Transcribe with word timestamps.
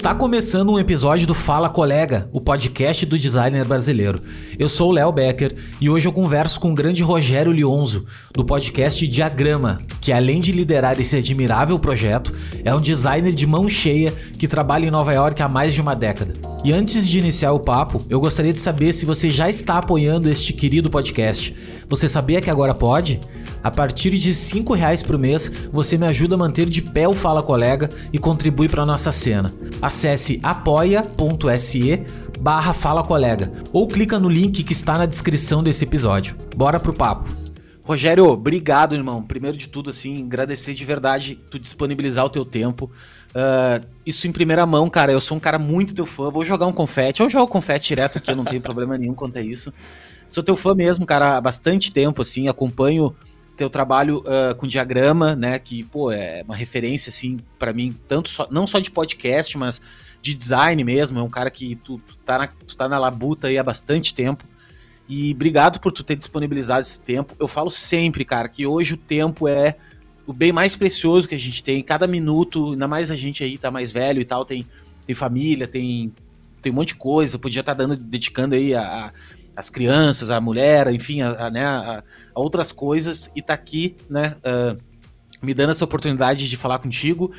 Está 0.00 0.14
começando 0.14 0.72
um 0.72 0.78
episódio 0.78 1.26
do 1.26 1.34
Fala 1.34 1.68
Colega, 1.68 2.26
o 2.32 2.40
podcast 2.40 3.04
do 3.04 3.18
designer 3.18 3.66
brasileiro. 3.66 4.18
Eu 4.58 4.66
sou 4.66 4.88
o 4.88 4.92
Léo 4.92 5.12
Becker 5.12 5.54
e 5.78 5.90
hoje 5.90 6.08
eu 6.08 6.12
converso 6.12 6.58
com 6.58 6.72
o 6.72 6.74
grande 6.74 7.02
Rogério 7.02 7.52
Lionzo, 7.52 8.06
do 8.32 8.42
podcast 8.42 9.06
Diagrama, 9.06 9.78
que 10.00 10.10
além 10.10 10.40
de 10.40 10.52
liderar 10.52 10.98
esse 10.98 11.16
admirável 11.16 11.78
projeto, 11.78 12.34
é 12.64 12.74
um 12.74 12.80
designer 12.80 13.34
de 13.34 13.46
mão 13.46 13.68
cheia 13.68 14.10
que 14.38 14.48
trabalha 14.48 14.86
em 14.86 14.90
Nova 14.90 15.12
York 15.12 15.42
há 15.42 15.48
mais 15.50 15.74
de 15.74 15.82
uma 15.82 15.94
década. 15.94 16.32
E 16.64 16.72
antes 16.72 17.06
de 17.06 17.18
iniciar 17.18 17.52
o 17.52 17.60
papo, 17.60 18.02
eu 18.08 18.18
gostaria 18.18 18.54
de 18.54 18.58
saber 18.58 18.94
se 18.94 19.04
você 19.04 19.28
já 19.28 19.50
está 19.50 19.76
apoiando 19.76 20.30
este 20.30 20.54
querido 20.54 20.88
podcast. 20.88 21.54
Você 21.90 22.08
sabia 22.08 22.40
que 22.40 22.48
agora 22.48 22.72
pode? 22.72 23.20
A 23.62 23.70
partir 23.70 24.10
de 24.16 24.30
R$ 24.30 24.64
reais 24.76 25.02
por 25.02 25.18
mês, 25.18 25.50
você 25.72 25.98
me 25.98 26.06
ajuda 26.06 26.34
a 26.34 26.38
manter 26.38 26.68
de 26.68 26.82
pé 26.82 27.06
o 27.06 27.12
Fala 27.12 27.42
Colega 27.42 27.88
e 28.12 28.18
contribui 28.18 28.68
para 28.68 28.86
nossa 28.86 29.12
cena. 29.12 29.52
Acesse 29.82 30.40
apoia.se 30.42 32.06
barra 32.40 32.72
Fala 32.72 33.02
Colega 33.02 33.52
ou 33.72 33.86
clica 33.86 34.18
no 34.18 34.28
link 34.28 34.64
que 34.64 34.72
está 34.72 34.96
na 34.96 35.06
descrição 35.06 35.62
desse 35.62 35.84
episódio. 35.84 36.36
Bora 36.56 36.80
pro 36.80 36.92
papo. 36.92 37.28
Rogério, 37.82 38.26
obrigado, 38.26 38.94
irmão. 38.94 39.22
Primeiro 39.22 39.56
de 39.56 39.68
tudo, 39.68 39.90
assim, 39.90 40.24
agradecer 40.24 40.74
de 40.74 40.84
verdade 40.84 41.38
tu 41.50 41.58
disponibilizar 41.58 42.24
o 42.24 42.30
teu 42.30 42.44
tempo. 42.44 42.90
Uh, 43.30 43.84
isso 44.06 44.28
em 44.28 44.32
primeira 44.32 44.64
mão, 44.64 44.88
cara. 44.88 45.12
Eu 45.12 45.20
sou 45.20 45.36
um 45.36 45.40
cara 45.40 45.58
muito 45.58 45.94
teu 45.94 46.06
fã. 46.06 46.30
Vou 46.30 46.44
jogar 46.44 46.66
um 46.66 46.72
confete. 46.72 47.20
Eu 47.20 47.28
jogo 47.28 47.48
confete 47.48 47.88
direto 47.88 48.18
aqui, 48.18 48.30
eu 48.30 48.36
não 48.36 48.44
tenho 48.44 48.60
problema 48.62 48.96
nenhum 48.96 49.14
quanto 49.14 49.38
a 49.38 49.42
isso. 49.42 49.72
Sou 50.26 50.42
teu 50.42 50.56
fã 50.56 50.74
mesmo, 50.74 51.04
cara, 51.04 51.36
há 51.36 51.40
bastante 51.40 51.92
tempo, 51.92 52.22
assim. 52.22 52.46
Acompanho 52.46 53.14
teu 53.60 53.68
trabalho 53.68 54.20
uh, 54.20 54.54
com 54.56 54.66
diagrama, 54.66 55.36
né? 55.36 55.58
Que, 55.58 55.84
pô, 55.84 56.10
é 56.10 56.42
uma 56.46 56.56
referência, 56.56 57.10
assim, 57.10 57.38
para 57.58 57.74
mim, 57.74 57.94
tanto 58.08 58.30
só, 58.30 58.48
não 58.50 58.66
só 58.66 58.78
de 58.78 58.90
podcast, 58.90 59.58
mas 59.58 59.82
de 60.22 60.32
design 60.32 60.82
mesmo. 60.82 61.18
É 61.18 61.22
um 61.22 61.28
cara 61.28 61.50
que 61.50 61.76
tu, 61.76 61.98
tu, 61.98 62.16
tá, 62.24 62.38
na, 62.38 62.46
tu 62.46 62.74
tá 62.74 62.88
na 62.88 62.98
labuta 62.98 63.48
aí 63.48 63.58
há 63.58 63.62
bastante 63.62 64.14
tempo. 64.14 64.44
E 65.06 65.32
obrigado 65.32 65.78
por 65.78 65.92
tu 65.92 66.02
ter 66.02 66.16
disponibilizado 66.16 66.80
esse 66.80 66.98
tempo. 66.98 67.36
Eu 67.38 67.46
falo 67.46 67.70
sempre, 67.70 68.24
cara, 68.24 68.48
que 68.48 68.66
hoje 68.66 68.94
o 68.94 68.96
tempo 68.96 69.46
é 69.46 69.76
o 70.26 70.32
bem 70.32 70.52
mais 70.52 70.74
precioso 70.74 71.28
que 71.28 71.34
a 71.34 71.38
gente 71.38 71.62
tem. 71.62 71.82
Cada 71.82 72.06
minuto, 72.06 72.72
ainda 72.72 72.88
mais 72.88 73.10
a 73.10 73.16
gente 73.16 73.44
aí 73.44 73.58
tá 73.58 73.70
mais 73.70 73.92
velho 73.92 74.22
e 74.22 74.24
tal, 74.24 74.42
tem, 74.42 74.66
tem 75.06 75.14
família, 75.14 75.68
tem, 75.68 76.14
tem 76.62 76.72
um 76.72 76.76
monte 76.76 76.88
de 76.88 76.94
coisa. 76.94 77.38
Podia 77.38 77.60
estar 77.60 77.74
tá 77.74 77.86
dando, 77.86 77.94
dedicando 77.94 78.54
aí 78.54 78.74
a, 78.74 78.82
a 78.82 79.12
as 79.54 79.68
crianças, 79.68 80.30
a 80.30 80.40
mulher, 80.40 80.88
enfim, 80.92 81.22
a, 81.22 81.46
a, 81.46 81.50
né, 81.50 81.64
a, 81.64 82.02
a 82.34 82.40
outras 82.40 82.72
coisas, 82.72 83.30
e 83.34 83.42
tá 83.42 83.54
aqui, 83.54 83.96
né, 84.08 84.36
uh, 84.38 84.80
me 85.42 85.54
dando 85.54 85.70
essa 85.70 85.84
oportunidade 85.84 86.48
de 86.48 86.56
falar 86.56 86.78
contigo 86.78 87.32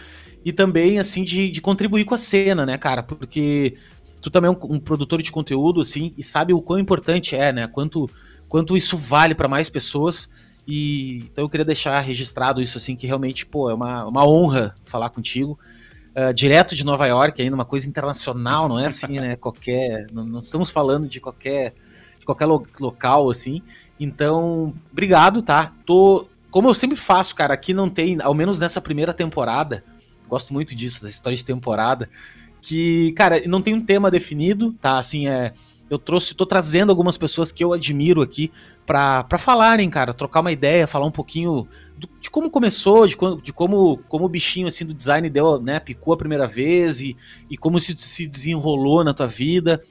e 0.43 0.51
também, 0.51 0.99
assim, 0.99 1.23
de, 1.23 1.49
de 1.51 1.61
contribuir 1.61 2.05
com 2.05 2.15
a 2.15 2.17
cena, 2.17 2.65
né, 2.65 2.77
cara, 2.77 3.03
porque 3.03 3.75
tu 4.21 4.29
também 4.29 4.49
é 4.49 4.51
um, 4.51 4.75
um, 4.75 4.79
produtor 4.79 5.21
de 5.21 5.31
conteúdo, 5.31 5.81
assim, 5.81 6.13
e 6.17 6.23
sabe 6.23 6.53
o 6.53 6.61
quão 6.61 6.79
importante 6.79 7.35
é, 7.35 7.51
né, 7.51 7.67
quanto, 7.67 8.09
quanto 8.47 8.77
isso 8.77 8.97
vale 8.97 9.35
para 9.35 9.47
mais 9.47 9.69
pessoas, 9.69 10.29
e 10.67 11.25
então 11.31 11.43
eu 11.43 11.49
queria 11.49 11.65
deixar 11.65 11.99
registrado 12.01 12.61
isso, 12.61 12.77
assim, 12.77 12.95
que 12.95 13.07
realmente, 13.07 13.45
pô, 13.45 13.69
é 13.69 13.73
uma, 13.73 14.05
uma 14.05 14.27
honra 14.27 14.75
falar 14.83 15.09
contigo, 15.09 15.59
Uh, 16.13 16.33
direto 16.33 16.75
de 16.75 16.83
Nova 16.83 17.07
York, 17.07 17.41
ainda 17.41 17.55
uma 17.55 17.63
coisa 17.63 17.87
internacional, 17.87 18.67
não 18.67 18.77
é 18.77 18.87
assim, 18.87 19.17
né? 19.17 19.37
Qualquer. 19.39 20.07
Não, 20.11 20.25
não 20.25 20.41
estamos 20.41 20.69
falando 20.69 21.07
de 21.07 21.21
qualquer 21.21 21.73
de 22.21 22.25
qualquer 22.25 22.45
lo 22.45 22.65
local, 22.79 23.29
assim. 23.29 23.61
Então, 23.99 24.73
obrigado, 24.91 25.41
tá? 25.41 25.73
Tô. 25.85 26.27
Como 26.49 26.67
eu 26.67 26.73
sempre 26.73 26.97
faço, 26.97 27.35
cara, 27.35 27.53
aqui 27.53 27.73
não 27.73 27.89
tem, 27.89 28.17
ao 28.21 28.33
menos 28.33 28.59
nessa 28.59 28.81
primeira 28.81 29.13
temporada, 29.13 29.83
gosto 30.27 30.53
muito 30.53 30.75
disso, 30.75 31.01
da 31.01 31.09
história 31.09 31.35
de 31.35 31.45
temporada, 31.45 32.09
que, 32.61 33.13
cara, 33.13 33.41
não 33.47 33.61
tem 33.61 33.73
um 33.73 33.83
tema 33.83 34.11
definido, 34.11 34.73
tá? 34.73 34.97
Assim, 34.97 35.27
é. 35.27 35.53
Eu 35.89 35.99
trouxe, 35.99 36.33
tô 36.33 36.45
trazendo 36.45 36.89
algumas 36.89 37.17
pessoas 37.17 37.51
que 37.51 37.61
eu 37.61 37.73
admiro 37.73 38.21
aqui 38.21 38.49
para 38.85 39.37
falarem, 39.37 39.89
cara, 39.89 40.13
trocar 40.13 40.39
uma 40.39 40.51
ideia, 40.51 40.87
falar 40.87 41.05
um 41.05 41.11
pouquinho 41.11 41.67
do, 41.97 42.09
de 42.19 42.29
como 42.29 42.49
começou, 42.49 43.05
de, 43.05 43.17
de, 43.43 43.51
como, 43.51 43.97
como 44.07 44.23
o 44.23 44.29
bichinho 44.29 44.67
assim 44.67 44.85
do 44.85 44.93
design 44.93 45.29
deu, 45.29 45.61
né, 45.61 45.81
picou 45.81 46.13
a 46.13 46.17
primeira 46.17 46.47
vez 46.47 47.01
e, 47.01 47.17
e 47.49 47.57
como 47.57 47.77
se, 47.77 47.93
se 47.97 48.25
desenrolou 48.25 49.03
na 49.03 49.13
tua 49.13 49.27
vida. 49.27 49.83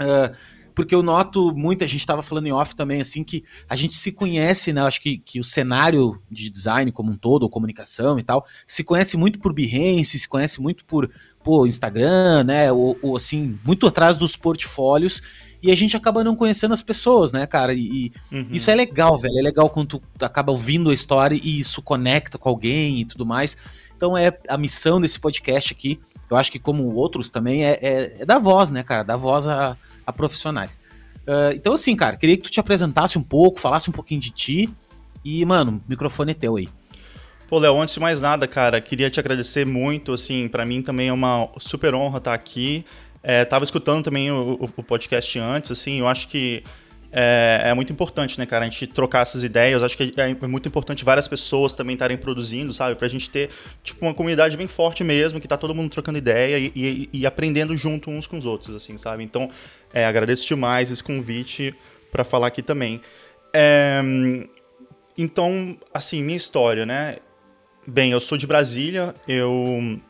Uh, 0.00 0.34
porque 0.76 0.94
eu 0.94 1.02
noto 1.02 1.54
muito, 1.56 1.82
a 1.82 1.86
gente 1.86 2.00
estava 2.00 2.22
falando 2.22 2.48
em 2.48 2.52
off 2.52 2.76
também, 2.76 3.00
assim, 3.00 3.24
que 3.24 3.42
a 3.66 3.74
gente 3.74 3.94
se 3.94 4.12
conhece, 4.12 4.74
né? 4.74 4.82
Acho 4.82 5.00
que, 5.00 5.16
que 5.16 5.40
o 5.40 5.44
cenário 5.44 6.20
de 6.30 6.50
design 6.50 6.92
como 6.92 7.10
um 7.10 7.16
todo, 7.16 7.44
ou 7.44 7.48
comunicação 7.48 8.18
e 8.18 8.22
tal, 8.22 8.46
se 8.66 8.84
conhece 8.84 9.16
muito 9.16 9.38
por 9.38 9.54
Behance, 9.54 10.18
se 10.18 10.28
conhece 10.28 10.60
muito 10.60 10.84
por, 10.84 11.10
por 11.42 11.66
Instagram, 11.66 12.44
né? 12.44 12.70
Ou, 12.70 12.94
ou 13.00 13.16
assim, 13.16 13.58
muito 13.64 13.86
atrás 13.86 14.18
dos 14.18 14.36
portfólios 14.36 15.22
e 15.62 15.70
a 15.70 15.74
gente 15.74 15.96
acaba 15.96 16.22
não 16.22 16.36
conhecendo 16.36 16.74
as 16.74 16.82
pessoas, 16.82 17.32
né, 17.32 17.46
cara? 17.46 17.72
E, 17.72 18.12
uhum. 18.30 18.48
isso 18.50 18.70
é 18.70 18.74
legal, 18.74 19.18
velho. 19.18 19.38
É 19.38 19.42
legal 19.42 19.70
quando 19.70 19.98
tu 19.98 20.02
acaba 20.20 20.52
ouvindo 20.52 20.90
a 20.90 20.94
história 20.94 21.40
e 21.42 21.58
isso 21.58 21.80
conecta 21.80 22.36
com 22.36 22.50
alguém 22.50 23.00
e 23.00 23.06
tudo 23.06 23.24
mais. 23.24 23.56
Então 23.96 24.14
é 24.14 24.38
a 24.46 24.58
missão 24.58 25.00
desse 25.00 25.18
podcast 25.18 25.72
aqui. 25.72 25.98
Eu 26.28 26.36
acho 26.36 26.52
que 26.52 26.58
como 26.58 26.92
outros 26.94 27.30
também 27.30 27.64
é, 27.64 27.78
é, 27.80 28.16
é 28.20 28.26
dar 28.26 28.38
voz, 28.38 28.68
né, 28.68 28.82
cara? 28.82 29.02
Dar 29.02 29.16
voz 29.16 29.48
a, 29.48 29.74
a 30.06 30.12
profissionais. 30.12 30.80
Uh, 31.26 31.52
então, 31.54 31.74
assim, 31.74 31.96
cara, 31.96 32.16
queria 32.16 32.36
que 32.36 32.44
tu 32.44 32.50
te 32.50 32.60
apresentasse 32.60 33.18
um 33.18 33.22
pouco, 33.22 33.58
falasse 33.58 33.90
um 33.90 33.92
pouquinho 33.92 34.20
de 34.20 34.30
ti. 34.30 34.70
E, 35.24 35.44
mano, 35.44 35.82
o 35.84 35.90
microfone 35.90 36.30
é 36.30 36.34
teu 36.34 36.56
aí. 36.56 36.68
Pô, 37.48 37.58
Léo, 37.58 37.80
antes 37.80 37.94
de 37.94 38.00
mais 38.00 38.20
nada, 38.20 38.46
cara, 38.46 38.80
queria 38.80 39.10
te 39.10 39.20
agradecer 39.20 39.64
muito, 39.64 40.12
assim, 40.12 40.48
para 40.48 40.64
mim 40.64 40.82
também 40.82 41.08
é 41.08 41.12
uma 41.12 41.48
super 41.58 41.94
honra 41.94 42.18
estar 42.18 42.34
aqui. 42.34 42.84
É, 43.22 43.44
tava 43.44 43.64
escutando 43.64 44.04
também 44.04 44.30
o, 44.30 44.70
o, 44.76 44.82
podcast 44.82 45.36
antes, 45.38 45.70
assim, 45.72 45.98
eu 45.98 46.06
acho 46.06 46.28
que 46.28 46.62
é, 47.12 47.62
é, 47.64 47.74
muito 47.74 47.92
importante, 47.92 48.38
né, 48.38 48.46
cara? 48.46 48.64
A 48.64 48.68
gente 48.68 48.86
trocar 48.86 49.22
essas 49.22 49.44
ideias. 49.44 49.82
Acho 49.82 49.96
que 49.96 50.12
é, 50.16 50.30
é 50.30 50.46
muito 50.46 50.68
importante 50.68 51.04
várias 51.04 51.26
pessoas 51.28 51.72
também 51.72 51.94
estarem 51.94 52.16
produzindo, 52.16 52.72
sabe? 52.72 52.94
Pra 52.94 53.08
gente 53.08 53.30
ter, 53.30 53.50
tipo, 53.82 54.04
uma 54.04 54.14
comunidade 54.14 54.56
bem 54.56 54.66
forte 54.66 55.02
mesmo, 55.04 55.40
que 55.40 55.48
tá 55.48 55.56
todo 55.56 55.74
mundo 55.74 55.90
trocando 55.90 56.18
ideia 56.18 56.58
e, 56.58 56.72
e, 56.74 57.08
e 57.12 57.26
aprendendo 57.26 57.76
junto 57.76 58.10
uns 58.10 58.26
com 58.26 58.38
os 58.38 58.46
outros, 58.46 58.74
assim, 58.74 58.96
sabe? 58.98 59.22
Então, 59.22 59.50
é, 59.92 60.04
agradeço 60.04 60.46
demais 60.46 60.90
esse 60.90 61.02
convite 61.02 61.74
para 62.10 62.24
falar 62.24 62.48
aqui 62.48 62.62
também. 62.62 63.00
É, 63.52 64.02
então, 65.16 65.76
assim, 65.94 66.22
minha 66.22 66.36
história, 66.36 66.84
né? 66.84 67.16
Bem, 67.86 68.10
eu 68.10 68.20
sou 68.20 68.36
de 68.36 68.46
Brasília, 68.46 69.14
eu 69.28 70.00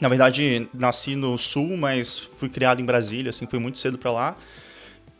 na 0.00 0.08
verdade 0.08 0.68
nasci 0.72 1.14
no 1.14 1.36
sul, 1.36 1.76
mas 1.76 2.18
fui 2.38 2.48
criado 2.48 2.80
em 2.80 2.84
Brasília, 2.84 3.30
assim, 3.30 3.46
fui 3.46 3.58
muito 3.58 3.78
cedo 3.78 3.98
para 3.98 4.10
lá. 4.10 4.36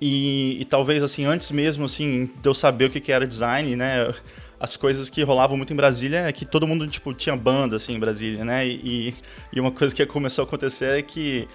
E, 0.00 0.60
e, 0.60 0.64
talvez, 0.64 1.02
assim, 1.02 1.24
antes 1.24 1.50
mesmo, 1.50 1.84
assim, 1.84 2.30
de 2.40 2.48
eu 2.48 2.54
saber 2.54 2.86
o 2.86 2.90
que, 2.90 3.00
que 3.00 3.10
era 3.10 3.26
design, 3.26 3.74
né? 3.74 4.14
As 4.60 4.76
coisas 4.76 5.08
que 5.08 5.22
rolavam 5.22 5.56
muito 5.56 5.72
em 5.72 5.76
Brasília 5.76 6.20
é 6.20 6.32
que 6.32 6.44
todo 6.44 6.66
mundo, 6.66 6.86
tipo, 6.86 7.12
tinha 7.14 7.36
banda, 7.36 7.76
assim, 7.76 7.94
em 7.94 7.98
Brasília, 7.98 8.44
né? 8.44 8.66
E, 8.66 9.14
e 9.52 9.60
uma 9.60 9.72
coisa 9.72 9.94
que 9.94 10.04
começou 10.06 10.44
a 10.44 10.46
acontecer 10.46 10.98
é 10.98 11.02
que, 11.02 11.48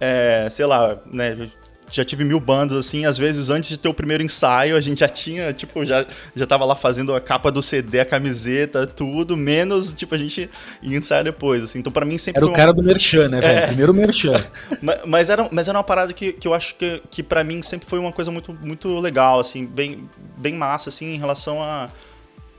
é, 0.00 0.48
sei 0.50 0.66
lá, 0.66 0.98
né? 1.06 1.50
Já 1.90 2.04
tive 2.04 2.24
mil 2.24 2.38
bandas, 2.38 2.76
assim, 2.76 3.04
às 3.04 3.16
vezes 3.16 3.50
antes 3.50 3.70
de 3.70 3.78
ter 3.78 3.88
o 3.88 3.94
primeiro 3.94 4.22
ensaio, 4.22 4.76
a 4.76 4.80
gente 4.80 5.00
já 5.00 5.08
tinha, 5.08 5.52
tipo, 5.52 5.84
já, 5.84 6.06
já 6.34 6.46
tava 6.46 6.64
lá 6.64 6.76
fazendo 6.76 7.14
a 7.14 7.20
capa 7.20 7.50
do 7.50 7.62
CD, 7.62 8.00
a 8.00 8.04
camiseta, 8.04 8.86
tudo, 8.86 9.36
menos, 9.36 9.92
tipo, 9.92 10.14
a 10.14 10.18
gente 10.18 10.50
ia 10.82 10.98
ensaiar 10.98 11.24
depois, 11.24 11.62
assim. 11.62 11.78
Então, 11.78 11.90
para 11.90 12.04
mim, 12.04 12.18
sempre. 12.18 12.42
Era 12.42 12.46
o 12.46 12.52
cara 12.52 12.72
do 12.72 12.82
Merchan, 12.82 13.28
né, 13.28 13.40
velho? 13.40 13.58
É. 13.58 13.66
Primeiro 13.68 13.94
Merchan. 13.94 14.44
mas, 14.82 14.98
mas, 15.06 15.30
era, 15.30 15.48
mas 15.50 15.68
era 15.68 15.78
uma 15.78 15.84
parada 15.84 16.12
que, 16.12 16.32
que 16.32 16.46
eu 16.46 16.54
acho 16.54 16.74
que, 16.74 17.02
que 17.10 17.22
para 17.22 17.42
mim 17.42 17.62
sempre 17.62 17.88
foi 17.88 17.98
uma 17.98 18.12
coisa 18.12 18.30
muito, 18.30 18.52
muito 18.52 18.98
legal, 18.98 19.40
assim, 19.40 19.64
bem, 19.64 20.08
bem 20.36 20.54
massa, 20.54 20.88
assim, 20.90 21.14
em 21.14 21.18
relação 21.18 21.62
a. 21.62 21.90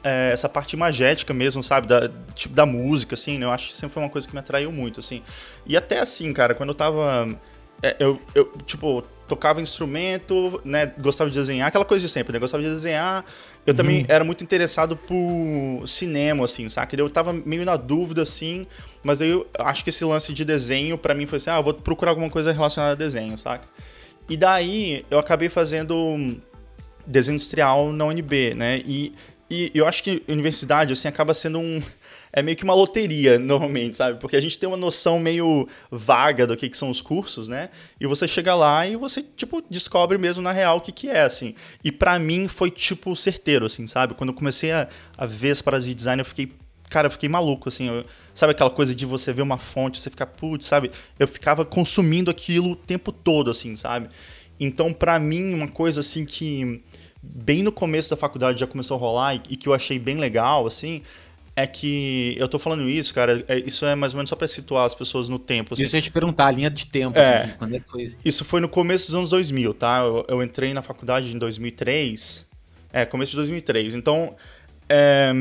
É, 0.01 0.31
essa 0.31 0.47
parte 0.47 0.77
imagética 0.77 1.33
mesmo, 1.33 1.61
sabe? 1.61 1.85
Da, 1.85 2.09
tipo, 2.33 2.55
da 2.55 2.65
música, 2.65 3.15
assim, 3.15 3.37
né? 3.37 3.45
Eu 3.45 3.51
acho 3.51 3.67
que 3.67 3.73
sempre 3.73 3.95
foi 3.95 4.01
uma 4.01 4.09
coisa 4.09 4.25
que 4.25 4.33
me 4.33 4.39
atraiu 4.39 4.71
muito, 4.71 5.01
assim. 5.01 5.21
E 5.67 5.75
até 5.75 5.99
assim, 5.99 6.31
cara, 6.31 6.55
quando 6.55 6.69
eu 6.69 6.73
tava 6.73 7.27
é, 7.81 7.95
eu, 7.99 8.19
eu, 8.35 8.51
tipo, 8.65 9.03
tocava 9.29 9.61
instrumento, 9.61 10.59
né? 10.65 10.91
Gostava 10.97 11.29
de 11.29 11.39
desenhar, 11.39 11.67
aquela 11.67 11.85
coisa 11.85 12.05
de 12.05 12.11
sempre, 12.11 12.33
né? 12.33 12.39
Gostava 12.39 12.61
de 12.61 12.69
desenhar. 12.69 13.23
Eu 13.65 13.73
também 13.75 14.03
era 14.07 14.23
muito 14.23 14.43
interessado 14.43 14.97
por 14.97 15.87
cinema, 15.87 16.43
assim, 16.45 16.67
saca? 16.67 16.95
Eu 16.95 17.09
tava 17.09 17.31
meio 17.31 17.63
na 17.63 17.77
dúvida, 17.77 18.23
assim, 18.23 18.65
mas 19.03 19.21
aí 19.21 19.29
eu 19.29 19.47
acho 19.59 19.83
que 19.83 19.91
esse 19.91 20.03
lance 20.03 20.33
de 20.33 20.43
desenho, 20.43 20.97
para 20.97 21.13
mim, 21.13 21.27
foi 21.27 21.37
assim, 21.37 21.51
ah, 21.51 21.61
vou 21.61 21.73
procurar 21.73 22.11
alguma 22.11 22.29
coisa 22.29 22.51
relacionada 22.51 22.93
a 22.93 22.95
desenho, 22.95 23.37
saca? 23.37 23.67
E 24.27 24.35
daí 24.35 25.05
eu 25.11 25.19
acabei 25.19 25.49
fazendo 25.49 26.37
desenho 27.05 27.35
industrial 27.35 27.91
na 27.91 28.05
UNB, 28.05 28.55
né? 28.55 28.81
E, 28.85 29.13
e 29.49 29.71
eu 29.73 29.87
acho 29.87 30.03
que 30.03 30.23
universidade, 30.27 30.93
assim, 30.93 31.07
acaba 31.07 31.33
sendo 31.33 31.59
um 31.59 31.81
é 32.31 32.41
meio 32.41 32.55
que 32.57 32.63
uma 32.63 32.73
loteria, 32.73 33.37
normalmente, 33.39 33.97
sabe? 33.97 34.19
Porque 34.19 34.35
a 34.35 34.41
gente 34.41 34.57
tem 34.57 34.67
uma 34.67 34.77
noção 34.77 35.19
meio 35.19 35.67
vaga 35.91 36.45
do 36.45 36.55
que, 36.55 36.69
que 36.69 36.77
são 36.77 36.89
os 36.89 37.01
cursos, 37.01 37.47
né? 37.47 37.69
E 37.99 38.07
você 38.07 38.27
chega 38.27 38.55
lá 38.55 38.85
e 38.87 38.95
você, 38.95 39.21
tipo, 39.21 39.63
descobre 39.69 40.17
mesmo 40.17 40.43
na 40.43 40.51
real 40.51 40.77
o 40.77 40.81
que, 40.81 40.91
que 40.91 41.09
é, 41.09 41.21
assim. 41.21 41.55
E 41.83 41.91
para 41.91 42.17
mim 42.19 42.47
foi, 42.47 42.69
tipo, 42.69 43.15
certeiro, 43.15 43.65
assim, 43.65 43.87
sabe? 43.87 44.13
Quando 44.13 44.29
eu 44.29 44.35
comecei 44.35 44.71
a, 44.71 44.87
a 45.17 45.25
ver 45.25 45.51
as 45.51 45.61
paradas 45.61 45.85
de 45.85 45.93
design, 45.93 46.21
eu 46.21 46.25
fiquei 46.25 46.51
cara, 46.89 47.07
eu 47.07 47.11
fiquei 47.11 47.29
maluco, 47.29 47.69
assim. 47.69 47.87
Eu, 47.87 48.05
sabe 48.33 48.51
aquela 48.51 48.69
coisa 48.69 48.93
de 48.95 49.05
você 49.05 49.31
ver 49.31 49.43
uma 49.43 49.57
fonte, 49.57 49.99
você 49.99 50.09
ficar, 50.09 50.25
putz, 50.25 50.65
sabe? 50.65 50.91
Eu 51.17 51.27
ficava 51.27 51.63
consumindo 51.63 52.31
aquilo 52.31 52.71
o 52.71 52.75
tempo 52.75 53.11
todo, 53.11 53.51
assim, 53.51 53.75
sabe? 53.75 54.09
Então, 54.59 54.91
para 54.91 55.17
mim, 55.19 55.53
uma 55.53 55.67
coisa 55.67 56.01
assim 56.01 56.25
que 56.25 56.83
bem 57.21 57.63
no 57.63 57.71
começo 57.71 58.09
da 58.09 58.17
faculdade 58.17 58.59
já 58.59 58.67
começou 58.67 58.95
a 58.95 58.99
rolar 58.99 59.35
e, 59.35 59.41
e 59.49 59.57
que 59.57 59.67
eu 59.67 59.73
achei 59.73 59.99
bem 59.99 60.17
legal, 60.17 60.65
assim, 60.65 61.01
é 61.63 61.67
que 61.67 62.35
eu 62.37 62.47
tô 62.47 62.57
falando 62.57 62.87
isso, 62.89 63.13
cara, 63.13 63.43
é, 63.47 63.59
isso 63.59 63.85
é 63.85 63.93
mais 63.93 64.13
ou 64.13 64.17
menos 64.17 64.29
só 64.29 64.35
para 64.35 64.47
situar 64.47 64.85
as 64.85 64.95
pessoas 64.95 65.27
no 65.27 65.37
tempo. 65.37 65.73
Assim. 65.73 65.83
Isso 65.83 65.95
eu 65.95 65.97
ia 65.97 66.01
te 66.01 66.11
perguntar, 66.11 66.47
a 66.47 66.51
linha 66.51 66.69
de 66.69 66.87
tempo, 66.87 67.19
é, 67.19 67.37
assim, 67.37 67.53
quando 67.57 67.75
é 67.75 67.79
que 67.79 67.87
foi? 67.87 68.15
Isso 68.23 68.45
foi 68.45 68.61
no 68.61 68.69
começo 68.69 69.07
dos 69.07 69.15
anos 69.15 69.29
2000, 69.29 69.73
tá? 69.73 69.99
Eu, 69.99 70.25
eu, 70.27 70.43
entrei 70.43 70.73
na 70.73 70.81
faculdade 70.81 71.35
em 71.35 71.37
2003, 71.37 72.47
é, 72.93 73.05
começo 73.05 73.31
de 73.31 73.37
2003, 73.37 73.93
então, 73.93 74.35
é, 74.87 75.33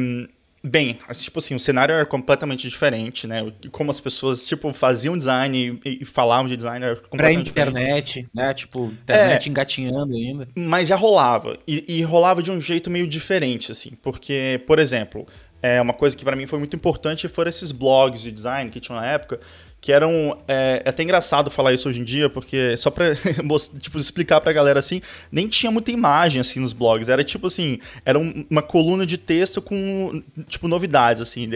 bem, 0.60 0.98
tipo 1.14 1.38
assim, 1.38 1.54
o 1.54 1.60
cenário 1.60 1.94
era 1.94 2.04
completamente 2.04 2.68
diferente, 2.68 3.26
né? 3.28 3.52
Como 3.70 3.92
as 3.92 4.00
pessoas, 4.00 4.44
tipo, 4.44 4.72
faziam 4.72 5.16
design 5.16 5.80
e, 5.84 5.98
e 6.02 6.04
falavam 6.04 6.48
de 6.48 6.56
design 6.56 6.84
era 6.84 6.96
completamente 6.96 7.52
Pré-internet, 7.52 8.28
né? 8.34 8.52
Tipo, 8.54 8.86
internet 8.86 9.46
é, 9.46 9.48
engatinhando 9.48 10.16
ainda. 10.16 10.48
Mas 10.56 10.88
já 10.88 10.96
rolava, 10.96 11.56
e, 11.64 11.84
e 11.86 12.02
rolava 12.02 12.42
de 12.42 12.50
um 12.50 12.60
jeito 12.60 12.90
meio 12.90 13.06
diferente, 13.06 13.70
assim, 13.70 13.90
porque, 14.02 14.60
por 14.66 14.80
exemplo 14.80 15.24
é 15.62 15.80
uma 15.80 15.92
coisa 15.92 16.16
que 16.16 16.24
para 16.24 16.36
mim 16.36 16.46
foi 16.46 16.58
muito 16.58 16.76
importante 16.76 17.28
foram 17.28 17.48
esses 17.48 17.72
blogs 17.72 18.22
de 18.22 18.30
design 18.30 18.70
que 18.70 18.80
tinham 18.80 19.00
na 19.00 19.06
época, 19.06 19.40
que 19.80 19.92
eram 19.92 20.38
é, 20.46 20.82
é 20.84 20.88
até 20.88 21.02
engraçado 21.02 21.50
falar 21.50 21.72
isso 21.72 21.88
hoje 21.88 22.00
em 22.00 22.04
dia, 22.04 22.28
porque 22.28 22.76
só 22.78 22.90
para 22.90 23.14
tipo 23.80 23.98
explicar 23.98 24.40
para 24.40 24.50
a 24.50 24.54
galera 24.54 24.78
assim, 24.78 25.00
nem 25.30 25.48
tinha 25.48 25.70
muita 25.70 25.90
imagem 25.90 26.40
assim 26.40 26.60
nos 26.60 26.72
blogs, 26.72 27.08
era 27.08 27.22
tipo 27.22 27.46
assim, 27.46 27.78
era 28.04 28.18
uma 28.18 28.62
coluna 28.62 29.06
de 29.06 29.18
texto 29.18 29.60
com 29.60 30.22
tipo 30.48 30.68
novidades 30.68 31.22
assim, 31.22 31.48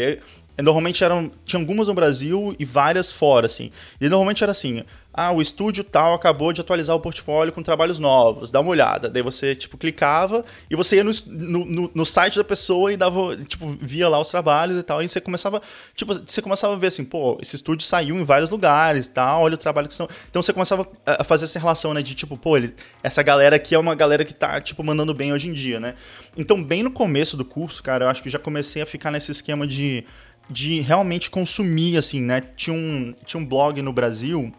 normalmente 0.58 1.02
eram 1.02 1.30
tinha 1.44 1.60
algumas 1.60 1.88
no 1.88 1.94
Brasil 1.94 2.54
e 2.58 2.64
várias 2.64 3.10
fora 3.10 3.46
assim. 3.46 3.70
E 4.00 4.08
normalmente 4.08 4.42
era 4.42 4.52
assim, 4.52 4.84
ah, 5.14 5.30
o 5.30 5.42
estúdio 5.42 5.84
tal 5.84 6.14
acabou 6.14 6.52
de 6.52 6.60
atualizar 6.60 6.96
o 6.96 7.00
portfólio 7.00 7.52
com 7.52 7.62
trabalhos 7.62 7.98
novos, 7.98 8.50
dá 8.50 8.60
uma 8.60 8.70
olhada. 8.70 9.10
Daí 9.10 9.22
você, 9.22 9.54
tipo, 9.54 9.76
clicava 9.76 10.42
e 10.70 10.76
você 10.76 10.96
ia 10.96 11.04
no, 11.04 11.12
no, 11.26 11.90
no, 11.94 12.06
site 12.06 12.36
da 12.36 12.44
pessoa 12.44 12.92
e 12.92 12.96
dava, 12.96 13.36
tipo, 13.36 13.68
via 13.80 14.08
lá 14.08 14.18
os 14.18 14.30
trabalhos 14.30 14.78
e 14.78 14.82
tal. 14.82 15.02
E 15.02 15.08
você 15.08 15.20
começava, 15.20 15.60
tipo, 15.94 16.14
você 16.14 16.40
começava 16.40 16.72
a 16.72 16.76
ver 16.76 16.86
assim, 16.86 17.04
pô, 17.04 17.38
esse 17.42 17.56
estúdio 17.56 17.86
saiu 17.86 18.18
em 18.18 18.24
vários 18.24 18.48
lugares 18.48 19.04
e 19.04 19.10
tal, 19.10 19.42
olha 19.42 19.54
o 19.54 19.58
trabalho 19.58 19.86
que 19.86 19.92
estão. 19.92 20.08
Então 20.30 20.40
você 20.40 20.52
começava 20.52 20.88
a 21.04 21.24
fazer 21.24 21.44
essa 21.44 21.58
relação, 21.58 21.92
né, 21.92 22.00
de 22.00 22.14
tipo, 22.14 22.36
pô, 22.38 22.56
ele, 22.56 22.74
essa 23.02 23.22
galera 23.22 23.56
aqui 23.56 23.74
é 23.74 23.78
uma 23.78 23.94
galera 23.94 24.24
que 24.24 24.32
tá, 24.32 24.60
tipo, 24.62 24.82
mandando 24.82 25.12
bem 25.12 25.32
hoje 25.32 25.48
em 25.48 25.52
dia, 25.52 25.78
né? 25.78 25.94
Então, 26.36 26.62
bem 26.62 26.82
no 26.82 26.90
começo 26.90 27.36
do 27.36 27.44
curso, 27.44 27.82
cara, 27.82 28.06
eu 28.06 28.08
acho 28.08 28.22
que 28.22 28.30
já 28.30 28.38
comecei 28.38 28.80
a 28.80 28.86
ficar 28.86 29.10
nesse 29.10 29.30
esquema 29.30 29.66
de, 29.66 30.06
de 30.50 30.80
realmente 30.80 31.30
consumir, 31.30 31.96
assim, 31.96 32.20
né? 32.20 32.40
Tinha 32.56 32.76
um, 32.76 33.14
tinha 33.24 33.40
um 33.40 33.46
blog 33.46 33.80
no 33.80 33.92
Brasil 33.92 34.52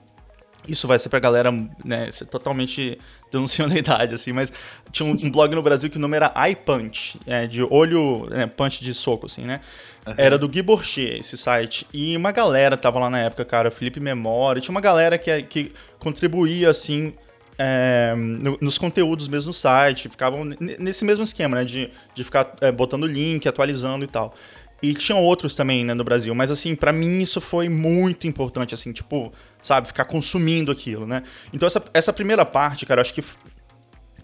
isso 0.68 0.88
vai 0.88 0.98
ser 0.98 1.10
pra 1.10 1.20
galera, 1.20 1.52
né, 1.84 2.10
totalmente 2.30 2.98
denunciando 3.32 3.74
a 3.74 3.78
idade, 3.78 4.14
assim, 4.14 4.32
mas 4.32 4.52
tinha 4.92 5.08
um, 5.08 5.12
um, 5.12 5.32
blog 5.32 5.54
no 5.56 5.62
Brasil 5.62 5.90
que 5.90 5.98
o 5.98 6.00
nome 6.00 6.16
era 6.16 6.34
iPunch, 6.50 7.20
é, 7.26 7.48
de 7.48 7.64
olho, 7.64 8.28
é, 8.32 8.46
punch 8.46 8.84
de 8.84 8.94
soco, 8.94 9.26
assim, 9.26 9.42
né? 9.42 9.60
Uhum. 10.06 10.14
Era 10.18 10.38
do 10.38 10.48
Guy 10.48 10.62
Borchet, 10.62 11.20
esse 11.20 11.38
site. 11.38 11.88
E 11.94 12.16
uma 12.16 12.32
galera 12.32 12.78
tava 12.78 13.00
lá 13.00 13.10
na 13.10 13.20
época, 13.20 13.44
cara, 13.44 13.72
Felipe 13.72 14.00
Memória, 14.00 14.62
tinha 14.62 14.72
uma 14.72 14.82
galera 14.82 15.18
que, 15.18 15.42
que 15.44 15.72
contribuía, 15.98 16.70
assim, 16.70 17.14
é, 17.58 18.14
no, 18.16 18.58
nos 18.62 18.78
conteúdos 18.78 19.28
mesmo 19.28 19.48
no 19.48 19.54
site, 19.54 20.10
ficavam 20.10 20.46
nesse 20.46 21.04
mesmo 21.04 21.24
esquema, 21.24 21.58
né, 21.58 21.66
de, 21.66 21.90
de 22.14 22.24
ficar 22.24 22.54
é, 22.62 22.72
botando 22.72 23.08
link, 23.08 23.48
atualizando 23.48 24.06
e 24.06 24.08
tal. 24.08 24.36
E 24.84 24.94
tinham 24.94 25.24
outros 25.24 25.56
também, 25.56 25.86
né, 25.86 25.94
no 25.94 26.04
Brasil. 26.04 26.36
Mas, 26.36 26.52
assim, 26.52 26.76
para 26.76 26.92
mim 26.92 27.22
isso 27.22 27.40
foi 27.40 27.70
muito 27.70 28.28
importante, 28.28 28.74
assim, 28.74 28.92
tipo, 28.92 29.32
sabe, 29.62 29.88
ficar 29.88 30.04
consumindo 30.04 30.74
aquilo, 30.74 31.08
né? 31.08 31.24
Então, 31.54 31.66
essa, 31.66 31.82
essa 31.94 32.12
primeira 32.12 32.46
parte, 32.46 32.86
cara, 32.86 33.00
acho 33.00 33.14
que 33.14 33.24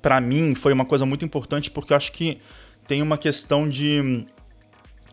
para 0.02 0.20
mim 0.20 0.54
foi 0.56 0.74
uma 0.74 0.84
coisa 0.84 1.06
muito 1.06 1.24
importante 1.24 1.72
porque 1.72 1.94
eu 1.94 1.98
acho 1.98 2.12
que 2.12 2.40
tem 2.86 3.02
uma 3.02 3.18
questão 3.18 3.70
de. 3.70 4.26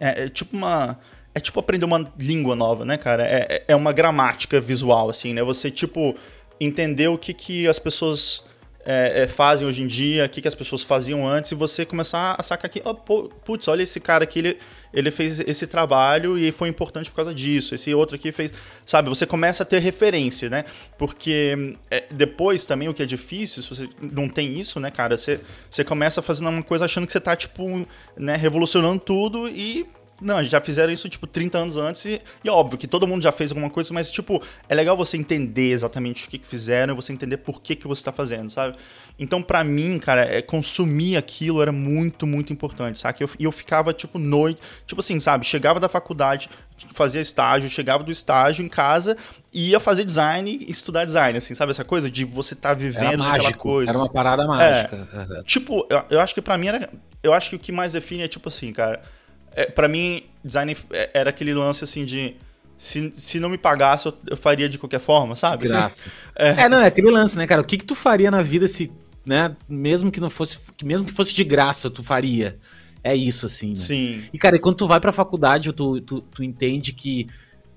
É, 0.01 0.25
é 0.25 0.29
tipo 0.29 0.57
uma. 0.57 0.99
É 1.33 1.39
tipo 1.39 1.61
aprender 1.61 1.85
uma 1.85 2.13
língua 2.19 2.57
nova, 2.57 2.85
né, 2.85 2.97
cara? 2.97 3.23
É, 3.25 3.47
é, 3.49 3.65
é 3.69 3.77
uma 3.77 3.93
gramática 3.93 4.61
visual, 4.61 5.09
assim, 5.09 5.33
né? 5.33 5.45
Você, 5.45 5.71
tipo, 5.71 6.17
entender 6.59 7.07
o 7.07 7.17
que, 7.17 7.33
que 7.33 7.69
as 7.69 7.79
pessoas 7.79 8.46
é, 8.87 9.25
é, 9.25 9.27
fazem 9.27 9.67
hoje 9.67 9.83
em 9.83 9.87
dia, 9.89 10.25
o 10.25 10.29
que, 10.29 10.41
que 10.41 10.47
as 10.47 10.55
pessoas 10.55 10.85
faziam 10.85 11.29
antes, 11.29 11.51
e 11.51 11.57
você 11.57 11.85
começar 11.85 12.37
a 12.39 12.43
sacar 12.45 12.71
que, 12.71 12.81
oh, 12.85 12.95
putz, 12.95 13.67
olha 13.67 13.83
esse 13.83 13.99
cara 13.99 14.23
aqui, 14.23 14.39
ele, 14.39 14.59
ele 14.95 15.11
fez 15.11 15.41
esse 15.41 15.67
trabalho 15.67 16.39
e 16.39 16.53
foi 16.53 16.69
importante 16.69 17.11
por 17.11 17.17
causa 17.17 17.35
disso. 17.35 17.75
Esse 17.75 17.93
outro 17.93 18.15
aqui 18.15 18.31
fez. 18.31 18.53
Sabe, 18.87 19.09
você 19.09 19.27
começa 19.27 19.65
a 19.65 19.67
ter 19.67 19.81
referência, 19.81 20.49
né? 20.49 20.65
Porque 20.97 21.77
é, 21.91 22.05
depois 22.13 22.65
também 22.65 22.89
o 22.89 22.95
que 22.95 23.03
é 23.03 23.07
difícil, 23.07 23.61
se 23.61 23.69
você 23.69 23.89
não 24.01 24.29
tem 24.29 24.57
isso, 24.59 24.79
né, 24.79 24.91
cara, 24.93 25.19
você, 25.19 25.41
você 25.69 25.83
começa 25.83 26.23
fazendo 26.23 26.49
uma 26.49 26.63
coisa 26.63 26.85
achando 26.85 27.07
que 27.07 27.13
você 27.13 27.21
tá, 27.21 27.35
tipo, 27.35 27.85
né, 28.17 28.37
revolucionando 28.37 29.01
tudo 29.01 29.49
e 29.49 29.85
não, 30.21 30.43
já 30.43 30.61
fizeram 30.61 30.93
isso, 30.93 31.09
tipo, 31.09 31.27
30 31.27 31.59
anos 31.59 31.77
antes 31.77 32.05
e, 32.07 32.21
e, 32.43 32.49
óbvio 32.49 32.79
que 32.79 32.87
todo 32.87 33.07
mundo 33.07 33.23
já 33.23 33.33
fez 33.33 33.51
alguma 33.51 33.69
coisa, 33.69 33.93
mas, 33.93 34.11
tipo, 34.11 34.43
é 34.69 34.75
legal 34.75 34.97
você 34.97 35.17
entender 35.17 35.73
exatamente 35.73 36.27
o 36.27 36.31
que, 36.31 36.39
que 36.39 36.47
fizeram 36.47 36.95
e 36.95 36.97
você 36.97 37.13
entender 37.13 37.37
por 37.39 37.61
que, 37.61 37.77
que 37.77 37.87
você 37.87 38.03
tá 38.03 38.13
fazendo, 38.13 38.51
sabe? 38.51 38.77
Então, 39.19 39.43
para 39.43 39.63
mim, 39.63 39.99
cara, 39.99 40.23
é, 40.23 40.41
consumir 40.41 41.17
aquilo 41.17 41.61
era 41.61 41.73
muito, 41.73 42.27
muito 42.27 42.53
importante, 42.53 42.99
sabe? 42.99 43.19
E 43.21 43.25
eu, 43.25 43.31
eu 43.39 43.53
ficava, 43.53 43.93
tipo, 43.93 44.19
noite, 44.19 44.61
tipo 44.87 45.01
assim, 45.01 45.21
sabe? 45.21 45.45
Chegava 45.45 45.79
da 45.79 45.89
faculdade, 45.89 46.49
fazia 46.95 47.21
estágio, 47.21 47.69
chegava 47.69 48.03
do 48.03 48.11
estágio 48.11 48.65
em 48.65 48.69
casa 48.69 49.17
ia 49.53 49.81
fazer 49.81 50.05
design 50.05 50.67
e 50.69 50.71
estudar 50.71 51.07
design, 51.07 51.39
assim, 51.39 51.55
sabe? 51.55 51.71
Essa 51.71 51.85
coisa 51.85 52.11
de 52.11 52.27
você 52.27 52.55
tá 52.55 52.75
vivendo 52.75 53.23
aquela 53.23 53.55
coisa. 53.55 53.91
Era 53.91 53.99
uma 53.99 54.09
parada 54.09 54.47
mágica. 54.47 55.09
É, 55.15 55.17
uhum. 55.17 55.43
Tipo, 55.45 55.87
eu, 55.89 56.05
eu 56.11 56.21
acho 56.21 56.35
que 56.35 56.43
para 56.43 56.59
mim 56.59 56.67
era. 56.67 56.91
Eu 57.23 57.33
acho 57.33 57.49
que 57.49 57.57
o 57.57 57.59
que 57.59 57.73
mais 57.73 57.95
define 57.95 58.25
é, 58.25 58.29
tipo 58.29 58.51
assim, 58.51 58.71
cara 58.71 59.01
é, 59.57 59.65
para 59.65 59.89
mim, 59.89 60.23
design 60.45 60.77
é, 60.93 61.11
era 61.15 61.31
aquele 61.31 61.55
lance 61.55 61.83
assim 61.83 62.05
de. 62.05 62.37
Se, 62.77 63.11
se 63.17 63.41
não 63.41 63.49
me 63.49 63.57
pagasse, 63.57 64.05
eu, 64.07 64.15
eu 64.29 64.37
faria 64.37 64.69
de 64.69 64.79
qualquer 64.79 65.01
forma, 65.01 65.35
sabe? 65.35 65.63
De 65.63 65.69
graça. 65.69 66.05
É. 66.37 66.51
é. 66.51 66.69
não, 66.69 66.79
é 66.79 66.87
aquele 66.87 67.11
lance, 67.11 67.35
né, 67.37 67.47
cara? 67.47 67.63
O 67.63 67.65
que, 67.65 67.79
que 67.79 67.87
tu 67.87 67.95
faria 67.95 68.31
na 68.31 68.43
vida 68.43 68.69
se, 68.69 68.93
né, 69.25 69.57
mesmo 69.67 70.13
que 70.13 70.21
não 70.21 70.29
fosse, 70.29 70.59
mesmo 70.85 71.07
que 71.07 71.13
fosse 71.15 71.35
de 71.35 71.43
graça, 71.43 71.89
tu 71.89 72.03
faria? 72.03 72.59
É 73.03 73.17
isso, 73.17 73.47
assim, 73.47 73.71
né? 73.71 73.77
Sim. 73.77 74.25
E, 74.31 74.39
cara, 74.39 74.59
quando 74.59 74.77
tu 74.77 74.87
vai 74.87 75.01
pra 75.01 75.11
faculdade, 75.11 75.73
tu, 75.73 76.03
tu, 76.03 76.21
tu 76.21 76.45
entende 76.45 76.93
que 76.93 77.29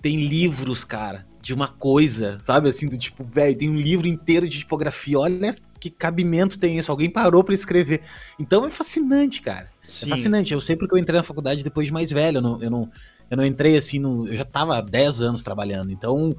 tem 0.01 0.19
livros, 0.19 0.83
cara, 0.83 1.25
de 1.41 1.53
uma 1.53 1.69
coisa, 1.69 2.37
sabe? 2.41 2.67
Assim, 2.67 2.89
do 2.89 2.97
tipo, 2.97 3.23
velho, 3.23 3.57
tem 3.57 3.69
um 3.69 3.79
livro 3.79 4.05
inteiro 4.05 4.49
de 4.49 4.59
tipografia. 4.59 5.17
Olha 5.17 5.55
que 5.79 5.89
cabimento 5.89 6.59
tem 6.59 6.77
isso? 6.77 6.91
Alguém 6.91 7.09
parou 7.09 7.43
para 7.43 7.53
escrever. 7.53 8.01
Então 8.37 8.65
é 8.65 8.69
fascinante, 8.69 9.41
cara. 9.41 9.69
É 9.83 9.87
Sim. 9.87 10.07
É 10.07 10.09
fascinante. 10.09 10.53
Eu 10.53 10.61
sei 10.61 10.75
porque 10.75 10.93
eu 10.93 10.99
entrei 10.99 11.17
na 11.17 11.23
faculdade 11.23 11.63
depois 11.63 11.87
de 11.87 11.93
mais 11.93 12.11
velho. 12.11 12.37
Eu 12.37 12.41
não, 12.41 12.61
eu 12.61 12.69
não, 12.69 12.91
eu 13.29 13.37
não 13.37 13.45
entrei 13.45 13.77
assim, 13.77 13.99
no, 13.99 14.27
eu 14.27 14.35
já 14.35 14.45
tava 14.45 14.77
há 14.77 14.81
10 14.81 15.21
anos 15.21 15.43
trabalhando. 15.43 15.91
Então, 15.91 16.35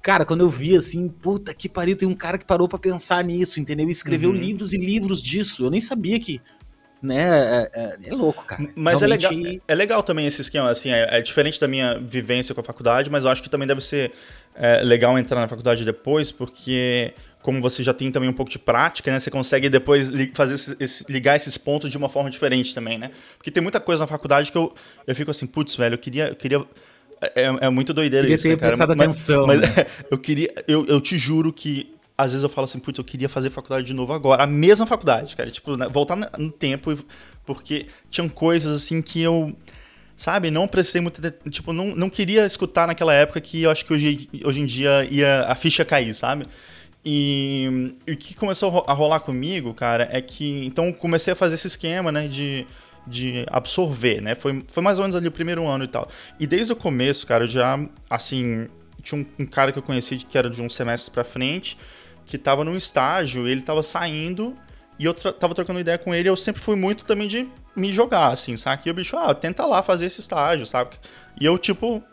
cara, 0.00 0.24
quando 0.24 0.40
eu 0.40 0.48
vi 0.48 0.76
assim, 0.76 1.08
puta 1.08 1.52
que 1.52 1.68
pariu, 1.68 1.96
tem 1.96 2.08
um 2.08 2.14
cara 2.14 2.38
que 2.38 2.44
parou 2.44 2.68
para 2.68 2.78
pensar 2.78 3.22
nisso, 3.22 3.60
entendeu? 3.60 3.88
E 3.88 3.92
escreveu 3.92 4.30
uhum. 4.30 4.36
livros 4.36 4.72
e 4.72 4.78
livros 4.78 5.22
disso. 5.22 5.64
Eu 5.64 5.70
nem 5.70 5.80
sabia 5.80 6.18
que 6.18 6.40
né? 7.02 7.22
É, 7.24 7.70
é, 7.72 7.96
é, 8.08 8.14
louco, 8.14 8.44
cara. 8.44 8.68
Mas 8.74 9.00
Realmente... 9.00 9.26
é, 9.26 9.30
legal, 9.30 9.60
é 9.68 9.74
legal 9.74 10.02
também 10.02 10.26
esse 10.26 10.40
esquema, 10.40 10.70
assim, 10.70 10.90
é, 10.90 11.18
é, 11.18 11.22
diferente 11.22 11.60
da 11.60 11.68
minha 11.68 11.98
vivência 11.98 12.54
com 12.54 12.60
a 12.60 12.64
faculdade, 12.64 13.10
mas 13.10 13.24
eu 13.24 13.30
acho 13.30 13.42
que 13.42 13.48
também 13.48 13.68
deve 13.68 13.80
ser 13.80 14.12
é, 14.54 14.82
legal 14.82 15.18
entrar 15.18 15.40
na 15.40 15.48
faculdade 15.48 15.84
depois, 15.84 16.32
porque 16.32 17.14
como 17.48 17.62
você 17.62 17.82
já 17.82 17.94
tem 17.94 18.12
também 18.12 18.28
um 18.28 18.32
pouco 18.34 18.52
de 18.52 18.58
prática, 18.58 19.10
né? 19.10 19.18
Você 19.18 19.30
consegue 19.30 19.70
depois 19.70 20.10
fazer 20.34 20.52
esse, 20.52 20.76
esse, 20.78 21.10
ligar 21.10 21.34
esses 21.34 21.56
pontos 21.56 21.90
de 21.90 21.96
uma 21.96 22.10
forma 22.10 22.28
diferente 22.28 22.74
também, 22.74 22.98
né? 22.98 23.10
Porque 23.38 23.50
tem 23.50 23.62
muita 23.62 23.80
coisa 23.80 24.02
na 24.02 24.06
faculdade 24.06 24.52
que 24.52 24.58
eu, 24.58 24.74
eu 25.06 25.14
fico 25.14 25.30
assim, 25.30 25.46
putz, 25.46 25.74
velho, 25.74 25.94
eu 25.94 25.98
queria. 25.98 26.28
Eu 26.28 26.36
queria 26.36 26.62
é, 27.34 27.44
é 27.62 27.70
muito 27.70 27.94
doideira 27.94 28.26
queria 28.26 28.34
isso, 28.34 28.42
ter 28.42 28.50
né, 28.50 28.56
cara? 28.56 28.68
prestado 28.68 28.94
mas, 28.94 29.06
atenção. 29.06 29.46
Mas, 29.46 29.60
né? 29.62 29.86
eu 30.10 30.18
queria. 30.18 30.52
Eu, 30.68 30.84
eu 30.84 31.00
te 31.00 31.16
juro 31.16 31.50
que 31.50 31.90
às 32.18 32.32
vezes 32.32 32.42
eu 32.42 32.50
falo 32.50 32.66
assim, 32.66 32.78
putz, 32.78 32.98
eu 32.98 33.04
queria 33.04 33.30
fazer 33.30 33.48
faculdade 33.48 33.86
de 33.86 33.94
novo 33.94 34.12
agora. 34.12 34.42
A 34.42 34.46
mesma 34.46 34.84
faculdade, 34.84 35.34
cara. 35.34 35.50
Tipo, 35.50 35.74
né, 35.74 35.88
voltar 35.88 36.16
no 36.36 36.52
tempo, 36.52 36.98
porque 37.46 37.86
tinham 38.10 38.28
coisas 38.28 38.76
assim 38.76 39.00
que 39.00 39.22
eu 39.22 39.56
sabe? 40.18 40.50
Não 40.50 40.68
prestei 40.68 41.00
muito. 41.00 41.22
Tipo, 41.48 41.72
não, 41.72 41.96
não 41.96 42.10
queria 42.10 42.44
escutar 42.44 42.86
naquela 42.86 43.14
época 43.14 43.40
que 43.40 43.62
eu 43.62 43.70
acho 43.70 43.86
que 43.86 43.94
hoje, 43.94 44.28
hoje 44.44 44.60
em 44.60 44.66
dia 44.66 45.08
ia 45.10 45.44
a 45.44 45.54
ficha 45.54 45.82
cair, 45.82 46.12
sabe? 46.12 46.44
E, 47.10 47.94
o 48.06 48.14
que 48.16 48.34
começou 48.34 48.84
a 48.86 48.92
rolar 48.92 49.20
comigo, 49.20 49.72
cara, 49.72 50.06
é 50.12 50.20
que. 50.20 50.66
Então 50.66 50.92
comecei 50.92 51.32
a 51.32 51.36
fazer 51.36 51.54
esse 51.54 51.66
esquema, 51.66 52.12
né, 52.12 52.28
de, 52.28 52.66
de 53.06 53.46
absorver, 53.46 54.20
né? 54.20 54.34
Foi, 54.34 54.62
foi 54.68 54.82
mais 54.82 54.98
ou 54.98 55.04
menos 55.04 55.16
ali 55.16 55.26
o 55.26 55.32
primeiro 55.32 55.66
ano 55.66 55.84
e 55.84 55.88
tal. 55.88 56.06
E 56.38 56.46
desde 56.46 56.70
o 56.70 56.76
começo, 56.76 57.26
cara, 57.26 57.44
eu 57.44 57.48
já, 57.48 57.80
assim. 58.10 58.68
Tinha 59.02 59.22
um, 59.22 59.42
um 59.42 59.46
cara 59.46 59.72
que 59.72 59.78
eu 59.78 59.82
conheci 59.82 60.18
que 60.18 60.36
era 60.36 60.50
de 60.50 60.60
um 60.60 60.68
semestre 60.68 61.10
pra 61.10 61.24
frente, 61.24 61.78
que 62.26 62.36
tava 62.36 62.62
num 62.62 62.76
estágio, 62.76 63.48
ele 63.48 63.62
tava 63.62 63.82
saindo 63.82 64.54
e 64.98 65.06
eu 65.06 65.14
tava 65.14 65.54
trocando 65.54 65.80
ideia 65.80 65.96
com 65.96 66.14
ele. 66.14 66.28
Eu 66.28 66.36
sempre 66.36 66.60
fui 66.60 66.76
muito 66.76 67.06
também 67.06 67.26
de 67.26 67.48
me 67.74 67.90
jogar, 67.90 68.32
assim, 68.32 68.54
sabe? 68.54 68.82
E 68.84 68.90
o 68.90 68.94
bicho, 68.94 69.16
ah, 69.16 69.34
tenta 69.34 69.64
lá 69.64 69.82
fazer 69.82 70.04
esse 70.04 70.20
estágio, 70.20 70.66
sabe? 70.66 70.90
E 71.40 71.46
eu, 71.46 71.56
tipo, 71.56 72.04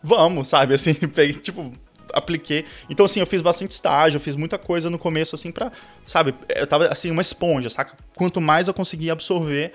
vamos, 0.00 0.46
sabe? 0.46 0.74
Assim, 0.74 0.94
peguei, 0.94 1.32
tipo, 1.40 1.72
apliquei. 2.14 2.64
Então, 2.88 3.04
assim, 3.04 3.20
eu 3.20 3.26
fiz 3.26 3.42
bastante 3.42 3.72
estágio, 3.72 4.16
eu 4.16 4.20
fiz 4.20 4.36
muita 4.36 4.56
coisa 4.56 4.88
no 4.88 4.98
começo, 4.98 5.34
assim, 5.34 5.52
pra, 5.52 5.70
sabe? 6.06 6.34
Eu 6.54 6.66
tava, 6.66 6.86
assim, 6.86 7.10
uma 7.10 7.22
esponja, 7.22 7.68
saca? 7.68 7.94
Quanto 8.14 8.40
mais 8.40 8.68
eu 8.68 8.74
conseguia 8.74 9.12
absorver, 9.12 9.72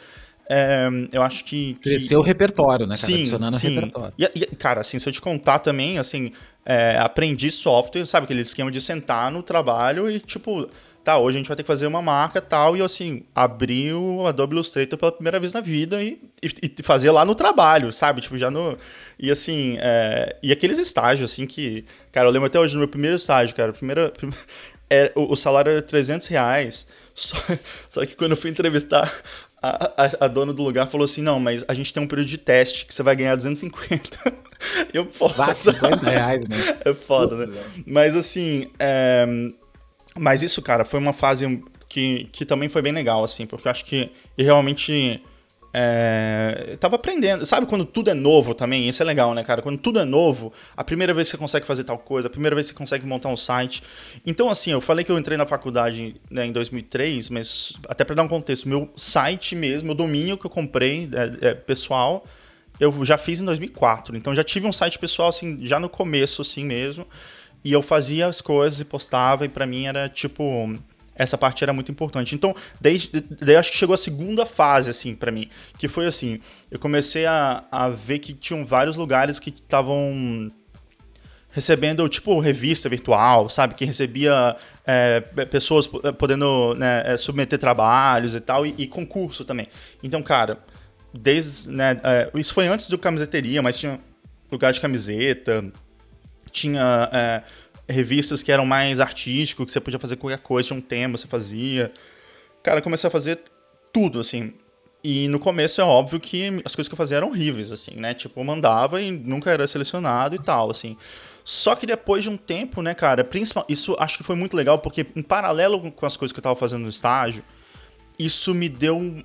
é, 0.50 0.88
eu 1.12 1.22
acho 1.22 1.46
que, 1.46 1.76
que... 1.76 1.82
Cresceu 1.82 2.20
o 2.20 2.24
repertório, 2.24 2.88
né, 2.88 2.96
cara? 2.96 3.08
Sim, 3.08 3.20
Adicionando 3.22 3.58
sim. 3.58 3.76
repertório. 3.76 4.14
E, 4.18 4.24
e, 4.24 4.46
cara, 4.56 4.82
assim, 4.82 4.98
se 4.98 5.08
eu 5.08 5.14
te 5.14 5.22
contar 5.22 5.60
também, 5.60 6.00
assim, 6.00 6.32
é, 6.66 6.98
aprendi 6.98 7.52
software, 7.52 8.06
sabe? 8.08 8.26
Aquele 8.26 8.42
esquema 8.42 8.72
de 8.72 8.82
sentar 8.82 9.32
no 9.32 9.44
trabalho 9.44 10.10
e, 10.10 10.20
tipo, 10.20 10.68
tá, 11.10 11.18
hoje 11.18 11.38
a 11.38 11.40
gente 11.40 11.48
vai 11.48 11.58
ter 11.58 11.64
que 11.64 11.68
fazer 11.68 11.88
uma 11.88 12.02
marca 12.02 12.40
tal, 12.40 12.76
e 12.76 12.80
eu, 12.80 12.86
assim, 12.86 13.24
abri 13.34 13.92
o 13.94 14.28
Adobe 14.28 14.54
Illustrator 14.54 14.98
pela 14.98 15.12
primeira 15.12 15.40
vez 15.40 15.52
na 15.52 15.62
vida 15.62 16.04
e, 16.04 16.22
e, 16.44 16.76
e 16.80 16.84
fazer 16.84 17.10
lá 17.10 17.26
no 17.26 17.34
trabalho, 17.34 17.92
sabe? 17.92 18.22
Tipo, 18.22 18.38
já 18.38 18.52
no... 18.52 18.78
E, 19.18 19.32
assim, 19.32 19.78
é, 19.80 20.36
e 20.44 20.52
aqueles 20.52 20.78
estágios, 20.78 21.32
assim, 21.32 21.48
que... 21.48 21.84
Cara, 22.12 22.28
eu 22.28 22.32
lembro 22.32 22.48
até 22.48 22.60
hoje, 22.60 22.76
no 22.76 22.80
meu 22.80 22.88
primeiro 22.88 23.16
estágio, 23.16 23.56
cara, 23.56 23.74
primeira... 23.74 24.14
É, 24.92 25.12
o, 25.14 25.34
o 25.34 25.36
salário 25.36 25.72
era 25.72 25.84
300 25.84 26.26
reais, 26.26 26.88
só, 27.14 27.38
só 27.88 28.04
que 28.08 28.16
quando 28.16 28.32
eu 28.32 28.38
fui 28.38 28.50
entrevistar 28.50 29.22
a, 29.62 29.92
a, 29.96 30.26
a, 30.26 30.28
dona 30.28 30.52
do 30.52 30.64
lugar 30.64 30.88
falou 30.88 31.06
assim: 31.06 31.22
não, 31.22 31.40
mas 31.40 31.64
a 31.68 31.76
gente 31.76 31.94
tem 31.94 32.02
um 32.02 32.08
período 32.08 32.28
de 32.28 32.40
teste 32.40 32.88
que 32.88 32.94
você 32.96 33.04
vai 33.04 33.16
ganhar 33.16 33.36
250. 33.36 34.18
eu 34.92 35.06
posso. 35.06 35.36
Vá, 35.36 35.54
50 35.54 36.10
reais, 36.10 36.48
né? 36.48 36.58
É 36.84 36.94
foda, 36.94 37.46
né? 37.46 37.58
Mas 37.86 38.16
assim. 38.16 38.72
É... 38.80 39.28
Mas 40.20 40.44
isso, 40.44 40.62
cara, 40.62 40.84
foi 40.84 41.00
uma 41.00 41.14
fase 41.14 41.64
que, 41.88 42.30
que 42.32 42.46
também 42.46 42.70
foi 42.70 42.82
bem 42.82 42.94
legal, 42.94 43.24
assim, 43.24 43.46
porque 43.46 43.68
eu 43.68 43.72
acho 43.72 43.86
que 43.86 44.12
realmente 44.38 45.22
é, 45.74 46.78
tava 46.80 46.96
aprendendo. 46.96 47.46
Sabe 47.46 47.66
quando 47.68 47.86
tudo 47.86 48.10
é 48.10 48.14
novo 48.14 48.54
também? 48.54 48.88
Isso 48.88 49.02
é 49.02 49.06
legal, 49.06 49.34
né, 49.34 49.44
cara? 49.44 49.62
Quando 49.62 49.78
tudo 49.78 50.00
é 50.00 50.06
novo, 50.06 50.52
a 50.76 50.84
primeira 50.84 51.14
vez 51.14 51.28
que 51.28 51.32
você 51.32 51.38
consegue 51.38 51.66
fazer 51.66 51.84
tal 51.84 51.98
coisa, 51.98 52.28
a 52.28 52.32
primeira 52.32 52.56
vez 52.56 52.68
que 52.68 52.74
você 52.74 52.78
consegue 52.78 53.06
montar 53.06 53.30
um 53.30 53.38
site. 53.38 53.84
Então, 54.26 54.50
assim, 54.50 54.72
eu 54.72 54.82
falei 54.82 55.06
que 55.06 55.12
eu 55.12 55.18
entrei 55.18 55.38
na 55.38 55.46
faculdade 55.46 56.16
né, 56.30 56.46
em 56.46 56.52
2003, 56.52 57.30
mas 57.30 57.74
até 57.88 58.04
para 58.04 58.16
dar 58.16 58.24
um 58.24 58.28
contexto, 58.28 58.68
meu 58.68 58.90
site 58.96 59.56
mesmo, 59.56 59.88
meu 59.88 59.96
domínio 59.96 60.38
que 60.38 60.46
eu 60.46 60.52
comprei, 60.52 61.10
é, 61.14 61.50
é, 61.50 61.54
pessoal, 61.54 62.26
eu 62.80 63.06
já 63.06 63.18
fiz 63.18 63.40
em 63.40 63.46
2004. 63.46 64.18
Então, 64.18 64.34
já 64.34 64.44
tive 64.44 64.66
um 64.66 64.74
site 64.74 64.98
pessoal, 64.98 65.30
assim, 65.30 65.60
já 65.66 65.80
no 65.80 65.90
começo, 65.90 66.42
assim 66.42 66.66
mesmo. 66.66 67.06
E 67.64 67.72
eu 67.74 67.82
fazia 67.82 68.28
as 68.28 68.42
coisas 68.42 68.80
e 68.80 68.86
postava, 68.86 69.46
e 69.46 69.50
para 69.50 69.66
mim 69.66 69.86
era 69.86 70.08
tipo 70.08 70.78
essa 71.20 71.38
parte 71.38 71.62
era 71.66 71.74
muito 71.74 71.92
importante. 71.92 72.34
Então, 72.34 72.56
desde, 72.80 73.22
daí 73.42 73.58
acho 73.58 73.72
que 73.72 73.78
chegou 73.78 73.94
a 73.94 73.98
segunda 73.98 74.46
fase, 74.46 74.90
assim, 74.90 75.14
para 75.14 75.30
mim, 75.30 75.50
que 75.78 75.90
foi 75.90 76.06
assim, 76.06 76.40
eu 76.72 76.80
comecei 76.80 77.26
a, 77.26 77.66
a 77.70 77.90
ver 77.90 78.20
que 78.20 78.34
tinham 78.34 78.66
vários 78.66 78.96
lugares 78.96 79.38
que 79.38 79.50
estavam 79.50 80.50
recebendo, 81.52 82.08
tipo, 82.08 82.40
revista 82.40 82.88
virtual, 82.88 83.50
sabe? 83.50 83.74
Que 83.74 83.84
recebia 83.84 84.56
é, 84.86 85.20
pessoas 85.50 85.88
podendo 86.18 86.74
né, 86.76 87.04
é, 87.06 87.18
submeter 87.18 87.60
trabalhos 87.60 88.34
e 88.34 88.40
tal, 88.40 88.66
e, 88.66 88.74
e, 88.78 88.88
concurso 88.88 89.44
também. 89.44 89.68
Então, 90.02 90.24
cara, 90.24 90.60
desde, 91.14 91.70
né, 91.70 92.00
é, 92.02 92.30
isso 92.36 92.54
foi 92.54 92.68
antes 92.68 92.90
do 92.90 92.98
camiseteria, 92.98 93.62
mas 93.62 93.78
tinha 93.78 94.00
lugar 94.50 94.72
de 94.72 94.80
camiseta, 94.80 95.66
tinha 96.50 97.10
é, 97.12 97.44
revistas 97.92 98.44
que 98.44 98.52
eram 98.52 98.66
mais 98.66 99.00
artístico, 99.00 99.66
que 99.66 99.72
você 99.72 99.80
podia 99.80 100.00
fazer 100.00 100.16
qualquer 100.16 100.40
coisa, 100.40 100.68
tinha 100.68 100.78
um 100.78 100.82
tema, 100.82 101.18
você 101.18 101.28
fazia. 101.28 101.92
Cara, 102.64 102.82
comecei 102.82 103.08
a 103.08 103.12
fazer 103.12 103.40
tudo, 103.92 104.20
assim. 104.20 104.54
E 105.04 105.30
no 105.30 105.40
começo 105.40 105.80
é 105.80 105.84
óbvio 105.84 106.20
que 106.20 106.62
as 106.66 106.76
coisas 106.76 106.88
que 106.88 106.94
eu 106.94 106.98
fazia 106.98 107.18
eram 107.18 107.30
horríveis, 107.30 107.72
assim, 107.72 107.96
né? 107.96 108.14
Tipo, 108.14 108.42
eu 108.42 108.44
mandava 108.44 109.02
e 109.02 109.10
nunca 109.10 109.50
era 109.50 109.66
selecionado 109.66 110.36
e 110.36 110.40
tal, 110.40 110.70
assim. 110.70 110.98
Só 111.44 111.74
que 111.74 111.88
depois 111.88 112.24
de 112.24 112.30
um 112.30 112.38
tempo, 112.38 112.82
né, 112.82 112.94
cara, 112.94 113.24
principal, 113.24 113.66
isso 113.70 113.96
acho 113.98 114.18
que 114.18 114.24
foi 114.24 114.36
muito 114.36 114.58
legal, 114.58 114.80
porque 114.80 115.08
em 115.16 115.24
paralelo 115.24 115.92
com 115.92 116.06
as 116.06 116.18
coisas 116.18 116.34
que 116.34 116.40
eu 116.40 116.44
tava 116.44 116.56
fazendo 116.56 116.82
no 116.82 116.90
estágio, 116.90 117.44
isso 118.20 118.54
me 118.54 118.68
deu 118.68 119.24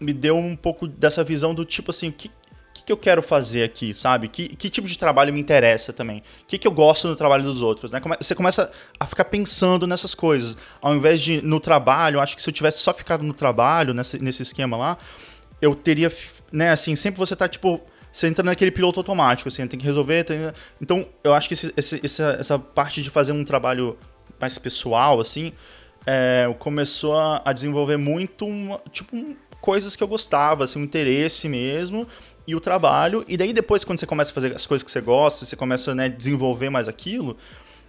me 0.00 0.12
deu 0.12 0.36
um 0.36 0.54
pouco 0.54 0.86
dessa 0.86 1.24
visão 1.24 1.54
do 1.54 1.64
tipo 1.64 1.90
assim, 1.90 2.10
que, 2.10 2.28
que, 2.28 2.45
que 2.86 2.92
eu 2.92 2.96
quero 2.96 3.20
fazer 3.20 3.64
aqui, 3.64 3.92
sabe? 3.92 4.28
Que, 4.28 4.46
que 4.46 4.70
tipo 4.70 4.86
de 4.86 4.96
trabalho 4.96 5.34
me 5.34 5.40
interessa 5.40 5.92
também? 5.92 6.18
O 6.18 6.46
que, 6.46 6.56
que 6.56 6.68
eu 6.68 6.70
gosto 6.70 7.08
no 7.08 7.16
trabalho 7.16 7.42
dos 7.42 7.60
outros, 7.60 7.90
né? 7.90 8.00
Você 8.20 8.32
começa 8.32 8.70
a 8.98 9.06
ficar 9.08 9.24
pensando 9.24 9.88
nessas 9.88 10.14
coisas. 10.14 10.56
Ao 10.80 10.94
invés 10.94 11.20
de 11.20 11.42
no 11.42 11.58
trabalho, 11.58 12.20
acho 12.20 12.36
que 12.36 12.42
se 12.42 12.48
eu 12.48 12.54
tivesse 12.54 12.78
só 12.78 12.94
ficado 12.94 13.24
no 13.24 13.34
trabalho, 13.34 13.92
nesse, 13.92 14.22
nesse 14.22 14.42
esquema 14.42 14.76
lá, 14.76 14.98
eu 15.60 15.74
teria, 15.74 16.12
né, 16.52 16.70
assim, 16.70 16.94
sempre 16.94 17.18
você 17.18 17.34
tá, 17.34 17.48
tipo, 17.48 17.80
você 18.12 18.28
entra 18.28 18.44
naquele 18.44 18.70
piloto 18.70 19.00
automático, 19.00 19.48
assim, 19.48 19.66
tem 19.66 19.80
que 19.80 19.84
resolver. 19.84 20.22
Tem... 20.22 20.52
Então, 20.80 21.04
eu 21.24 21.34
acho 21.34 21.48
que 21.48 21.54
esse, 21.54 21.74
esse, 21.76 22.00
essa, 22.04 22.36
essa 22.38 22.58
parte 22.58 23.02
de 23.02 23.10
fazer 23.10 23.32
um 23.32 23.44
trabalho 23.44 23.98
mais 24.40 24.58
pessoal, 24.58 25.20
assim, 25.20 25.52
é, 26.06 26.54
começou 26.60 27.18
a, 27.18 27.42
a 27.44 27.52
desenvolver 27.52 27.96
muito, 27.96 28.46
uma, 28.46 28.80
tipo, 28.92 29.16
um, 29.16 29.34
coisas 29.60 29.96
que 29.96 30.04
eu 30.04 30.06
gostava, 30.06 30.62
assim, 30.62 30.78
um 30.78 30.84
interesse 30.84 31.48
mesmo 31.48 32.06
e 32.46 32.54
o 32.54 32.60
trabalho. 32.60 33.24
E 33.26 33.36
daí 33.36 33.52
depois, 33.52 33.84
quando 33.84 33.98
você 33.98 34.06
começa 34.06 34.30
a 34.30 34.34
fazer 34.34 34.54
as 34.54 34.66
coisas 34.66 34.84
que 34.84 34.90
você 34.90 35.00
gosta, 35.00 35.44
você 35.44 35.56
começa 35.56 35.92
a 35.92 35.94
né, 35.94 36.08
desenvolver 36.08 36.70
mais 36.70 36.86
aquilo, 36.86 37.36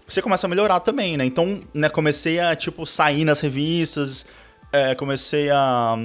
você 0.08 0.22
começa 0.22 0.48
a 0.48 0.50
melhorar 0.50 0.80
também, 0.80 1.18
né? 1.18 1.26
Então, 1.26 1.62
né, 1.74 1.90
comecei 1.90 2.40
a, 2.40 2.56
tipo, 2.56 2.86
sair 2.86 3.26
nas 3.26 3.40
revistas, 3.40 4.26
é, 4.72 4.96
comecei 4.96 5.50
a, 5.50 5.98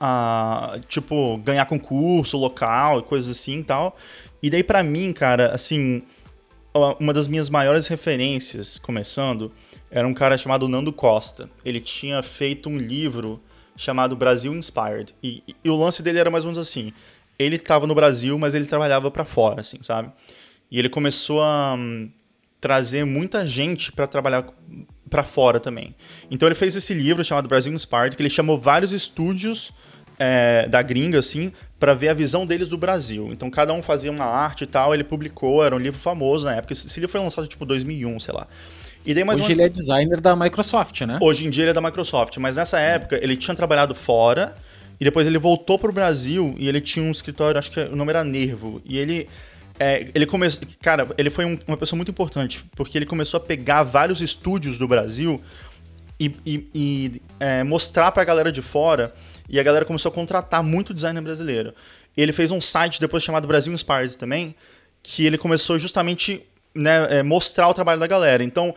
a, 0.00 0.78
tipo, 0.88 1.36
ganhar 1.38 1.66
concurso 1.66 2.38
local, 2.38 3.02
coisas 3.02 3.38
assim 3.38 3.60
e 3.60 3.64
tal. 3.64 3.96
E 4.42 4.48
daí, 4.48 4.64
para 4.64 4.82
mim, 4.82 5.12
cara, 5.12 5.52
assim, 5.52 6.02
uma 6.98 7.12
das 7.12 7.28
minhas 7.28 7.50
maiores 7.50 7.86
referências, 7.86 8.78
começando, 8.78 9.52
era 9.90 10.08
um 10.08 10.14
cara 10.14 10.38
chamado 10.38 10.66
Nando 10.66 10.92
Costa. 10.92 11.50
Ele 11.64 11.80
tinha 11.80 12.22
feito 12.22 12.70
um 12.70 12.78
livro 12.78 13.40
chamado 13.76 14.16
Brasil 14.16 14.54
Inspired. 14.54 15.14
E, 15.22 15.42
e, 15.62 15.68
o 15.68 15.76
lance 15.76 16.02
dele 16.02 16.18
era 16.18 16.30
mais 16.30 16.44
ou 16.44 16.50
menos 16.50 16.58
assim 16.58 16.92
ele 17.40 17.56
estava 17.56 17.86
no 17.86 17.94
Brasil, 17.94 18.38
mas 18.38 18.54
ele 18.54 18.66
trabalhava 18.66 19.10
para 19.10 19.24
fora, 19.24 19.62
assim, 19.62 19.78
sabe? 19.82 20.10
E 20.70 20.78
ele 20.78 20.90
começou 20.90 21.42
a 21.42 21.74
um, 21.74 22.10
trazer 22.60 23.04
muita 23.04 23.46
gente 23.46 23.90
para 23.90 24.06
trabalhar 24.06 24.44
para 25.08 25.24
fora 25.24 25.58
também. 25.58 25.94
Então 26.30 26.46
ele 26.46 26.54
fez 26.54 26.76
esse 26.76 26.92
livro 26.92 27.24
chamado 27.24 27.48
Brasil 27.48 27.72
Inspired, 27.72 28.14
que 28.14 28.22
ele 28.22 28.30
chamou 28.30 28.60
vários 28.60 28.92
estúdios 28.92 29.72
é, 30.18 30.68
da 30.68 30.82
gringa, 30.82 31.18
assim, 31.18 31.50
para 31.78 31.94
ver 31.94 32.10
a 32.10 32.14
visão 32.14 32.44
deles 32.46 32.68
do 32.68 32.76
Brasil. 32.76 33.30
Então 33.32 33.50
cada 33.50 33.72
um 33.72 33.82
fazia 33.82 34.10
uma 34.10 34.26
arte 34.26 34.64
e 34.64 34.66
tal, 34.66 34.92
ele 34.92 35.02
publicou, 35.02 35.64
era 35.64 35.74
um 35.74 35.78
livro 35.78 35.98
famoso 35.98 36.44
na 36.44 36.54
época. 36.54 36.74
Esse 36.74 37.00
livro 37.00 37.10
foi 37.10 37.20
lançado 37.20 37.48
tipo 37.48 37.64
2001, 37.64 38.20
sei 38.20 38.34
lá. 38.34 38.46
E 39.04 39.14
daí, 39.14 39.24
mais 39.24 39.40
Hoje 39.40 39.52
ele 39.52 39.62
é 39.62 39.68
designer 39.70 40.20
da 40.20 40.36
Microsoft, 40.36 41.00
né? 41.00 41.18
Hoje 41.22 41.46
em 41.46 41.50
dia 41.50 41.64
ele 41.64 41.70
é 41.70 41.74
da 41.74 41.80
Microsoft, 41.80 42.36
mas 42.36 42.56
nessa 42.56 42.78
época 42.78 43.18
ele 43.22 43.34
tinha 43.34 43.54
trabalhado 43.54 43.94
fora 43.94 44.54
e 45.00 45.04
depois 45.04 45.26
ele 45.26 45.38
voltou 45.38 45.78
pro 45.78 45.90
Brasil 45.90 46.54
e 46.58 46.68
ele 46.68 46.80
tinha 46.80 47.02
um 47.02 47.10
escritório, 47.10 47.58
acho 47.58 47.70
que 47.70 47.80
o 47.80 47.96
nome 47.96 48.10
era 48.10 48.22
Nervo. 48.22 48.82
E 48.84 48.98
ele. 48.98 49.26
É, 49.78 50.08
ele 50.14 50.26
começou. 50.26 50.62
Cara, 50.82 51.08
ele 51.16 51.30
foi 51.30 51.46
um, 51.46 51.58
uma 51.66 51.76
pessoa 51.78 51.96
muito 51.96 52.10
importante, 52.10 52.62
porque 52.76 52.98
ele 52.98 53.06
começou 53.06 53.38
a 53.38 53.40
pegar 53.40 53.82
vários 53.82 54.20
estúdios 54.20 54.76
do 54.78 54.86
Brasil 54.86 55.42
e, 56.20 56.36
e, 56.44 56.68
e 56.74 57.22
é, 57.40 57.64
mostrar 57.64 58.12
pra 58.12 58.22
galera 58.24 58.52
de 58.52 58.60
fora. 58.60 59.14
E 59.48 59.58
a 59.58 59.62
galera 59.62 59.84
começou 59.84 60.10
a 60.10 60.14
contratar 60.14 60.62
muito 60.62 60.92
designer 60.92 61.22
brasileiro. 61.22 61.74
Ele 62.14 62.32
fez 62.32 62.50
um 62.50 62.60
site 62.60 63.00
depois 63.00 63.22
chamado 63.22 63.48
Brasil 63.48 63.72
Inspired 63.72 64.16
também, 64.16 64.54
que 65.02 65.24
ele 65.24 65.38
começou 65.38 65.78
justamente 65.78 66.42
né, 66.74 67.18
é, 67.18 67.22
mostrar 67.22 67.68
o 67.68 67.74
trabalho 67.74 67.98
da 67.98 68.06
galera. 68.06 68.44
Então, 68.44 68.74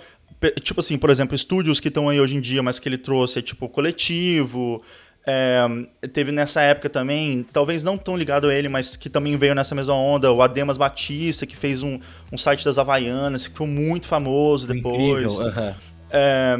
tipo 0.62 0.80
assim, 0.80 0.98
por 0.98 1.10
exemplo, 1.10 1.36
estúdios 1.36 1.80
que 1.80 1.90
estão 1.90 2.10
aí 2.10 2.20
hoje 2.20 2.38
em 2.38 2.42
dia, 2.42 2.64
mas 2.64 2.80
que 2.80 2.90
ele 2.90 2.98
trouxe, 2.98 3.40
é 3.40 3.42
tipo 3.42 3.70
coletivo, 3.70 4.82
é, 5.26 5.66
teve 6.12 6.32
nessa 6.32 6.62
época 6.62 6.90
também, 6.90 7.46
talvez 7.52 7.84
não 7.84 7.98
tão 7.98 8.18
ligado 8.18 8.50
a 8.50 8.54
ele, 8.54 8.68
mas 8.68 8.98
que 8.98 9.10
também 9.10 9.38
veio 9.38 9.56
nessa 9.56 9.74
mesma 9.74 9.96
onda, 9.96 10.32
o 10.32 10.42
Ademas 10.42 10.78
Batista, 10.78 11.46
que 11.46 11.56
fez 11.56 11.82
um, 11.82 12.00
um 12.32 12.38
site 12.38 12.66
das 12.66 12.78
Havaianas, 12.78 13.48
que 13.48 13.56
foi 13.56 13.68
muito 13.68 14.06
famoso 14.06 14.68
depois. 14.68 15.34
Incrível, 15.34 15.76
é, 16.12 16.58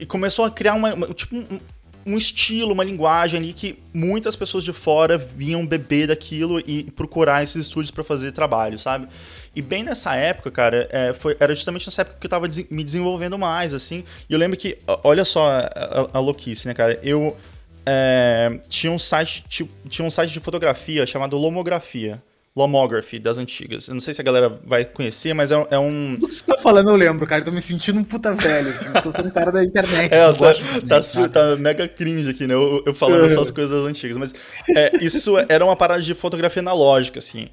e 0.00 0.06
começou 0.06 0.44
a 0.44 0.50
criar 0.50 0.74
uma, 0.74 0.90
tipo, 1.12 1.36
um, 1.36 1.60
um, 2.06 2.16
estilo, 2.16 2.72
uma 2.72 2.82
linguagem 2.82 3.38
ali 3.38 3.52
que 3.52 3.78
muitas 3.92 4.34
pessoas 4.34 4.64
de 4.64 4.72
fora 4.72 5.18
vinham 5.18 5.64
beber 5.64 6.08
daquilo 6.08 6.60
e 6.66 6.84
procurar 6.84 7.44
esses 7.44 7.66
estúdios 7.66 7.90
para 7.90 8.02
fazer 8.02 8.32
trabalho, 8.32 8.78
sabe? 8.78 9.06
E 9.54 9.60
bem 9.60 9.84
nessa 9.84 10.16
época, 10.16 10.50
cara, 10.50 10.88
é, 10.90 11.12
foi, 11.12 11.36
era 11.38 11.54
justamente 11.54 11.86
nessa 11.86 12.00
época 12.00 12.16
que 12.18 12.26
eu 12.26 12.30
tava 12.30 12.48
me 12.70 12.82
desenvolvendo 12.82 13.38
mais, 13.38 13.74
assim. 13.74 14.02
E 14.28 14.32
eu 14.32 14.38
lembro 14.38 14.56
que, 14.56 14.78
olha 15.04 15.26
só 15.26 15.46
a, 15.46 15.58
a, 15.60 16.08
a 16.14 16.18
louquice, 16.18 16.66
né, 16.66 16.72
cara? 16.72 16.98
Eu 17.02 17.36
é, 17.86 18.60
tinha, 18.68 18.92
um 18.92 18.98
site, 18.98 19.44
tinha 19.88 20.06
um 20.06 20.10
site 20.10 20.32
de 20.32 20.40
fotografia 20.40 21.06
chamado 21.06 21.36
Lomografia. 21.36 22.22
Lomography 22.54 23.18
das 23.18 23.38
antigas. 23.38 23.88
Eu 23.88 23.94
não 23.94 24.00
sei 24.00 24.12
se 24.12 24.20
a 24.20 24.24
galera 24.24 24.60
vai 24.66 24.84
conhecer, 24.84 25.32
mas 25.32 25.50
é, 25.50 25.66
é 25.70 25.78
um. 25.78 26.16
Tudo 26.20 26.28
que 26.28 26.34
você 26.34 26.44
tá 26.44 26.58
falando 26.58 26.90
eu 26.90 26.96
lembro, 26.96 27.26
cara. 27.26 27.40
Eu 27.40 27.46
tô 27.46 27.50
me 27.50 27.62
sentindo 27.62 27.98
um 27.98 28.04
puta 28.04 28.34
velho, 28.34 28.68
assim. 28.68 28.86
Eu 28.94 29.02
tô 29.02 29.10
sendo 29.10 29.28
um 29.28 29.30
cara 29.30 29.50
da 29.50 29.64
internet. 29.64 30.12
É, 30.12 30.30
tá, 30.32 31.00
tá, 31.00 31.28
tá, 31.28 31.56
mega 31.56 31.88
cringe 31.88 32.28
aqui, 32.28 32.46
né? 32.46 32.52
Eu, 32.52 32.82
eu 32.84 32.94
falando 32.94 33.24
essas 33.32 33.50
coisas 33.50 33.86
antigas. 33.86 34.18
Mas 34.18 34.34
é, 34.76 35.02
isso 35.02 35.32
era 35.48 35.64
uma 35.64 35.74
parada 35.74 36.02
de 36.02 36.12
fotografia 36.12 36.60
analógica, 36.60 37.20
assim. 37.20 37.48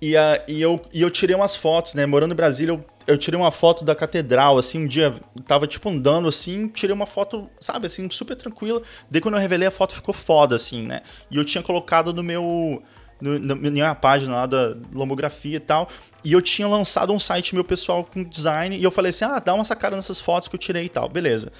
E, 0.00 0.16
a, 0.16 0.44
e, 0.46 0.60
eu, 0.62 0.80
e 0.92 1.02
eu 1.02 1.10
tirei 1.10 1.34
umas 1.34 1.56
fotos, 1.56 1.94
né? 1.94 2.06
Morando 2.06 2.32
em 2.32 2.36
Brasília, 2.36 2.72
eu, 2.72 2.84
eu 3.06 3.18
tirei 3.18 3.38
uma 3.38 3.50
foto 3.50 3.84
da 3.84 3.94
catedral, 3.96 4.56
assim, 4.56 4.84
um 4.84 4.86
dia 4.86 5.14
tava, 5.46 5.66
tipo, 5.66 5.88
andando, 5.88 6.28
assim, 6.28 6.68
tirei 6.68 6.94
uma 6.94 7.06
foto, 7.06 7.50
sabe, 7.60 7.88
assim, 7.88 8.08
super 8.08 8.36
tranquila. 8.36 8.80
Daí 9.10 9.20
quando 9.20 9.34
eu 9.34 9.40
revelei 9.40 9.66
a 9.66 9.72
foto 9.72 9.94
ficou 9.94 10.14
foda, 10.14 10.54
assim, 10.54 10.82
né? 10.82 11.00
E 11.30 11.36
eu 11.36 11.44
tinha 11.44 11.62
colocado 11.62 12.12
no 12.12 12.22
meu 12.22 12.82
no, 13.20 13.38
na 13.38 13.54
minha 13.54 13.94
página 13.94 14.32
lá 14.32 14.46
da 14.46 14.76
lomografia 14.92 15.56
e 15.56 15.60
tal. 15.60 15.88
E 16.24 16.32
eu 16.32 16.40
tinha 16.40 16.68
lançado 16.68 17.12
um 17.12 17.18
site 17.18 17.54
meu 17.54 17.64
pessoal 17.64 18.04
com 18.04 18.22
design 18.22 18.76
e 18.76 18.82
eu 18.82 18.90
falei 18.90 19.10
assim: 19.10 19.24
ah, 19.24 19.38
dá 19.38 19.54
uma 19.54 19.64
sacada 19.64 19.96
nessas 19.96 20.20
fotos 20.20 20.48
que 20.48 20.54
eu 20.54 20.60
tirei 20.60 20.84
e 20.84 20.88
tal. 20.88 21.08
Beleza. 21.08 21.52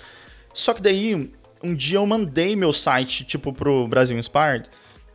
Só 0.54 0.72
que 0.72 0.82
daí, 0.82 1.32
um 1.62 1.74
dia 1.74 1.98
eu 1.98 2.06
mandei 2.06 2.56
meu 2.56 2.72
site, 2.72 3.24
tipo, 3.24 3.52
pro 3.52 3.86
Brasil 3.88 4.18
Inspired 4.18 4.68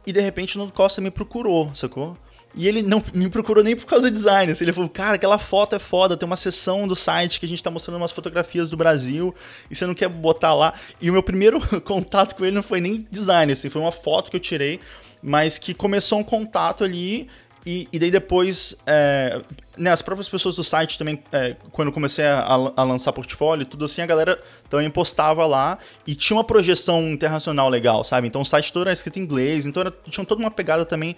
e 0.06 0.12
de 0.12 0.20
repente 0.20 0.56
o 0.56 0.60
Nuno 0.60 0.72
Costa 0.72 1.02
me 1.02 1.10
procurou, 1.10 1.74
sacou? 1.74 2.18
E 2.56 2.68
ele 2.68 2.84
não 2.84 3.02
me 3.14 3.30
procurou 3.30 3.64
nem 3.64 3.76
por 3.76 3.86
causa 3.86 4.10
do 4.10 4.14
design. 4.14 4.52
Assim, 4.52 4.64
ele 4.64 4.74
falou, 4.74 4.90
cara, 4.90 5.16
aquela 5.16 5.38
foto 5.38 5.76
é 5.76 5.80
foda, 5.80 6.16
tem 6.16 6.26
uma 6.26 6.38
seção 6.38 6.88
do 6.88 6.96
site 6.96 7.40
que 7.40 7.46
a 7.46 7.50
gente 7.50 7.64
tá 7.64 7.72
mostrando 7.72 7.98
umas 7.98 8.12
fotografias 8.12 8.70
do 8.70 8.78
Brasil 8.78 9.34
e 9.72 9.76
você 9.76 9.86
não 9.88 9.96
quer 9.96 10.10
botar 10.10 10.54
lá. 10.54 10.74
E 11.02 11.10
o 11.10 11.14
meu 11.14 11.24
primeiro 11.24 11.60
contato 11.82 12.36
com 12.36 12.46
ele 12.46 12.56
não 12.56 12.64
foi 12.64 12.80
nem 12.80 13.08
design, 13.10 13.52
assim, 13.54 13.70
foi 13.70 13.82
uma 13.82 13.92
foto 13.92 14.30
que 14.30 14.36
eu 14.36 14.42
tirei 14.42 14.80
mas 15.24 15.58
que 15.58 15.74
começou 15.74 16.20
um 16.20 16.24
contato 16.24 16.84
ali 16.84 17.30
e, 17.66 17.88
e 17.94 17.98
daí 17.98 18.12
depois, 18.12 18.76
é, 18.86 19.42
né, 19.78 19.90
as 19.90 20.02
próprias 20.02 20.28
pessoas 20.28 20.54
do 20.54 20.66
site 20.66 20.98
também, 20.98 21.24
é, 21.32 21.56
quando 21.72 21.88
eu 21.88 21.94
comecei 21.94 22.26
a, 22.26 22.42
a, 22.76 22.84
lançar 22.84 23.14
portfólio 23.14 23.66
tudo 23.66 23.86
assim, 23.86 24.02
a 24.02 24.06
galera 24.06 24.38
também 24.70 24.90
postava 24.90 25.46
lá 25.46 25.78
e 26.06 26.14
tinha 26.14 26.36
uma 26.36 26.44
projeção 26.44 27.02
internacional 27.10 27.70
legal, 27.70 28.04
sabe? 28.04 28.28
Então 28.28 28.42
o 28.42 28.46
site 28.46 28.74
todo 28.74 28.82
era 28.82 28.92
escrito 28.92 29.18
em 29.18 29.22
inglês, 29.22 29.66
então 29.66 29.80
era, 29.80 29.94
tinha 30.10 30.26
toda 30.26 30.42
uma 30.42 30.52
pegada 30.52 30.84
também 30.84 31.16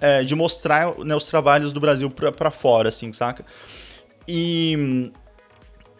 é, 0.00 0.22
de 0.22 0.34
mostrar 0.34 0.98
né, 0.98 1.14
os 1.14 1.26
trabalhos 1.26 1.72
do 1.72 1.80
Brasil 1.80 2.10
pra, 2.10 2.32
pra 2.32 2.50
fora, 2.50 2.88
assim, 2.88 3.12
saca? 3.12 3.44
E, 4.26 5.10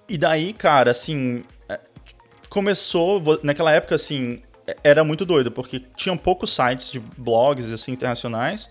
e 0.08 0.18
daí, 0.18 0.52
cara, 0.52 0.90
assim, 0.90 1.44
é, 1.68 1.78
começou, 2.48 3.22
naquela 3.42 3.72
época, 3.72 3.94
assim, 3.94 4.42
era 4.82 5.04
muito 5.04 5.24
doido, 5.24 5.50
porque 5.50 5.82
tinham 5.96 6.16
poucos 6.16 6.54
sites 6.54 6.90
de 6.90 7.00
blogs 7.00 7.70
assim 7.72 7.92
internacionais, 7.92 8.70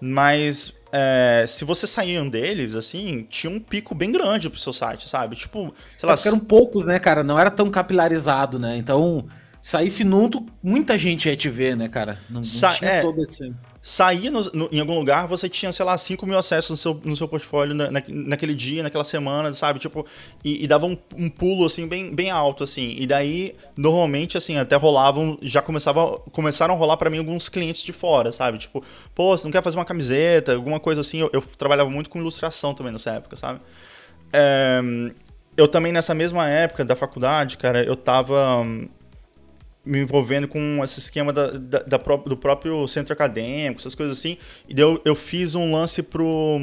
mas 0.00 0.74
é, 0.92 1.44
se 1.48 1.64
você 1.64 1.86
saía 1.86 2.22
um 2.22 2.28
deles, 2.28 2.74
assim, 2.74 3.26
tinha 3.28 3.50
um 3.50 3.58
pico 3.58 3.94
bem 3.94 4.12
grande 4.12 4.48
pro 4.48 4.58
seu 4.58 4.72
site, 4.72 5.08
sabe? 5.08 5.34
Tipo, 5.34 5.74
sei 5.98 6.08
lá. 6.08 6.14
É 6.14 6.28
eram 6.28 6.38
poucos, 6.38 6.86
né, 6.86 6.98
cara? 6.98 7.24
Não 7.24 7.38
era 7.38 7.50
tão 7.50 7.70
capilarizado, 7.70 8.58
né? 8.58 8.76
Então, 8.76 9.26
saísse 9.60 10.04
num, 10.04 10.28
muita 10.62 10.98
gente 10.98 11.28
ia 11.28 11.36
te 11.36 11.48
ver, 11.48 11.76
né, 11.76 11.88
cara? 11.88 12.18
Não, 12.28 12.36
não 12.36 12.44
Sa 12.44 12.70
tinha 12.70 12.90
é, 12.90 13.02
todo 13.02 13.20
esse 13.20 13.52
saía 13.86 14.30
no, 14.30 14.42
no, 14.54 14.68
em 14.72 14.80
algum 14.80 14.94
lugar, 14.94 15.28
você 15.28 15.46
tinha, 15.46 15.70
sei 15.70 15.84
lá, 15.84 15.96
5 15.98 16.24
mil 16.24 16.38
acessos 16.38 16.70
no 16.70 16.76
seu, 16.78 17.00
no 17.04 17.14
seu 17.14 17.28
portfólio 17.28 17.74
na, 17.74 17.90
na, 17.90 18.02
naquele 18.08 18.54
dia, 18.54 18.82
naquela 18.82 19.04
semana, 19.04 19.52
sabe? 19.52 19.78
Tipo, 19.78 20.06
e, 20.42 20.64
e 20.64 20.66
dava 20.66 20.86
um, 20.86 20.96
um, 21.14 21.28
pulo, 21.28 21.66
assim, 21.66 21.86
bem, 21.86 22.14
bem 22.14 22.30
alto, 22.30 22.64
assim. 22.64 22.96
E 22.98 23.06
daí, 23.06 23.54
normalmente, 23.76 24.38
assim, 24.38 24.56
até 24.56 24.74
rolavam, 24.74 25.38
já 25.42 25.60
começava, 25.60 26.18
começaram 26.32 26.74
a 26.74 26.78
rolar 26.78 26.96
para 26.96 27.10
mim 27.10 27.18
alguns 27.18 27.50
clientes 27.50 27.82
de 27.82 27.92
fora, 27.92 28.32
sabe? 28.32 28.56
Tipo, 28.56 28.82
pô, 29.14 29.36
você 29.36 29.44
não 29.44 29.52
quer 29.52 29.62
fazer 29.62 29.76
uma 29.76 29.84
camiseta, 29.84 30.54
alguma 30.54 30.80
coisa 30.80 31.02
assim. 31.02 31.20
Eu, 31.20 31.28
eu 31.34 31.42
trabalhava 31.42 31.90
muito 31.90 32.08
com 32.08 32.18
ilustração 32.18 32.72
também 32.72 32.90
nessa 32.90 33.10
época, 33.10 33.36
sabe? 33.36 33.60
É, 34.32 34.80
eu 35.58 35.68
também, 35.68 35.92
nessa 35.92 36.14
mesma 36.14 36.48
época 36.48 36.86
da 36.86 36.96
faculdade, 36.96 37.58
cara, 37.58 37.84
eu 37.84 37.96
tava 37.96 38.64
me 39.84 40.00
envolvendo 40.00 40.48
com 40.48 40.82
esse 40.82 40.98
esquema 40.98 41.32
da, 41.32 41.50
da, 41.50 41.78
da 41.80 41.96
do 41.98 42.36
próprio 42.36 42.86
centro 42.88 43.12
acadêmico, 43.12 43.80
essas 43.80 43.94
coisas 43.94 44.18
assim. 44.18 44.38
E 44.68 44.78
eu, 44.80 45.00
eu 45.04 45.14
fiz 45.14 45.54
um 45.54 45.70
lance 45.72 46.02
pro. 46.02 46.58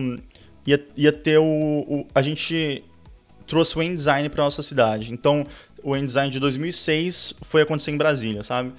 Ia, 0.66 0.84
ia 0.96 1.12
ter 1.12 1.38
o, 1.38 1.44
o 1.44 2.08
A 2.14 2.22
gente 2.22 2.84
trouxe 3.48 3.78
o 3.78 3.84
InDesign 3.84 4.30
para 4.30 4.44
nossa 4.44 4.64
cidade. 4.64 5.12
Então, 5.12 5.46
o 5.84 5.96
InDesign 5.96 6.32
de 6.32 6.40
2006 6.40 7.34
foi 7.44 7.62
acontecer 7.62 7.92
em 7.92 7.98
Brasília, 7.98 8.44
sabe? 8.44 8.72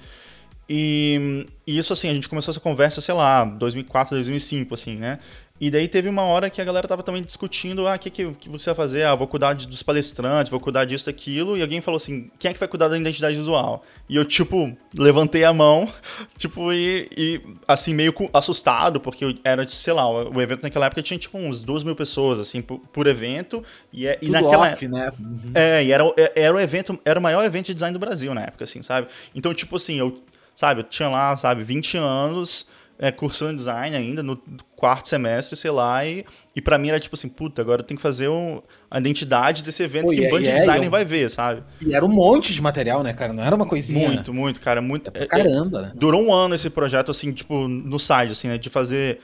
E, 0.67 1.45
e, 1.67 1.77
isso, 1.77 1.93
assim, 1.93 2.09
a 2.09 2.13
gente 2.13 2.29
começou 2.29 2.51
essa 2.51 2.59
conversa, 2.59 3.01
sei 3.01 3.13
lá, 3.13 3.43
2004, 3.43 4.15
2005, 4.15 4.73
assim, 4.73 4.95
né? 4.95 5.19
E 5.63 5.71
daí 5.71 5.87
teve 5.87 6.09
uma 6.09 6.23
hora 6.23 6.49
que 6.49 6.59
a 6.59 6.65
galera 6.65 6.85
tava 6.89 7.03
também 7.03 7.23
discutindo, 7.23 7.87
ah, 7.87 7.95
o 7.95 7.97
que, 7.99 8.09
que, 8.09 8.33
que, 8.33 8.49
você 8.49 8.71
vai 8.71 8.75
fazer? 8.75 9.03
Ah, 9.03 9.15
vou 9.15 9.25
cuidar 9.25 9.53
dos 9.53 9.81
palestrantes, 9.81 10.49
vou 10.49 10.59
cuidar 10.59 10.83
disso, 10.83 11.05
daquilo. 11.05 11.55
E 11.55 11.61
alguém 11.61 11.79
falou 11.79 11.95
assim, 11.95 12.29
quem 12.37 12.51
é 12.51 12.53
que 12.53 12.59
vai 12.59 12.67
cuidar 12.67 12.89
da 12.89 12.97
identidade 12.97 13.37
visual? 13.37 13.81
E 14.09 14.17
eu, 14.17 14.25
tipo, 14.25 14.75
levantei 14.93 15.45
a 15.45 15.53
mão, 15.53 15.87
tipo, 16.37 16.73
e, 16.73 17.07
e 17.15 17.41
assim, 17.65 17.93
meio 17.93 18.13
assustado, 18.33 18.99
porque 18.99 19.37
era, 19.41 19.65
sei 19.65 19.93
lá, 19.93 20.05
o, 20.05 20.41
evento 20.41 20.63
naquela 20.63 20.87
época 20.87 21.01
tinha, 21.01 21.17
tipo, 21.17 21.37
uns 21.37 21.63
duas 21.63 21.81
mil 21.81 21.95
pessoas, 21.95 22.39
assim, 22.39 22.61
por, 22.61 22.79
por 22.79 23.07
evento. 23.07 23.63
E, 23.93 24.05
é, 24.05 24.19
e 24.21 24.29
naquela... 24.29 24.69
Off, 24.69 24.85
né? 24.89 25.13
Uhum. 25.17 25.51
É, 25.55 25.81
e 25.81 25.93
era, 25.93 26.03
é, 26.17 26.41
era 26.41 26.53
o 26.53 26.59
evento, 26.59 26.99
era 27.05 27.17
o 27.17 27.23
maior 27.23 27.41
evento 27.45 27.67
de 27.67 27.73
design 27.73 27.93
do 27.93 27.99
Brasil 28.01 28.33
na 28.33 28.41
época, 28.41 28.65
assim, 28.65 28.83
sabe? 28.83 29.07
Então, 29.33 29.53
tipo 29.53 29.77
assim, 29.77 29.97
eu, 29.97 30.21
sabe, 30.53 30.81
eu 30.81 30.83
tinha 30.83 31.07
lá, 31.07 31.37
sabe, 31.37 31.63
20 31.63 31.99
anos 31.99 32.67
é, 32.99 33.11
cursando 33.11 33.55
design 33.55 33.95
ainda, 33.95 34.21
no 34.21 34.37
quarto 34.75 35.07
semestre, 35.07 35.55
sei 35.55 35.71
lá, 35.71 36.05
e, 36.05 36.25
e 36.55 36.61
para 36.61 36.77
mim 36.77 36.89
era 36.89 36.99
tipo 36.99 37.15
assim, 37.15 37.29
puta, 37.29 37.61
agora 37.61 37.81
eu 37.81 37.85
tenho 37.85 37.97
que 37.97 38.01
fazer 38.01 38.27
um, 38.27 38.61
a 38.89 38.99
identidade 38.99 39.63
desse 39.63 39.83
evento 39.83 40.05
Pô, 40.05 40.11
que 40.11 40.21
o 40.21 40.25
é, 40.25 40.29
band 40.29 40.41
é, 40.41 40.55
designer 40.55 40.89
vai 40.89 41.05
ver, 41.05 41.29
sabe? 41.29 41.63
E 41.85 41.93
era 41.93 42.05
um 42.05 42.11
monte 42.11 42.53
de 42.53 42.61
material, 42.61 43.03
né, 43.03 43.13
cara? 43.13 43.33
Não 43.33 43.43
era 43.43 43.55
uma 43.55 43.65
coisinha. 43.65 44.07
Muito, 44.07 44.33
muito, 44.33 44.59
cara, 44.59 44.81
muito. 44.81 45.11
É 45.13 45.25
caramba, 45.25 45.81
né? 45.81 45.91
Durou 45.95 46.21
um 46.21 46.33
ano 46.33 46.55
esse 46.55 46.69
projeto, 46.69 47.11
assim, 47.11 47.31
tipo, 47.31 47.67
no 47.67 47.99
site, 47.99 48.31
assim, 48.31 48.47
né, 48.47 48.57
de 48.57 48.69
fazer 48.69 49.19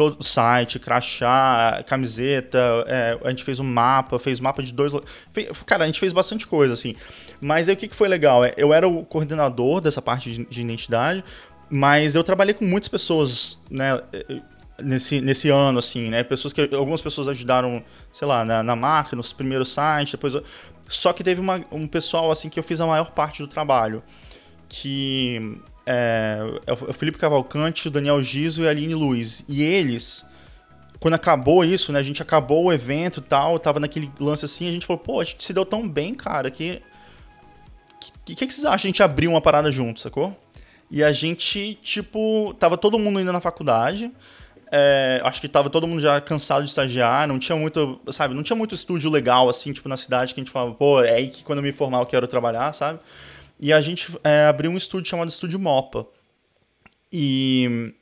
todo 0.00 0.20
o 0.20 0.24
site, 0.24 0.78
crachá, 0.78 1.84
camiseta, 1.86 2.58
é, 2.86 3.18
a 3.22 3.28
gente 3.28 3.44
fez 3.44 3.60
um 3.60 3.64
mapa, 3.64 4.18
fez 4.18 4.40
mapa 4.40 4.62
de 4.62 4.72
dois. 4.72 4.92
Cara, 5.66 5.84
a 5.84 5.86
gente 5.86 6.00
fez 6.00 6.12
bastante 6.12 6.46
coisa, 6.46 6.72
assim. 6.72 6.94
Mas 7.38 7.68
aí 7.68 7.74
o 7.74 7.76
que, 7.76 7.86
que 7.88 7.94
foi 7.94 8.08
legal? 8.08 8.44
Eu 8.56 8.72
era 8.72 8.88
o 8.88 9.04
coordenador 9.04 9.80
dessa 9.80 10.00
parte 10.00 10.32
de, 10.32 10.44
de 10.46 10.60
identidade, 10.62 11.22
mas 11.70 12.16
eu 12.16 12.24
trabalhei 12.24 12.52
com 12.52 12.64
muitas 12.64 12.88
pessoas, 12.88 13.56
né? 13.70 14.00
Nesse, 14.82 15.20
nesse 15.20 15.48
ano, 15.50 15.78
assim, 15.78 16.10
né? 16.10 16.24
Pessoas 16.24 16.52
que. 16.52 16.74
Algumas 16.74 17.00
pessoas 17.00 17.28
ajudaram, 17.28 17.84
sei 18.12 18.26
lá, 18.26 18.44
na, 18.44 18.62
na 18.62 18.74
marca, 18.74 19.14
nos 19.14 19.32
primeiros 19.32 19.72
sites, 19.72 20.12
depois. 20.12 20.34
Só 20.88 21.12
que 21.12 21.22
teve 21.22 21.40
uma, 21.40 21.64
um 21.70 21.86
pessoal, 21.86 22.30
assim, 22.32 22.48
que 22.48 22.58
eu 22.58 22.64
fiz 22.64 22.80
a 22.80 22.86
maior 22.86 23.12
parte 23.12 23.40
do 23.40 23.46
trabalho. 23.46 24.02
Que 24.68 25.60
é, 25.86 26.38
é 26.66 26.72
o 26.72 26.92
Felipe 26.92 27.18
Cavalcante, 27.18 27.86
o 27.86 27.90
Daniel 27.90 28.20
Giso 28.20 28.62
e 28.62 28.66
a 28.66 28.70
Aline 28.70 28.94
Luiz. 28.94 29.44
E 29.48 29.62
eles, 29.62 30.26
quando 30.98 31.14
acabou 31.14 31.64
isso, 31.64 31.92
né? 31.92 32.00
A 32.00 32.02
gente 32.02 32.20
acabou 32.20 32.64
o 32.64 32.72
evento 32.72 33.20
e 33.20 33.22
tal, 33.22 33.58
tava 33.60 33.78
naquele 33.78 34.10
lance 34.18 34.44
assim, 34.44 34.68
a 34.68 34.72
gente 34.72 34.86
falou, 34.86 34.98
pô, 34.98 35.20
a 35.20 35.24
gente 35.24 35.44
se 35.44 35.52
deu 35.52 35.64
tão 35.64 35.88
bem, 35.88 36.14
cara, 36.14 36.50
que. 36.50 36.82
O 37.92 38.24
que, 38.24 38.34
que, 38.34 38.46
que 38.46 38.54
vocês 38.54 38.64
acham 38.64 38.78
de 38.78 38.86
a 38.86 38.90
gente 38.90 39.02
abrir 39.02 39.28
uma 39.28 39.40
parada 39.40 39.70
junto, 39.70 40.00
sacou? 40.00 40.36
E 40.90 41.04
a 41.04 41.12
gente, 41.12 41.78
tipo, 41.82 42.54
tava 42.58 42.76
todo 42.76 42.98
mundo 42.98 43.18
ainda 43.18 43.32
na 43.32 43.40
faculdade. 43.40 44.10
É, 44.72 45.20
acho 45.24 45.40
que 45.40 45.48
tava 45.48 45.68
todo 45.68 45.86
mundo 45.86 46.00
já 46.00 46.20
cansado 46.20 46.62
de 46.62 46.70
estagiar, 46.70 47.26
não 47.26 47.40
tinha 47.40 47.56
muito, 47.56 48.00
sabe, 48.10 48.34
não 48.34 48.42
tinha 48.42 48.56
muito 48.56 48.72
estúdio 48.72 49.10
legal, 49.10 49.48
assim, 49.48 49.72
tipo, 49.72 49.88
na 49.88 49.96
cidade 49.96 50.32
que 50.32 50.40
a 50.40 50.44
gente 50.44 50.52
falava, 50.52 50.72
pô, 50.74 51.02
é 51.02 51.10
aí 51.10 51.28
que 51.28 51.42
quando 51.42 51.58
eu 51.58 51.62
me 51.64 51.72
formar 51.72 51.98
eu 51.98 52.06
quero 52.06 52.28
trabalhar, 52.28 52.72
sabe? 52.72 53.00
E 53.58 53.72
a 53.72 53.80
gente 53.80 54.16
é, 54.24 54.46
abriu 54.46 54.70
um 54.70 54.76
estúdio 54.76 55.10
chamado 55.10 55.28
Estúdio 55.28 55.58
Mopa. 55.58 56.06
E. 57.12 57.92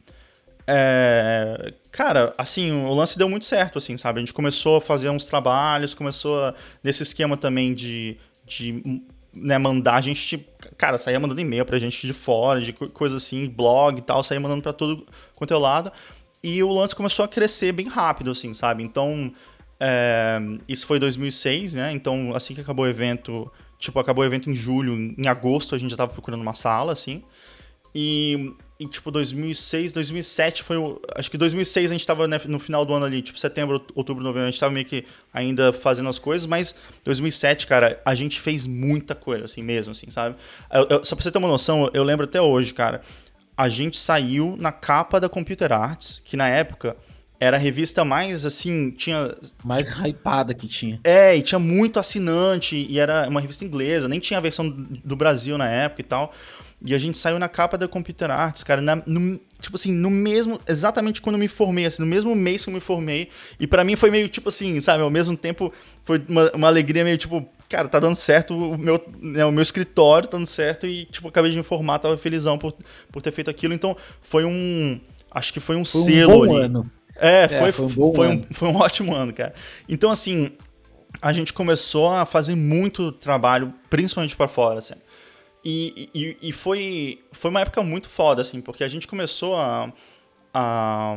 É, 0.66 1.72
cara, 1.90 2.34
assim, 2.36 2.70
o 2.70 2.92
lance 2.92 3.16
deu 3.16 3.28
muito 3.28 3.46
certo, 3.46 3.78
assim, 3.78 3.96
sabe? 3.96 4.18
A 4.18 4.20
gente 4.20 4.34
começou 4.34 4.76
a 4.76 4.80
fazer 4.80 5.08
uns 5.08 5.24
trabalhos, 5.24 5.94
começou 5.94 6.44
a, 6.44 6.54
nesse 6.84 7.02
esquema 7.02 7.36
também 7.36 7.72
de, 7.74 8.18
de 8.46 9.02
né, 9.34 9.56
mandar, 9.58 9.96
a 9.96 10.00
gente, 10.00 10.46
cara, 10.78 10.96
saía 10.96 11.18
mandando 11.18 11.40
e-mail 11.40 11.64
pra 11.64 11.78
gente 11.78 12.06
de 12.06 12.12
fora, 12.12 12.60
de 12.60 12.72
coisa 12.72 13.16
assim, 13.16 13.48
blog 13.48 13.98
e 13.98 14.02
tal, 14.02 14.22
saía 14.22 14.40
mandando 14.40 14.62
pra 14.62 14.72
todo 14.72 15.04
quanto 15.34 15.52
é 15.52 15.58
lado. 15.58 15.92
E 16.42 16.62
o 16.62 16.72
lance 16.72 16.94
começou 16.94 17.24
a 17.24 17.28
crescer 17.28 17.72
bem 17.72 17.88
rápido, 17.88 18.30
assim, 18.30 18.54
sabe? 18.54 18.84
Então, 18.84 19.32
é, 19.80 20.38
isso 20.68 20.86
foi 20.86 21.00
2006, 21.00 21.74
né? 21.74 21.90
Então, 21.92 22.32
assim 22.32 22.54
que 22.54 22.60
acabou 22.60 22.84
o 22.84 22.88
evento, 22.88 23.50
tipo, 23.76 23.98
acabou 23.98 24.22
o 24.22 24.26
evento 24.26 24.48
em 24.48 24.54
julho, 24.54 24.94
em 25.18 25.26
agosto 25.26 25.74
a 25.74 25.78
gente 25.78 25.90
já 25.90 25.96
tava 25.96 26.12
procurando 26.12 26.40
uma 26.42 26.54
sala, 26.54 26.92
assim. 26.92 27.24
E 27.92 28.54
em 28.80 28.86
tipo 28.86 29.10
2006, 29.10 29.90
2007 29.90 30.62
foi 30.62 30.76
o. 30.76 31.00
Acho 31.16 31.30
que 31.30 31.36
2006 31.36 31.90
a 31.90 31.94
gente 31.94 32.06
tava 32.06 32.28
né, 32.28 32.40
no 32.46 32.60
final 32.60 32.84
do 32.84 32.94
ano 32.94 33.06
ali, 33.06 33.20
tipo 33.20 33.38
setembro, 33.38 33.84
outubro, 33.94 34.22
novembro, 34.22 34.46
a 34.46 34.50
gente 34.50 34.60
tava 34.60 34.72
meio 34.72 34.86
que 34.86 35.04
ainda 35.34 35.72
fazendo 35.72 36.08
as 36.08 36.18
coisas, 36.18 36.46
mas 36.46 36.74
2007, 37.04 37.66
cara, 37.66 38.00
a 38.04 38.14
gente 38.14 38.40
fez 38.40 38.66
muita 38.66 39.16
coisa, 39.16 39.46
assim 39.46 39.62
mesmo, 39.62 39.90
assim, 39.90 40.10
sabe? 40.10 40.36
Eu, 40.72 40.86
eu, 40.90 41.04
só 41.04 41.16
pra 41.16 41.24
você 41.24 41.30
ter 41.30 41.38
uma 41.38 41.48
noção, 41.48 41.90
eu 41.92 42.04
lembro 42.04 42.24
até 42.24 42.40
hoje, 42.40 42.72
cara, 42.72 43.02
a 43.56 43.68
gente 43.68 43.98
saiu 43.98 44.56
na 44.56 44.70
capa 44.70 45.18
da 45.18 45.28
Computer 45.28 45.72
Arts, 45.72 46.22
que 46.24 46.36
na 46.36 46.48
época 46.48 46.96
era 47.40 47.56
a 47.56 47.60
revista 47.60 48.04
mais, 48.04 48.44
assim, 48.44 48.92
tinha... 48.92 49.34
Mais 49.64 49.88
hypada 49.88 50.54
que 50.54 50.68
tinha. 50.68 51.00
É, 51.02 51.36
e 51.36 51.42
tinha 51.42 51.58
muito 51.58 51.98
assinante, 51.98 52.76
e 52.76 52.98
era 52.98 53.28
uma 53.28 53.40
revista 53.40 53.64
inglesa, 53.64 54.08
nem 54.08 54.20
tinha 54.20 54.38
a 54.38 54.40
versão 54.40 54.70
do 54.70 55.16
Brasil 55.16 55.58
na 55.58 55.68
época 55.68 56.00
e 56.00 56.04
tal. 56.04 56.32
E 56.84 56.94
a 56.94 56.98
gente 56.98 57.18
saiu 57.18 57.38
na 57.38 57.48
capa 57.48 57.76
da 57.76 57.88
Computer 57.88 58.30
Arts, 58.30 58.62
cara, 58.62 58.80
na, 58.80 59.02
no, 59.04 59.40
tipo 59.60 59.76
assim, 59.76 59.92
no 59.92 60.10
mesmo, 60.10 60.60
exatamente 60.68 61.20
quando 61.20 61.34
eu 61.34 61.40
me 61.40 61.48
formei, 61.48 61.86
assim, 61.86 62.00
no 62.00 62.06
mesmo 62.06 62.34
mês 62.36 62.64
que 62.64 62.70
eu 62.70 62.74
me 62.74 62.80
formei. 62.80 63.30
E 63.58 63.66
para 63.66 63.82
mim 63.82 63.96
foi 63.96 64.10
meio 64.10 64.28
tipo 64.28 64.48
assim, 64.48 64.80
sabe, 64.80 65.02
ao 65.02 65.10
mesmo 65.10 65.36
tempo 65.36 65.72
foi 66.04 66.22
uma, 66.28 66.50
uma 66.54 66.66
alegria 66.68 67.02
meio 67.02 67.18
tipo, 67.18 67.44
cara, 67.68 67.88
tá 67.88 67.98
dando 67.98 68.14
certo 68.14 68.56
o 68.56 68.78
meu, 68.78 69.04
né, 69.20 69.44
o 69.44 69.50
meu 69.50 69.62
escritório 69.62 70.28
tá 70.28 70.36
dando 70.36 70.46
certo 70.46 70.86
e, 70.86 71.04
tipo, 71.06 71.26
acabei 71.26 71.50
de 71.50 71.56
me 71.56 71.64
formar, 71.64 71.98
tava 71.98 72.16
felizão 72.16 72.56
por, 72.56 72.72
por 73.10 73.20
ter 73.20 73.32
feito 73.32 73.50
aquilo. 73.50 73.74
Então 73.74 73.96
foi 74.22 74.44
um, 74.44 75.00
acho 75.32 75.52
que 75.52 75.58
foi 75.58 75.74
um 75.74 75.84
foi 75.84 76.02
selo 76.02 76.38
um 76.38 76.42
ali. 76.44 76.64
Ano. 76.64 76.90
É, 77.16 77.42
é, 77.42 77.48
foi, 77.48 77.72
foi, 77.72 77.86
um, 77.86 77.88
bom 77.88 78.14
foi, 78.14 78.28
um, 78.28 78.42
foi 78.52 78.68
um 78.68 78.76
ótimo 78.76 79.14
ano, 79.14 79.32
cara. 79.32 79.52
Então, 79.88 80.10
assim, 80.12 80.52
a 81.20 81.32
gente 81.32 81.52
começou 81.52 82.12
a 82.12 82.24
fazer 82.24 82.54
muito 82.54 83.10
trabalho, 83.10 83.74
principalmente 83.90 84.36
para 84.36 84.46
fora, 84.46 84.78
assim. 84.78 84.94
E, 85.70 86.08
e, 86.14 86.36
e, 86.40 86.50
foi, 86.50 87.22
foi 87.30 87.50
uma 87.50 87.60
época 87.60 87.82
muito 87.82 88.08
foda, 88.08 88.40
assim, 88.40 88.58
porque 88.58 88.82
a 88.82 88.88
gente 88.88 89.06
começou 89.06 89.54
a. 89.54 89.92
a 90.54 91.14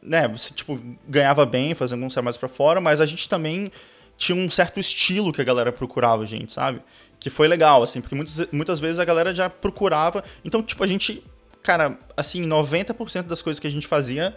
né, 0.00 0.26
você, 0.26 0.54
tipo, 0.54 0.80
ganhava 1.06 1.44
bem 1.44 1.74
fazendo 1.74 1.98
alguns 1.98 2.14
trabalhos 2.14 2.38
para 2.38 2.48
fora, 2.48 2.80
mas 2.80 3.02
a 3.02 3.04
gente 3.04 3.28
também 3.28 3.70
tinha 4.16 4.36
um 4.36 4.48
certo 4.48 4.80
estilo 4.80 5.34
que 5.34 5.40
a 5.42 5.44
galera 5.44 5.70
procurava 5.70 6.24
gente, 6.24 6.50
sabe? 6.50 6.80
Que 7.20 7.28
foi 7.28 7.46
legal, 7.46 7.82
assim, 7.82 8.00
porque 8.00 8.14
muitas, 8.14 8.50
muitas 8.50 8.80
vezes 8.80 8.98
a 8.98 9.04
galera 9.04 9.34
já 9.34 9.50
procurava. 9.50 10.24
Então, 10.42 10.62
tipo, 10.62 10.82
a 10.82 10.86
gente. 10.86 11.22
Cara, 11.62 11.98
assim, 12.16 12.42
90% 12.42 13.24
das 13.24 13.42
coisas 13.42 13.60
que 13.60 13.66
a 13.66 13.70
gente 13.70 13.86
fazia 13.86 14.34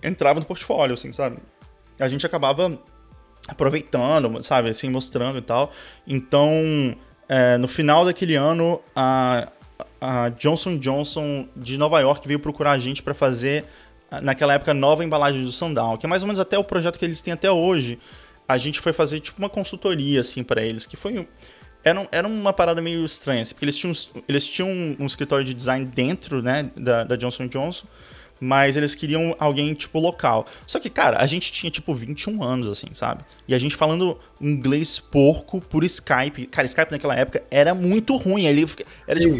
entrava 0.00 0.38
no 0.38 0.46
portfólio, 0.46 0.94
assim, 0.94 1.12
sabe? 1.12 1.38
A 1.98 2.06
gente 2.06 2.24
acabava 2.24 2.80
aproveitando, 3.48 4.40
sabe, 4.44 4.68
assim, 4.70 4.88
mostrando 4.90 5.38
e 5.38 5.42
tal. 5.42 5.72
Então, 6.06 6.96
é, 7.32 7.56
no 7.56 7.68
final 7.68 8.04
daquele 8.04 8.34
ano, 8.34 8.80
a, 8.94 9.46
a 10.00 10.30
Johnson 10.30 10.76
Johnson 10.78 11.46
de 11.54 11.78
Nova 11.78 12.00
York 12.00 12.26
veio 12.26 12.40
procurar 12.40 12.72
a 12.72 12.78
gente 12.78 13.04
para 13.04 13.14
fazer, 13.14 13.66
naquela 14.20 14.54
época, 14.54 14.74
nova 14.74 15.04
embalagem 15.04 15.44
do 15.44 15.52
Sundown, 15.52 15.96
que 15.96 16.04
é 16.04 16.08
mais 16.08 16.24
ou 16.24 16.26
menos 16.26 16.40
até 16.40 16.58
o 16.58 16.64
projeto 16.64 16.98
que 16.98 17.04
eles 17.04 17.20
têm 17.20 17.32
até 17.32 17.48
hoje. 17.48 18.00
A 18.48 18.58
gente 18.58 18.80
foi 18.80 18.92
fazer, 18.92 19.20
tipo, 19.20 19.38
uma 19.38 19.48
consultoria, 19.48 20.20
assim, 20.22 20.42
para 20.42 20.60
eles, 20.60 20.86
que 20.86 20.96
foi... 20.96 21.28
Era, 21.84 22.08
era 22.10 22.26
uma 22.26 22.52
parada 22.52 22.82
meio 22.82 23.04
estranha, 23.04 23.42
assim, 23.42 23.54
porque 23.54 23.64
eles 23.64 23.78
tinham, 23.78 23.92
eles 24.28 24.44
tinham 24.44 24.68
um, 24.68 24.96
um 24.98 25.06
escritório 25.06 25.44
de 25.44 25.54
design 25.54 25.86
dentro, 25.86 26.42
né, 26.42 26.68
da, 26.76 27.04
da 27.04 27.14
Johnson 27.14 27.46
Johnson, 27.46 27.86
mas 28.40 28.76
eles 28.76 28.94
queriam 28.94 29.36
alguém, 29.38 29.74
tipo, 29.74 29.98
local. 29.98 30.46
Só 30.66 30.80
que, 30.80 30.88
cara, 30.88 31.18
a 31.18 31.26
gente 31.26 31.52
tinha, 31.52 31.70
tipo, 31.70 31.94
21 31.94 32.42
anos, 32.42 32.72
assim, 32.72 32.88
sabe? 32.94 33.24
E 33.46 33.54
a 33.54 33.58
gente 33.58 33.76
falando 33.76 34.18
inglês 34.40 34.98
porco 34.98 35.60
por 35.60 35.84
Skype. 35.84 36.46
Cara, 36.46 36.66
Skype 36.66 36.90
naquela 36.90 37.14
época 37.14 37.42
era 37.50 37.74
muito 37.74 38.16
ruim. 38.16 38.48
Ali 38.48 38.66
era 39.06 39.20
tipo 39.20 39.36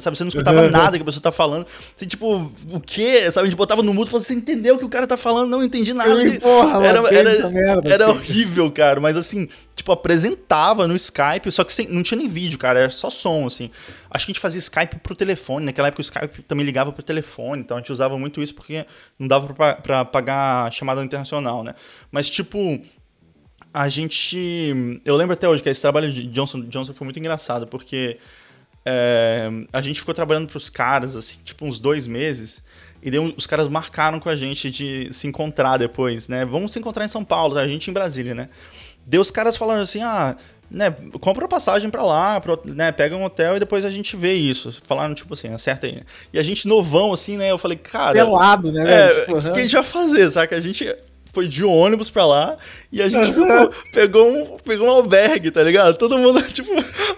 sabe? 0.00 0.16
Você 0.16 0.24
não 0.24 0.28
escutava 0.28 0.68
nada 0.70 0.96
que 0.96 1.02
a 1.02 1.04
pessoa 1.04 1.22
tá 1.22 1.32
falando. 1.32 1.66
Você, 1.96 2.06
tipo, 2.06 2.52
o 2.70 2.80
quê? 2.80 3.30
Sabe? 3.30 3.46
A 3.46 3.50
gente 3.50 3.56
botava 3.56 3.82
no 3.82 3.94
mudo 3.94 4.08
e 4.08 4.10
falava, 4.10 4.26
você 4.26 4.34
entendeu 4.34 4.76
o 4.76 4.78
que 4.78 4.84
o 4.84 4.88
cara 4.88 5.06
tá 5.06 5.16
falando? 5.16 5.50
Não 5.50 5.62
entendi 5.62 5.94
nada. 5.94 6.14
Sim, 6.20 6.38
porra, 6.40 6.86
era, 6.86 7.02
mano, 7.02 7.16
era, 7.16 7.48
merda, 7.50 7.88
era 7.88 8.06
assim. 8.06 8.18
horrível, 8.18 8.70
cara. 8.70 9.00
Mas 9.00 9.16
assim, 9.16 9.48
tipo, 9.74 9.90
apresentava 9.92 10.86
no 10.86 10.94
Skype, 10.96 11.50
só 11.50 11.64
que 11.64 11.72
sem, 11.72 11.88
não 11.88 12.02
tinha 12.02 12.18
nem 12.18 12.28
vídeo, 12.28 12.58
cara, 12.58 12.80
era 12.80 12.90
só 12.90 13.10
som, 13.10 13.46
assim. 13.46 13.70
Acho 14.10 14.26
que 14.26 14.32
a 14.32 14.34
gente 14.34 14.40
fazia 14.40 14.58
Skype 14.58 14.96
pro 15.02 15.14
telefone. 15.14 15.66
Naquela 15.66 15.88
época 15.88 16.00
o 16.00 16.02
Skype 16.02 16.42
também 16.42 16.64
ligava 16.64 16.92
pro 16.92 17.02
telefone, 17.02 17.62
então 17.62 17.76
a 17.76 17.80
gente 17.80 17.92
usava 17.92 18.18
muito 18.18 18.42
isso 18.42 18.54
porque 18.54 18.86
não 19.18 19.26
dava 19.26 19.52
pra, 19.52 19.74
pra 19.74 20.04
pagar 20.04 20.72
chamada 20.72 21.02
internacional, 21.04 21.62
né? 21.62 21.74
Mas, 22.10 22.28
tipo, 22.28 22.80
a 23.72 23.88
gente. 23.88 25.00
Eu 25.04 25.16
lembro 25.16 25.34
até 25.34 25.48
hoje 25.48 25.62
que 25.62 25.68
esse 25.68 25.80
trabalho 25.80 26.10
de 26.12 26.24
Johnson 26.24 26.62
Johnson 26.62 26.92
foi 26.92 27.04
muito 27.04 27.18
engraçado, 27.18 27.66
porque 27.66 28.18
é, 28.84 29.48
a 29.72 29.80
gente 29.80 30.00
ficou 30.00 30.14
trabalhando 30.14 30.48
pros 30.48 30.70
caras, 30.70 31.16
assim, 31.16 31.38
tipo, 31.44 31.64
uns 31.64 31.78
dois 31.78 32.06
meses. 32.06 32.62
E 33.02 33.16
os 33.36 33.46
caras 33.46 33.68
marcaram 33.68 34.18
com 34.18 34.28
a 34.28 34.34
gente 34.34 34.70
de 34.70 35.08
se 35.12 35.26
encontrar 35.26 35.76
depois, 35.76 36.28
né? 36.28 36.44
Vamos 36.44 36.72
se 36.72 36.78
encontrar 36.78 37.04
em 37.04 37.08
São 37.08 37.24
Paulo, 37.24 37.56
a 37.56 37.68
gente 37.68 37.90
em 37.90 37.92
Brasília, 37.92 38.34
né? 38.34 38.48
Deu 39.06 39.20
os 39.20 39.30
caras 39.30 39.56
falando 39.56 39.82
assim, 39.82 40.02
ah, 40.02 40.36
né, 40.70 40.94
compra 41.20 41.46
a 41.46 41.48
passagem 41.48 41.88
pra 41.90 42.02
lá, 42.02 42.40
pro, 42.40 42.60
né, 42.64 42.92
pega 42.92 43.16
um 43.16 43.24
hotel 43.24 43.56
e 43.56 43.60
depois 43.60 43.84
a 43.84 43.90
gente 43.90 44.16
vê 44.16 44.34
isso. 44.34 44.82
Falaram, 44.84 45.14
tipo 45.14 45.32
assim, 45.32 45.48
acerta 45.48 45.86
aí. 45.86 46.02
E 46.32 46.38
a 46.38 46.42
gente 46.42 46.66
novão, 46.66 47.12
assim, 47.12 47.36
né, 47.36 47.50
eu 47.50 47.58
falei, 47.58 47.78
cara... 47.78 48.14
Pelado, 48.14 48.72
né? 48.72 48.84
É, 48.90 49.20
tipo, 49.20 49.38
o 49.38 49.42
que, 49.42 49.50
que 49.50 49.58
a 49.58 49.62
gente 49.62 49.74
vai 49.74 49.84
fazer, 49.84 50.30
sabe? 50.30 50.54
A 50.54 50.60
gente 50.60 50.94
foi 51.32 51.48
de 51.48 51.64
ônibus 51.64 52.10
pra 52.10 52.26
lá 52.26 52.58
e 52.90 53.02
a 53.02 53.08
gente 53.08 53.26
tipo, 53.26 53.44
pegou, 53.92 54.28
um, 54.28 54.56
pegou 54.58 54.88
um 54.88 54.90
albergue, 54.90 55.50
tá 55.50 55.62
ligado? 55.62 55.96
Todo 55.96 56.18
mundo, 56.18 56.42
tipo, 56.50 56.70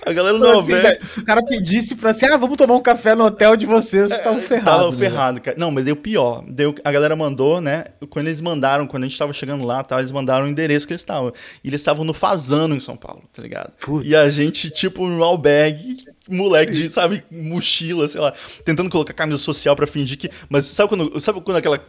a 0.05 0.13
galera 0.13 0.37
no 0.37 0.59
assim, 0.59 0.75
albergue. 0.75 1.07
Se 1.07 1.21
o 1.21 1.25
cara 1.25 1.43
pedisse 1.45 1.95
pra 1.95 2.11
assim, 2.11 2.27
ah, 2.27 2.37
vamos 2.37 2.57
tomar 2.57 2.75
um 2.75 2.83
café 2.83 3.15
no 3.15 3.25
hotel 3.25 3.57
de 3.57 3.67
vocês, 3.67 4.09
vocês 4.09 4.19
estavam 4.19 4.41
é, 4.41 4.43
ferrados. 4.43 4.81
Tava 4.81 4.91
né? 4.91 4.99
ferrado, 4.99 5.41
cara. 5.41 5.57
Não, 5.59 5.71
mas 5.71 5.85
deu 5.85 5.95
pior. 5.95 6.45
Deu, 6.47 6.75
a 6.83 6.91
galera 6.93 7.15
mandou, 7.15 7.61
né? 7.61 7.85
Quando 8.09 8.27
eles 8.27 8.41
mandaram, 8.41 8.87
quando 8.87 9.05
a 9.05 9.07
gente 9.07 9.19
tava 9.19 9.33
chegando 9.33 9.65
lá, 9.65 9.85
tá, 9.85 9.99
eles 9.99 10.11
mandaram 10.11 10.47
o 10.47 10.49
endereço 10.49 10.87
que 10.87 10.93
eles 10.93 11.03
estavam. 11.03 11.33
E 11.63 11.69
eles 11.69 11.81
estavam 11.81 12.05
no 12.05 12.13
Fazano 12.13 12.75
em 12.75 12.81
São 12.81 12.97
Paulo, 12.97 13.23
tá 13.33 13.41
ligado? 13.41 13.73
Putz. 13.81 14.07
E 14.09 14.17
a 14.17 14.29
gente, 14.29 14.71
tipo, 14.71 15.07
no 15.07 15.23
albergue, 15.23 16.05
moleque 16.29 16.73
de, 16.73 16.91
sabe, 16.91 17.23
mochila, 17.31 18.09
sei 18.09 18.21
lá, 18.21 18.33
tentando 18.65 18.91
colocar 18.91 19.13
camisa 19.13 19.39
social 19.39 19.77
para 19.77 19.87
fingir 19.87 20.19
que. 20.19 20.31
Mas 20.49 20.67
sabe 20.67 20.89
quando, 20.89 21.21
sabe 21.21 21.41
quando 21.41 21.59
aquela 21.59 21.81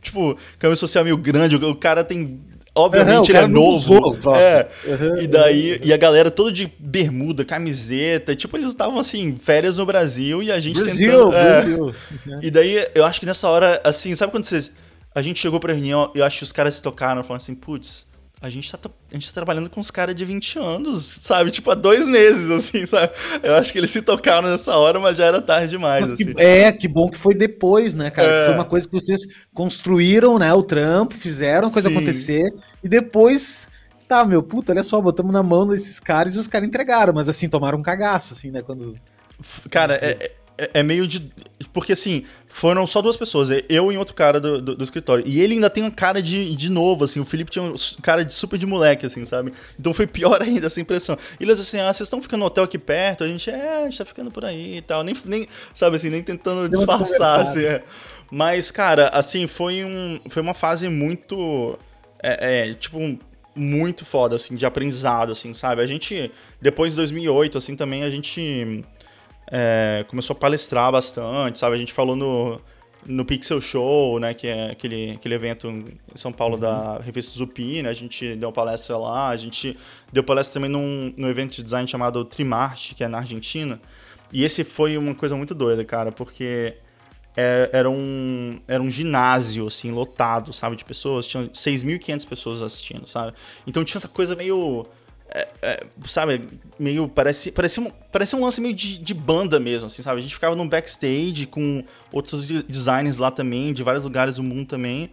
tipo, 0.00 0.36
camisa 0.58 0.78
social 0.80 1.04
meio 1.04 1.16
grande, 1.16 1.56
o 1.56 1.74
cara 1.74 2.02
tem 2.04 2.40
Obviamente 2.74 3.32
uhum, 3.32 3.36
ele 3.36 3.44
é 3.44 3.48
novo. 3.48 4.18
é. 4.36 4.68
Uhum, 4.86 5.18
e 5.18 5.26
daí, 5.26 5.72
uhum. 5.72 5.78
e 5.82 5.92
a 5.92 5.96
galera 5.96 6.30
toda 6.30 6.52
de 6.52 6.72
bermuda, 6.78 7.44
camiseta, 7.44 8.34
tipo, 8.36 8.56
eles 8.56 8.68
estavam 8.68 8.98
assim, 8.98 9.36
férias 9.36 9.76
no 9.76 9.84
Brasil 9.84 10.40
e 10.42 10.52
a 10.52 10.60
gente 10.60 10.78
Brasil, 10.78 11.10
tentando. 11.10 11.36
É. 11.36 11.52
Brasil. 11.52 11.94
E 12.40 12.50
daí, 12.50 12.86
eu 12.94 13.04
acho 13.04 13.18
que 13.18 13.26
nessa 13.26 13.48
hora, 13.48 13.80
assim, 13.84 14.14
sabe 14.14 14.30
quando 14.30 14.44
vocês. 14.44 14.72
A 15.12 15.20
gente 15.20 15.40
chegou 15.40 15.58
pra 15.58 15.72
reunião, 15.72 16.12
eu 16.14 16.24
acho 16.24 16.38
que 16.38 16.44
os 16.44 16.52
caras 16.52 16.76
se 16.76 16.82
tocaram, 16.82 17.24
falando 17.24 17.42
assim, 17.42 17.56
putz, 17.56 18.06
a 18.42 18.48
gente 18.48 18.72
tá, 18.72 18.78
a 19.10 19.14
gente 19.14 19.28
tá 19.28 19.34
trabalhando 19.34 19.68
com 19.68 19.80
uns 19.80 19.90
caras 19.90 20.14
de 20.14 20.24
20 20.24 20.58
anos, 20.58 21.04
sabe? 21.04 21.50
Tipo, 21.50 21.72
há 21.72 21.74
dois 21.74 22.08
meses, 22.08 22.50
assim, 22.50 22.86
sabe? 22.86 23.12
Eu 23.42 23.54
acho 23.54 23.70
que 23.70 23.78
eles 23.78 23.90
se 23.90 24.00
tocaram 24.00 24.48
nessa 24.48 24.74
hora, 24.76 24.98
mas 24.98 25.18
já 25.18 25.26
era 25.26 25.42
tarde 25.42 25.68
demais. 25.68 26.10
Que, 26.12 26.22
assim. 26.22 26.34
É, 26.38 26.72
que 26.72 26.88
bom 26.88 27.10
que 27.10 27.18
foi 27.18 27.34
depois, 27.34 27.92
né, 27.92 28.10
cara? 28.10 28.28
É. 28.28 28.44
Foi 28.46 28.54
uma 28.54 28.64
coisa 28.64 28.88
que 28.88 28.94
vocês 28.94 29.20
construíram, 29.52 30.38
né? 30.38 30.52
O 30.54 30.62
trampo, 30.62 31.14
fizeram 31.14 31.68
a 31.68 31.70
coisa 31.70 31.90
Sim. 31.90 31.96
acontecer, 31.96 32.48
e 32.82 32.88
depois. 32.88 33.68
Tá, 34.08 34.24
meu, 34.24 34.42
puta, 34.42 34.72
olha 34.72 34.82
só, 34.82 35.00
botamos 35.00 35.32
na 35.32 35.42
mão 35.42 35.68
desses 35.68 36.00
caras 36.00 36.34
e 36.34 36.38
os 36.38 36.48
caras 36.48 36.66
entregaram, 36.66 37.12
mas 37.12 37.28
assim, 37.28 37.48
tomaram 37.48 37.78
um 37.78 37.82
cagaço, 37.82 38.32
assim, 38.32 38.50
né? 38.50 38.62
Quando. 38.62 38.96
Cara, 39.70 39.94
é, 39.94 40.32
é, 40.58 40.70
é 40.74 40.82
meio 40.82 41.06
de. 41.06 41.30
Porque 41.72 41.92
assim, 41.92 42.24
foram 42.52 42.86
só 42.86 43.00
duas 43.00 43.16
pessoas, 43.16 43.48
eu 43.68 43.92
e 43.92 43.96
outro 43.96 44.14
cara 44.14 44.40
do, 44.40 44.60
do, 44.60 44.74
do, 44.74 44.84
escritório. 44.84 45.24
E 45.26 45.40
ele 45.40 45.54
ainda 45.54 45.70
tem 45.70 45.82
uma 45.82 45.90
cara 45.90 46.20
de, 46.20 46.54
de 46.54 46.68
novo, 46.68 47.04
assim. 47.04 47.20
O 47.20 47.24
Felipe 47.24 47.50
tinha 47.50 47.64
um 47.64 47.74
cara 48.02 48.24
de 48.24 48.34
super 48.34 48.58
de 48.58 48.66
moleque, 48.66 49.06
assim, 49.06 49.24
sabe? 49.24 49.52
Então 49.78 49.94
foi 49.94 50.06
pior 50.06 50.42
ainda 50.42 50.66
essa 50.66 50.80
impressão. 50.80 51.16
E 51.38 51.44
eles 51.44 51.60
assim, 51.60 51.78
ah, 51.78 51.92
vocês 51.92 52.06
estão 52.06 52.20
ficando 52.20 52.40
no 52.40 52.46
hotel 52.46 52.64
aqui 52.64 52.78
perto? 52.78 53.24
A 53.24 53.28
gente, 53.28 53.48
é, 53.48 53.78
a 53.78 53.84
gente 53.84 53.98
tá 53.98 54.04
ficando 54.04 54.30
por 54.30 54.44
aí 54.44 54.78
e 54.78 54.82
tal. 54.82 55.02
Nem, 55.02 55.16
nem 55.24 55.48
sabe 55.74 55.96
assim, 55.96 56.10
nem 56.10 56.22
tentando 56.22 56.68
Deu 56.68 56.80
disfarçar, 56.80 57.40
assim. 57.40 57.64
É. 57.64 57.82
Mas, 58.30 58.70
cara, 58.70 59.10
assim, 59.12 59.46
foi, 59.46 59.84
um, 59.84 60.20
foi 60.28 60.42
uma 60.42 60.54
fase 60.54 60.88
muito. 60.88 61.78
É, 62.22 62.68
é 62.68 62.74
tipo, 62.74 62.98
um, 62.98 63.18
muito 63.54 64.04
foda, 64.04 64.36
assim, 64.36 64.54
de 64.54 64.66
aprendizado, 64.66 65.32
assim, 65.32 65.52
sabe? 65.52 65.82
A 65.82 65.86
gente, 65.86 66.30
depois 66.60 66.92
de 66.92 66.96
2008, 66.96 67.58
assim, 67.58 67.76
também 67.76 68.04
a 68.04 68.10
gente 68.10 68.84
é, 69.50 70.04
começou 70.08 70.34
a 70.34 70.38
palestrar 70.38 70.92
bastante, 70.92 71.58
sabe? 71.58 71.74
A 71.74 71.78
gente 71.78 71.92
falou 71.92 72.14
no, 72.14 72.60
no 73.06 73.24
Pixel 73.24 73.60
Show, 73.60 74.20
né? 74.20 74.34
Que 74.34 74.46
é 74.46 74.70
aquele, 74.70 75.12
aquele 75.12 75.34
evento 75.34 75.68
em 75.68 75.98
São 76.14 76.32
Paulo 76.32 76.54
uhum. 76.54 76.60
da 76.60 76.98
revista 76.98 77.36
Zupi, 77.36 77.82
né? 77.82 77.88
A 77.88 77.94
gente 77.94 78.36
deu 78.36 78.52
palestra 78.52 78.96
lá, 78.96 79.28
a 79.28 79.36
gente 79.36 79.76
deu 80.12 80.22
palestra 80.22 80.54
também 80.54 80.70
num, 80.70 81.12
num 81.16 81.28
evento 81.28 81.52
de 81.56 81.62
design 81.62 81.88
chamado 81.88 82.24
Trimart, 82.24 82.94
que 82.94 83.02
é 83.02 83.08
na 83.08 83.18
Argentina. 83.18 83.80
E 84.32 84.44
esse 84.44 84.62
foi 84.62 84.96
uma 84.96 85.14
coisa 85.14 85.36
muito 85.36 85.54
doida, 85.54 85.84
cara, 85.84 86.12
porque 86.12 86.76
é, 87.36 87.70
era, 87.72 87.88
um, 87.90 88.60
era 88.68 88.82
um 88.82 88.90
ginásio, 88.90 89.66
assim, 89.66 89.90
lotado, 89.90 90.52
sabe, 90.52 90.76
de 90.76 90.84
pessoas. 90.84 91.26
Tinha 91.26 91.48
6.500 91.48 92.28
pessoas 92.28 92.62
assistindo, 92.62 93.08
sabe? 93.08 93.34
Então 93.66 93.84
tinha 93.84 93.98
essa 93.98 94.08
coisa 94.08 94.36
meio 94.36 94.86
é, 95.32 95.48
é, 95.62 95.86
sabe, 96.06 96.42
meio. 96.78 97.08
Parece, 97.08 97.52
parece, 97.52 97.78
um, 97.80 97.90
um 98.34 98.40
lance 98.40 98.60
meio 98.60 98.74
de, 98.74 98.98
de, 98.98 99.14
banda 99.14 99.60
mesmo, 99.60 99.86
assim, 99.86 100.02
sabe? 100.02 100.18
A 100.18 100.22
gente 100.22 100.34
ficava 100.34 100.56
num 100.56 100.68
backstage 100.68 101.46
com 101.46 101.84
outros 102.12 102.48
designers 102.68 103.16
lá 103.16 103.30
também, 103.30 103.72
de 103.72 103.82
vários 103.82 104.02
lugares 104.02 104.36
do 104.36 104.42
mundo 104.42 104.66
também. 104.66 105.10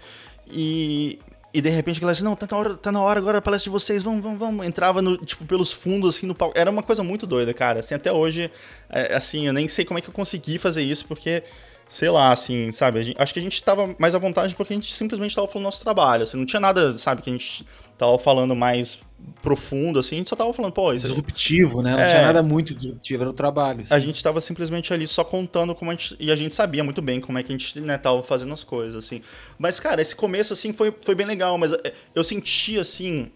E, 0.50 1.20
e 1.54 1.62
de 1.62 1.70
repente 1.70 1.98
a 1.98 2.02
galera 2.02 2.14
disse, 2.14 2.24
não, 2.24 2.36
tá 2.36 2.48
na 2.50 2.58
hora, 2.58 2.74
tá 2.76 2.92
na 2.92 3.02
hora 3.02 3.20
agora 3.20 3.38
a 3.38 3.42
palestra 3.42 3.70
de 3.70 3.74
vocês, 3.74 4.02
vamos, 4.02 4.24
vamos, 4.24 4.40
vamos. 4.40 4.66
Entrava 4.66 5.04
no, 5.04 5.18
tipo, 5.18 5.46
pelos 5.46 5.72
fundos, 5.72 6.16
assim, 6.16 6.26
no 6.26 6.34
palco. 6.34 6.58
Era 6.58 6.72
uma 6.72 6.82
coisa 6.82 7.04
muito 7.04 7.28
doida, 7.28 7.54
cara. 7.54 7.82
Assim, 7.82 7.94
até 7.94 8.12
hoje, 8.12 8.52
é, 8.90 9.14
assim, 9.14 9.46
eu 9.46 9.54
nem 9.54 9.68
sei 9.68 9.86
como 9.86 10.00
é 10.00 10.02
que 10.02 10.10
eu 10.10 10.14
consegui 10.14 10.58
fazer 10.58 10.82
isso, 10.82 11.06
porque 11.06 11.44
sei 11.88 12.10
lá, 12.10 12.32
assim, 12.32 12.72
sabe? 12.72 13.04
Gente, 13.04 13.22
acho 13.22 13.34
que 13.34 13.40
a 13.40 13.42
gente 13.42 13.64
tava 13.64 13.96
mais 13.98 14.14
à 14.14 14.20
vontade 14.20 14.54
porque 14.56 14.74
a 14.74 14.76
gente 14.76 14.92
simplesmente 14.94 15.36
tava 15.36 15.48
falando 15.48 15.66
nosso 15.66 15.82
trabalho, 15.82 16.24
assim, 16.24 16.38
não 16.38 16.46
tinha 16.46 16.60
nada, 16.60 16.98
sabe, 16.98 17.22
que 17.22 17.30
a 17.30 17.34
gente 17.34 17.66
tava 17.98 18.20
falando 18.20 18.54
mais 18.54 19.00
profundo, 19.42 20.00
assim, 20.00 20.16
a 20.16 20.18
gente 20.20 20.30
só 20.30 20.36
tava 20.36 20.52
falando, 20.54 20.72
pô, 20.72 20.94
isso... 20.94 21.08
Disruptivo, 21.08 21.82
né? 21.82 21.92
Não 21.92 22.00
é, 22.00 22.10
tinha 22.10 22.22
nada 22.22 22.44
muito 22.44 22.74
disruptivo, 22.74 23.24
era 23.24 23.30
o 23.30 23.34
trabalho. 23.34 23.82
Assim. 23.82 23.94
A 23.94 24.00
gente 24.00 24.22
tava 24.22 24.42
simplesmente 24.42 24.94
ali 24.94 25.08
só 25.08 25.24
contando 25.24 25.74
como 25.74 25.92
a 25.92 25.94
gente... 25.94 26.16
E 26.20 26.32
a 26.32 26.36
gente 26.36 26.54
sabia 26.54 26.84
muito 26.84 27.02
bem 27.02 27.20
como 27.20 27.38
é 27.38 27.44
que 27.44 27.54
a 27.54 27.58
gente, 27.58 27.80
né, 27.80 27.98
tava 27.98 28.22
fazendo 28.24 28.54
as 28.54 28.64
coisas, 28.64 28.96
assim. 28.96 29.22
Mas, 29.58 29.80
cara, 29.80 30.02
esse 30.02 30.16
começo, 30.16 30.54
assim, 30.54 30.74
foi, 30.74 30.94
foi 31.02 31.16
bem 31.16 31.26
legal, 31.26 31.58
mas 31.58 31.74
é, 31.74 31.94
eu 32.14 32.24
senti, 32.24 32.78
assim, 32.78 33.32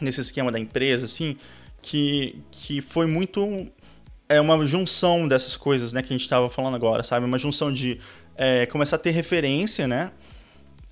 nesse 0.00 0.20
esquema 0.20 0.52
da 0.52 0.58
empresa, 0.58 1.06
assim, 1.06 1.36
que, 1.82 2.40
que 2.50 2.80
foi 2.80 3.06
muito 3.06 3.66
é 4.28 4.40
uma 4.40 4.66
junção 4.66 5.28
dessas 5.28 5.56
coisas, 5.56 5.92
né, 5.92 6.02
que 6.02 6.08
a 6.12 6.16
gente 6.16 6.22
estava 6.22 6.50
falando 6.50 6.74
agora, 6.74 7.02
sabe? 7.04 7.24
Uma 7.24 7.38
junção 7.38 7.72
de 7.72 8.00
é, 8.36 8.66
começar 8.66 8.96
a 8.96 8.98
ter 8.98 9.10
referência, 9.10 9.86
né? 9.86 10.10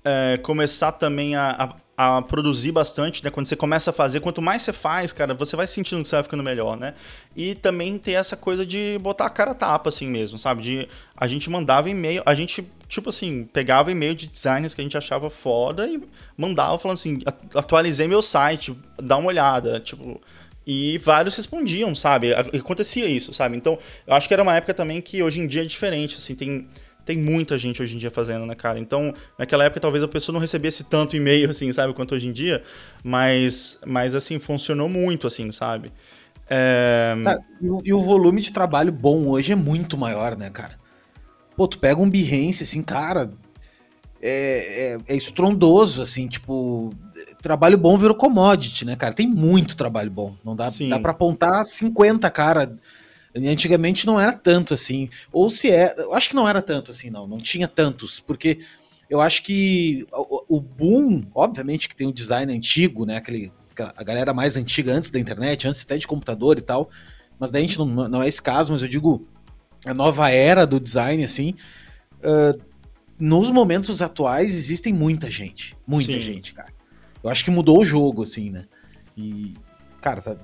É, 0.03 0.37
começar 0.37 0.91
também 0.93 1.35
a, 1.35 1.51
a, 1.51 1.75
a, 1.97 2.21
produzir 2.21 2.71
bastante, 2.71 3.23
né? 3.23 3.29
Quando 3.29 3.47
você 3.47 3.55
começa 3.55 3.89
a 3.89 3.93
fazer, 3.93 4.19
quanto 4.19 4.41
mais 4.41 4.61
você 4.61 4.73
faz, 4.73 5.13
cara, 5.13 5.33
você 5.33 5.55
vai 5.55 5.67
sentindo 5.67 6.01
que 6.01 6.09
você 6.09 6.15
vai 6.15 6.23
ficando 6.23 6.43
melhor, 6.43 6.77
né? 6.77 6.93
E 7.35 7.55
também 7.55 7.97
ter 7.97 8.13
essa 8.13 8.35
coisa 8.35 8.65
de 8.65 8.97
botar 9.01 9.25
a 9.25 9.29
cara 9.29 9.53
tapa, 9.53 9.89
assim 9.89 10.07
mesmo, 10.07 10.37
sabe? 10.37 10.61
De 10.61 10.89
a 11.15 11.27
gente 11.27 11.49
mandava 11.49 11.89
e-mail, 11.89 12.21
a 12.25 12.33
gente, 12.33 12.67
tipo 12.87 13.09
assim, 13.09 13.47
pegava 13.51 13.91
e-mail 13.91 14.15
de 14.15 14.27
designers 14.27 14.73
que 14.73 14.81
a 14.81 14.83
gente 14.83 14.97
achava 14.97 15.29
foda 15.29 15.87
e 15.87 16.01
mandava 16.37 16.77
falando 16.77 16.95
assim, 16.95 17.21
atualizei 17.53 18.07
meu 18.07 18.21
site, 18.21 18.77
dá 19.01 19.17
uma 19.17 19.27
olhada, 19.27 19.79
tipo 19.79 20.21
e 20.67 20.97
vários 20.97 21.35
respondiam, 21.35 21.93
sabe? 21.93 22.33
Acontecia 22.33 23.05
isso, 23.05 23.33
sabe? 23.33 23.55
Então, 23.55 23.77
eu 24.07 24.13
acho 24.15 24.27
que 24.27 24.33
era 24.33 24.41
uma 24.41 24.55
época 24.55 24.73
também 24.73 24.99
que 24.99 25.21
hoje 25.21 25.39
em 25.39 25.47
dia 25.47 25.61
é 25.61 25.65
diferente, 25.65 26.17
assim, 26.17 26.33
tem, 26.33 26.67
tem 27.05 27.17
muita 27.17 27.57
gente 27.57 27.81
hoje 27.81 27.95
em 27.95 27.99
dia 27.99 28.09
fazendo, 28.09 28.45
né, 28.45 28.55
cara? 28.55 28.79
Então, 28.79 29.13
naquela 29.37 29.63
época 29.63 29.79
talvez 29.79 30.03
a 30.03 30.07
pessoa 30.07 30.33
não 30.33 30.39
recebesse 30.39 30.83
tanto 30.83 31.15
e-mail, 31.15 31.49
assim, 31.51 31.71
sabe, 31.71 31.93
quanto 31.93 32.15
hoje 32.15 32.27
em 32.27 32.33
dia, 32.33 32.63
mas, 33.03 33.79
mas 33.85 34.15
assim, 34.15 34.39
funcionou 34.39 34.89
muito, 34.89 35.27
assim, 35.27 35.51
sabe? 35.51 35.93
É... 36.49 37.15
Cara, 37.23 37.39
e, 37.61 37.69
o, 37.69 37.81
e, 37.85 37.93
o, 37.93 38.03
volume 38.03 38.41
de 38.41 38.51
trabalho 38.51 38.91
bom 38.91 39.27
hoje 39.27 39.51
é 39.51 39.55
muito 39.55 39.97
maior, 39.97 40.35
né, 40.35 40.49
cara? 40.49 40.79
Pô, 41.55 41.67
tu 41.67 41.79
pega 41.79 42.01
um 42.01 42.09
Behance, 42.09 42.63
assim, 42.63 42.81
cara, 42.81 43.31
é, 44.21 44.97
é, 45.07 45.13
é 45.13 45.15
estrondoso, 45.15 46.01
assim, 46.01 46.27
tipo, 46.27 46.93
trabalho 47.41 47.77
bom 47.77 47.97
virou 47.97 48.15
commodity, 48.15 48.85
né, 48.85 48.95
cara? 48.95 49.13
Tem 49.13 49.27
muito 49.27 49.77
trabalho 49.77 50.09
bom. 50.09 50.35
Não 50.43 50.55
dá, 50.55 50.65
Sim. 50.65 50.89
dá 50.89 50.99
pra 50.99 51.11
apontar 51.11 51.65
50, 51.65 52.29
cara. 52.31 52.75
Antigamente 53.35 54.05
não 54.05 54.19
era 54.19 54.31
tanto 54.31 54.73
assim. 54.73 55.09
Ou 55.31 55.49
se 55.49 55.69
é. 55.69 55.93
Eu 55.97 56.13
acho 56.13 56.29
que 56.29 56.35
não 56.35 56.47
era 56.47 56.61
tanto 56.61 56.91
assim, 56.91 57.09
não. 57.09 57.27
Não 57.27 57.37
tinha 57.37 57.67
tantos. 57.67 58.19
Porque 58.19 58.59
eu 59.09 59.19
acho 59.19 59.43
que 59.43 60.07
o, 60.11 60.57
o 60.57 60.61
boom, 60.61 61.23
obviamente 61.33 61.89
que 61.89 61.95
tem 61.95 62.07
o 62.07 62.13
design 62.13 62.53
antigo, 62.53 63.05
né? 63.05 63.17
Aquele, 63.17 63.51
a 63.77 64.03
galera 64.03 64.33
mais 64.33 64.55
antiga 64.55 64.93
antes 64.93 65.09
da 65.09 65.19
internet, 65.19 65.67
antes 65.67 65.81
até 65.81 65.97
de 65.97 66.07
computador 66.07 66.57
e 66.57 66.61
tal. 66.61 66.89
Mas 67.37 67.51
daí 67.51 67.63
a 67.63 67.67
gente 67.67 67.77
não, 67.77 67.85
não 67.85 68.23
é 68.23 68.27
esse 68.27 68.41
caso, 68.41 68.71
mas 68.71 68.81
eu 68.81 68.87
digo 68.87 69.27
a 69.85 69.93
nova 69.93 70.29
era 70.29 70.65
do 70.65 70.79
design, 70.79 71.23
assim. 71.23 71.55
Uh, 72.19 72.59
nos 73.19 73.51
momentos 73.51 74.01
atuais 74.01 74.53
existem 74.53 74.91
muita 74.91 75.29
gente. 75.29 75.77
Muita 75.85 76.13
Sim. 76.13 76.21
gente, 76.21 76.53
cara. 76.53 76.73
Eu 77.23 77.29
acho 77.29 77.43
que 77.43 77.51
mudou 77.51 77.79
o 77.79 77.85
jogo, 77.85 78.23
assim, 78.23 78.49
né? 78.49 78.65
E, 79.15 79.53
cara, 80.01 80.21
tá... 80.21 80.35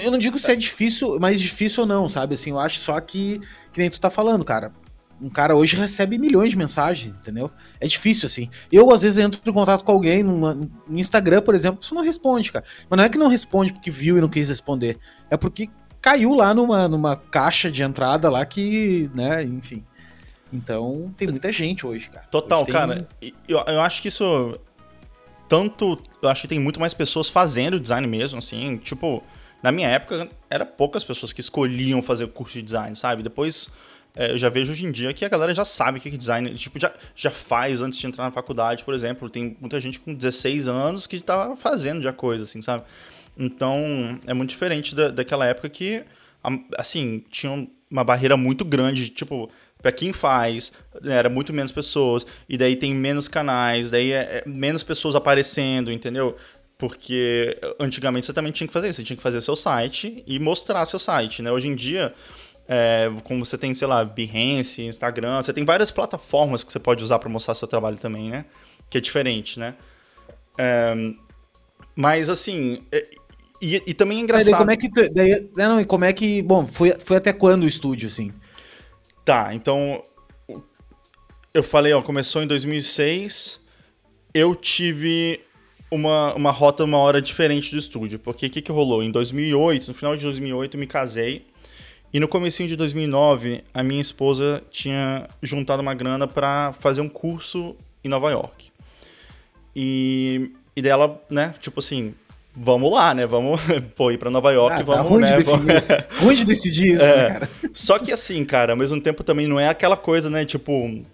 eu 0.00 0.10
não 0.10 0.18
digo 0.18 0.38
se 0.38 0.50
é 0.50 0.56
difícil, 0.56 1.18
mais 1.18 1.40
difícil 1.40 1.82
ou 1.82 1.86
não, 1.86 2.08
sabe? 2.08 2.34
Assim, 2.34 2.50
eu 2.50 2.58
acho 2.58 2.80
só 2.80 3.00
que, 3.00 3.40
que 3.72 3.80
nem 3.80 3.90
tu 3.90 4.00
tá 4.00 4.10
falando, 4.10 4.44
cara. 4.44 4.72
Um 5.20 5.30
cara 5.30 5.54
hoje 5.54 5.76
recebe 5.76 6.18
milhões 6.18 6.50
de 6.50 6.56
mensagens, 6.56 7.12
entendeu? 7.12 7.50
É 7.80 7.86
difícil, 7.86 8.26
assim. 8.26 8.50
Eu, 8.72 8.90
às 8.90 9.02
vezes, 9.02 9.18
entro 9.18 9.40
em 9.44 9.52
contato 9.52 9.84
com 9.84 9.92
alguém 9.92 10.22
numa, 10.22 10.52
no 10.54 10.98
Instagram, 10.98 11.42
por 11.42 11.54
exemplo, 11.54 11.80
pessoa 11.80 12.00
não 12.00 12.06
responde, 12.06 12.50
cara. 12.50 12.64
Mas 12.90 12.96
não 12.96 13.04
é 13.04 13.08
que 13.08 13.18
não 13.18 13.28
responde 13.28 13.72
porque 13.72 13.90
viu 13.90 14.18
e 14.18 14.20
não 14.20 14.28
quis 14.28 14.48
responder. 14.48 14.98
É 15.30 15.36
porque 15.36 15.70
caiu 16.00 16.34
lá 16.34 16.52
numa, 16.52 16.88
numa 16.88 17.14
caixa 17.14 17.70
de 17.70 17.82
entrada 17.82 18.28
lá 18.28 18.44
que, 18.44 19.08
né, 19.14 19.44
enfim. 19.44 19.84
Então, 20.52 21.14
tem 21.16 21.28
muita 21.28 21.52
gente 21.52 21.86
hoje, 21.86 22.10
cara. 22.10 22.26
Total, 22.26 22.62
hoje 22.62 22.72
cara. 22.72 23.08
Eu, 23.48 23.58
eu 23.58 23.80
acho 23.80 24.02
que 24.02 24.08
isso 24.08 24.58
tanto. 25.48 25.98
Eu 26.20 26.28
acho 26.28 26.42
que 26.42 26.48
tem 26.48 26.58
muito 26.58 26.80
mais 26.80 26.92
pessoas 26.92 27.28
fazendo 27.28 27.78
design 27.78 28.06
mesmo, 28.06 28.38
assim. 28.38 28.76
Tipo, 28.78 29.22
na 29.62 29.70
minha 29.70 29.88
época, 29.88 30.28
era 30.50 30.66
poucas 30.66 31.04
pessoas 31.04 31.32
que 31.32 31.40
escolhiam 31.40 32.02
fazer 32.02 32.24
o 32.24 32.28
curso 32.28 32.54
de 32.54 32.62
design, 32.62 32.96
sabe? 32.96 33.22
Depois. 33.22 33.70
É, 34.14 34.32
eu 34.32 34.36
já 34.36 34.50
vejo 34.50 34.72
hoje 34.72 34.84
em 34.84 34.92
dia 34.92 35.10
que 35.14 35.24
a 35.24 35.28
galera 35.28 35.54
já 35.54 35.64
sabe 35.64 35.98
o 35.98 36.00
que 36.02 36.10
é 36.10 36.12
design, 36.12 36.54
tipo, 36.56 36.78
já, 36.78 36.92
já 37.16 37.30
faz 37.30 37.80
antes 37.80 37.98
de 37.98 38.06
entrar 38.06 38.24
na 38.24 38.30
faculdade, 38.30 38.84
por 38.84 38.92
exemplo. 38.92 39.30
Tem 39.30 39.56
muita 39.58 39.80
gente 39.80 39.98
com 39.98 40.12
16 40.12 40.68
anos 40.68 41.06
que 41.06 41.18
tá 41.18 41.56
fazendo 41.56 42.02
já 42.02 42.12
coisa, 42.12 42.42
assim, 42.42 42.60
sabe? 42.60 42.84
Então, 43.38 44.20
é 44.26 44.34
muito 44.34 44.50
diferente 44.50 44.94
da, 44.94 45.08
daquela 45.08 45.46
época 45.46 45.68
que, 45.70 46.04
assim, 46.76 47.24
tinha 47.30 47.66
uma 47.90 48.04
barreira 48.04 48.36
muito 48.36 48.66
grande, 48.66 49.08
tipo, 49.08 49.50
para 49.80 49.92
quem 49.92 50.12
faz, 50.12 50.72
né, 51.02 51.14
era 51.14 51.28
muito 51.28 51.52
menos 51.52 51.72
pessoas, 51.72 52.26
e 52.48 52.56
daí 52.56 52.76
tem 52.76 52.94
menos 52.94 53.28
canais, 53.28 53.90
daí 53.90 54.12
é, 54.12 54.42
é 54.44 54.48
menos 54.48 54.82
pessoas 54.82 55.14
aparecendo, 55.14 55.90
entendeu? 55.90 56.36
Porque 56.82 57.56
antigamente 57.78 58.26
você 58.26 58.32
também 58.32 58.50
tinha 58.50 58.66
que 58.66 58.72
fazer 58.72 58.88
isso, 58.88 58.96
você 58.96 59.04
tinha 59.04 59.16
que 59.16 59.22
fazer 59.22 59.40
seu 59.40 59.54
site 59.54 60.24
e 60.26 60.36
mostrar 60.40 60.84
seu 60.84 60.98
site, 60.98 61.40
né? 61.40 61.52
Hoje 61.52 61.68
em 61.68 61.76
dia, 61.76 62.12
é, 62.66 63.08
como 63.22 63.46
você 63.46 63.56
tem, 63.56 63.72
sei 63.72 63.86
lá, 63.86 64.04
Behance, 64.04 64.82
Instagram, 64.82 65.40
você 65.40 65.52
tem 65.52 65.64
várias 65.64 65.92
plataformas 65.92 66.64
que 66.64 66.72
você 66.72 66.80
pode 66.80 67.04
usar 67.04 67.20
para 67.20 67.28
mostrar 67.28 67.54
seu 67.54 67.68
trabalho 67.68 67.98
também, 67.98 68.30
né? 68.30 68.46
Que 68.90 68.98
é 68.98 69.00
diferente, 69.00 69.60
né? 69.60 69.76
É, 70.58 70.92
mas 71.94 72.28
assim, 72.28 72.82
é, 72.90 73.08
e, 73.60 73.80
e, 73.86 73.94
também 73.94 74.18
é 74.18 74.22
engraçado. 74.22 74.50
Daí, 74.50 74.58
como 74.58 74.70
é 74.72 74.76
que. 74.76 75.10
Daí, 75.10 75.50
não, 75.56 75.80
e 75.80 75.84
como 75.84 76.04
é 76.04 76.12
que. 76.12 76.42
Bom, 76.42 76.66
foi, 76.66 76.96
foi 76.98 77.16
até 77.16 77.32
quando 77.32 77.62
o 77.62 77.68
estúdio, 77.68 78.08
assim? 78.08 78.32
Tá, 79.24 79.54
então 79.54 80.02
eu 81.54 81.62
falei, 81.62 81.92
ó, 81.92 82.02
começou 82.02 82.42
em 82.42 82.46
2006. 82.48 83.62
Eu 84.34 84.56
tive 84.56 85.44
uma, 85.92 86.34
uma 86.34 86.50
rota 86.50 86.82
uma 86.84 86.96
hora 86.96 87.20
diferente 87.20 87.70
do 87.70 87.78
estúdio, 87.78 88.18
porque 88.18 88.46
o 88.46 88.50
que, 88.50 88.62
que 88.62 88.72
rolou? 88.72 89.02
Em 89.02 89.10
2008, 89.10 89.88
no 89.88 89.94
final 89.94 90.16
de 90.16 90.22
2008, 90.22 90.74
eu 90.74 90.80
me 90.80 90.86
casei. 90.86 91.44
E 92.10 92.18
no 92.18 92.26
comecinho 92.26 92.66
de 92.66 92.76
2009, 92.76 93.62
a 93.74 93.82
minha 93.82 94.00
esposa 94.00 94.62
tinha 94.70 95.28
juntado 95.42 95.82
uma 95.82 95.92
grana 95.92 96.26
para 96.26 96.72
fazer 96.80 97.02
um 97.02 97.08
curso 97.10 97.76
em 98.02 98.08
Nova 98.08 98.30
York. 98.30 98.70
E, 99.76 100.50
e 100.74 100.80
dela, 100.80 101.22
né, 101.28 101.54
tipo 101.60 101.80
assim, 101.80 102.14
vamos 102.56 102.90
lá, 102.90 103.12
né? 103.12 103.26
Vamos 103.26 103.60
pô, 103.94 104.10
ir 104.10 104.16
pra 104.16 104.30
Nova 104.30 104.50
York, 104.50 104.80
ah, 104.80 104.84
vamos, 104.84 105.02
tá 105.02 105.02
ruim 105.02 105.22
né? 105.22 105.36
De 105.36 105.42
vamos... 105.42 105.66
ruim 106.20 106.34
de 106.34 106.44
decidir 106.46 106.94
isso, 106.94 107.04
é. 107.04 107.16
né, 107.16 107.30
cara? 107.34 107.50
Só 107.74 107.98
que 107.98 108.10
assim, 108.10 108.42
cara, 108.46 108.72
ao 108.72 108.78
mesmo 108.78 108.98
tempo 108.98 109.22
também 109.22 109.46
não 109.46 109.60
é 109.60 109.68
aquela 109.68 109.96
coisa, 109.96 110.30
né? 110.30 110.46
Tipo, 110.46 111.04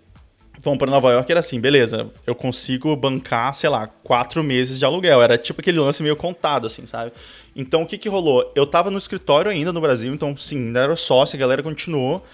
vamos 0.61 0.79
para 0.79 0.91
Nova 0.91 1.13
York, 1.13 1.31
era 1.31 1.41
assim, 1.41 1.61
beleza, 1.61 2.11
eu 2.27 2.35
consigo 2.35 2.95
bancar, 2.97 3.55
sei 3.55 3.71
lá, 3.71 3.87
quatro 3.87 4.43
meses 4.43 4.79
de 4.79 4.85
aluguel. 4.85 5.23
Era 5.23 5.39
tipo 5.39 5.61
aquele 5.61 5.79
lance 5.79 6.03
meio 6.03 6.17
contado, 6.17 6.67
assim, 6.67 6.87
sabe? 6.87 7.13
Então, 7.55 7.83
o 7.83 7.87
que 7.87 7.99
que 7.99 8.09
rolou? 8.09 8.53
Eu 8.55 8.67
tava 8.67 8.91
no 8.91 8.99
escritório 8.99 9.51
ainda 9.51 9.73
no 9.73 9.81
Brasil, 9.81 10.13
então, 10.13 10.37
sim, 10.37 10.67
ainda 10.67 10.81
era 10.81 10.97
sócio, 10.97 11.37
a 11.37 11.39
galera 11.39 11.63
continuou. 11.63 12.25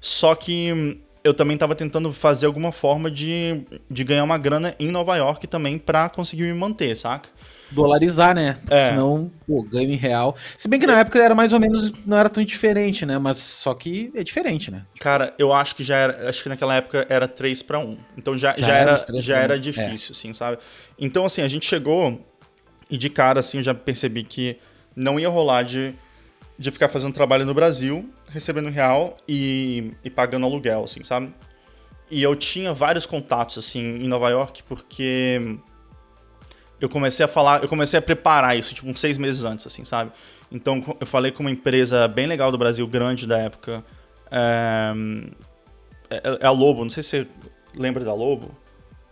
Só 0.00 0.34
que 0.34 0.98
eu 1.22 1.32
também 1.32 1.54
estava 1.54 1.74
tentando 1.74 2.12
fazer 2.12 2.44
alguma 2.44 2.70
forma 2.70 3.10
de, 3.10 3.62
de 3.90 4.04
ganhar 4.04 4.24
uma 4.24 4.36
grana 4.36 4.74
em 4.78 4.90
Nova 4.90 5.16
York 5.16 5.46
também 5.46 5.78
para 5.78 6.08
conseguir 6.10 6.42
me 6.42 6.52
manter, 6.52 6.94
saca? 6.96 7.30
Dolarizar, 7.70 8.34
né? 8.34 8.58
É. 8.70 8.88
senão, 8.88 9.30
pô, 9.46 9.62
ganho 9.62 9.90
em 9.90 9.96
real. 9.96 10.36
Se 10.56 10.68
bem 10.68 10.78
que 10.78 10.86
na 10.86 11.00
época 11.00 11.18
era 11.18 11.34
mais 11.34 11.52
ou 11.52 11.60
menos, 11.60 11.92
não 12.04 12.16
era 12.16 12.28
tão 12.28 12.44
diferente, 12.44 13.04
né? 13.04 13.18
Mas 13.18 13.38
só 13.38 13.74
que 13.74 14.12
é 14.14 14.22
diferente, 14.22 14.70
né? 14.70 14.82
Cara, 15.00 15.34
eu 15.38 15.52
acho 15.52 15.74
que 15.74 15.82
já 15.82 15.96
era, 15.96 16.28
acho 16.28 16.42
que 16.42 16.48
naquela 16.48 16.74
época 16.74 17.06
era 17.08 17.26
3 17.26 17.62
para 17.62 17.78
1. 17.78 17.98
Então 18.16 18.36
já, 18.36 18.54
já, 18.56 18.66
já 18.66 18.74
era, 18.74 18.96
já 19.20 19.38
era 19.38 19.58
difícil, 19.58 20.10
é. 20.10 20.12
assim, 20.12 20.32
sabe? 20.32 20.58
Então, 20.98 21.24
assim, 21.24 21.42
a 21.42 21.48
gente 21.48 21.66
chegou 21.66 22.24
e 22.90 22.96
de 22.96 23.10
cara, 23.10 23.40
assim, 23.40 23.58
eu 23.58 23.62
já 23.62 23.74
percebi 23.74 24.24
que 24.24 24.58
não 24.94 25.18
ia 25.18 25.28
rolar 25.28 25.62
de, 25.62 25.94
de 26.58 26.70
ficar 26.70 26.88
fazendo 26.88 27.12
trabalho 27.12 27.44
no 27.44 27.54
Brasil, 27.54 28.08
recebendo 28.28 28.68
real 28.68 29.16
e, 29.28 29.92
e 30.04 30.10
pagando 30.10 30.46
aluguel, 30.46 30.84
assim, 30.84 31.02
sabe? 31.02 31.32
E 32.10 32.22
eu 32.22 32.36
tinha 32.36 32.72
vários 32.74 33.06
contatos, 33.06 33.58
assim, 33.58 33.80
em 33.80 34.06
Nova 34.06 34.28
York, 34.28 34.62
porque 34.64 35.58
eu 36.84 36.88
comecei 36.88 37.24
a 37.24 37.28
falar, 37.28 37.62
eu 37.62 37.68
comecei 37.68 37.98
a 37.98 38.02
preparar 38.02 38.56
isso, 38.56 38.74
tipo, 38.74 38.88
uns 38.88 39.00
seis 39.00 39.18
meses 39.18 39.44
antes, 39.44 39.66
assim, 39.66 39.84
sabe? 39.84 40.12
Então, 40.50 40.96
eu 41.00 41.06
falei 41.06 41.32
com 41.32 41.42
uma 41.42 41.50
empresa 41.50 42.06
bem 42.06 42.26
legal 42.26 42.52
do 42.52 42.58
Brasil, 42.58 42.86
grande 42.86 43.26
da 43.26 43.38
época. 43.38 43.84
É, 44.30 44.92
é, 46.10 46.38
é 46.40 46.46
a 46.46 46.50
Lobo, 46.50 46.82
não 46.82 46.90
sei 46.90 47.02
se 47.02 47.10
você 47.10 47.26
lembra 47.76 48.04
da 48.04 48.14
Lobo. 48.14 48.50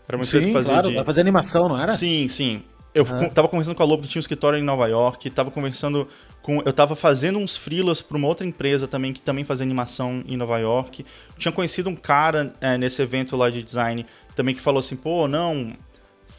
Era 0.08 0.16
uma 0.16 0.24
empresa 0.24 0.46
que 0.46 0.52
fazia 0.52 0.72
claro, 0.72 0.90
de... 0.90 1.04
fazia 1.04 1.20
animação, 1.20 1.68
não 1.68 1.80
era? 1.80 1.92
Sim, 1.92 2.28
sim. 2.28 2.62
eu 2.94 3.04
ah. 3.08 3.28
tava 3.30 3.48
conversando 3.48 3.74
com 3.74 3.82
a 3.82 3.86
Lobo 3.86 4.02
que 4.02 4.08
tinha 4.08 4.20
um 4.20 4.20
escritório 4.20 4.58
em 4.58 4.62
Nova 4.62 4.86
York, 4.86 5.30
tava 5.30 5.50
conversando 5.50 6.06
com. 6.42 6.60
Eu 6.62 6.72
tava 6.72 6.94
fazendo 6.94 7.38
uns 7.38 7.56
freelas 7.56 8.02
para 8.02 8.16
uma 8.16 8.28
outra 8.28 8.46
empresa 8.46 8.86
também, 8.86 9.12
que 9.12 9.20
também 9.22 9.44
fazia 9.44 9.64
animação 9.64 10.22
em 10.26 10.36
Nova 10.36 10.58
York. 10.58 11.04
Tinha 11.38 11.52
conhecido 11.52 11.88
um 11.88 11.96
cara 11.96 12.54
é, 12.60 12.76
nesse 12.76 13.00
evento 13.00 13.36
lá 13.36 13.48
de 13.48 13.62
design 13.62 14.04
também 14.34 14.54
que 14.54 14.60
falou 14.60 14.80
assim, 14.80 14.96
pô, 14.96 15.26
não. 15.28 15.72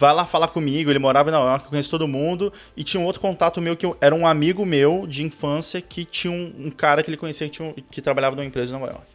Vai 0.04 0.14
lá 0.14 0.26
falar 0.26 0.50
comigo, 0.50 0.92
ele 0.92 1.00
morava 1.00 1.30
em 1.30 1.32
Nova 1.32 1.52
York, 1.52 1.70
conhece 1.70 1.90
todo 1.90 2.06
mundo, 2.10 2.52
e 2.76 2.84
tinha 2.84 3.00
um 3.00 3.06
outro 3.06 3.22
contato 3.22 3.62
meu 3.62 3.74
que 3.78 3.86
eu, 3.86 3.96
era 4.02 4.14
um 4.14 4.28
amigo 4.28 4.66
meu 4.66 5.08
de 5.08 5.24
infância 5.24 5.80
que 5.80 6.04
tinha 6.04 6.30
um, 6.30 6.54
um 6.66 6.70
cara 6.70 7.02
que 7.02 7.10
ele 7.10 7.16
conhecia 7.16 7.48
que, 7.48 7.54
tinha, 7.54 7.74
que 7.90 8.02
trabalhava 8.02 8.36
numa 8.36 8.44
empresa 8.44 8.76
em 8.76 8.78
Nova 8.78 8.92
York. 8.92 9.08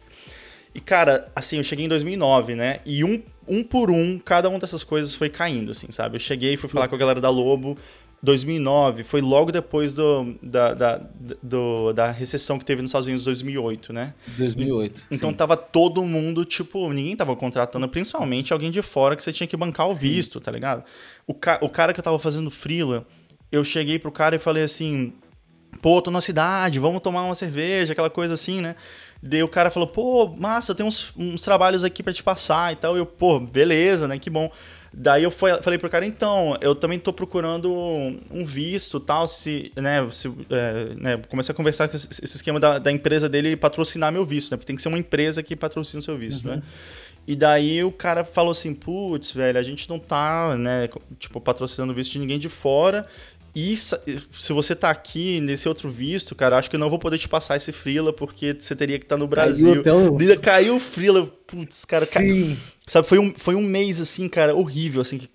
E, 0.73 0.79
cara, 0.79 1.31
assim, 1.35 1.57
eu 1.57 1.63
cheguei 1.63 1.85
em 1.85 1.87
2009, 1.87 2.55
né? 2.55 2.79
E 2.87 3.03
um, 3.03 3.21
um 3.47 3.63
por 3.63 3.91
um, 3.91 4.17
cada 4.17 4.49
uma 4.49 4.57
dessas 4.57 4.83
coisas 4.83 5.13
foi 5.13 5.29
caindo, 5.29 5.73
assim, 5.73 5.91
sabe? 5.91 6.15
Eu 6.15 6.19
cheguei, 6.19 6.57
fui 6.57 6.67
falar 6.67 6.87
com 6.87 6.95
a 6.95 6.97
galera 6.97 7.21
da 7.21 7.29
Lobo. 7.29 7.77
2009 8.21 9.03
foi 9.03 9.21
logo 9.21 9.51
depois 9.51 9.93
do, 9.93 10.35
da, 10.43 10.73
da, 10.73 11.01
do, 11.41 11.93
da 11.93 12.11
recessão 12.11 12.59
que 12.59 12.65
teve 12.65 12.81
nos 12.81 12.89
Estados 12.89 13.07
Unidos 13.07 13.23
em 13.23 13.25
2008, 13.25 13.93
né? 13.93 14.13
2008. 14.37 15.03
Então 15.09 15.29
sim. 15.29 15.35
tava 15.35 15.55
todo 15.55 16.03
mundo, 16.03 16.43
tipo, 16.43 16.91
ninguém 16.91 17.15
tava 17.15 17.35
contratando, 17.35 17.87
principalmente 17.87 18.51
alguém 18.51 18.71
de 18.71 18.81
fora 18.81 19.15
que 19.15 19.23
você 19.23 19.31
tinha 19.31 19.47
que 19.47 19.55
bancar 19.55 19.87
o 19.87 19.93
sim. 19.93 20.01
visto, 20.01 20.39
tá 20.41 20.51
ligado? 20.51 20.83
O, 21.25 21.33
ca 21.33 21.59
o 21.61 21.69
cara 21.69 21.93
que 21.93 21.99
eu 21.99 22.03
tava 22.03 22.19
fazendo 22.19 22.51
freela, 22.51 23.07
eu 23.51 23.63
cheguei 23.63 23.97
pro 23.97 24.11
cara 24.11 24.35
e 24.35 24.39
falei 24.39 24.63
assim: 24.63 25.13
pô, 25.81 26.01
tô 26.01 26.11
na 26.11 26.21
cidade, 26.21 26.79
vamos 26.79 27.01
tomar 27.01 27.23
uma 27.23 27.35
cerveja, 27.35 27.93
aquela 27.93 28.09
coisa 28.09 28.33
assim, 28.33 28.59
né? 28.59 28.75
Daí 29.21 29.43
o 29.43 29.47
cara 29.47 29.69
falou, 29.69 29.87
pô, 29.87 30.27
massa, 30.27 30.73
tem 30.73 30.85
uns, 30.85 31.13
uns 31.17 31.41
trabalhos 31.41 31.83
aqui 31.83 32.01
para 32.01 32.13
te 32.13 32.23
passar 32.23 32.71
e 32.71 32.75
tal. 32.77 32.95
E 32.95 32.99
eu, 32.99 33.05
pô, 33.05 33.39
beleza, 33.39 34.07
né? 34.07 34.17
Que 34.17 34.29
bom. 34.29 34.49
Daí 34.93 35.23
eu 35.23 35.31
foi, 35.31 35.61
falei 35.61 35.77
pro 35.77 35.89
cara, 35.89 36.05
então, 36.05 36.57
eu 36.61 36.73
também 36.73 36.97
tô 36.97 37.13
procurando 37.13 37.71
um 38.31 38.45
visto 38.45 38.99
tal, 38.99 39.27
se, 39.27 39.71
né, 39.75 40.07
se, 40.11 40.27
é, 40.49 40.95
né, 40.95 41.17
comecei 41.29 41.53
a 41.53 41.55
conversar 41.55 41.87
com 41.87 41.95
esse, 41.95 42.23
esquema 42.23 42.59
da, 42.59 42.79
da, 42.79 42.91
empresa 42.91 43.29
dele 43.29 43.55
patrocinar 43.55 44.11
meu 44.11 44.25
visto, 44.25 44.51
né, 44.51 44.57
porque 44.57 44.65
tem 44.65 44.75
que 44.75 44.81
ser 44.81 44.89
uma 44.89 44.97
empresa 44.97 45.43
que 45.43 45.55
patrocina 45.55 45.99
o 45.99 46.03
seu 46.03 46.17
visto, 46.17 46.47
né. 46.47 46.55
uhum. 46.55 46.59
né. 46.59 46.63
E 47.27 47.35
daí 47.35 47.83
o 47.83 47.91
cara 47.91 48.23
falou 48.23 48.49
assim, 48.49 48.73
putz, 48.73 49.31
velho, 49.31 49.59
a 49.59 49.63
gente 49.63 49.87
não 49.87 49.99
tá, 49.99 50.57
né, 50.57 50.89
tipo, 51.19 51.39
patrocinando 51.39 51.93
o 51.93 51.95
visto 51.95 52.13
de 52.13 52.19
ninguém 52.19 52.39
de 52.39 52.49
fora, 52.49 53.05
e 53.55 53.75
se 53.75 54.53
você 54.53 54.75
tá 54.75 54.89
aqui 54.89 55.41
nesse 55.41 55.67
outro 55.67 55.89
visto, 55.89 56.35
cara, 56.35 56.57
acho 56.57 56.69
que 56.69 56.75
eu 56.75 56.79
não 56.79 56.89
vou 56.89 56.99
poder 56.99 57.17
te 57.17 57.27
passar 57.27 57.57
esse 57.57 57.71
Frila 57.71 58.13
porque 58.13 58.55
você 58.59 58.75
teria 58.75 58.99
que 58.99 59.05
estar 59.05 59.15
tá 59.15 59.19
no 59.19 59.27
Brasil. 59.27 59.81
Caiu, 59.83 60.17
então... 60.21 60.41
caiu 60.41 60.75
o 60.75 60.79
Frila, 60.79 61.25
putz, 61.47 61.85
cara, 61.85 62.05
Sim. 62.05 62.57
Sabe, 62.85 63.07
foi 63.07 63.19
um, 63.19 63.33
foi 63.35 63.55
um 63.55 63.61
mês 63.61 63.99
assim, 63.99 64.27
cara, 64.27 64.55
horrível, 64.55 65.01
assim, 65.01 65.17
que 65.17 65.29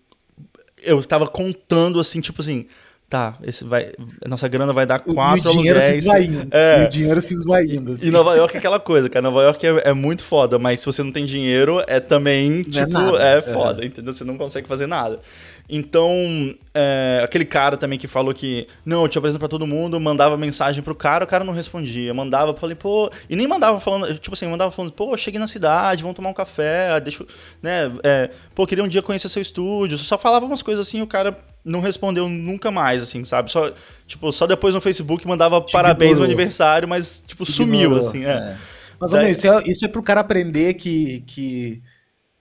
eu 0.83 1.03
tava 1.05 1.27
contando 1.27 1.98
assim, 1.98 2.20
tipo 2.20 2.40
assim, 2.40 2.66
tá, 3.09 3.38
esse 3.44 3.64
vai, 3.64 3.92
a 4.24 4.29
nossa 4.29 4.48
grana 4.48 4.72
vai 4.72 4.87
dar 4.87 4.98
quatro 4.98 5.50
e 5.50 5.55
o 5.55 5.57
dinheiro 5.57 5.79
aluguéis. 5.79 6.03
Se 6.03 6.09
esvaindo, 6.09 6.48
é. 6.50 6.83
E 6.83 6.85
o 6.85 6.88
dinheiro 6.88 7.20
se 7.20 7.35
esvaindo. 7.35 7.92
Assim. 7.92 8.09
E 8.09 8.11
Nova 8.11 8.35
York 8.35 8.55
é 8.55 8.59
aquela 8.59 8.81
coisa, 8.81 9.09
cara. 9.09 9.22
Nova 9.22 9.42
York 9.42 9.66
é, 9.66 9.90
é, 9.90 9.92
muito 9.92 10.24
foda, 10.24 10.59
mas 10.59 10.81
se 10.81 10.87
você 10.87 11.03
não 11.03 11.12
tem 11.12 11.24
dinheiro, 11.24 11.83
é 11.87 12.00
também, 12.00 12.50
não 12.50 12.64
tipo, 12.64 13.16
é, 13.16 13.38
é 13.38 13.42
foda, 13.42 13.83
é. 13.83 13.87
entendeu? 13.87 14.12
Você 14.12 14.24
não 14.24 14.37
consegue 14.37 14.66
fazer 14.66 14.87
nada. 14.87 15.20
Então, 15.68 16.55
é, 16.74 17.20
aquele 17.24 17.44
cara 17.44 17.77
também 17.77 17.98
que 17.98 18.07
falou 18.07 18.35
que, 18.35 18.66
não, 18.85 19.03
eu 19.03 19.09
te 19.09 19.16
apresento 19.16 19.38
pra 19.38 19.48
todo 19.48 19.66
mundo, 19.66 19.98
mandava 19.98 20.37
mensagem 20.37 20.83
pro 20.83 20.94
cara, 20.94 21.24
o 21.24 21.27
cara 21.27 21.42
não 21.42 21.55
respondia. 21.55 22.12
Mandava, 22.12 22.55
falei, 22.55 22.77
pô, 22.77 23.11
e 23.31 23.35
nem 23.35 23.48
mandava 23.48 23.81
falando, 23.81 24.12
tipo 24.18 24.35
assim, 24.35 24.46
mandava 24.46 24.70
falando, 24.70 24.92
pô, 24.92 25.16
cheguei 25.16 25.40
na 25.40 25.46
cidade, 25.46 26.03
vamos 26.03 26.16
tomar 26.16 26.29
um 26.29 26.35
café, 26.35 27.00
deixa, 27.00 27.24
né, 27.62 27.90
é, 28.03 28.31
pô, 28.55 28.66
queria 28.66 28.85
um 28.85 28.88
dia 28.88 29.00
conhecer 29.00 29.29
seu 29.29 29.40
estúdio. 29.40 29.96
Só 29.96 30.18
falava 30.18 30.44
umas 30.44 30.62
coisas 30.62 30.87
assim, 30.87 31.00
o 31.00 31.07
cara 31.07 31.38
não 31.64 31.81
respondeu 31.81 32.29
nunca 32.29 32.70
mais, 32.70 33.03
assim, 33.03 33.24
sabe? 33.24 33.50
Só, 33.50 33.72
tipo, 34.07 34.31
só 34.33 34.46
depois 34.46 34.74
no 34.74 34.83
Facebook 34.83 35.27
mandava 35.27 35.62
Te 35.62 35.72
parabéns 35.72 36.18
no 36.18 36.24
aniversário, 36.24 36.87
mas, 36.87 37.22
tipo, 37.27 37.44
Te 37.44 37.53
sumiu, 37.53 37.96
assim, 37.96 38.24
é. 38.27 38.31
é. 38.31 38.57
Mas, 39.00 39.11
Daí... 39.11 39.31
isso, 39.31 39.46
é, 39.46 39.62
isso 39.64 39.85
é 39.85 39.88
pro 39.88 40.03
cara 40.03 40.20
aprender 40.20 40.74
que. 40.74 41.24
que 41.27 41.83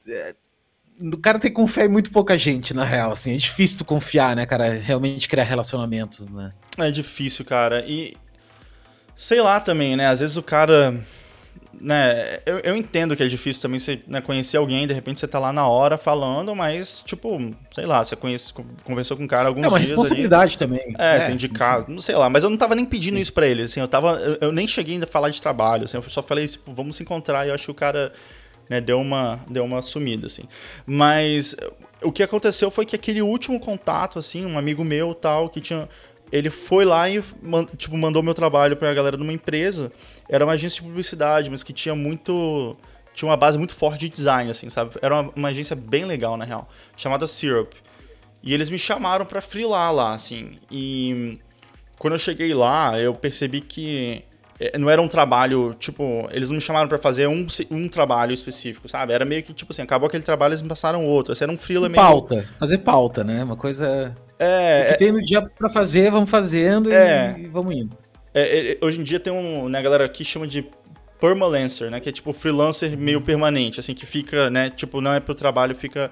é, 0.07 0.36
o 0.99 1.17
cara 1.17 1.39
tem 1.39 1.49
que 1.49 1.56
confiar 1.56 1.86
em 1.86 1.89
muito 1.89 2.12
pouca 2.12 2.38
gente, 2.38 2.73
na 2.73 2.84
real, 2.84 3.12
assim. 3.13 3.34
É 3.34 3.38
difícil 3.38 3.79
tu 3.79 3.86
confiar, 3.86 4.36
né, 4.36 4.45
cara? 4.45 4.73
Realmente 4.73 5.27
criar 5.27 5.43
relacionamentos, 5.43 6.27
né? 6.27 6.49
É 6.77 6.91
difícil, 6.91 7.43
cara. 7.45 7.84
E. 7.88 8.15
Sei 9.15 9.41
lá 9.41 9.60
também, 9.60 9.95
né? 9.95 10.08
Às 10.08 10.19
vezes 10.19 10.38
o 10.38 10.43
cara. 10.43 10.99
Né, 11.82 12.38
eu, 12.45 12.60
eu 12.60 12.77
entendo 12.77 13.15
que 13.15 13.23
é 13.23 13.27
difícil 13.27 13.62
também 13.62 13.79
você 13.79 13.99
né, 14.08 14.21
conhecer 14.21 14.58
alguém, 14.58 14.86
de 14.86 14.93
repente 14.93 15.19
você 15.19 15.27
tá 15.27 15.39
lá 15.39 15.51
na 15.51 15.67
hora 15.67 15.97
falando, 15.97 16.56
mas, 16.56 17.01
tipo, 17.03 17.53
sei 17.73 17.86
lá, 17.86 18.06
você 18.06 18.15
conhece, 18.15 18.53
conversou 18.84 19.17
com 19.17 19.23
um 19.23 19.27
cara 19.27 19.47
alguns 19.47 19.63
dias. 19.63 19.73
É 19.73 19.75
uma 19.75 19.79
responsabilidade 19.79 20.51
ali, 20.51 20.58
também. 20.58 20.95
É, 20.97 21.17
é 21.17 21.21
você 21.21 21.32
indicar, 21.32 21.89
não 21.89 21.99
sei 21.99 22.15
lá, 22.15 22.29
mas 22.29 22.43
eu 22.43 22.49
não 22.49 22.58
tava 22.58 22.75
nem 22.75 22.86
pedindo 22.86 23.17
isso 23.17 23.34
pra 23.34 23.47
ele, 23.47 23.63
assim, 23.63 23.79
eu 23.79 23.88
tava. 23.88 24.12
Eu, 24.19 24.38
eu, 24.39 24.51
nem 24.51 24.67
cheguei 24.67 24.93
ainda 24.93 25.06
a 25.06 25.10
falar 25.10 25.29
de 25.29 25.41
trabalho, 25.41 25.86
assim, 25.86 25.97
eu 25.97 26.03
só 26.10 26.21
falei, 26.21 26.47
tipo, 26.47 26.71
vamos 26.71 26.95
se 26.95 27.03
encontrar 27.03 27.45
e 27.45 27.49
eu 27.49 27.56
acho 27.56 27.65
que 27.65 27.71
o 27.71 27.75
cara 27.75 28.13
né, 28.69 28.80
deu 28.82 28.99
uma, 28.99 29.39
deu 29.49 29.63
uma 29.63 29.82
sumida, 29.82 30.28
assim. 30.28 30.43
Mas 30.86 31.56
o 32.02 32.12
que 32.12 32.23
aconteceu 32.23 32.69
foi 32.69 32.86
que 32.86 32.95
aquele 32.95 33.21
último 33.21 33.60
contato, 33.60 34.19
assim, 34.19 34.45
um 34.45 34.58
amigo 34.58 34.84
meu 34.84 35.13
tal, 35.13 35.49
que 35.49 35.62
tinha. 35.62 35.88
Ele 36.32 36.49
foi 36.49 36.84
lá 36.84 37.08
e 37.10 37.23
tipo, 37.78 37.95
mandou 37.95 38.23
meu 38.23 38.34
trabalho 38.34 38.76
pra 38.76 38.93
galera 38.93 39.15
de 39.15 39.23
uma 39.23 39.34
empresa. 39.34 39.91
Era 40.28 40.43
uma 40.43 40.54
agência 40.54 40.82
de 40.82 40.88
publicidade, 40.88 41.49
mas 41.49 41.63
que 41.63 41.73
tinha 41.73 41.95
muito. 41.95 42.76
Tinha 43.13 43.30
uma 43.30 43.38
base 43.38 43.58
muito 43.60 43.76
forte 43.76 43.99
de 44.02 44.10
design, 44.10 44.49
assim, 44.49 44.69
sabe? 44.69 44.95
Era 45.02 45.21
uma, 45.21 45.34
uma 45.36 45.47
agência 45.49 45.76
bem 45.76 46.06
legal, 46.06 46.36
na 46.36 46.45
real. 46.45 46.67
Chamada 46.97 47.28
Syrup. 47.28 47.73
E 48.41 48.54
eles 48.54 48.69
me 48.69 48.80
chamaram 48.80 49.26
pra 49.26 49.39
freelar 49.39 49.93
lá, 49.93 50.13
assim. 50.13 50.56
E 50.71 51.38
quando 51.99 52.13
eu 52.13 52.19
cheguei 52.19 52.54
lá, 52.54 52.99
eu 52.99 53.13
percebi 53.13 53.62
que 53.62 54.23
não 54.78 54.89
era 54.89 55.02
um 55.02 55.08
trabalho, 55.08 55.76
tipo, 55.80 56.28
eles 56.32 56.49
não 56.49 56.56
me 56.56 56.62
chamaram 56.62 56.88
para 56.88 56.97
fazer 56.97 57.28
um, 57.28 57.47
um 57.71 57.88
trabalho 57.88 58.34
específico, 58.34 58.88
sabe? 58.88 59.13
Era 59.13 59.26
meio 59.26 59.43
que, 59.43 59.54
tipo 59.54 59.71
assim, 59.71 59.82
acabou 59.82 60.08
aquele 60.08 60.23
trabalho, 60.23 60.52
eles 60.52 60.62
me 60.62 60.69
passaram 60.69 61.06
outro. 61.06 61.34
Esse 61.34 61.43
era 61.43 61.52
um 61.52 61.58
freela 61.58 61.89
meio... 61.89 62.02
Pauta, 62.02 62.47
fazer 62.60 62.80
pauta, 62.80 63.23
né? 63.23 63.43
Uma 63.43 63.56
coisa... 63.56 64.15
É... 64.39 64.84
O 64.84 64.88
que 64.88 64.93
é... 64.93 64.97
tem 64.97 65.12
no 65.12 65.21
dia 65.21 65.41
para 65.41 65.69
fazer, 65.69 66.12
vamos 66.12 66.30
fazendo 66.30 66.91
é... 66.91 67.36
e 67.38 67.47
vamos 67.47 67.73
indo. 67.76 67.97
É, 68.34 68.71
é, 68.71 68.78
hoje 68.82 68.99
em 68.99 69.04
dia 69.04 69.19
tem 69.19 69.32
um, 69.32 69.69
né, 69.69 69.82
galera 69.82 70.06
aqui 70.06 70.26
chama 70.26 70.47
de 70.47 70.65
permalancer, 71.19 71.89
né? 71.89 71.99
Que 71.99 72.10
é 72.10 72.12
tipo 72.12 72.34
freelancer 72.34 72.97
meio 72.97 73.21
permanente, 73.21 73.80
assim, 73.80 73.93
que 73.93 74.06
fica, 74.06 74.49
né? 74.49 74.69
Tipo, 74.69 74.99
não 74.99 75.13
é 75.13 75.19
pro 75.19 75.34
trabalho, 75.34 75.73
fica 75.76 76.10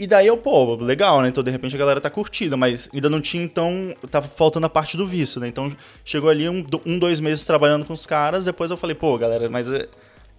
e 0.00 0.06
daí 0.06 0.26
eu, 0.26 0.36
pô, 0.36 0.76
legal, 0.76 1.20
né? 1.20 1.28
Então 1.28 1.42
de 1.42 1.50
repente 1.50 1.74
a 1.74 1.78
galera 1.78 2.00
tá 2.00 2.08
curtida, 2.08 2.56
mas 2.56 2.88
ainda 2.92 3.10
não 3.10 3.20
tinha, 3.20 3.42
então, 3.42 3.94
tava 4.10 4.26
faltando 4.28 4.66
a 4.66 4.70
parte 4.70 4.96
do 4.96 5.06
visto, 5.06 5.38
né? 5.38 5.48
Então 5.48 5.70
chegou 6.04 6.30
ali 6.30 6.48
um, 6.48 6.64
um 6.86 6.98
dois 6.98 7.20
meses 7.20 7.44
trabalhando 7.44 7.84
com 7.84 7.92
os 7.92 8.06
caras, 8.06 8.44
depois 8.44 8.70
eu 8.70 8.76
falei, 8.76 8.94
pô, 8.94 9.16
galera, 9.18 9.48
mas 9.48 9.70
é. 9.70 9.86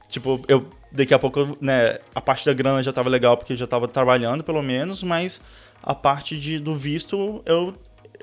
Tipo, 0.09 0.43
eu 0.47 0.67
daqui 0.91 1.13
a 1.13 1.19
pouco, 1.19 1.57
né, 1.61 1.99
a 2.13 2.19
parte 2.19 2.45
da 2.45 2.53
grana 2.53 2.83
já 2.83 2.91
tava 2.91 3.07
legal 3.07 3.37
porque 3.37 3.53
eu 3.53 3.57
já 3.57 3.65
tava 3.65 3.87
trabalhando, 3.87 4.43
pelo 4.43 4.61
menos, 4.61 5.01
mas 5.03 5.39
a 5.81 5.95
parte 5.95 6.37
de, 6.37 6.59
do 6.59 6.75
visto 6.75 7.41
eu 7.45 7.73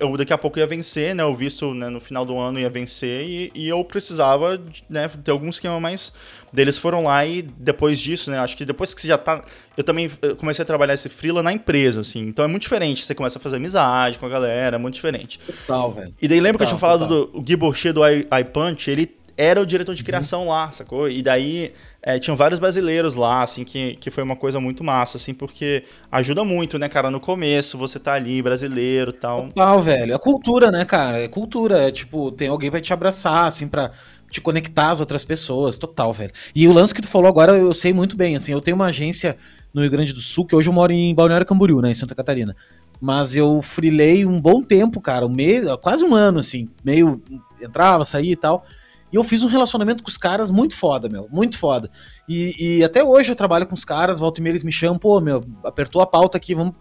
eu 0.00 0.16
daqui 0.16 0.32
a 0.32 0.38
pouco 0.38 0.58
ia 0.58 0.66
vencer, 0.66 1.14
né? 1.14 1.24
O 1.24 1.34
visto 1.34 1.74
né, 1.74 1.88
no 1.88 2.00
final 2.00 2.24
do 2.24 2.36
ano 2.38 2.58
ia 2.58 2.70
vencer 2.70 3.24
e, 3.24 3.52
e 3.54 3.68
eu 3.68 3.82
precisava 3.84 4.60
né, 4.88 5.08
ter 5.22 5.30
algum 5.30 5.48
esquema 5.48 5.78
mais. 5.80 6.12
Deles 6.50 6.78
foram 6.78 7.04
lá 7.04 7.26
e 7.26 7.42
depois 7.42 8.00
disso, 8.00 8.30
né? 8.30 8.38
Acho 8.38 8.56
que 8.56 8.64
depois 8.64 8.94
que 8.94 9.00
você 9.02 9.08
já 9.08 9.18
tá. 9.18 9.44
Eu 9.76 9.84
também 9.84 10.10
comecei 10.38 10.62
a 10.62 10.66
trabalhar 10.66 10.94
esse 10.94 11.08
freela 11.08 11.42
na 11.42 11.52
empresa, 11.52 12.00
assim. 12.00 12.20
Então 12.20 12.44
é 12.44 12.48
muito 12.48 12.62
diferente. 12.62 13.04
Você 13.04 13.14
começa 13.14 13.38
a 13.38 13.42
fazer 13.42 13.56
amizade 13.56 14.18
com 14.18 14.24
a 14.24 14.28
galera, 14.30 14.76
é 14.76 14.78
muito 14.78 14.94
diferente. 14.94 15.38
Total, 15.40 15.92
velho. 15.92 16.14
E 16.20 16.26
daí 16.26 16.40
lembra 16.40 16.58
total, 16.58 16.58
que 16.58 16.62
eu 16.64 16.68
tinha 16.68 16.78
falado 16.78 17.06
total. 17.06 17.32
do 17.32 17.42
Gui 17.42 17.56
Borcher 17.56 17.92
do 17.92 18.00
iPunch? 18.06 18.90
Ele 18.90 19.14
era 19.36 19.60
o 19.60 19.66
diretor 19.66 19.94
de 19.94 20.02
uhum. 20.02 20.06
criação 20.06 20.40
uhum. 20.42 20.48
lá, 20.48 20.72
sacou? 20.72 21.08
E 21.08 21.22
daí 21.22 21.72
é, 22.00 22.18
tinham 22.18 22.36
vários 22.36 22.60
brasileiros 22.60 23.14
lá, 23.14 23.42
assim, 23.42 23.64
que, 23.64 23.96
que 23.96 24.10
foi 24.10 24.22
uma 24.22 24.36
coisa 24.36 24.60
muito 24.60 24.84
massa, 24.84 25.16
assim, 25.16 25.34
porque 25.34 25.82
ajuda 26.10 26.44
muito, 26.44 26.78
né, 26.78 26.88
cara? 26.88 27.10
No 27.10 27.18
começo, 27.18 27.76
você 27.76 27.98
tá 27.98 28.14
ali, 28.14 28.40
brasileiro 28.40 29.12
tal. 29.12 29.48
Total, 29.48 29.82
velho. 29.82 30.14
É 30.14 30.18
cultura, 30.18 30.70
né, 30.70 30.84
cara? 30.84 31.20
É 31.20 31.28
cultura. 31.28 31.88
É 31.88 31.90
tipo, 31.90 32.30
tem 32.30 32.48
alguém 32.48 32.70
pra 32.70 32.80
te 32.80 32.92
abraçar, 32.92 33.48
assim, 33.48 33.66
pra 33.66 33.90
te 34.30 34.40
conectar 34.40 34.90
às 34.92 35.00
outras 35.00 35.24
pessoas. 35.24 35.76
Total, 35.76 36.12
velho. 36.12 36.32
E 36.54 36.68
o 36.68 36.72
lance 36.72 36.94
que 36.94 37.02
tu 37.02 37.08
falou 37.08 37.28
agora, 37.28 37.52
eu 37.52 37.74
sei 37.74 37.92
muito 37.92 38.16
bem, 38.16 38.36
assim, 38.36 38.52
eu 38.52 38.60
tenho 38.60 38.76
uma 38.76 38.86
agência 38.86 39.36
no 39.74 39.82
Rio 39.82 39.90
Grande 39.90 40.12
do 40.12 40.20
Sul, 40.20 40.46
que 40.46 40.54
hoje 40.54 40.68
eu 40.68 40.72
moro 40.72 40.92
em 40.92 41.14
Balneário 41.14 41.46
Camboriú, 41.46 41.80
né, 41.82 41.90
em 41.90 41.94
Santa 41.94 42.14
Catarina. 42.14 42.56
Mas 43.00 43.34
eu 43.34 43.60
frilei 43.60 44.24
um 44.24 44.40
bom 44.40 44.62
tempo, 44.62 45.00
cara, 45.00 45.26
um 45.26 45.28
mês, 45.30 45.66
quase 45.82 46.04
um 46.04 46.14
ano, 46.14 46.38
assim, 46.38 46.68
meio 46.84 47.20
entrava, 47.60 48.04
saía 48.04 48.32
e 48.32 48.36
tal. 48.36 48.64
E 49.12 49.16
eu 49.16 49.24
fiz 49.24 49.42
um 49.42 49.48
relacionamento 49.48 50.02
com 50.02 50.08
os 50.08 50.16
caras 50.16 50.50
muito 50.50 50.76
foda, 50.76 51.08
meu. 51.08 51.28
Muito 51.30 51.58
foda. 51.58 51.90
E, 52.28 52.78
e 52.78 52.84
até 52.84 53.02
hoje 53.02 53.30
eu 53.30 53.36
trabalho 53.36 53.66
com 53.66 53.74
os 53.74 53.84
caras, 53.84 54.18
volta 54.18 54.40
e 54.40 54.42
meia 54.42 54.52
eles 54.52 54.64
me 54.64 54.72
chamam, 54.72 54.98
pô, 54.98 55.20
meu, 55.20 55.44
apertou 55.64 56.02
a 56.02 56.06
pauta 56.06 56.36
aqui, 56.36 56.54
vamos, 56.54 56.74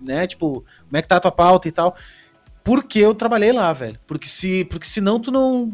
né, 0.00 0.26
tipo, 0.26 0.64
como 0.84 0.96
é 0.96 1.02
que 1.02 1.08
tá 1.08 1.16
a 1.16 1.20
tua 1.20 1.32
pauta 1.32 1.68
e 1.68 1.72
tal. 1.72 1.96
Porque 2.62 2.98
eu 2.98 3.14
trabalhei 3.14 3.52
lá, 3.52 3.72
velho. 3.72 3.98
Porque 4.06 4.28
se, 4.28 4.64
porque 4.66 4.86
senão 4.86 5.18
tu 5.18 5.30
não 5.30 5.72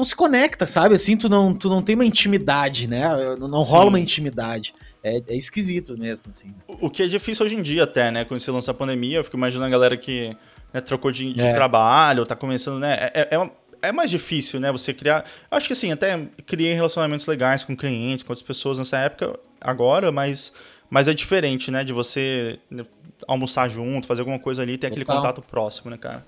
não 0.00 0.04
se 0.04 0.16
conecta, 0.16 0.66
sabe? 0.66 0.94
Assim, 0.94 1.14
tu 1.14 1.28
não, 1.28 1.52
tu 1.52 1.68
não 1.68 1.82
tem 1.82 1.94
uma 1.94 2.06
intimidade, 2.06 2.86
né? 2.86 3.04
Não, 3.38 3.60
rola 3.60 3.90
uma 3.90 4.00
intimidade. 4.00 4.74
É, 5.02 5.22
é, 5.28 5.36
esquisito 5.36 5.96
mesmo, 5.98 6.26
assim. 6.32 6.54
O 6.66 6.88
que 6.88 7.02
é 7.02 7.06
difícil 7.06 7.44
hoje 7.44 7.56
em 7.56 7.62
dia 7.62 7.84
até, 7.84 8.10
né? 8.10 8.24
Com 8.24 8.34
esse 8.34 8.50
lance 8.50 8.66
da 8.66 8.74
pandemia, 8.74 9.18
eu 9.18 9.24
fico 9.24 9.36
imaginando 9.36 9.66
a 9.66 9.70
galera 9.70 9.96
que 9.96 10.34
né, 10.72 10.80
trocou 10.80 11.10
de, 11.10 11.34
de 11.34 11.40
é. 11.40 11.52
trabalho, 11.52 12.24
tá 12.24 12.34
começando, 12.34 12.78
né? 12.78 13.10
É, 13.14 13.28
é, 13.34 13.50
é, 13.82 13.92
mais 13.92 14.10
difícil, 14.10 14.60
né? 14.60 14.70
Você 14.72 14.92
criar. 14.92 15.24
Acho 15.50 15.66
que 15.66 15.72
assim, 15.72 15.92
até 15.92 16.26
criei 16.46 16.74
relacionamentos 16.74 17.26
legais 17.26 17.64
com 17.64 17.76
clientes, 17.76 18.22
com 18.22 18.32
outras 18.32 18.46
pessoas 18.46 18.78
nessa 18.78 18.98
época, 18.98 19.38
agora, 19.60 20.10
mas, 20.12 20.52
mas 20.88 21.08
é 21.08 21.14
diferente, 21.14 21.70
né? 21.70 21.84
De 21.84 21.92
você 21.92 22.58
né, 22.70 22.84
almoçar 23.26 23.68
junto, 23.68 24.06
fazer 24.06 24.22
alguma 24.22 24.38
coisa 24.38 24.62
ali, 24.62 24.78
ter 24.78 24.88
aquele 24.88 25.04
contato 25.04 25.42
próximo, 25.42 25.90
né, 25.90 25.96
cara? 25.96 26.24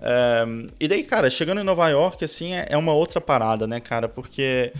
É, 0.00 0.44
e 0.78 0.88
daí, 0.88 1.02
cara, 1.02 1.28
chegando 1.30 1.60
em 1.60 1.64
Nova 1.64 1.88
York, 1.88 2.24
assim, 2.24 2.54
é, 2.54 2.66
é 2.70 2.76
uma 2.76 2.92
outra 2.92 3.20
parada, 3.20 3.66
né, 3.66 3.80
cara? 3.80 4.08
Porque 4.08 4.72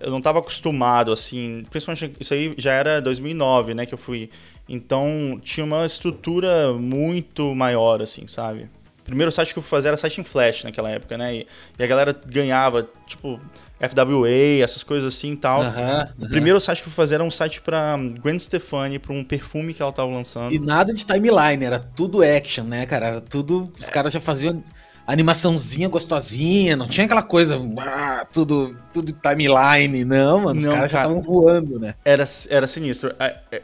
eu 0.00 0.10
não 0.10 0.18
estava 0.18 0.38
acostumado, 0.38 1.12
assim, 1.12 1.64
principalmente 1.70 2.16
isso 2.20 2.32
aí 2.32 2.54
já 2.56 2.72
era 2.72 3.00
2009, 3.00 3.74
né, 3.74 3.86
que 3.86 3.94
eu 3.94 3.98
fui. 3.98 4.30
Então 4.68 5.40
tinha 5.42 5.64
uma 5.64 5.84
estrutura 5.84 6.72
muito 6.74 7.54
maior, 7.54 8.02
assim, 8.02 8.26
sabe? 8.26 8.68
O 9.08 9.10
primeiro 9.16 9.32
site 9.32 9.54
que 9.54 9.58
eu 9.58 9.62
fui 9.62 9.70
fazer 9.70 9.88
era 9.88 9.96
site 9.96 10.20
em 10.20 10.24
Flash 10.24 10.64
naquela 10.64 10.90
época, 10.90 11.16
né? 11.16 11.36
E, 11.36 11.46
e 11.78 11.82
a 11.82 11.86
galera 11.86 12.14
ganhava, 12.26 12.86
tipo, 13.06 13.40
FWA, 13.80 14.62
essas 14.62 14.82
coisas 14.82 15.14
assim 15.14 15.32
e 15.32 15.36
tal. 15.36 15.62
O 16.18 16.28
primeiro 16.28 16.60
site 16.60 16.82
que 16.82 16.88
eu 16.88 16.92
fui 16.92 16.96
fazer 16.96 17.14
era 17.14 17.24
um 17.24 17.30
site 17.30 17.62
pra 17.62 17.96
Gwen 18.20 18.38
Stefani, 18.38 18.98
pra 18.98 19.14
um 19.14 19.24
perfume 19.24 19.72
que 19.72 19.80
ela 19.80 19.92
tava 19.92 20.10
lançando. 20.10 20.52
E 20.52 20.58
nada 20.58 20.92
de 20.92 21.06
timeline, 21.06 21.64
era 21.64 21.78
tudo 21.78 22.22
action, 22.22 22.64
né, 22.64 22.84
cara? 22.84 23.06
Era 23.06 23.20
tudo. 23.22 23.72
Os 23.80 23.88
é. 23.88 23.90
caras 23.90 24.12
já 24.12 24.20
faziam 24.20 24.62
animaçãozinha 25.08 25.88
gostosinha, 25.88 26.76
não 26.76 26.86
tinha 26.86 27.06
aquela 27.06 27.22
coisa, 27.22 27.58
ah, 27.78 28.26
tudo, 28.30 28.76
tudo 28.92 29.10
timeline, 29.10 30.04
não, 30.04 30.42
mano, 30.42 30.60
os 30.60 30.66
caras 30.66 30.80
já 30.92 30.98
estavam 30.98 31.22
voando, 31.22 31.80
né? 31.80 31.94
Era, 32.04 32.24
era 32.50 32.66
sinistro. 32.66 33.14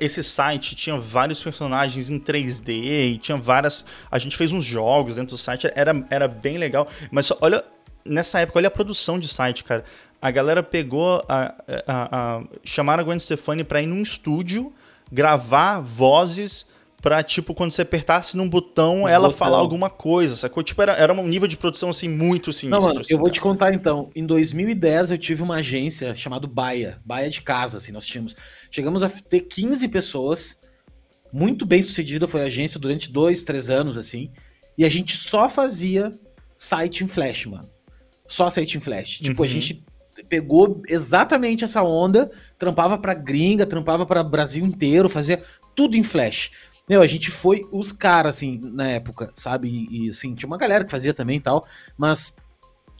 Esse 0.01 0.25
site 0.25 0.75
tinha 0.75 0.99
vários 0.99 1.43
personagens 1.43 2.09
em 2.09 2.19
3D 2.19 2.69
e 2.69 3.19
tinha 3.19 3.37
várias. 3.37 3.85
A 4.11 4.19
gente 4.19 4.39
fez 4.39 4.53
uns 4.53 4.65
jogos 4.65 5.17
dentro 5.17 5.37
do 5.37 5.39
site, 5.39 5.71
era, 5.75 5.95
era 6.09 6.27
bem 6.27 6.57
legal. 6.57 6.89
Mas 7.11 7.27
só, 7.27 7.37
olha, 7.43 7.63
nessa 8.07 8.41
época, 8.41 8.59
olha 8.59 8.69
a 8.69 8.71
produção 8.71 9.19
de 9.19 9.29
site, 9.29 9.65
cara. 9.65 9.85
A 10.23 10.31
galera 10.31 10.63
pegou 10.63 11.23
a, 11.29 11.55
a, 11.87 12.37
a 12.39 12.43
chamaram 12.65 13.03
a 13.03 13.05
Gwen 13.05 13.21
Stefani 13.21 13.65
pra 13.65 13.83
ir 13.83 13.87
num 13.87 14.01
estúdio 14.01 14.73
gravar 15.13 15.81
vozes 15.81 16.67
pra, 17.05 17.23
tipo, 17.23 17.53
quando 17.53 17.71
você 17.71 17.83
apertasse 17.83 18.35
num 18.35 18.49
botão, 18.49 19.07
ela 19.07 19.29
botão. 19.29 19.37
falar 19.37 19.59
alguma 19.59 19.91
coisa, 19.91 20.35
sacou? 20.37 20.63
Tipo, 20.63 20.81
era, 20.81 20.93
era 20.93 21.13
um 21.13 21.29
nível 21.29 21.47
de 21.47 21.55
produção, 21.55 21.91
assim, 21.91 22.09
muito 22.09 22.51
sinistro. 22.51 22.81
Não, 22.81 22.89
mano, 22.89 23.01
assim, 23.01 23.13
eu 23.13 23.19
vou 23.19 23.31
te 23.31 23.43
contar, 23.43 23.75
então. 23.75 24.09
Em 24.17 24.25
2010, 24.25 25.11
eu 25.11 25.19
tive 25.19 25.43
uma 25.43 25.57
agência 25.57 26.17
chamada 26.17 26.47
Baia, 26.47 26.99
Baia 27.05 27.29
de 27.29 27.43
casa, 27.43 27.77
assim, 27.77 27.93
nós 27.93 28.07
tínhamos. 28.07 28.35
Chegamos 28.71 29.03
a 29.03 29.11
ter 29.11 29.41
15 29.41 29.87
pessoas, 29.89 30.59
muito 31.31 31.67
bem 31.67 31.83
sucedida 31.83 32.27
foi 32.27 32.41
a 32.41 32.47
agência 32.47 32.81
durante 32.81 33.13
dois, 33.13 33.43
três 33.43 33.69
anos, 33.69 33.99
assim, 33.99 34.31
e 34.79 34.83
a 34.83 34.89
gente 34.89 35.15
só 35.15 35.47
fazia 35.47 36.11
site 36.57 37.05
em 37.05 37.07
Flash, 37.07 37.45
mano. 37.45 37.69
Só 38.27 38.49
site 38.49 38.79
em 38.79 38.81
Flash. 38.81 39.19
Tipo, 39.19 39.43
uhum. 39.43 39.47
a 39.47 39.53
gente 39.53 39.85
pegou 40.27 40.81
exatamente 40.89 41.65
essa 41.65 41.83
onda, 41.83 42.31
trampava 42.57 42.97
pra 42.97 43.13
gringa, 43.13 43.67
trampava 43.67 44.07
para 44.07 44.25
Brasil 44.25 44.65
inteiro, 44.65 45.11
fazia 45.11 45.45
tudo 45.77 45.99
em 45.99 46.03
Flash. 46.03 46.51
Meu, 46.89 47.01
a 47.01 47.07
gente 47.07 47.31
foi 47.31 47.67
os 47.73 47.91
caras, 47.93 48.37
assim, 48.37 48.61
na 48.63 48.89
época, 48.89 49.31
sabe? 49.35 49.69
E, 49.69 50.07
e, 50.07 50.11
assim, 50.11 50.35
tinha 50.35 50.47
uma 50.47 50.59
galera 50.59 50.85
que 50.85 50.91
fazia 50.91 51.15
também 51.15 51.39
e 51.39 51.41
tal, 51.41 51.67
mas 51.97 52.35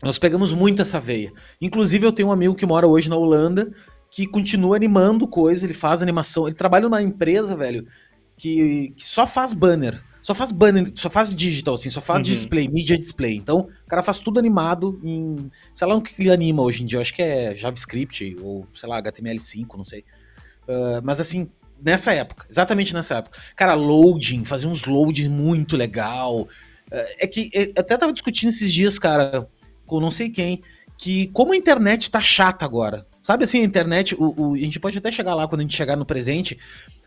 nós 0.03 0.19
pegamos 0.19 0.53
muito 0.53 0.81
essa 0.81 0.99
veia. 0.99 1.33
Inclusive, 1.61 2.07
eu 2.07 2.13
tenho 2.13 2.29
um 2.29 2.33
amigo 2.33 2.55
que 2.55 2.65
mora 2.65 2.87
hoje 2.87 3.11
na 3.11 3.17
Holanda, 3.17 3.71
que 4.11 4.27
continua 4.27 4.77
animando 4.77 5.29
coisa, 5.29 5.67
ele 5.67 5.75
faz 5.75 6.03
animação, 6.03 6.47
ele 6.47 6.57
trabalha 6.57 6.85
numa 6.85 7.03
empresa, 7.03 7.55
velho, 7.57 7.87
que, 8.37 8.95
que 8.97 9.07
só 9.07 9.27
faz 9.27 9.53
banner. 9.53 10.03
Só 10.23 10.35
faz 10.35 10.53
banner, 10.53 10.91
só 10.95 11.11
faz 11.11 11.35
digital, 11.35 11.75
assim, 11.75 11.91
só 11.91 12.01
faz 12.01 12.27
uhum. 12.27 12.33
display, 12.33 12.67
media 12.67 12.99
display. 12.99 13.37
Então, 13.37 13.69
o 13.85 13.89
cara 13.89 14.03
faz 14.03 14.21
tudo 14.21 14.39
animado 14.39 14.99
em. 15.05 15.51
Sei 15.75 15.87
lá 15.87 15.95
o 15.95 16.01
que 16.01 16.15
ele 16.19 16.31
anima 16.31 16.63
hoje 16.63 16.83
em 16.83 16.87
dia. 16.87 16.97
Eu 16.97 17.03
acho 17.03 17.13
que 17.13 17.21
é 17.21 17.55
JavaScript 17.55 18.35
ou, 18.41 18.67
sei 18.73 18.89
lá, 18.89 19.03
HTML5, 19.03 19.77
não 19.77 19.85
sei. 19.85 20.03
Uh, 20.67 21.05
mas 21.05 21.21
assim, 21.21 21.51
nessa 21.85 22.13
época, 22.13 22.47
exatamente 22.49 22.95
nessa 22.95 23.17
época. 23.17 23.39
Cara, 23.55 23.75
loading, 23.75 24.45
fazia 24.45 24.69
uns 24.69 24.87
loadings 24.87 25.29
muito 25.29 25.77
legal. 25.77 26.49
É, 26.91 27.25
é 27.25 27.27
que 27.27 27.51
eu 27.53 27.73
até 27.77 27.97
tava 27.97 28.13
discutindo 28.13 28.49
esses 28.49 28.73
dias, 28.73 28.99
cara, 28.99 29.47
com 29.87 30.01
não 30.01 30.11
sei 30.11 30.31
quem, 30.31 30.63
que 30.97 31.29
como 31.29 31.53
a 31.53 31.57
internet 31.57 32.11
tá 32.11 32.21
chata 32.21 32.65
agora. 32.65 33.07
Sabe 33.23 33.45
assim, 33.45 33.61
a 33.61 33.65
internet, 33.65 34.15
o, 34.15 34.35
o, 34.37 34.55
a 34.55 34.59
gente 34.59 34.81
pode 34.81 34.99
até 34.99 35.11
chegar 35.13 35.35
lá 35.35 35.47
quando 35.47 35.61
a 35.61 35.65
gente 35.65 35.77
chegar 35.77 35.97
no 35.97 36.05
presente, 36.05 36.59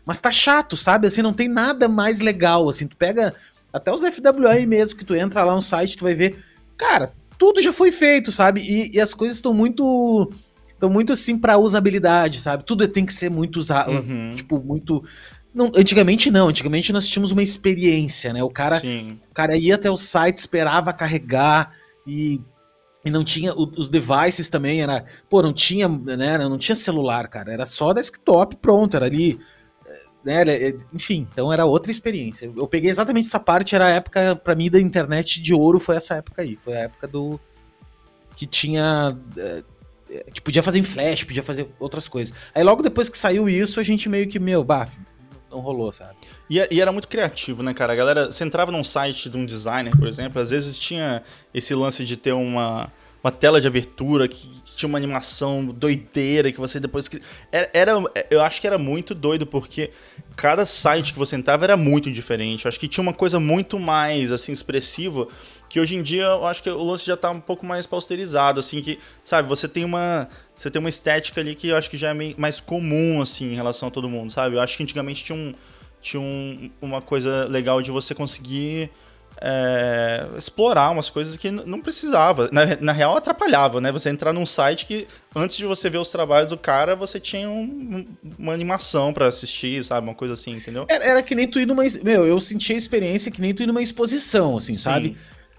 mas 0.04 0.18
tá 0.18 0.32
chato, 0.32 0.76
sabe? 0.76 1.06
Assim, 1.06 1.22
não 1.22 1.32
tem 1.32 1.48
nada 1.48 1.88
mais 1.88 2.20
legal, 2.20 2.68
assim, 2.68 2.86
tu 2.86 2.96
pega 2.96 3.34
até 3.72 3.92
os 3.92 4.00
FWA 4.00 4.66
mesmo, 4.66 4.98
que 4.98 5.04
tu 5.04 5.14
entra 5.14 5.44
lá 5.44 5.54
no 5.54 5.62
site, 5.62 5.96
tu 5.96 6.04
vai 6.04 6.14
ver, 6.14 6.44
cara, 6.76 7.12
tudo 7.38 7.62
já 7.62 7.72
foi 7.72 7.92
feito, 7.92 8.32
sabe? 8.32 8.60
E, 8.60 8.96
e 8.96 9.00
as 9.00 9.14
coisas 9.14 9.36
estão 9.36 9.54
muito 9.54 10.32
então, 10.78 10.88
muito 10.88 11.12
assim 11.12 11.36
pra 11.36 11.58
usabilidade, 11.58 12.40
sabe? 12.40 12.62
Tudo 12.64 12.86
tem 12.86 13.04
que 13.04 13.12
ser 13.12 13.28
muito 13.28 13.56
usado, 13.56 13.90
uhum. 13.90 14.34
tipo, 14.36 14.60
muito. 14.60 15.04
Não, 15.52 15.72
antigamente 15.74 16.30
não, 16.30 16.46
antigamente 16.46 16.92
nós 16.92 17.08
tínhamos 17.08 17.32
uma 17.32 17.42
experiência, 17.42 18.32
né? 18.32 18.44
O 18.44 18.48
cara, 18.48 18.78
Sim. 18.78 19.18
o 19.28 19.34
cara 19.34 19.56
ia 19.56 19.74
até 19.74 19.90
o 19.90 19.96
site, 19.96 20.38
esperava 20.38 20.92
carregar 20.92 21.72
e, 22.06 22.40
e 23.04 23.10
não 23.10 23.24
tinha 23.24 23.52
os 23.54 23.90
devices 23.90 24.48
também, 24.48 24.80
era, 24.80 25.04
pô, 25.28 25.42
não 25.42 25.52
tinha, 25.52 25.88
né, 25.88 26.38
não 26.38 26.58
tinha 26.58 26.76
celular, 26.76 27.26
cara, 27.26 27.52
era 27.52 27.66
só 27.66 27.92
desktop, 27.92 28.54
pronto, 28.56 28.94
era 28.94 29.06
ali, 29.06 29.40
né, 30.24 30.44
enfim, 30.92 31.26
então 31.32 31.52
era 31.52 31.64
outra 31.64 31.90
experiência. 31.90 32.52
Eu 32.54 32.68
peguei 32.68 32.90
exatamente 32.90 33.26
essa 33.26 33.40
parte, 33.40 33.74
era 33.74 33.86
a 33.86 33.90
época 33.90 34.36
para 34.36 34.54
mim 34.54 34.70
da 34.70 34.80
internet 34.80 35.42
de 35.42 35.52
ouro, 35.52 35.80
foi 35.80 35.96
essa 35.96 36.14
época 36.14 36.42
aí, 36.42 36.56
foi 36.56 36.76
a 36.76 36.80
época 36.80 37.08
do 37.08 37.40
que 38.36 38.46
tinha 38.46 39.18
eh, 39.36 39.64
que 40.32 40.40
podia 40.40 40.62
fazer 40.62 40.78
em 40.78 40.84
flash, 40.84 41.24
podia 41.24 41.42
fazer 41.42 41.68
outras 41.78 42.08
coisas. 42.08 42.34
Aí 42.54 42.62
logo 42.62 42.82
depois 42.82 43.08
que 43.08 43.18
saiu 43.18 43.48
isso, 43.48 43.78
a 43.78 43.82
gente 43.82 44.08
meio 44.08 44.28
que, 44.28 44.38
meu, 44.38 44.64
bah, 44.64 44.88
não 45.50 45.60
rolou, 45.60 45.90
sabe? 45.92 46.16
E, 46.48 46.56
e, 46.70 46.80
era 46.80 46.92
muito 46.92 47.08
criativo, 47.08 47.62
né, 47.62 47.72
cara? 47.74 47.92
A 47.92 47.96
galera, 47.96 48.26
você 48.32 48.44
entrava 48.44 48.70
num 48.70 48.84
site 48.84 49.30
de 49.30 49.36
um 49.36 49.44
designer, 49.44 49.96
por 49.96 50.06
exemplo, 50.06 50.40
às 50.40 50.50
vezes 50.50 50.78
tinha 50.78 51.22
esse 51.52 51.74
lance 51.74 52.04
de 52.04 52.16
ter 52.16 52.32
uma, 52.32 52.92
uma 53.22 53.32
tela 53.32 53.60
de 53.60 53.66
abertura 53.66 54.28
que, 54.28 54.48
que 54.64 54.76
tinha 54.76 54.88
uma 54.88 54.98
animação 54.98 55.64
doideira 55.66 56.52
que 56.52 56.58
você 56.58 56.78
depois. 56.78 57.10
Era, 57.50 57.70
era, 57.72 57.92
eu 58.30 58.40
acho 58.42 58.60
que 58.60 58.66
era 58.66 58.78
muito 58.78 59.14
doido, 59.14 59.46
porque 59.46 59.90
cada 60.36 60.64
site 60.64 61.12
que 61.12 61.18
você 61.18 61.36
entrava 61.36 61.64
era 61.64 61.76
muito 61.76 62.10
diferente. 62.10 62.64
Eu 62.64 62.68
acho 62.68 62.78
que 62.78 62.88
tinha 62.88 63.02
uma 63.02 63.12
coisa 63.12 63.40
muito 63.40 63.78
mais, 63.78 64.32
assim, 64.32 64.52
expressiva 64.52 65.28
que 65.68 65.78
hoje 65.78 65.96
em 65.96 66.02
dia 66.02 66.24
eu 66.24 66.46
acho 66.46 66.62
que 66.62 66.70
o 66.70 66.82
lance 66.82 67.04
já 67.04 67.16
tá 67.16 67.30
um 67.30 67.40
pouco 67.40 67.66
mais 67.66 67.86
posterizado, 67.86 68.58
assim, 68.58 68.80
que, 68.80 68.98
sabe, 69.22 69.48
você 69.48 69.68
tem 69.68 69.84
uma. 69.84 70.28
Você 70.56 70.70
tem 70.70 70.80
uma 70.80 70.88
estética 70.88 71.40
ali 71.40 71.54
que 71.54 71.68
eu 71.68 71.76
acho 71.76 71.88
que 71.88 71.96
já 71.96 72.08
é 72.08 72.14
meio 72.14 72.34
mais 72.36 72.58
comum, 72.58 73.20
assim, 73.20 73.52
em 73.52 73.54
relação 73.54 73.88
a 73.88 73.90
todo 73.90 74.08
mundo, 74.08 74.32
sabe? 74.32 74.56
Eu 74.56 74.60
acho 74.60 74.76
que 74.76 74.82
antigamente 74.82 75.22
tinha, 75.22 75.38
um, 75.38 75.54
tinha 76.00 76.20
um, 76.20 76.70
uma 76.80 77.00
coisa 77.00 77.44
legal 77.44 77.80
de 77.80 77.92
você 77.92 78.12
conseguir 78.12 78.90
é, 79.40 80.26
explorar 80.36 80.90
umas 80.90 81.08
coisas 81.08 81.36
que 81.36 81.50
não 81.50 81.80
precisava. 81.80 82.48
Na, 82.52 82.76
na, 82.80 82.92
real, 82.92 83.16
atrapalhava, 83.16 83.80
né? 83.80 83.92
Você 83.92 84.08
entrar 84.08 84.32
num 84.32 84.44
site 84.44 84.84
que, 84.84 85.06
antes 85.34 85.56
de 85.56 85.64
você 85.64 85.88
ver 85.88 85.98
os 85.98 86.08
trabalhos 86.08 86.50
do 86.50 86.58
cara, 86.58 86.96
você 86.96 87.20
tinha 87.20 87.48
um, 87.48 88.06
uma 88.38 88.52
animação 88.52 89.12
para 89.12 89.28
assistir, 89.28 89.82
sabe? 89.84 90.06
Uma 90.06 90.14
coisa 90.14 90.34
assim, 90.34 90.56
entendeu? 90.56 90.86
Era, 90.88 91.04
era, 91.04 91.22
que 91.22 91.34
nem 91.34 91.46
tu 91.46 91.60
ir 91.60 91.66
numa. 91.66 91.84
Meu, 92.02 92.26
eu 92.26 92.40
senti 92.40 92.72
a 92.72 92.76
experiência 92.76 93.30
que 93.30 93.40
nem 93.40 93.54
tu 93.54 93.62
ir 93.62 93.66
numa 93.66 93.82
exposição, 93.82 94.56
assim, 94.56 94.74
Sim. 94.74 94.80
sabe? 94.80 95.16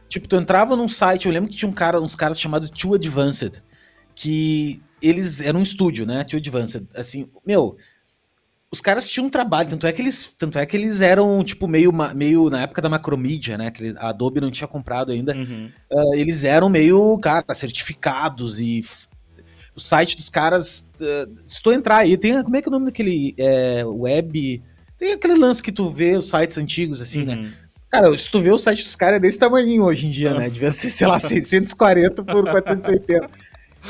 Tipo, 0.09 0.27
tu 0.27 0.35
entrava 0.35 0.75
num 0.75 0.89
site, 0.89 1.27
eu 1.27 1.31
lembro 1.31 1.49
que 1.49 1.55
tinha 1.55 1.69
um 1.69 1.73
cara, 1.73 2.01
uns 2.01 2.15
caras 2.15 2.39
chamados 2.39 2.69
Too 2.69 2.95
Advanced, 2.95 3.61
que 4.15 4.81
eles 5.01 5.39
eram 5.39 5.61
um 5.61 5.63
estúdio, 5.63 6.05
né? 6.05 6.23
Too 6.23 6.39
Advanced. 6.39 6.85
Assim, 6.93 7.29
meu, 7.45 7.77
os 8.71 8.81
caras 8.81 9.09
tinham 9.09 9.25
um 9.25 9.29
trabalho, 9.29 9.69
tanto 9.69 9.87
é 9.87 9.91
que 9.91 10.01
eles, 10.01 10.33
tanto 10.37 10.59
é 10.59 10.65
que 10.65 10.77
eles 10.77 11.01
eram, 11.01 11.43
tipo, 11.43 11.67
meio, 11.67 11.91
meio 12.13 12.49
na 12.49 12.61
época 12.61 12.81
da 12.81 12.89
Macromedia, 12.89 13.57
né? 13.57 13.71
Que 13.71 13.95
a 13.97 14.09
Adobe 14.09 14.39
não 14.39 14.51
tinha 14.51 14.67
comprado 14.67 15.11
ainda. 15.11 15.35
Uhum. 15.35 15.71
Uh, 15.91 16.15
eles 16.15 16.43
eram 16.43 16.69
meio, 16.69 17.17
cara, 17.17 17.43
certificados 17.55 18.59
e 18.59 18.85
o 19.75 19.79
site 19.79 20.15
dos 20.15 20.29
caras. 20.29 20.87
Uh, 21.01 21.39
se 21.45 21.61
tu 21.61 21.71
entrar 21.71 21.97
aí, 21.97 22.15
tem. 22.15 22.43
Como 22.43 22.55
é 22.55 22.61
que 22.61 22.67
é 22.67 22.69
o 22.69 22.71
nome 22.71 22.85
daquele 22.85 23.33
é, 23.37 23.83
web. 23.83 24.61
Tem 24.99 25.13
aquele 25.13 25.35
lance 25.35 25.63
que 25.63 25.71
tu 25.71 25.89
vê 25.89 26.15
os 26.15 26.29
sites 26.29 26.57
antigos, 26.57 27.01
assim, 27.01 27.25
né? 27.25 27.35
uhum. 27.35 27.43
né? 27.43 27.53
Cara, 27.89 28.15
se 28.15 28.29
tu 28.29 28.39
vê 28.39 28.51
o 28.51 28.57
site 28.57 28.83
dos 28.83 28.95
caras 28.95 29.17
é 29.17 29.19
desse 29.19 29.39
tamanho 29.39 29.83
hoje 29.83 30.05
em 30.05 30.11
dia, 30.11 30.31
né? 30.35 30.47
Devia 30.47 30.71
ser, 30.71 30.91
sei 30.91 31.07
lá, 31.07 31.17
640 31.19 32.23
por 32.23 32.43
480. 32.43 33.29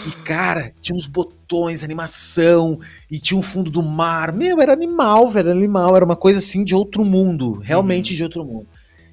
E, 0.07 0.11
cara, 0.23 0.71
tinha 0.81 0.95
uns 0.95 1.05
botões, 1.05 1.38
animação, 1.83 2.79
e 3.09 3.19
tinha 3.19 3.37
um 3.37 3.41
fundo 3.41 3.71
do 3.71 3.81
mar. 3.81 4.31
Meu, 4.33 4.61
era 4.61 4.73
animal, 4.73 5.29
velho, 5.29 5.49
era 5.49 5.57
animal. 5.57 5.95
Era 5.95 6.05
uma 6.05 6.15
coisa 6.15 6.39
assim 6.39 6.63
de 6.63 6.75
outro 6.75 7.03
mundo, 7.03 7.53
realmente 7.53 8.11
uhum. 8.11 8.17
de 8.17 8.23
outro 8.23 8.45
mundo. 8.45 8.67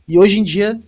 E 0.08 0.18
hoje 0.18 0.38
em 0.38 0.44
dia, 0.44 0.80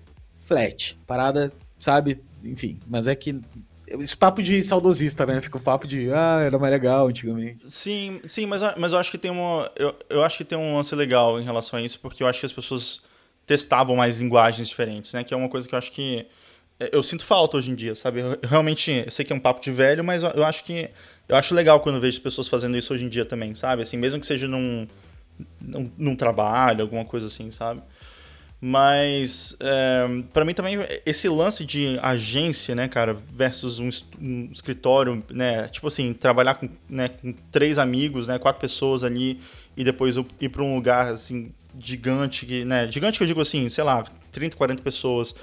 flat. 0.46 0.96
Parada, 1.06 1.52
sabe? 1.78 2.20
Enfim, 2.44 2.78
mas 2.86 3.06
é 3.06 3.14
que. 3.14 3.40
Esse 3.86 4.16
papo 4.16 4.42
de 4.42 4.62
saudosista, 4.62 5.24
né? 5.24 5.40
Fica 5.40 5.56
o 5.56 5.60
papo 5.60 5.86
de, 5.86 6.12
ah, 6.12 6.42
era 6.44 6.58
mais 6.58 6.70
legal 6.70 7.08
antigamente. 7.08 7.60
Sim, 7.70 8.20
sim, 8.26 8.44
mas, 8.44 8.60
mas 8.76 8.92
eu 8.92 8.98
acho 8.98 9.10
que 9.10 9.16
tem 9.16 9.30
uma. 9.30 9.70
Eu, 9.76 9.94
eu 10.10 10.22
acho 10.22 10.36
que 10.36 10.44
tem 10.44 10.58
um 10.58 10.76
lance 10.76 10.94
legal 10.94 11.40
em 11.40 11.44
relação 11.44 11.78
a 11.78 11.82
isso, 11.82 11.98
porque 11.98 12.22
eu 12.22 12.26
acho 12.26 12.40
que 12.40 12.46
as 12.46 12.52
pessoas 12.52 13.00
testavam 13.46 13.96
mais 13.96 14.20
linguagens 14.20 14.68
diferentes, 14.68 15.12
né? 15.14 15.24
Que 15.24 15.32
é 15.32 15.36
uma 15.36 15.48
coisa 15.48 15.66
que 15.66 15.74
eu 15.74 15.78
acho 15.78 15.90
que 15.90 16.26
eu 16.92 17.02
sinto 17.02 17.24
falta 17.24 17.56
hoje 17.56 17.70
em 17.70 17.74
dia, 17.74 17.94
sabe? 17.94 18.20
Eu, 18.20 18.38
realmente, 18.42 18.90
eu 19.06 19.10
sei 19.10 19.24
que 19.24 19.32
é 19.32 19.36
um 19.36 19.40
papo 19.40 19.60
de 19.60 19.72
velho, 19.72 20.04
mas 20.04 20.22
eu 20.22 20.44
acho 20.44 20.64
que 20.64 20.90
eu 21.28 21.36
acho 21.36 21.54
legal 21.54 21.80
quando 21.80 22.00
vejo 22.00 22.20
pessoas 22.20 22.48
fazendo 22.48 22.76
isso 22.76 22.92
hoje 22.92 23.04
em 23.04 23.08
dia 23.08 23.24
também, 23.24 23.54
sabe? 23.54 23.82
Assim, 23.82 23.96
mesmo 23.96 24.18
que 24.18 24.26
seja 24.26 24.48
num, 24.48 24.86
num, 25.60 25.90
num 25.96 26.16
trabalho, 26.16 26.82
alguma 26.82 27.04
coisa 27.04 27.26
assim, 27.26 27.50
sabe? 27.50 27.82
Mas 28.60 29.56
é, 29.60 30.22
para 30.32 30.44
mim 30.44 30.52
também 30.52 30.78
esse 31.06 31.28
lance 31.28 31.64
de 31.64 31.96
agência, 32.02 32.74
né, 32.74 32.88
cara, 32.88 33.16
versus 33.32 33.78
um, 33.78 33.88
um, 34.20 34.48
escritório, 34.52 35.22
né, 35.30 35.68
tipo 35.68 35.86
assim, 35.86 36.12
trabalhar 36.12 36.54
com, 36.54 36.68
né, 36.88 37.08
com 37.08 37.32
três 37.52 37.78
amigos, 37.78 38.26
né, 38.26 38.36
quatro 38.36 38.60
pessoas 38.60 39.04
ali 39.04 39.40
e 39.76 39.84
depois 39.84 40.16
ir 40.40 40.48
para 40.48 40.62
um 40.62 40.74
lugar 40.74 41.12
assim 41.12 41.52
gigante, 41.78 42.46
que, 42.46 42.64
né, 42.64 42.90
gigante 42.90 43.18
que 43.18 43.22
eu 43.22 43.28
digo 43.28 43.40
assim, 43.40 43.68
sei 43.68 43.84
lá, 43.84 44.04
30, 44.32 44.56
40 44.56 44.82
pessoas, 44.82 45.36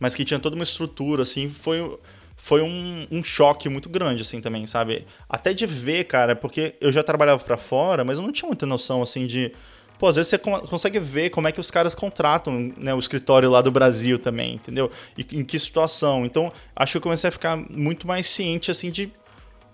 mas 0.00 0.14
que 0.14 0.24
tinha 0.24 0.40
toda 0.40 0.56
uma 0.56 0.62
estrutura, 0.62 1.24
assim, 1.24 1.50
foi 1.50 1.98
foi 2.42 2.60
um, 2.60 3.06
um, 3.08 3.22
choque 3.22 3.68
muito 3.68 3.88
grande, 3.88 4.22
assim, 4.22 4.40
também, 4.40 4.66
sabe? 4.66 5.06
Até 5.28 5.54
de 5.54 5.64
ver, 5.64 6.04
cara, 6.04 6.34
porque 6.34 6.74
eu 6.80 6.90
já 6.90 7.00
trabalhava 7.00 7.38
para 7.44 7.56
fora, 7.56 8.04
mas 8.04 8.18
eu 8.18 8.24
não 8.24 8.32
tinha 8.32 8.48
muita 8.48 8.66
noção, 8.66 9.00
assim, 9.00 9.28
de 9.28 9.52
pô, 9.96 10.08
às 10.08 10.16
vezes 10.16 10.28
você 10.28 10.38
consegue 10.38 10.98
ver 10.98 11.30
como 11.30 11.46
é 11.46 11.52
que 11.52 11.60
os 11.60 11.70
caras 11.70 11.94
contratam 11.94 12.72
né, 12.76 12.92
o 12.92 12.98
escritório 12.98 13.48
lá 13.48 13.62
do 13.62 13.70
Brasil 13.70 14.18
também, 14.18 14.54
entendeu? 14.54 14.90
E 15.16 15.24
em 15.38 15.44
que 15.44 15.56
situação. 15.56 16.26
Então, 16.26 16.52
acho 16.74 16.94
que 16.94 16.96
eu 16.96 17.02
comecei 17.02 17.28
a 17.28 17.30
ficar 17.30 17.56
muito 17.56 18.08
mais 18.08 18.26
ciente, 18.26 18.72
assim, 18.72 18.90
de, 18.90 19.12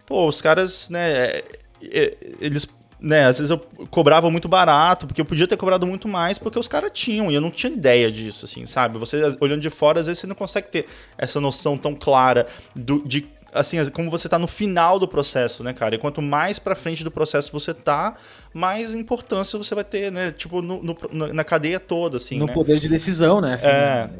pô, 0.07 0.29
os 0.29 0.43
caras, 0.43 0.91
né, 0.91 1.11
é, 1.11 1.45
é, 1.83 2.17
eles 2.39 2.67
né, 3.01 3.27
às 3.27 3.39
vezes 3.39 3.51
eu 3.51 3.59
cobrava 3.91 4.31
muito 4.31 4.49
barato, 4.49 5.07
porque 5.07 5.21
eu 5.21 5.25
podia 5.25 5.47
ter 5.47 5.57
cobrado 5.57 5.87
muito 5.87 6.09
mais, 6.09 6.39
porque 6.39 6.59
os 6.59 6.67
caras 6.67 6.91
tinham, 6.93 7.31
e 7.31 7.35
eu 7.35 7.41
não 7.41 7.51
tinha 7.51 7.73
ideia 7.73 8.11
disso, 8.11 8.45
assim, 8.45 8.67
sabe? 8.67 8.99
Você, 8.99 9.23
olhando 9.41 9.61
de 9.61 9.71
fora, 9.71 10.01
às 10.01 10.07
vezes 10.07 10.21
você 10.21 10.27
não 10.27 10.35
consegue 10.35 10.69
ter 10.69 10.87
essa 11.17 11.41
noção 11.41 11.79
tão 11.79 11.95
clara 11.95 12.47
do, 12.75 13.03
de 13.07 13.29
assim, 13.53 13.83
como 13.91 14.11
você 14.11 14.29
tá 14.29 14.39
no 14.39 14.47
final 14.47 14.99
do 14.99 15.09
processo, 15.09 15.65
né, 15.65 15.73
cara? 15.73 15.95
E 15.95 15.99
quanto 15.99 16.21
mais 16.21 16.59
pra 16.59 16.75
frente 16.75 17.03
do 17.03 17.11
processo 17.11 17.51
você 17.53 17.73
tá, 17.73 18.15
mais 18.53 18.93
importância 18.93 19.59
você 19.59 19.75
vai 19.75 19.85
ter, 19.85 20.13
né? 20.13 20.33
Tipo, 20.33 20.61
no, 20.61 20.83
no 20.83 21.33
na 21.33 21.45
cadeia 21.45 21.81
toda, 21.81 22.19
assim. 22.19 22.39
No 22.39 22.47
né? 22.47 22.53
poder 22.53 22.79
de 22.79 22.89
decisão, 22.89 23.41
né? 23.41 23.55
Assim, 23.55 23.67
é. 23.67 23.71
Né? 23.71 24.11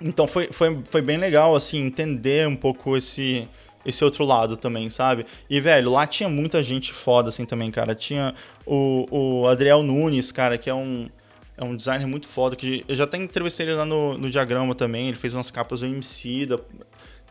Então 0.00 0.26
foi, 0.26 0.48
foi, 0.50 0.78
foi 0.84 1.02
bem 1.02 1.18
legal, 1.18 1.54
assim, 1.54 1.84
entender 1.84 2.48
um 2.48 2.56
pouco 2.56 2.96
esse 2.96 3.46
esse 3.84 4.04
outro 4.04 4.24
lado 4.24 4.56
também, 4.56 4.90
sabe? 4.90 5.24
E, 5.48 5.60
velho, 5.60 5.90
lá 5.90 6.06
tinha 6.06 6.28
muita 6.28 6.62
gente 6.62 6.92
foda, 6.92 7.28
assim, 7.30 7.44
também, 7.44 7.70
cara. 7.70 7.94
Tinha 7.94 8.34
o, 8.66 9.06
o 9.10 9.46
Adriel 9.46 9.82
Nunes, 9.82 10.30
cara, 10.30 10.58
que 10.58 10.68
é 10.68 10.74
um, 10.74 11.08
é 11.56 11.64
um 11.64 11.74
designer 11.74 12.06
muito 12.06 12.28
foda, 12.28 12.56
que 12.56 12.84
eu 12.88 12.94
já 12.94 13.04
até 13.04 13.16
entrevistei 13.16 13.66
ele 13.66 13.74
lá 13.74 13.84
no, 13.84 14.16
no 14.16 14.30
Diagrama 14.30 14.74
também, 14.74 15.08
ele 15.08 15.16
fez 15.16 15.34
umas 15.34 15.50
capas 15.50 15.80
do 15.80 15.86
MC, 15.86 16.46
da, 16.46 16.58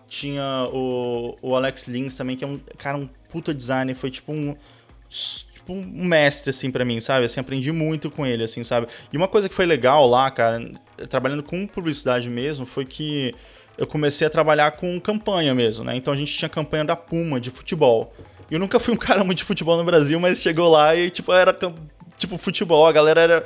tinha 0.07 0.67
o, 0.73 1.35
o 1.41 1.55
Alex 1.55 1.87
Lins 1.87 2.15
também, 2.15 2.35
que 2.35 2.43
é 2.43 2.47
um 2.47 2.59
cara, 2.77 2.97
um 2.97 3.07
puta 3.31 3.53
designer, 3.53 3.95
foi 3.95 4.09
tipo 4.09 4.33
um 4.33 4.55
tipo 5.09 5.73
um 5.73 6.05
mestre 6.05 6.49
assim 6.49 6.71
para 6.71 6.83
mim, 6.83 6.99
sabe? 6.99 7.25
Assim, 7.25 7.39
aprendi 7.39 7.71
muito 7.71 8.09
com 8.09 8.25
ele 8.25 8.43
assim, 8.43 8.63
sabe? 8.63 8.87
E 9.13 9.17
uma 9.17 9.27
coisa 9.27 9.47
que 9.47 9.55
foi 9.55 9.65
legal 9.65 10.07
lá, 10.07 10.29
cara, 10.31 10.59
trabalhando 11.09 11.43
com 11.43 11.67
publicidade 11.67 12.29
mesmo, 12.29 12.65
foi 12.65 12.85
que 12.85 13.35
eu 13.79 13.87
comecei 13.87 14.27
a 14.27 14.29
trabalhar 14.29 14.71
com 14.71 14.99
campanha 14.99 15.55
mesmo, 15.55 15.83
né? 15.83 15.95
Então 15.95 16.13
a 16.13 16.17
gente 16.17 16.35
tinha 16.35 16.49
campanha 16.49 16.85
da 16.85 16.95
Puma 16.95 17.39
de 17.39 17.49
futebol. 17.49 18.13
Eu 18.51 18.59
nunca 18.59 18.79
fui 18.79 18.93
um 18.93 18.97
cara 18.97 19.23
muito 19.23 19.39
de 19.39 19.43
futebol 19.43 19.77
no 19.77 19.83
Brasil, 19.83 20.19
mas 20.19 20.41
chegou 20.41 20.69
lá 20.69 20.95
e 20.95 21.09
tipo 21.09 21.31
era 21.31 21.57
tipo 22.17 22.37
futebol, 22.37 22.85
a 22.85 22.91
galera 22.91 23.21
era 23.21 23.45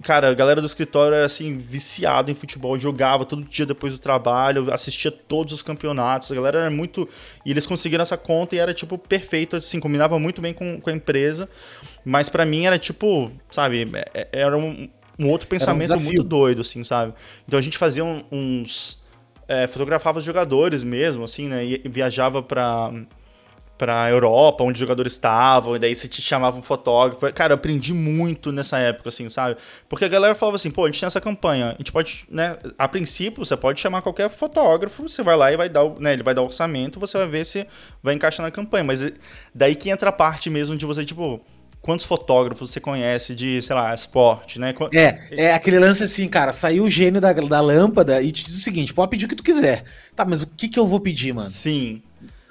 Cara, 0.00 0.30
a 0.30 0.34
galera 0.34 0.58
do 0.58 0.66
escritório 0.66 1.14
era 1.14 1.26
assim, 1.26 1.58
viciada 1.58 2.30
em 2.30 2.34
futebol, 2.34 2.78
jogava 2.78 3.26
todo 3.26 3.44
dia 3.44 3.66
depois 3.66 3.92
do 3.92 3.98
trabalho, 3.98 4.72
assistia 4.72 5.10
todos 5.10 5.52
os 5.52 5.62
campeonatos. 5.62 6.32
A 6.32 6.34
galera 6.34 6.60
era 6.60 6.70
muito. 6.70 7.06
E 7.44 7.50
eles 7.50 7.66
conseguiram 7.66 8.00
essa 8.00 8.16
conta 8.16 8.56
e 8.56 8.58
era, 8.58 8.72
tipo, 8.72 8.96
perfeito, 8.96 9.56
assim, 9.56 9.78
combinava 9.78 10.18
muito 10.18 10.40
bem 10.40 10.54
com, 10.54 10.80
com 10.80 10.88
a 10.88 10.92
empresa. 10.94 11.46
Mas 12.02 12.30
para 12.30 12.46
mim 12.46 12.64
era, 12.64 12.78
tipo, 12.78 13.30
sabe, 13.50 13.86
é, 13.92 14.04
é, 14.14 14.28
era 14.32 14.56
um, 14.56 14.88
um 15.18 15.28
outro 15.28 15.46
pensamento 15.46 15.92
um 15.92 16.00
muito 16.00 16.24
doido, 16.24 16.62
assim, 16.62 16.82
sabe? 16.82 17.12
Então 17.46 17.58
a 17.58 17.62
gente 17.62 17.76
fazia 17.76 18.02
uns. 18.02 19.01
É, 19.52 19.66
fotografava 19.66 20.18
os 20.18 20.24
jogadores 20.24 20.82
mesmo, 20.82 21.24
assim, 21.24 21.46
né? 21.46 21.62
E 21.62 21.82
viajava 21.86 22.42
pra 22.42 22.90
pra 23.76 24.08
Europa, 24.08 24.62
onde 24.62 24.74
os 24.74 24.78
jogadores 24.78 25.14
estavam, 25.14 25.74
e 25.74 25.78
daí 25.78 25.96
você 25.96 26.06
te 26.06 26.22
chamava 26.22 26.56
um 26.56 26.62
fotógrafo. 26.62 27.32
Cara, 27.32 27.52
eu 27.52 27.56
aprendi 27.56 27.92
muito 27.92 28.52
nessa 28.52 28.78
época, 28.78 29.08
assim, 29.08 29.28
sabe? 29.28 29.56
Porque 29.88 30.04
a 30.04 30.08
galera 30.08 30.36
falava 30.36 30.54
assim, 30.54 30.70
pô, 30.70 30.84
a 30.84 30.86
gente 30.86 31.00
tem 31.00 31.06
essa 31.08 31.20
campanha, 31.20 31.70
a 31.70 31.76
gente 31.78 31.90
pode, 31.90 32.24
né, 32.30 32.58
a 32.78 32.86
princípio, 32.86 33.44
você 33.44 33.56
pode 33.56 33.80
chamar 33.80 34.00
qualquer 34.00 34.30
fotógrafo, 34.30 35.08
você 35.08 35.20
vai 35.20 35.36
lá 35.36 35.50
e 35.50 35.56
vai 35.56 35.68
dar, 35.68 35.84
né, 35.98 36.12
ele 36.12 36.22
vai 36.22 36.32
dar 36.32 36.42
o 36.42 36.44
orçamento, 36.44 37.00
você 37.00 37.18
vai 37.18 37.26
ver 37.26 37.44
se 37.44 37.66
vai 38.00 38.14
encaixar 38.14 38.46
na 38.46 38.52
campanha, 38.52 38.84
mas 38.84 39.02
daí 39.52 39.74
que 39.74 39.90
entra 39.90 40.10
a 40.10 40.12
parte 40.12 40.48
mesmo 40.48 40.76
de 40.76 40.86
você, 40.86 41.04
tipo, 41.04 41.40
quantos 41.82 42.06
fotógrafos 42.06 42.70
você 42.70 42.80
conhece 42.80 43.34
de, 43.34 43.60
sei 43.60 43.76
lá, 43.76 43.94
esporte, 43.94 44.58
né? 44.58 44.72
É, 44.94 45.46
é 45.46 45.54
aquele 45.54 45.78
lance 45.78 46.02
assim, 46.02 46.28
cara, 46.28 46.52
saiu 46.52 46.84
o 46.84 46.90
gênio 46.90 47.20
da, 47.20 47.32
da 47.32 47.60
lâmpada 47.60 48.22
e 48.22 48.32
te 48.32 48.44
diz 48.44 48.56
o 48.56 48.60
seguinte, 48.60 48.94
pode 48.94 49.10
pedir 49.10 49.26
o 49.26 49.28
que 49.28 49.36
tu 49.36 49.42
quiser. 49.42 49.84
Tá, 50.16 50.24
mas 50.24 50.42
o 50.42 50.46
que 50.46 50.68
que 50.68 50.78
eu 50.78 50.86
vou 50.86 51.00
pedir, 51.00 51.34
mano? 51.34 51.50
Sim 51.50 52.00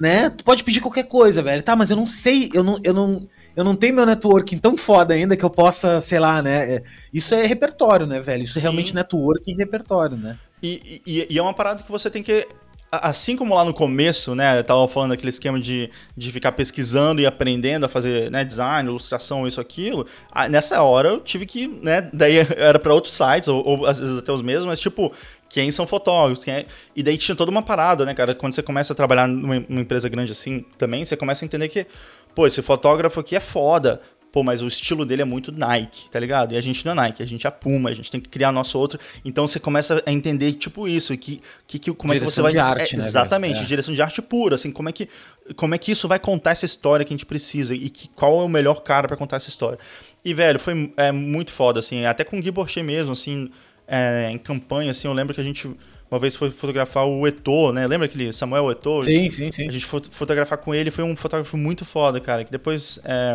né? 0.02 0.32
Tu 0.32 0.44
pode 0.44 0.64
pedir 0.64 0.82
qualquer 0.82 1.04
coisa, 1.04 1.44
velho. 1.44 1.62
Tá, 1.62 1.76
mas 1.76 1.92
eu 1.92 1.96
não 1.96 2.08
sei, 2.08 2.50
eu 2.56 2.64
não, 2.64 2.80
eu 2.84 2.92
não, 2.92 3.30
eu 3.56 3.64
não 3.64 3.76
tenho 3.76 3.94
meu 3.94 4.04
networking 4.04 4.58
tão 4.58 4.76
foda 4.76 5.14
ainda 5.14 5.38
que 5.38 5.46
eu 5.46 5.50
possa, 5.50 6.02
sei 6.02 6.18
lá, 6.18 6.42
né? 6.42 6.76
É, 6.76 6.84
isso 7.14 7.36
é 7.36 7.46
repertório, 7.46 8.08
né, 8.08 8.20
velho? 8.20 8.42
Isso 8.42 8.54
é 8.54 8.54
Sim. 8.54 8.60
é 8.60 8.62
realmente 8.64 8.96
networking 8.96 9.52
e 9.52 9.56
repertório, 9.56 10.18
né? 10.18 10.40
E, 10.64 11.02
e, 11.06 11.28
e, 11.30 11.38
é 11.38 11.42
uma 11.42 11.54
parada 11.54 11.84
que 11.84 11.92
você 11.92 12.10
tem 12.10 12.24
que. 12.24 12.48
Assim 12.92 13.38
como 13.38 13.56
lá 13.56 13.64
no 13.64 13.74
começo, 13.74 14.36
né? 14.36 14.60
Eu 14.60 14.64
tava 14.66 14.86
falando 14.86 15.12
daquele 15.12 15.30
esquema 15.30 15.58
de, 15.58 15.90
de 16.16 16.30
ficar 16.30 16.52
pesquisando 16.52 17.22
e 17.22 17.26
aprendendo 17.26 17.86
a 17.86 17.90
fazer 17.90 18.30
né, 18.30 18.44
design, 18.44 18.90
ilustração, 18.90 19.48
isso, 19.48 19.62
aquilo. 19.62 20.06
Nessa 20.50 20.84
hora 20.84 21.08
eu 21.08 21.20
tive 21.22 21.46
que, 21.46 21.70
né? 21.70 22.10
Daí 22.12 22.40
era 22.58 22.78
para 22.78 22.94
outros 22.94 23.14
sites, 23.14 23.48
ou, 23.48 23.66
ou 23.66 23.86
às 23.86 23.98
vezes 23.98 24.18
até 24.18 24.30
os 24.34 24.42
mesmos, 24.42 24.66
mas 24.66 24.78
tipo, 24.78 25.14
quem 25.48 25.72
são 25.72 25.88
fotógrafos, 25.88 26.44
quem 26.44 26.54
é... 26.54 26.66
E 26.94 27.02
daí 27.02 27.18
tinha 27.18 27.36
toda 27.36 27.50
uma 27.50 27.62
parada, 27.62 28.06
né, 28.06 28.14
cara? 28.14 28.36
Quando 28.36 28.54
você 28.54 28.62
começa 28.62 28.92
a 28.92 28.96
trabalhar 28.96 29.26
numa, 29.26 29.60
numa 29.70 29.82
empresa 29.82 30.10
grande 30.10 30.34
assim, 30.34 30.66
também, 30.78 31.06
você 31.06 31.16
começa 31.16 31.44
a 31.44 31.46
entender 31.46 31.70
que, 31.70 31.88
pô, 32.36 32.46
esse 32.46 32.62
fotógrafo 32.62 33.22
aqui 33.22 33.38
é 33.38 33.40
foda. 33.40 34.02
Pô, 34.32 34.44
mas 34.44 34.62
o 34.62 34.68
estilo 34.68 35.06
dele 35.06 35.24
é 35.24 35.26
muito 35.26 35.52
Nike, 35.52 36.10
tá 36.10 36.18
ligado? 36.18 36.54
E 36.54 36.58
a 36.58 36.62
gente 36.62 36.86
não 36.86 36.94
é 36.94 36.96
Nike, 36.96 37.22
a 37.22 37.26
gente 37.26 37.46
é 37.46 37.52
Puma, 37.52 37.90
a 37.90 37.94
gente 37.94 38.10
tem 38.10 38.20
que 38.22 38.30
criar 38.30 38.52
nosso 38.52 38.80
outro. 38.80 38.98
Então 39.26 39.46
você 39.46 39.60
começa 39.60 40.02
a 40.06 40.12
entender, 40.12 40.54
tipo, 40.54 40.88
isso, 40.88 41.14
e 41.14 41.18
que, 41.18 41.42
que, 41.68 41.78
que 41.78 41.94
como 41.94 42.14
direção 42.14 42.28
é 42.28 42.30
que 42.30 42.36
você 42.36 42.42
vai. 42.42 42.52
De 42.54 42.60
arte, 42.60 42.96
é, 42.96 42.98
né, 42.98 43.06
exatamente, 43.06 43.60
é. 43.60 43.64
direção 43.64 43.94
de 43.94 44.02
arte 44.02 44.22
pura, 44.22 44.56
assim, 44.56 44.72
como 44.72 44.88
é, 44.88 44.94
que, 44.94 45.10
como 45.58 45.76
é 45.76 45.78
que 45.78 45.92
isso 45.92 46.08
vai 46.08 46.18
contar 46.18 46.52
essa 46.52 46.66
história 46.66 47.06
que 47.06 47.14
a 47.14 47.16
gente 47.16 47.26
precisa 47.26 47.76
e 47.76 47.90
que, 47.90 48.08
qual 48.10 48.40
é 48.40 48.44
o 48.46 48.50
melhor 48.50 48.82
cara 48.84 49.06
para 49.08 49.18
contar 49.18 49.36
essa 49.36 49.50
história. 49.50 49.78
E, 50.24 50.34
velho, 50.34 50.60
foi 50.60 50.94
é, 50.96 51.12
muito 51.12 51.52
foda, 51.52 51.80
assim, 51.80 52.06
até 52.06 52.24
com 52.24 52.40
o 52.40 52.42
Gui 52.42 52.52
Borcher 52.52 52.84
mesmo, 52.84 53.12
assim, 53.12 53.50
é, 53.86 54.30
em 54.32 54.38
campanha, 54.38 54.92
assim, 54.92 55.08
eu 55.10 55.14
lembro 55.14 55.34
que 55.34 55.42
a 55.42 55.44
gente 55.44 55.70
uma 56.12 56.20
vez 56.20 56.36
foi 56.36 56.52
fotografar 56.52 57.08
o 57.08 57.26
Eto'o, 57.26 57.72
né? 57.72 57.88
Lembra 57.88 58.06
aquele 58.06 58.34
Samuel 58.34 58.70
Eto'o? 58.70 59.06
Sim, 59.06 59.32
sim, 59.32 59.50
sim. 59.50 59.70
A 59.70 59.72
gente 59.72 59.86
foi 59.86 60.02
fotografar 60.12 60.58
com 60.58 60.76
ele, 60.76 60.92
foi 60.92 61.06
um 61.06 61.16
fotógrafo 61.16 61.56
muito 61.56 61.86
foda, 61.86 62.20
cara. 62.20 62.44
Que 62.44 62.52
depois 62.52 63.00
é, 63.06 63.34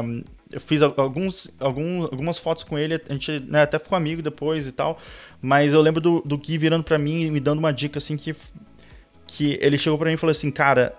eu 0.57 0.61
fiz 0.61 0.81
alguns, 0.81 1.51
alguns, 1.61 2.05
algumas 2.05 2.39
fotos 2.39 2.65
com 2.65 2.79
ele, 2.79 2.95
a 2.95 3.13
gente 3.13 3.41
né, 3.41 3.61
até 3.61 3.79
ficou 3.79 3.95
amigo 3.95 4.23
depois 4.23 4.67
e 4.67 4.73
tal. 4.73 4.99
Mas 5.43 5.75
eu 5.75 5.83
lembro 5.83 6.01
do, 6.01 6.23
do 6.25 6.39
Gui 6.39 6.57
virando 6.57 6.83
para 6.83 6.97
mim 6.97 7.25
e 7.25 7.31
me 7.31 7.41
dando 7.41 7.59
uma 7.59 7.75
dica 7.75 7.99
assim 7.99 8.17
que, 8.17 8.35
que 9.27 9.59
ele 9.61 9.77
chegou 9.77 9.99
para 9.99 10.09
mim 10.09 10.15
e 10.15 10.17
falou 10.17 10.31
assim, 10.31 10.51
cara, 10.51 10.95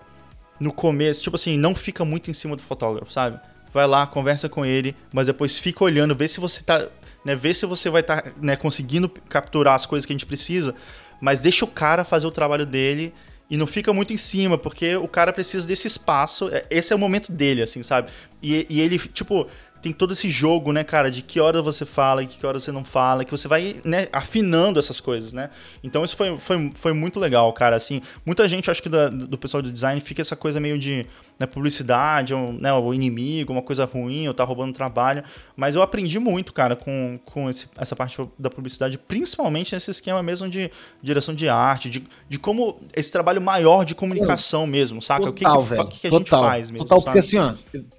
no 0.59 0.71
começo, 0.71 1.23
tipo 1.23 1.35
assim, 1.35 1.57
não 1.57 1.73
fica 1.73 2.05
muito 2.05 2.29
em 2.29 2.33
cima 2.33 2.55
do 2.55 2.61
fotógrafo, 2.61 3.11
sabe? 3.11 3.39
Vai 3.73 3.87
lá, 3.87 4.05
conversa 4.05 4.47
com 4.47 4.63
ele, 4.63 4.95
mas 5.11 5.25
depois 5.25 5.57
fica 5.57 5.83
olhando, 5.83 6.15
vê 6.15 6.27
se 6.27 6.39
você 6.39 6.63
tá. 6.63 6.87
Né, 7.25 7.35
vê 7.35 7.51
se 7.51 7.65
você 7.65 7.89
vai 7.89 8.01
estar 8.01 8.21
tá, 8.21 8.31
né, 8.39 8.55
conseguindo 8.55 9.09
capturar 9.09 9.73
as 9.73 9.87
coisas 9.87 10.05
que 10.05 10.13
a 10.13 10.15
gente 10.15 10.25
precisa 10.25 10.75
mas 11.19 11.39
deixa 11.39 11.65
o 11.65 11.67
cara 11.67 12.03
fazer 12.03 12.27
o 12.27 12.31
trabalho 12.31 12.65
dele 12.65 13.13
e 13.49 13.57
não 13.57 13.67
fica 13.67 13.93
muito 13.93 14.13
em 14.13 14.17
cima, 14.17 14.57
porque 14.57 14.95
o 14.95 15.07
cara 15.07 15.31
precisa 15.31 15.65
desse 15.65 15.87
espaço. 15.87 16.49
É, 16.49 16.65
esse 16.69 16.91
é 16.91 16.95
o 16.95 16.99
momento 16.99 17.31
dele, 17.31 17.61
assim, 17.61 17.81
sabe? 17.83 18.11
E, 18.41 18.65
e 18.69 18.81
ele, 18.81 18.99
tipo, 18.99 19.47
tem 19.81 19.93
todo 19.93 20.13
esse 20.13 20.29
jogo, 20.29 20.71
né, 20.71 20.83
cara, 20.83 21.09
de 21.09 21.21
que 21.21 21.39
hora 21.39 21.61
você 21.61 21.85
fala 21.85 22.23
e 22.23 22.27
que 22.27 22.45
hora 22.45 22.59
você 22.59 22.71
não 22.71 22.83
fala, 22.83 23.23
que 23.23 23.31
você 23.31 23.47
vai, 23.47 23.77
né, 23.83 24.07
afinando 24.11 24.79
essas 24.79 24.99
coisas, 24.99 25.33
né? 25.33 25.49
Então 25.83 26.03
isso 26.03 26.15
foi, 26.15 26.37
foi, 26.37 26.71
foi 26.75 26.93
muito 26.93 27.19
legal, 27.19 27.51
cara, 27.53 27.75
assim, 27.75 28.01
muita 28.25 28.47
gente, 28.47 28.69
acho 28.69 28.81
que 28.81 28.89
do, 28.89 29.09
do 29.09 29.37
pessoal 29.37 29.61
do 29.61 29.71
design 29.71 30.01
fica 30.01 30.21
essa 30.21 30.35
coisa 30.35 30.59
meio 30.59 30.77
de, 30.77 31.05
né, 31.39 31.45
publicidade, 31.45 32.33
ou, 32.33 32.53
né, 32.53 32.73
o 32.73 32.93
inimigo, 32.93 33.53
uma 33.53 33.61
coisa 33.61 33.85
ruim, 33.85 34.27
ou 34.27 34.33
tá 34.33 34.43
roubando 34.43 34.73
trabalho, 34.73 35.23
mas 35.55 35.75
eu 35.75 35.81
aprendi 35.81 36.19
muito, 36.19 36.53
cara, 36.53 36.75
com, 36.75 37.19
com 37.25 37.49
esse, 37.49 37.67
essa 37.77 37.95
parte 37.95 38.17
da 38.37 38.49
publicidade, 38.49 38.97
principalmente 38.97 39.73
nesse 39.73 39.91
esquema 39.91 40.21
mesmo 40.23 40.49
de 40.49 40.71
direção 41.01 41.33
de 41.33 41.47
arte, 41.47 41.89
de, 41.89 42.03
de 42.27 42.39
como 42.39 42.79
esse 42.95 43.11
trabalho 43.11 43.41
maior 43.41 43.85
de 43.85 43.95
comunicação 43.95 44.65
mesmo, 44.67 45.01
saca? 45.01 45.31
Total, 45.31 45.61
o 45.61 45.65
que, 45.65 45.73
que, 45.73 45.87
que, 45.89 45.99
que 46.01 46.07
a 46.07 46.17
gente 46.17 46.29
faz 46.29 46.71
mesmo, 46.71 46.85
Total, 46.85 47.01
sabe? 47.01 47.05
porque 47.05 47.19
assim, 47.19 47.37
ó, 47.37 47.53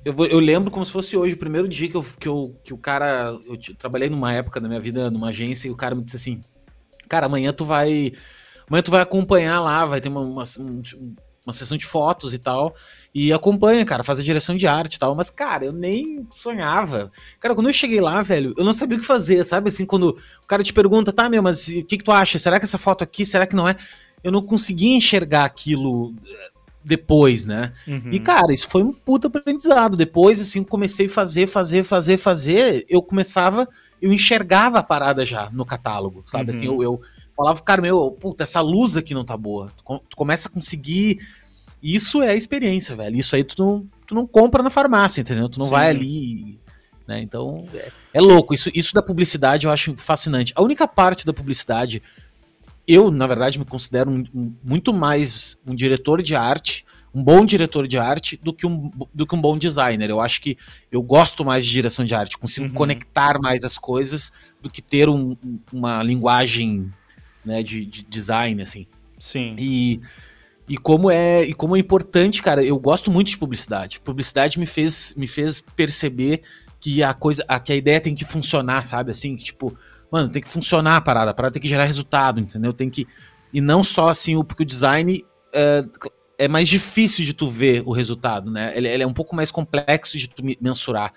eu, 0.05 0.27
eu 0.27 0.41
lembro 0.41 0.71
como 0.71 0.85
se 0.85 0.93
fosse 0.93 1.17
hoje, 1.17 1.35
o 1.35 1.39
primeiro 1.39 1.69
dia 1.69 1.89
que, 1.89 1.97
eu, 1.97 2.05
que, 2.19 2.29
eu, 2.29 2.57
que 2.65 2.75
o 2.75 2.79
cara, 2.79 3.37
eu 3.47 3.59
trabalhei 3.77 4.11
numa 4.11 4.33
época 4.33 4.61
da 4.61 4.69
minha 4.69 4.81
vida 4.81 5.11
numa 5.11 5.29
agência 5.29 5.69
e 5.69 5.71
o 5.71 5.77
cara 5.77 5.95
me 5.95 6.03
disse 6.03 6.17
assim, 6.17 6.41
Cara, 7.09 7.27
amanhã 7.27 7.53
tu 7.53 7.65
vai. 7.65 8.13
Amanhã 8.69 8.83
tu 8.83 8.91
vai 8.91 9.01
acompanhar 9.01 9.61
lá, 9.61 9.87
vai 9.87 10.01
ter 10.01 10.11
uma, 10.11 10.21
uma, 10.21 10.45
uma 11.49 11.53
sessão 11.55 11.79
de 11.79 11.87
fotos 11.87 12.35
e 12.35 12.39
tal. 12.39 12.75
E 13.15 13.33
acompanha, 13.33 13.85
cara, 13.85 14.05
faz 14.05 14.19
a 14.19 14.23
direção 14.23 14.55
de 14.55 14.67
arte 14.67 14.95
e 14.95 14.99
tal. 14.99 15.15
Mas, 15.15 15.31
cara, 15.31 15.65
eu 15.65 15.73
nem 15.73 16.27
sonhava. 16.31 17.11
Cara, 17.41 17.55
quando 17.55 17.69
eu 17.69 17.73
cheguei 17.73 18.01
lá, 18.01 18.23
velho, 18.23 18.55
eu 18.57 18.65
não 18.65 18.75
sabia 18.75 18.99
o 18.99 19.01
que 19.01 19.07
fazer, 19.07 19.45
sabe? 19.45 19.69
Assim, 19.69 19.87
quando 19.87 20.19
o 20.43 20.47
cara 20.47 20.63
te 20.63 20.73
pergunta, 20.73 21.13
tá, 21.13 21.29
meu, 21.29 21.43
mas 21.43 21.67
o 21.69 21.85
que, 21.85 21.99
que 21.99 22.05
tu 22.05 22.13
acha? 22.13 22.39
Será 22.39 22.59
que 22.59 22.67
essa 22.67 22.79
foto 22.79 23.03
aqui, 23.03 23.25
será 23.25 23.47
que 23.47 23.57
não 23.57 23.67
é? 23.67 23.77
Eu 24.23 24.31
não 24.31 24.43
conseguia 24.43 24.95
enxergar 24.95 25.45
aquilo 25.45 26.15
eh, 26.27 26.51
depois, 26.85 27.45
né? 27.45 27.73
Uhum. 27.87 28.11
E, 28.13 28.21
cara, 28.21 28.53
isso 28.53 28.69
foi 28.69 28.83
um 28.83 28.93
puta 28.93 29.29
aprendizado. 29.29 29.97
Depois, 29.97 30.41
assim, 30.41 30.63
comecei 30.63 31.07
a 31.07 31.11
fazer, 31.11 31.47
fazer, 31.47 31.85
fazer, 31.85 32.17
fazer. 32.19 32.85
Eu 32.89 33.01
começava, 33.01 33.67
eu 34.03 34.13
enxergava 34.13 34.81
a 34.81 34.83
parada 34.83 35.25
já 35.25 35.49
no 35.51 35.65
catálogo, 35.65 36.23
sabe? 36.27 36.51
Assim, 36.51 36.69
uhum. 36.69 36.75
Assim, 36.75 36.85
eu, 36.85 37.01
eu 37.01 37.18
falava, 37.39 37.63
cara, 37.63 37.81
meu, 37.81 38.11
puta, 38.11 38.43
essa 38.43 38.61
luz 38.61 38.97
aqui 38.97 39.15
não 39.15 39.25
tá 39.25 39.37
boa. 39.37 39.71
Tu, 39.77 40.03
tu 40.11 40.17
começa 40.17 40.49
a 40.49 40.51
conseguir. 40.51 41.19
Isso 41.81 42.21
é 42.21 42.31
a 42.31 42.35
experiência, 42.35 42.97
velho. 42.97 43.17
Isso 43.17 43.37
aí 43.37 43.45
tu 43.45 43.63
não, 43.63 43.87
tu 44.05 44.13
não 44.13 44.27
compra 44.27 44.61
na 44.61 44.71
farmácia, 44.71 45.21
entendeu? 45.21 45.49
Tu 45.49 45.61
não 45.61 45.67
Sim. 45.67 45.73
vai 45.73 45.89
ali. 45.89 46.59
Né? 47.07 47.21
Então, 47.21 47.65
é, 47.73 47.93
é, 48.15 48.21
louco. 48.21 48.53
Isso, 48.53 48.71
isso 48.75 48.93
da 48.93 49.01
publicidade 49.01 49.67
eu 49.67 49.71
acho 49.71 49.95
fascinante. 49.95 50.53
A 50.57 50.63
única 50.63 50.89
parte 50.89 51.25
da 51.25 51.33
publicidade, 51.33 52.03
eu, 52.87 53.09
na 53.09 53.29
verdade, 53.29 53.57
me 53.57 53.65
considero 53.65 54.11
um, 54.11 54.25
um, 54.35 54.53
muito 54.65 54.93
mais 54.93 55.57
um 55.65 55.77
diretor 55.77 56.21
de 56.21 56.35
arte, 56.35 56.85
um 57.15 57.23
bom 57.23 57.47
diretor 57.47 57.87
de 57.87 57.99
arte, 57.99 58.37
do 58.43 58.53
que 58.53 58.67
um, 58.67 58.91
do 59.15 59.25
que 59.25 59.35
um 59.37 59.41
bom 59.41 59.57
designer. 59.57 60.11
Eu 60.11 60.21
acho 60.21 60.41
que 60.41 60.59
eu 60.91 61.01
gosto 61.01 61.45
mais 61.45 61.65
de 61.65 61.71
direção 61.71 62.05
de 62.05 62.17
arte, 62.17 62.37
consigo 62.37 62.67
uhum. 62.67 62.75
conectar 62.75 63.39
mais 63.41 63.63
as 63.63 63.79
coisas 63.79 64.33
do 64.61 64.69
que 64.69 64.83
ter 64.83 65.09
um, 65.09 65.37
uma 65.73 66.03
linguagem 66.03 66.93
né, 67.49 67.63
de, 67.63 67.85
de 67.85 68.05
design, 68.05 68.63
assim. 68.63 68.87
Sim. 69.19 69.57
E, 69.59 70.01
e 70.69 70.77
como 70.77 71.11
é 71.11 71.43
e 71.43 71.55
como 71.55 71.75
é 71.75 71.79
importante, 71.81 72.43
cara, 72.43 72.63
eu 72.63 72.79
gosto 72.79 73.11
muito 73.11 73.29
de 73.29 73.39
publicidade. 73.39 73.99
Publicidade 74.01 74.59
me 74.59 74.67
fez, 74.67 75.15
me 75.17 75.27
fez 75.27 75.61
perceber 75.75 76.43
que 76.79 77.03
a 77.03 77.15
coisa, 77.15 77.45
a, 77.49 77.59
que 77.59 77.73
a 77.73 77.77
ideia 77.77 78.01
tem 78.01 78.15
que 78.15 78.25
funcionar, 78.25 78.85
sabe? 78.85 79.11
Assim, 79.11 79.35
tipo, 79.35 79.77
mano, 80.13 80.29
tem 80.29 80.43
que 80.43 80.49
funcionar 80.49 80.97
a 80.97 81.01
parada, 81.01 81.31
a 81.31 81.35
parada 81.35 81.55
tem 81.55 81.63
que 81.63 81.69
gerar 81.69 81.85
resultado, 81.85 82.39
entendeu? 82.39 82.73
Tem 82.73 82.91
que. 82.91 83.07
E 83.53 83.61
não 83.61 83.83
só 83.83 84.11
assim, 84.11 84.37
o, 84.37 84.45
porque 84.45 84.63
o 84.63 84.67
design 84.67 85.25
é, 85.53 85.85
é 86.37 86.49
mais 86.49 86.69
difícil 86.69 87.25
de 87.25 87.33
tu 87.33 87.51
ver 87.51 87.83
o 87.87 87.93
resultado, 87.93 88.51
né? 88.51 88.73
Ele, 88.77 88.89
ele 88.89 89.03
é 89.03 89.07
um 89.07 89.15
pouco 89.15 89.35
mais 89.35 89.51
complexo 89.51 90.19
de 90.19 90.29
tu 90.29 90.43
mensurar. 90.61 91.15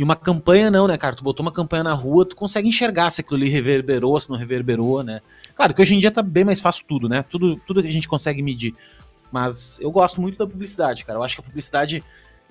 E 0.00 0.02
uma 0.02 0.16
campanha 0.16 0.70
não, 0.70 0.88
né, 0.88 0.96
cara? 0.96 1.14
Tu 1.14 1.22
botou 1.22 1.44
uma 1.44 1.52
campanha 1.52 1.84
na 1.84 1.92
rua, 1.92 2.24
tu 2.24 2.34
consegue 2.34 2.66
enxergar 2.66 3.10
se 3.10 3.20
aquilo 3.20 3.36
ali 3.36 3.50
reverberou, 3.50 4.18
se 4.18 4.30
não 4.30 4.38
reverberou, 4.38 5.02
né? 5.02 5.20
Claro 5.54 5.74
que 5.74 5.82
hoje 5.82 5.94
em 5.94 5.98
dia 5.98 6.10
tá 6.10 6.22
bem 6.22 6.42
mais 6.42 6.58
fácil 6.58 6.86
tudo, 6.88 7.06
né? 7.06 7.22
Tudo, 7.22 7.56
tudo 7.66 7.82
que 7.82 7.88
a 7.90 7.92
gente 7.92 8.08
consegue 8.08 8.42
medir. 8.42 8.74
Mas 9.30 9.78
eu 9.78 9.90
gosto 9.90 10.18
muito 10.18 10.38
da 10.38 10.46
publicidade, 10.46 11.04
cara. 11.04 11.18
Eu 11.18 11.22
acho 11.22 11.34
que 11.36 11.42
a 11.42 11.44
publicidade 11.44 12.02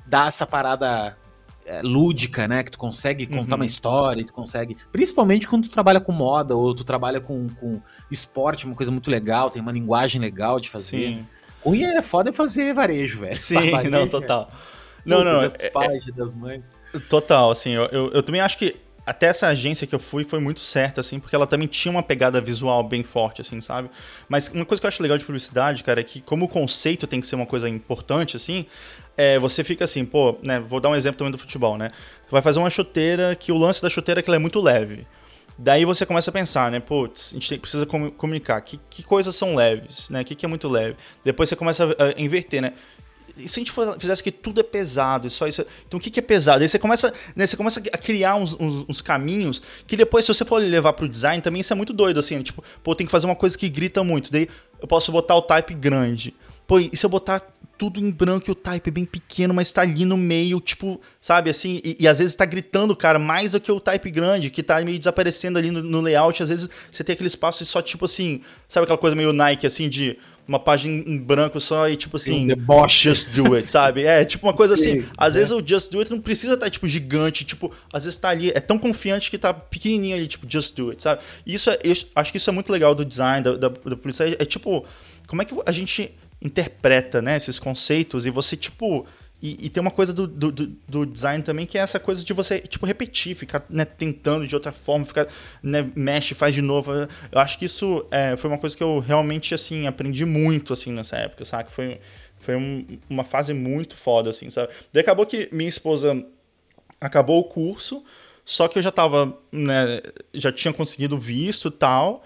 dá 0.05 0.27
essa 0.27 0.45
parada 0.45 1.17
é, 1.65 1.81
lúdica, 1.81 2.47
né? 2.47 2.61
Que 2.61 2.69
tu 2.69 2.77
consegue 2.77 3.25
contar 3.25 3.55
uhum. 3.55 3.61
uma 3.61 3.65
história, 3.65 4.23
tu 4.23 4.31
consegue. 4.31 4.77
Principalmente 4.91 5.47
quando 5.47 5.63
tu 5.63 5.71
trabalha 5.71 5.99
com 5.99 6.11
moda 6.11 6.55
ou 6.55 6.75
tu 6.75 6.83
trabalha 6.83 7.19
com, 7.19 7.49
com 7.59 7.81
esporte, 8.11 8.67
uma 8.67 8.75
coisa 8.75 8.91
muito 8.91 9.09
legal, 9.09 9.49
tem 9.49 9.59
uma 9.59 9.71
linguagem 9.71 10.21
legal 10.21 10.59
de 10.59 10.69
fazer. 10.69 11.25
Sim. 11.65 11.83
É 11.83 12.01
foda 12.03 12.29
é 12.29 12.31
fazer 12.31 12.75
varejo, 12.75 13.21
velho. 13.21 13.37
Sim, 13.37 13.71
não, 13.89 14.07
total. 14.07 14.51
Não, 15.03 15.23
não, 15.23 15.33
não. 15.33 15.39
Dia 15.39 15.53
é, 15.61 15.69
pais, 15.71 16.07
é, 16.07 16.11
das 16.11 16.31
mães. 16.31 16.61
Total, 17.09 17.51
assim, 17.51 17.71
eu, 17.71 17.85
eu, 17.85 18.11
eu, 18.11 18.23
também 18.23 18.41
acho 18.41 18.57
que 18.57 18.75
até 19.05 19.27
essa 19.27 19.47
agência 19.47 19.87
que 19.87 19.93
eu 19.93 19.99
fui 19.99 20.23
foi 20.23 20.39
muito 20.39 20.59
certa, 20.59 21.01
assim, 21.01 21.19
porque 21.19 21.35
ela 21.35 21.47
também 21.47 21.67
tinha 21.67 21.91
uma 21.91 22.03
pegada 22.03 22.39
visual 22.39 22.83
bem 22.83 23.03
forte, 23.03 23.41
assim, 23.41 23.59
sabe? 23.61 23.89
Mas 24.27 24.47
uma 24.47 24.65
coisa 24.65 24.79
que 24.79 24.85
eu 24.85 24.87
acho 24.87 25.01
legal 25.01 25.17
de 25.17 25.25
publicidade, 25.25 25.83
cara, 25.83 25.99
é 25.99 26.03
que 26.03 26.21
como 26.21 26.45
o 26.45 26.47
conceito 26.47 27.07
tem 27.07 27.19
que 27.19 27.27
ser 27.27 27.35
uma 27.35 27.45
coisa 27.45 27.69
importante, 27.69 28.35
assim, 28.35 28.65
é, 29.17 29.37
você 29.37 29.63
fica 29.63 29.83
assim, 29.83 30.05
pô, 30.05 30.37
né, 30.41 30.59
vou 30.59 30.79
dar 30.79 30.89
um 30.89 30.95
exemplo 30.95 31.17
também 31.17 31.31
do 31.31 31.37
futebol, 31.37 31.77
né? 31.77 31.91
Você 32.25 32.31
vai 32.31 32.41
fazer 32.41 32.59
uma 32.59 32.69
chuteira 32.69 33.35
que 33.35 33.51
o 33.51 33.57
lance 33.57 33.81
da 33.81 33.89
chuteira 33.89 34.19
é 34.19 34.23
que 34.23 34.29
ela 34.29 34.37
é 34.37 34.39
muito 34.39 34.59
leve. 34.59 35.07
Daí 35.57 35.83
você 35.83 36.05
começa 36.05 36.29
a 36.29 36.33
pensar, 36.33 36.71
né? 36.71 36.79
Putz, 36.79 37.31
a 37.31 37.33
gente 37.33 37.57
precisa 37.57 37.85
comunicar. 37.85 38.61
Que, 38.61 38.79
que 38.89 39.03
coisas 39.03 39.35
são 39.35 39.55
leves, 39.55 40.09
né? 40.09 40.21
O 40.21 40.25
que, 40.25 40.33
que 40.33 40.45
é 40.45 40.47
muito 40.47 40.69
leve? 40.69 40.95
Depois 41.21 41.49
você 41.49 41.55
começa 41.57 41.83
a 41.83 42.21
inverter, 42.21 42.61
né? 42.61 42.73
E 43.39 43.49
se 43.49 43.59
a 43.59 43.63
gente 43.63 43.73
fizesse 43.99 44.21
que 44.21 44.31
tudo 44.31 44.59
é 44.59 44.63
pesado 44.63 45.27
e 45.27 45.29
só 45.29 45.47
isso. 45.47 45.65
Então 45.87 45.97
o 45.97 46.01
que, 46.01 46.09
que 46.09 46.19
é 46.19 46.23
pesado? 46.23 46.61
Aí 46.61 46.67
você 46.67 46.79
começa, 46.79 47.13
né, 47.35 47.47
você 47.47 47.57
começa 47.57 47.79
a 47.79 47.97
criar 47.97 48.35
uns, 48.35 48.53
uns, 48.59 48.85
uns 48.87 49.01
caminhos 49.01 49.61
que 49.87 49.95
depois, 49.97 50.25
se 50.25 50.33
você 50.33 50.45
for 50.45 50.57
levar 50.57 50.93
pro 50.93 51.07
design, 51.07 51.41
também 51.41 51.61
isso 51.61 51.73
é 51.73 51.75
muito 51.75 51.93
doido, 51.93 52.19
assim. 52.19 52.41
Tipo, 52.41 52.63
pô, 52.83 52.95
tem 52.95 53.05
que 53.05 53.11
fazer 53.11 53.25
uma 53.25 53.35
coisa 53.35 53.57
que 53.57 53.69
grita 53.69 54.03
muito. 54.03 54.31
Daí 54.31 54.47
eu 54.81 54.87
posso 54.87 55.11
botar 55.11 55.35
o 55.35 55.41
type 55.41 55.73
grande. 55.73 56.35
Pô, 56.67 56.79
e 56.79 56.95
se 56.95 57.05
eu 57.05 57.09
botar 57.09 57.41
tudo 57.79 57.97
em 57.97 58.11
branco 58.11 58.49
e 58.49 58.51
o 58.51 58.55
type 58.55 58.91
bem 58.91 59.05
pequeno, 59.05 59.53
mas 59.53 59.71
tá 59.71 59.81
ali 59.81 60.03
no 60.03 60.17
meio, 60.17 60.59
tipo, 60.59 60.99
sabe, 61.21 61.49
assim, 61.49 61.79
e, 61.81 61.95
e, 61.97 62.07
às 62.09 62.19
vezes 62.19 62.35
tá 62.35 62.45
gritando, 62.45 62.93
cara, 62.93 63.17
mais 63.17 63.53
do 63.53 63.59
que 63.59 63.71
o 63.71 63.79
type 63.79 64.11
grande, 64.11 64.49
que 64.49 64.61
tá 64.61 64.81
meio 64.81 64.99
desaparecendo 64.99 65.57
ali 65.57 65.71
no, 65.71 65.81
no 65.81 66.01
layout, 66.01 66.43
às 66.43 66.49
vezes 66.49 66.69
você 66.91 67.05
tem 67.05 67.13
aquele 67.13 67.29
espaço 67.29 67.63
e 67.63 67.65
só, 67.65 67.81
tipo 67.81 68.03
assim, 68.03 68.41
sabe 68.67 68.83
aquela 68.83 68.97
coisa 68.97 69.15
meio 69.15 69.31
Nike, 69.31 69.65
assim, 69.65 69.87
de 69.87 70.19
uma 70.49 70.59
página 70.59 71.03
em 71.05 71.17
branco 71.19 71.59
só 71.59 71.87
e 71.87 71.95
tipo 71.95 72.17
assim, 72.17 72.47
deboche. 72.47 73.07
just 73.07 73.29
do 73.29 73.53
it, 73.53 73.65
sabe? 73.69 74.03
É, 74.03 74.25
tipo 74.25 74.47
uma 74.47 74.53
coisa 74.53 74.73
assim, 74.73 75.05
às 75.15 75.35
é. 75.35 75.39
vezes 75.39 75.53
o 75.53 75.63
just 75.63 75.91
do 75.91 75.99
it 75.99 76.09
não 76.09 76.19
precisa 76.19 76.55
estar 76.55 76.65
tá, 76.65 76.69
tipo 76.71 76.87
gigante, 76.87 77.45
tipo, 77.45 77.71
às 77.93 78.05
vezes 78.05 78.17
tá 78.17 78.29
ali, 78.29 78.49
é 78.49 78.59
tão 78.59 78.79
confiante 78.79 79.29
que 79.29 79.37
tá 79.37 79.53
pequenininho 79.53 80.15
ali, 80.15 80.27
tipo, 80.27 80.47
just 80.49 80.75
do 80.75 80.89
it, 80.89 81.03
sabe? 81.03 81.21
E 81.45 81.53
isso 81.53 81.69
é, 81.69 81.77
eu 81.83 81.95
acho 82.15 82.31
que 82.31 82.37
isso 82.37 82.49
é 82.49 82.53
muito 82.53 82.71
legal 82.71 82.95
do 82.95 83.05
design, 83.05 83.43
da, 83.43 83.51
da, 83.55 83.69
da 83.69 83.95
polícia, 83.95 84.23
é, 84.23 84.37
é 84.39 84.45
tipo, 84.45 84.83
como 85.27 85.43
é 85.43 85.45
que 85.45 85.53
a 85.63 85.71
gente 85.71 86.11
interpreta, 86.41 87.21
né, 87.21 87.37
esses 87.37 87.59
conceitos 87.59 88.25
e 88.25 88.31
você, 88.31 88.57
tipo, 88.57 89.05
e, 89.41 89.67
e, 89.67 89.69
tem 89.69 89.79
uma 89.79 89.91
coisa 89.91 90.11
do, 90.11 90.27
do, 90.27 90.51
do, 90.51 91.05
design 91.05 91.41
também 91.41 91.65
que 91.65 91.77
é 91.77 91.81
essa 91.81 91.97
coisa 91.97 92.23
de 92.23 92.33
você, 92.33 92.59
tipo, 92.59 92.85
repetir, 92.85 93.35
ficar 93.35 93.63
né, 93.69 93.85
tentando 93.85 94.45
de 94.45 94.53
outra 94.53 94.73
forma, 94.73 95.05
ficar, 95.05 95.27
né, 95.63 95.89
mexe, 95.95 96.35
faz 96.35 96.53
de 96.53 96.61
novo. 96.61 96.91
Eu 97.31 97.39
acho 97.39 97.57
que 97.57 97.63
isso 97.63 98.05
é, 98.11 98.35
foi 98.35 98.49
uma 98.49 98.57
coisa 98.57 98.75
que 98.75 98.83
eu 98.83 98.99
realmente, 98.99 99.53
assim, 99.53 99.87
aprendi 99.87 100.25
muito, 100.25 100.73
assim, 100.73 100.91
nessa 100.91 101.15
época, 101.15 101.45
sabe? 101.45 101.71
Foi, 101.71 102.01
foi 102.39 102.57
um, 102.57 102.85
uma 103.09 103.23
fase 103.23 103.53
muito 103.53 103.95
foda, 103.95 104.29
assim, 104.29 104.49
sabe? 104.49 104.73
Daí 104.91 105.01
acabou 105.01 105.25
que 105.25 105.47
minha 105.53 105.69
esposa 105.69 106.21
acabou 106.99 107.39
o 107.39 107.45
curso, 107.45 108.03
só 108.43 108.67
que 108.67 108.77
eu 108.77 108.81
já 108.81 108.91
tava, 108.91 109.37
né, 109.53 110.01
já 110.33 110.51
tinha 110.51 110.73
conseguido 110.73 111.17
visto 111.17 111.69
e 111.69 111.71
tal, 111.71 112.23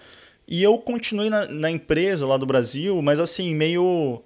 e 0.48 0.60
eu 0.60 0.76
continuei 0.78 1.30
na, 1.30 1.46
na 1.46 1.70
empresa 1.70 2.26
lá 2.26 2.36
do 2.36 2.44
Brasil, 2.44 3.00
mas, 3.00 3.20
assim, 3.20 3.54
meio 3.54 4.20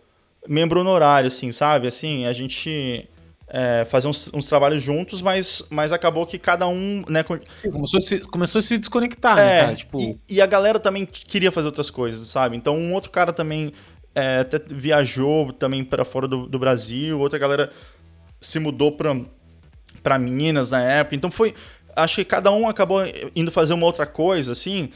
membro 0.49 0.81
honorário, 0.81 1.29
assim, 1.29 1.53
sabe? 1.53 1.87
Assim, 1.87 2.25
a 2.25 2.33
gente 2.33 3.09
é, 3.49 3.87
fazia 3.89 4.11
uns, 4.11 4.31
uns, 4.33 4.47
trabalhos 4.47 4.83
juntos, 4.83 5.23
mas, 5.23 5.65
mas 5.71 5.93
acabou 5.93 6.27
que 6.27 6.39
cada 6.39 6.67
um, 6.67 7.05
né? 7.09 7.25
Sim, 7.55 7.71
começou 7.71 7.99
a 7.99 8.01
se, 8.01 8.19
começou 8.21 8.59
a 8.59 8.63
se 8.63 8.79
desconectar, 8.79 9.37
né, 9.37 9.43
é, 9.43 9.45
né, 9.45 9.61
cara? 9.61 9.77
Tipo... 9.77 10.01
E, 10.01 10.19
e, 10.29 10.41
a 10.41 10.47
galera 10.47 10.81
também 10.81 11.07
queria 11.07 11.53
fazer 11.53 11.67
outras 11.67 11.91
coisas, 11.91 12.27
sabe? 12.29 12.57
Então, 12.57 12.77
um 12.77 12.93
outro 12.93 13.11
cara 13.11 13.33
também 13.33 13.73
é, 14.15 14.41
até 14.41 14.59
viajou 14.59 15.53
também 15.53 15.85
para 15.85 16.05
fora 16.05 16.27
do, 16.27 16.47
do, 16.47 16.59
Brasil, 16.59 17.19
outra 17.21 17.39
galera 17.39 17.71
se 18.41 18.59
mudou 18.59 18.93
para 18.93 19.17
para 20.03 20.19
Minas 20.19 20.71
na 20.71 20.81
época. 20.81 21.17
Então, 21.17 21.31
foi. 21.31 21.55
Acho 21.97 22.17
que 22.17 22.25
cada 22.25 22.53
um 22.53 22.69
acabou 22.69 23.01
indo 23.35 23.51
fazer 23.51 23.75
uma 23.75 23.85
outra 23.85 24.07
coisa, 24.07 24.53
assim. 24.53 24.91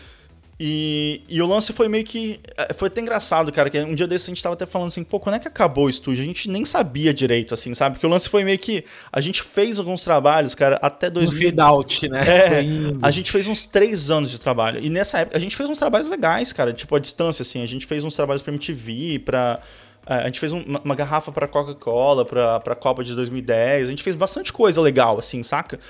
E, 0.65 1.23
e 1.29 1.43
o 1.43 1.47
lance 1.49 1.73
foi 1.73 1.89
meio 1.89 2.05
que. 2.05 2.39
É, 2.57 2.73
foi 2.73 2.87
até 2.87 3.01
engraçado, 3.01 3.51
cara, 3.51 3.69
que 3.69 3.81
um 3.81 3.97
dia 3.97 4.07
desse 4.07 4.27
a 4.27 4.33
gente 4.33 4.41
tava 4.41 4.53
até 4.53 4.65
falando 4.65 4.87
assim, 4.87 5.03
pô, 5.03 5.19
quando 5.19 5.35
é 5.35 5.41
que 5.41 5.49
acabou 5.49 5.87
o 5.87 5.91
estúdio? 5.91 6.23
A 6.23 6.25
gente 6.25 6.49
nem 6.49 6.65
sabia 6.65 7.13
direito, 7.13 7.53
assim, 7.53 7.75
sabe? 7.75 7.97
Porque 7.97 8.07
o 8.07 8.09
lance 8.09 8.29
foi 8.29 8.45
meio 8.45 8.61
que. 8.61 8.85
A 9.11 9.21
gente 9.21 9.43
fez 9.43 9.81
alguns 9.81 10.05
trabalhos, 10.05 10.55
cara, 10.55 10.79
até 10.81 11.11
2000. 11.11 11.37
Um 11.37 11.51
fade 11.51 11.61
out, 11.61 12.09
né? 12.09 12.21
É, 12.29 12.63
a 13.03 13.11
gente 13.11 13.33
fez 13.33 13.49
uns 13.49 13.67
três 13.67 14.09
anos 14.09 14.31
de 14.31 14.39
trabalho. 14.39 14.79
E 14.81 14.89
nessa 14.89 15.19
época, 15.19 15.37
a 15.37 15.41
gente 15.41 15.57
fez 15.57 15.69
uns 15.69 15.79
trabalhos 15.79 16.09
legais, 16.09 16.53
cara, 16.53 16.73
tipo, 16.73 16.95
a 16.95 17.01
distância, 17.01 17.43
assim. 17.43 17.61
A 17.61 17.67
gente 17.67 17.85
fez 17.85 18.05
uns 18.05 18.15
trabalhos 18.15 18.41
pra 18.41 18.53
MTV, 18.53 19.19
pra. 19.19 19.59
É, 20.07 20.15
a 20.15 20.27
gente 20.27 20.39
fez 20.39 20.53
uma, 20.53 20.81
uma 20.85 20.95
garrafa 20.95 21.33
pra 21.33 21.49
Coca-Cola, 21.49 22.25
pra, 22.25 22.61
pra 22.61 22.77
Copa 22.77 23.03
de 23.03 23.17
2010. 23.17 23.89
A 23.89 23.91
gente 23.91 24.03
fez 24.05 24.15
bastante 24.15 24.53
coisa 24.53 24.81
legal, 24.81 25.19
assim, 25.19 25.43
saca? 25.43 25.81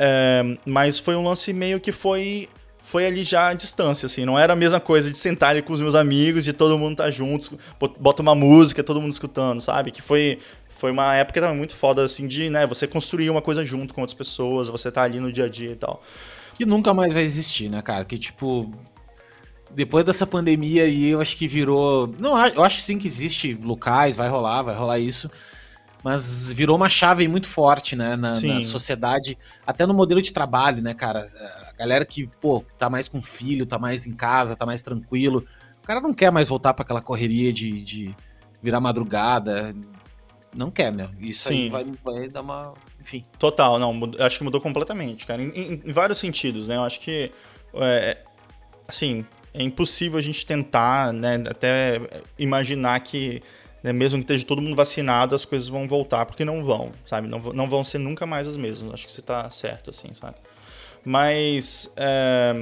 É, 0.00 0.42
mas 0.64 0.98
foi 0.98 1.14
um 1.14 1.22
lance 1.22 1.52
meio 1.52 1.78
que 1.78 1.92
foi 1.92 2.48
foi 2.94 3.06
ali 3.06 3.24
já 3.24 3.48
à 3.48 3.54
distância, 3.54 4.06
assim. 4.06 4.24
Não 4.24 4.38
era 4.38 4.52
a 4.52 4.56
mesma 4.56 4.78
coisa 4.78 5.10
de 5.10 5.18
sentar 5.18 5.50
ali 5.50 5.62
com 5.62 5.72
os 5.72 5.80
meus 5.80 5.96
amigos, 5.96 6.44
de 6.44 6.52
todo 6.52 6.78
mundo 6.78 6.98
tá 6.98 7.10
juntos, 7.10 7.50
bota 7.98 8.22
uma 8.22 8.36
música, 8.36 8.84
todo 8.84 9.00
mundo 9.00 9.10
escutando, 9.10 9.60
sabe? 9.60 9.90
Que 9.90 10.00
foi, 10.00 10.38
foi 10.76 10.92
uma 10.92 11.12
época 11.12 11.40
também 11.40 11.56
muito 11.56 11.74
foda, 11.74 12.04
assim, 12.04 12.28
de, 12.28 12.48
né, 12.48 12.64
você 12.68 12.86
construir 12.86 13.30
uma 13.30 13.42
coisa 13.42 13.64
junto 13.64 13.92
com 13.92 14.00
outras 14.00 14.16
pessoas, 14.16 14.68
você 14.68 14.92
tá 14.92 15.02
ali 15.02 15.18
no 15.18 15.32
dia 15.32 15.46
a 15.46 15.48
dia 15.48 15.72
e 15.72 15.74
tal. 15.74 16.04
Que 16.56 16.64
nunca 16.64 16.94
mais 16.94 17.12
vai 17.12 17.24
existir, 17.24 17.68
né, 17.68 17.82
cara? 17.82 18.04
Que, 18.04 18.16
tipo, 18.16 18.70
depois 19.72 20.04
dessa 20.04 20.24
pandemia 20.24 20.84
aí, 20.84 21.08
eu 21.08 21.20
acho 21.20 21.36
que 21.36 21.48
virou... 21.48 22.06
Não, 22.16 22.38
eu 22.46 22.62
acho 22.62 22.80
sim 22.80 22.96
que 22.96 23.08
existe 23.08 23.58
locais, 23.60 24.14
vai 24.14 24.28
rolar, 24.28 24.62
vai 24.62 24.76
rolar 24.76 25.00
isso, 25.00 25.28
mas 26.04 26.52
virou 26.52 26.76
uma 26.76 26.90
chave 26.90 27.26
muito 27.26 27.48
forte, 27.48 27.96
né, 27.96 28.14
na, 28.14 28.28
na, 28.28 28.62
sociedade, 28.62 29.38
até 29.66 29.86
no 29.86 29.94
modelo 29.94 30.20
de 30.20 30.34
trabalho, 30.34 30.82
né, 30.82 30.92
cara? 30.92 31.26
A 31.66 31.72
galera 31.72 32.04
que, 32.04 32.26
pô, 32.42 32.62
tá 32.78 32.90
mais 32.90 33.08
com 33.08 33.22
filho, 33.22 33.64
tá 33.64 33.78
mais 33.78 34.06
em 34.06 34.12
casa, 34.12 34.54
tá 34.54 34.66
mais 34.66 34.82
tranquilo. 34.82 35.46
O 35.82 35.86
cara 35.86 36.02
não 36.02 36.12
quer 36.12 36.30
mais 36.30 36.46
voltar 36.46 36.74
para 36.74 36.82
aquela 36.82 37.00
correria 37.00 37.50
de, 37.50 37.80
de 37.80 38.14
virar 38.62 38.80
madrugada. 38.80 39.74
Não 40.54 40.70
quer, 40.70 40.92
meu. 40.92 41.08
Isso 41.18 41.48
Sim. 41.48 41.64
aí 41.64 41.70
vai, 41.70 41.86
vai 42.04 42.28
dar 42.28 42.42
uma. 42.42 42.74
Enfim. 43.00 43.24
Total, 43.38 43.78
não. 43.78 44.12
Acho 44.18 44.36
que 44.36 44.44
mudou 44.44 44.60
completamente, 44.60 45.26
cara. 45.26 45.42
Em, 45.42 45.48
em, 45.48 45.82
em 45.86 45.92
vários 45.92 46.18
sentidos, 46.18 46.68
né? 46.68 46.76
Eu 46.76 46.84
acho 46.84 47.00
que. 47.00 47.32
É, 47.74 48.18
assim, 48.86 49.24
é 49.54 49.62
impossível 49.62 50.18
a 50.18 50.22
gente 50.22 50.44
tentar, 50.44 51.14
né? 51.14 51.42
Até 51.48 52.00
imaginar 52.38 53.00
que 53.00 53.42
né, 53.84 53.92
mesmo 53.92 54.18
que 54.18 54.24
esteja 54.24 54.46
todo 54.46 54.62
mundo 54.62 54.74
vacinado, 54.74 55.34
as 55.34 55.44
coisas 55.44 55.68
vão 55.68 55.86
voltar, 55.86 56.24
porque 56.24 56.42
não 56.42 56.64
vão, 56.64 56.90
sabe? 57.04 57.28
Não, 57.28 57.38
não 57.52 57.68
vão 57.68 57.84
ser 57.84 57.98
nunca 57.98 58.24
mais 58.24 58.48
as 58.48 58.56
mesmas. 58.56 58.94
Acho 58.94 59.04
que 59.04 59.12
você 59.12 59.20
está 59.20 59.50
certo, 59.50 59.90
assim, 59.90 60.14
sabe? 60.14 60.36
Mas. 61.04 61.92
É... 61.94 62.54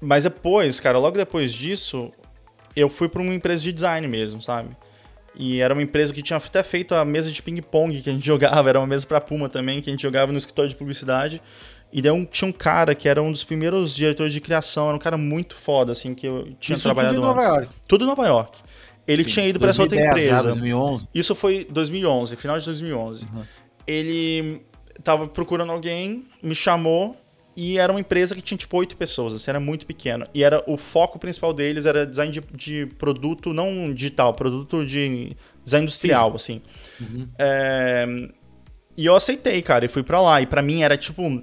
Mas 0.00 0.24
depois, 0.24 0.80
cara, 0.80 0.98
logo 0.98 1.16
depois 1.16 1.52
disso, 1.52 2.10
eu 2.74 2.88
fui 2.88 3.08
para 3.08 3.22
uma 3.22 3.32
empresa 3.32 3.62
de 3.62 3.72
design 3.72 4.08
mesmo, 4.08 4.42
sabe? 4.42 4.76
E 5.36 5.60
era 5.60 5.74
uma 5.74 5.82
empresa 5.82 6.12
que 6.12 6.22
tinha 6.22 6.38
até 6.38 6.62
feito 6.64 6.94
a 6.94 7.04
mesa 7.04 7.30
de 7.30 7.40
ping-pong 7.40 8.00
que 8.00 8.10
a 8.10 8.12
gente 8.12 8.24
jogava, 8.26 8.68
era 8.68 8.80
uma 8.80 8.86
mesa 8.86 9.06
para 9.06 9.20
Puma 9.20 9.48
também, 9.48 9.80
que 9.80 9.90
a 9.90 9.92
gente 9.92 10.02
jogava 10.02 10.32
no 10.32 10.38
escritório 10.38 10.68
de 10.68 10.74
publicidade. 10.74 11.40
E 11.92 12.02
daí 12.02 12.10
um, 12.10 12.24
tinha 12.24 12.48
um 12.48 12.52
cara 12.52 12.96
que 12.96 13.08
era 13.08 13.22
um 13.22 13.30
dos 13.30 13.44
primeiros 13.44 13.94
diretores 13.94 14.32
de 14.32 14.40
criação, 14.40 14.88
era 14.88 14.96
um 14.96 15.00
cara 15.00 15.16
muito 15.16 15.54
foda, 15.54 15.92
assim, 15.92 16.14
que 16.14 16.26
eu 16.26 16.52
tinha 16.58 16.74
Isso 16.74 16.82
trabalhado 16.82 17.14
tudo 17.14 17.24
em 17.24 17.28
Nova 17.28 17.42
York. 17.42 17.68
Tudo 17.86 18.04
em 18.04 18.06
Nova 18.08 18.26
York. 18.26 18.69
Ele 19.10 19.24
Sim, 19.24 19.30
tinha 19.30 19.46
ido 19.46 19.58
para 19.58 19.70
essa 19.70 19.82
outra 19.82 20.00
empresa. 20.00 20.42
2011. 20.44 21.08
Isso 21.12 21.34
foi 21.34 21.66
2011, 21.68 22.36
final 22.36 22.58
de 22.58 22.64
2011. 22.64 23.24
Uhum. 23.24 23.42
Ele 23.86 24.62
tava 25.02 25.26
procurando 25.26 25.72
alguém, 25.72 26.24
me 26.40 26.54
chamou 26.54 27.16
e 27.56 27.76
era 27.78 27.92
uma 27.92 28.00
empresa 28.00 28.34
que 28.34 28.40
tinha 28.40 28.56
tipo 28.56 28.76
oito 28.76 28.96
pessoas, 28.96 29.34
assim, 29.34 29.50
era 29.50 29.58
muito 29.58 29.84
pequeno. 29.84 30.26
E 30.32 30.44
era 30.44 30.62
o 30.66 30.76
foco 30.76 31.18
principal 31.18 31.52
deles 31.52 31.86
era 31.86 32.06
design 32.06 32.32
de, 32.32 32.40
de 32.54 32.86
produto 32.96 33.52
não 33.52 33.92
digital, 33.92 34.32
produto 34.34 34.86
de 34.86 35.36
design 35.64 35.84
industrial, 35.84 36.32
assim. 36.34 36.62
Uhum. 37.00 37.28
É, 37.36 38.06
e 38.96 39.06
eu 39.06 39.16
aceitei, 39.16 39.60
cara, 39.60 39.84
e 39.84 39.88
fui 39.88 40.04
para 40.04 40.20
lá. 40.20 40.40
E 40.40 40.46
para 40.46 40.62
mim 40.62 40.82
era 40.82 40.96
tipo 40.96 41.42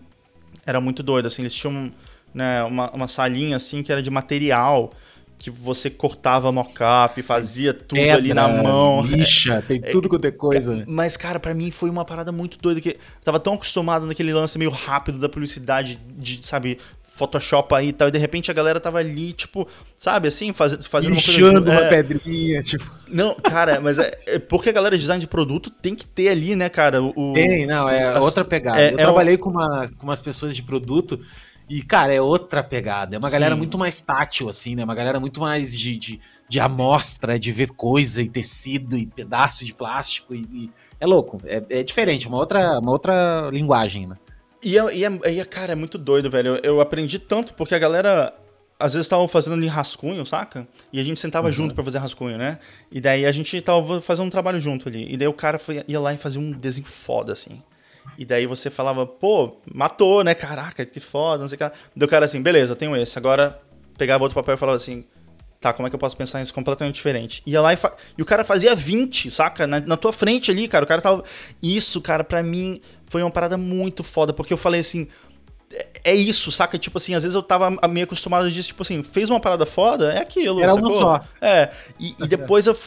era 0.65 0.79
muito 0.79 1.03
doido, 1.03 1.25
assim, 1.25 1.41
eles 1.41 1.53
tinham 1.53 1.91
né, 2.33 2.63
uma, 2.63 2.91
uma 2.91 3.07
salinha 3.07 3.55
assim 3.57 3.83
que 3.83 3.91
era 3.91 4.01
de 4.01 4.09
material 4.09 4.93
que 5.37 5.51
você 5.51 5.89
cortava 5.89 6.51
mockup, 6.51 7.21
fazia 7.21 7.73
tudo 7.73 7.99
Pedra, 7.99 8.15
ali 8.15 8.33
na 8.33 8.47
mão. 8.47 9.03
Lixa, 9.03 9.63
tem 9.67 9.79
é, 9.83 9.91
tudo 9.91 10.09
quanto 10.09 10.25
é 10.25 10.31
coisa. 10.31 10.75
Né? 10.75 10.83
Mas, 10.87 11.15
cara, 11.15 11.39
para 11.39 11.53
mim 11.53 11.71
foi 11.71 11.89
uma 11.89 12.03
parada 12.03 12.31
muito 12.31 12.57
doida, 12.59 12.81
que 12.81 12.89
eu 12.89 12.97
tava 13.23 13.39
tão 13.39 13.53
acostumado 13.53 14.05
naquele 14.05 14.33
lance 14.33 14.57
meio 14.57 14.71
rápido 14.71 15.19
da 15.19 15.29
publicidade, 15.29 15.99
de, 16.17 16.43
sabe, 16.45 16.79
Photoshop 17.17 17.73
aí 17.73 17.89
e 17.89 17.93
tal, 17.93 18.07
e 18.07 18.11
de 18.11 18.17
repente 18.17 18.51
a 18.51 18.53
galera 18.53 18.79
tava 18.79 18.99
ali, 18.99 19.33
tipo, 19.33 19.67
sabe, 19.97 20.27
assim, 20.27 20.53
faz, 20.53 20.77
fazendo 20.85 21.15
Lixando 21.15 21.59
uma, 21.59 21.61
coisa, 21.61 21.71
uma 21.71 21.85
é... 21.85 21.89
pedrinha, 21.89 22.61
tipo... 22.61 22.89
Não, 23.09 23.33
cara, 23.35 23.81
mas 23.81 23.97
é, 23.97 24.11
é, 24.27 24.39
porque 24.39 24.69
a 24.69 24.73
galera 24.73 24.95
de 24.95 25.01
design 25.01 25.19
de 25.19 25.27
produto 25.27 25.71
tem 25.71 25.95
que 25.95 26.05
ter 26.05 26.29
ali, 26.29 26.55
né, 26.55 26.69
cara, 26.69 27.01
o... 27.01 27.33
Tem, 27.33 27.65
não, 27.65 27.89
é 27.89 28.19
outra 28.19 28.45
pegada. 28.45 28.79
É, 28.79 28.91
eu 28.91 28.99
é 28.99 29.01
trabalhei 29.01 29.35
um... 29.35 29.39
com, 29.39 29.49
uma, 29.49 29.87
com 29.97 30.03
umas 30.03 30.21
pessoas 30.21 30.55
de 30.55 30.61
produto 30.61 31.19
e, 31.69 31.81
cara, 31.81 32.13
é 32.13 32.21
outra 32.21 32.63
pegada. 32.63 33.15
É 33.15 33.19
uma 33.19 33.27
Sim. 33.27 33.33
galera 33.33 33.55
muito 33.55 33.77
mais 33.77 33.99
tátil, 33.99 34.49
assim, 34.49 34.75
né? 34.75 34.83
Uma 34.83 34.95
galera 34.95 35.19
muito 35.19 35.39
mais 35.39 35.77
de, 35.77 35.97
de, 35.97 36.21
de 36.47 36.59
amostra, 36.59 37.37
de 37.37 37.51
ver 37.51 37.71
coisa 37.71 38.21
e 38.21 38.29
tecido 38.29 38.97
e 38.97 39.05
pedaço 39.05 39.65
de 39.65 39.73
plástico. 39.73 40.33
E, 40.33 40.47
e... 40.51 40.71
é 40.99 41.05
louco, 41.05 41.41
é, 41.45 41.63
é 41.69 41.83
diferente, 41.83 42.25
é 42.25 42.29
uma 42.29 42.37
outra, 42.37 42.79
uma 42.79 42.91
outra 42.91 43.49
linguagem, 43.51 44.07
né? 44.07 44.15
E, 44.63 44.77
é, 44.77 44.95
e, 44.95 45.05
é, 45.05 45.19
e 45.33 45.39
é, 45.39 45.45
cara, 45.45 45.73
é 45.73 45.75
muito 45.75 45.97
doido, 45.97 46.29
velho. 46.29 46.55
Eu, 46.55 46.75
eu 46.75 46.81
aprendi 46.81 47.19
tanto 47.19 47.53
porque 47.53 47.75
a 47.75 47.79
galera 47.79 48.33
às 48.79 48.93
vezes 48.93 49.05
estavam 49.05 49.27
fazendo 49.27 49.53
ali 49.53 49.67
rascunho, 49.67 50.25
saca? 50.25 50.67
E 50.93 50.99
a 50.99 51.03
gente 51.03 51.19
sentava 51.19 51.47
uhum. 51.47 51.53
junto 51.53 51.75
para 51.75 51.83
fazer 51.83 51.97
rascunho, 51.97 52.37
né? 52.37 52.59
E 52.91 53.01
daí 53.01 53.25
a 53.25 53.31
gente 53.31 53.59
tava 53.61 53.99
fazendo 54.01 54.27
um 54.27 54.29
trabalho 54.29 54.61
junto 54.61 54.87
ali. 54.87 55.11
E 55.11 55.17
daí 55.17 55.27
o 55.27 55.33
cara 55.33 55.57
foi, 55.59 55.83
ia 55.87 55.99
lá 55.99 56.13
e 56.13 56.17
fazia 56.17 56.39
um 56.39 56.51
desenho 56.51 56.85
foda, 56.85 57.33
assim. 57.33 57.61
E 58.17 58.25
daí 58.25 58.45
você 58.45 58.69
falava, 58.69 59.05
pô, 59.05 59.57
matou, 59.73 60.23
né? 60.23 60.33
Caraca, 60.33 60.85
que 60.85 60.99
foda, 60.99 61.41
não 61.41 61.47
sei 61.47 61.55
o 61.55 61.59
que. 61.59 61.77
Daí 61.95 62.05
o 62.05 62.07
cara 62.07 62.25
assim, 62.25 62.41
beleza, 62.41 62.73
eu 62.73 62.75
tenho 62.75 62.95
esse. 62.95 63.17
Agora 63.17 63.59
pegava 63.97 64.23
outro 64.23 64.35
papel 64.35 64.55
e 64.55 64.57
falava 64.57 64.75
assim, 64.75 65.05
tá, 65.59 65.73
como 65.73 65.87
é 65.87 65.89
que 65.89 65.95
eu 65.95 65.99
posso 65.99 66.15
pensar 66.15 66.41
isso 66.41 66.53
completamente 66.53 66.95
diferente? 66.95 67.41
Ia 67.45 67.61
lá 67.61 67.73
e, 67.73 67.77
fa... 67.77 67.95
e 68.17 68.21
o 68.21 68.25
cara 68.25 68.43
fazia 68.43 68.75
20, 68.75 69.29
saca? 69.31 69.65
Na, 69.65 69.79
na, 69.79 69.97
tua 69.97 70.13
frente 70.13 70.51
ali, 70.51 70.67
cara. 70.67 70.85
O 70.85 70.87
cara 70.87 71.01
tava. 71.01 71.23
Isso, 71.61 72.01
cara, 72.01 72.23
pra 72.23 72.41
mim 72.43 72.81
foi 73.07 73.21
uma 73.21 73.31
parada 73.31 73.57
muito 73.57 74.03
foda, 74.03 74.33
porque 74.33 74.53
eu 74.53 74.57
falei 74.57 74.81
assim. 74.81 75.07
É, 75.71 76.11
é 76.11 76.15
isso, 76.15 76.51
saca? 76.51 76.77
Tipo 76.77 76.97
assim, 76.97 77.13
às 77.13 77.23
vezes 77.23 77.35
eu 77.35 77.43
tava 77.43 77.69
meio 77.89 78.05
acostumado 78.05 78.49
disso, 78.49 78.69
tipo 78.69 78.83
assim, 78.83 79.03
fez 79.03 79.29
uma 79.29 79.39
parada 79.39 79.65
foda, 79.65 80.13
é 80.13 80.19
aquilo. 80.19 80.61
Era 80.61 80.73
uma 80.73 80.89
só. 80.89 81.21
É. 81.41 81.71
E, 81.99 82.15
e 82.23 82.27
depois 82.27 82.67
eu, 82.67 82.77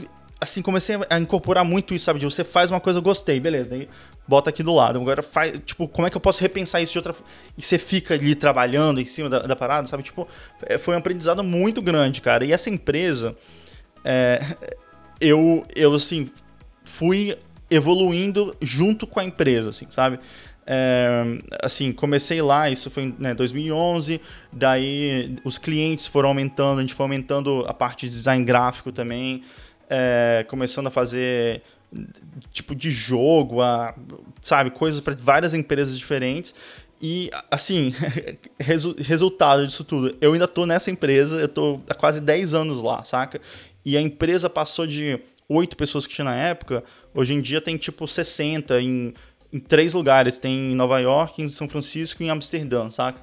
assim, 0.41 0.63
comecei 0.63 0.97
a 1.11 1.19
incorporar 1.19 1.65
muito 1.65 1.95
isso, 1.95 2.07
sabe? 2.07 2.19
De 2.19 2.25
você 2.25 2.43
faz 2.43 2.71
uma 2.71 2.81
coisa, 2.81 2.99
eu 2.99 3.03
gostei, 3.03 3.39
beleza. 3.39 3.71
Daí 3.71 3.89
bota 4.31 4.49
aqui 4.51 4.63
do 4.63 4.73
lado. 4.73 5.01
Agora 5.01 5.25
faz, 5.25 5.61
tipo, 5.67 5.89
como 5.89 6.07
é 6.07 6.11
que 6.11 6.17
eu 6.17 6.21
posso 6.21 6.41
repensar 6.41 6.81
isso 6.81 6.93
de 6.93 6.99
outra 6.99 7.13
E 7.59 7.63
você 7.63 7.79
fica 7.79 8.15
ali 8.15 8.37
trabalhando 8.37 9.01
em 9.01 9.05
cima 9.05 9.29
da, 9.29 9.41
da 9.41 9.57
parada, 9.57 9.89
sabe? 9.89 10.05
Tipo, 10.05 10.29
é, 10.63 10.79
foi 10.79 10.95
um 10.95 10.99
aprendizado 10.99 11.43
muito 11.43 11.83
grande, 11.83 12.21
cara. 12.21 12.45
E 12.45 12.53
essa 12.53 12.71
empresa, 12.71 13.37
é, 14.05 14.41
eu, 15.21 15.67
eu, 15.75 15.93
assim, 15.93 16.31
fui 16.85 17.37
evoluindo 17.69 18.57
junto 18.63 19.05
com 19.05 19.19
a 19.19 19.25
empresa, 19.25 19.71
assim, 19.71 19.89
sabe? 19.91 20.21
É, 20.65 21.25
assim, 21.61 21.91
comecei 21.91 22.41
lá, 22.41 22.71
isso 22.71 22.89
foi 22.89 23.05
em 23.05 23.17
né, 23.19 23.35
2011, 23.35 24.21
daí 24.53 25.37
os 25.45 25.59
clientes 25.59 26.07
foram 26.07 26.29
aumentando, 26.29 26.79
a 26.79 26.81
gente 26.83 26.95
foi 26.95 27.03
aumentando 27.03 27.65
a 27.67 27.75
parte 27.75 28.09
de 28.09 28.15
design 28.15 28.45
gráfico 28.45 28.93
também, 28.93 29.43
é, 29.89 30.47
começando 30.49 30.87
a 30.87 30.91
fazer 30.91 31.63
tipo 32.53 32.75
de 32.75 32.91
jogo, 32.91 33.61
a, 33.61 33.95
sabe, 34.41 34.71
coisas 34.71 35.01
para 35.01 35.15
várias 35.15 35.55
empresas 35.55 35.99
diferentes. 35.99 36.55
E, 37.03 37.31
assim, 37.51 37.95
resu 38.61 38.95
resultado 38.99 39.67
disso 39.67 39.85
tudo, 39.85 40.17
eu 40.21 40.33
ainda 40.33 40.47
tô 40.47 40.67
nessa 40.67 40.91
empresa, 40.91 41.41
eu 41.41 41.49
tô 41.49 41.81
há 41.89 41.95
quase 41.95 42.21
10 42.21 42.55
anos 42.55 42.83
lá, 42.83 43.03
saca? 43.05 43.41
E 43.85 43.97
a 43.97 44.01
empresa 44.01 44.51
passou 44.51 44.87
de 44.87 45.19
8 45.49 45.77
pessoas 45.77 46.07
que 46.07 46.15
tinha 46.15 46.27
na 46.27 46.37
época, 46.37 46.85
hoje 47.15 47.33
em 47.33 47.41
dia 47.41 47.61
tem 47.61 47.77
tipo 47.77 48.07
60 48.07 48.81
em, 48.81 49.15
em 49.51 49.59
três 49.59 49.95
lugares, 49.95 50.39
tem 50.39 50.73
em 50.73 50.75
Nova 50.75 50.99
York, 51.01 51.43
em 51.43 51.49
São 51.49 51.69
Francisco 51.69 52.23
e 52.23 52.27
em 52.27 52.31
Amsterdã, 52.31 52.91
saca? 52.91 53.23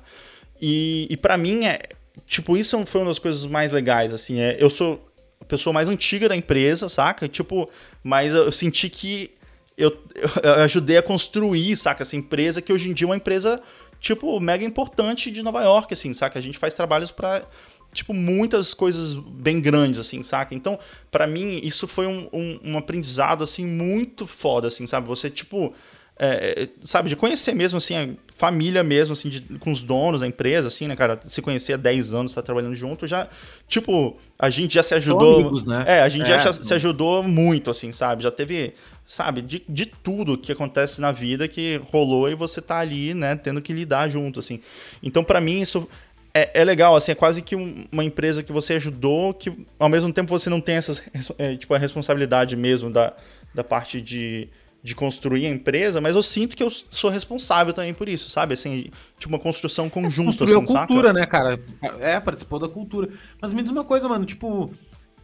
E, 0.59 1.07
e 1.11 1.15
para 1.15 1.37
mim, 1.37 1.65
é, 1.65 1.79
tipo, 2.25 2.57
isso 2.57 2.83
foi 2.87 3.01
uma 3.01 3.07
das 3.07 3.19
coisas 3.19 3.45
mais 3.45 3.71
legais, 3.71 4.11
assim, 4.11 4.39
é, 4.39 4.57
eu 4.59 4.71
sou 4.71 5.06
pessoa 5.47 5.73
mais 5.73 5.89
antiga 5.89 6.29
da 6.29 6.35
empresa, 6.35 6.89
saca? 6.89 7.27
Tipo, 7.27 7.69
mas 8.03 8.33
eu 8.33 8.51
senti 8.51 8.89
que 8.89 9.31
eu, 9.77 9.95
eu 10.43 10.53
ajudei 10.63 10.97
a 10.97 11.03
construir, 11.03 11.77
saca, 11.77 12.03
essa 12.03 12.15
empresa 12.15 12.61
que 12.61 12.73
hoje 12.73 12.89
em 12.89 12.93
dia 12.93 13.05
é 13.05 13.09
uma 13.09 13.15
empresa, 13.15 13.61
tipo, 13.99 14.39
mega 14.39 14.65
importante 14.65 15.29
de 15.29 15.43
Nova 15.43 15.61
York, 15.63 15.93
assim, 15.93 16.13
saca? 16.13 16.39
A 16.39 16.41
gente 16.41 16.57
faz 16.57 16.73
trabalhos 16.73 17.11
para 17.11 17.45
tipo, 17.93 18.13
muitas 18.13 18.73
coisas 18.73 19.13
bem 19.13 19.59
grandes, 19.61 19.99
assim, 19.99 20.21
saca? 20.21 20.53
Então, 20.53 20.77
para 21.09 21.25
mim, 21.25 21.59
isso 21.63 21.87
foi 21.87 22.05
um, 22.05 22.27
um, 22.31 22.59
um, 22.63 22.77
aprendizado, 22.77 23.43
assim, 23.43 23.65
muito 23.65 24.27
foda, 24.27 24.67
assim, 24.67 24.85
sabe? 24.85 25.07
Você, 25.07 25.29
tipo, 25.29 25.73
é, 26.19 26.63
é, 26.63 26.69
sabe, 26.83 27.09
de 27.09 27.15
conhecer 27.15 27.53
mesmo, 27.53 27.77
assim, 27.77 27.95
a 27.95 28.09
família 28.35 28.83
mesmo, 28.83 29.13
assim, 29.13 29.29
de, 29.29 29.41
com 29.59 29.71
os 29.71 29.81
donos 29.81 30.21
da 30.21 30.27
empresa, 30.27 30.67
assim, 30.67 30.87
né, 30.87 30.95
cara? 30.95 31.19
Se 31.25 31.41
conhecer 31.41 31.73
há 31.73 31.77
10 31.77 32.13
anos, 32.13 32.33
tá 32.33 32.41
trabalhando 32.41 32.75
junto, 32.75 33.05
já, 33.05 33.27
tipo, 33.67 34.17
a 34.37 34.49
gente 34.49 34.73
já 34.73 34.83
se 34.83 34.95
ajudou. 34.95 35.41
amigos, 35.41 35.65
né? 35.65 35.83
É, 35.87 36.01
a 36.01 36.09
gente 36.09 36.31
é, 36.31 36.39
já 36.39 36.51
se 36.51 36.73
ajudou 36.73 37.21
muito, 37.21 37.69
assim, 37.69 37.91
sabe? 37.91 38.23
Já 38.23 38.31
teve, 38.31 38.73
sabe, 39.05 39.41
de, 39.41 39.63
de 39.69 39.85
tudo 39.85 40.37
que 40.37 40.51
acontece 40.51 40.99
na 40.99 41.11
vida 41.11 41.47
que 41.47 41.79
rolou 41.91 42.27
e 42.29 42.35
você 42.35 42.61
tá 42.61 42.79
ali, 42.79 43.13
né, 43.13 43.35
tendo 43.35 43.61
que 43.61 43.71
lidar 43.71 44.09
junto, 44.09 44.39
assim. 44.39 44.59
Então, 45.03 45.23
para 45.23 45.39
mim, 45.39 45.61
isso 45.61 45.87
é, 46.33 46.61
é, 46.61 46.63
legal, 46.63 46.95
assim, 46.95 47.11
é 47.11 47.15
quase 47.15 47.41
que 47.41 47.55
um, 47.55 47.85
uma 47.91 48.03
empresa 48.03 48.41
que 48.41 48.51
você 48.51 48.73
ajudou, 48.73 49.33
que 49.33 49.51
ao 49.77 49.89
mesmo 49.89 50.11
tempo 50.11 50.29
você 50.29 50.49
não 50.49 50.61
tem 50.61 50.75
essas, 50.75 51.01
é, 51.37 51.55
tipo, 51.55 51.73
a 51.73 51.77
responsabilidade 51.77 52.55
mesmo 52.55 52.89
da, 52.89 53.13
da 53.53 53.63
parte 53.63 54.01
de 54.01 54.47
de 54.83 54.95
construir 54.95 55.45
a 55.47 55.49
empresa, 55.49 55.99
mas 55.99 56.15
eu 56.15 56.21
sinto 56.21 56.55
que 56.55 56.63
eu 56.63 56.69
sou 56.69 57.09
responsável 57.09 57.73
também 57.73 57.93
por 57.93 58.07
isso, 58.07 58.29
sabe? 58.29 58.53
Assim, 58.53 58.89
tipo 59.17 59.33
uma 59.33 59.39
construção 59.39 59.89
conjunta, 59.89 60.27
Construiu 60.27 60.61
assim, 60.61 60.75
a 60.75 60.87
cultura, 60.87 61.07
saca? 61.09 61.19
né, 61.19 61.25
cara? 61.25 61.59
É, 61.99 62.19
participou 62.19 62.59
da 62.59 62.69
cultura. 62.69 63.09
Mas 63.41 63.53
me 63.53 63.61
diz 63.61 63.71
uma 63.71 63.83
coisa, 63.83 64.07
mano, 64.07 64.25
tipo, 64.25 64.71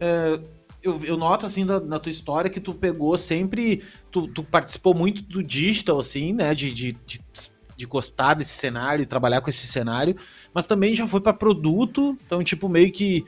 é, 0.00 0.38
eu, 0.82 1.02
eu 1.04 1.16
noto, 1.16 1.46
assim, 1.46 1.64
da, 1.64 1.80
na 1.80 1.98
tua 1.98 2.12
história 2.12 2.50
que 2.50 2.60
tu 2.60 2.74
pegou 2.74 3.16
sempre, 3.16 3.82
tu, 4.10 4.28
tu 4.28 4.42
participou 4.42 4.92
muito 4.94 5.22
do 5.22 5.42
digital, 5.42 5.98
assim, 5.98 6.34
né, 6.34 6.54
de, 6.54 6.70
de, 6.72 6.92
de, 7.06 7.20
de 7.76 7.86
gostar 7.86 8.34
desse 8.34 8.52
cenário, 8.52 9.06
trabalhar 9.06 9.40
com 9.40 9.48
esse 9.48 9.66
cenário, 9.66 10.14
mas 10.52 10.66
também 10.66 10.94
já 10.94 11.06
foi 11.06 11.20
para 11.20 11.32
produto, 11.32 12.18
então, 12.26 12.44
tipo, 12.44 12.68
meio 12.68 12.92
que 12.92 13.24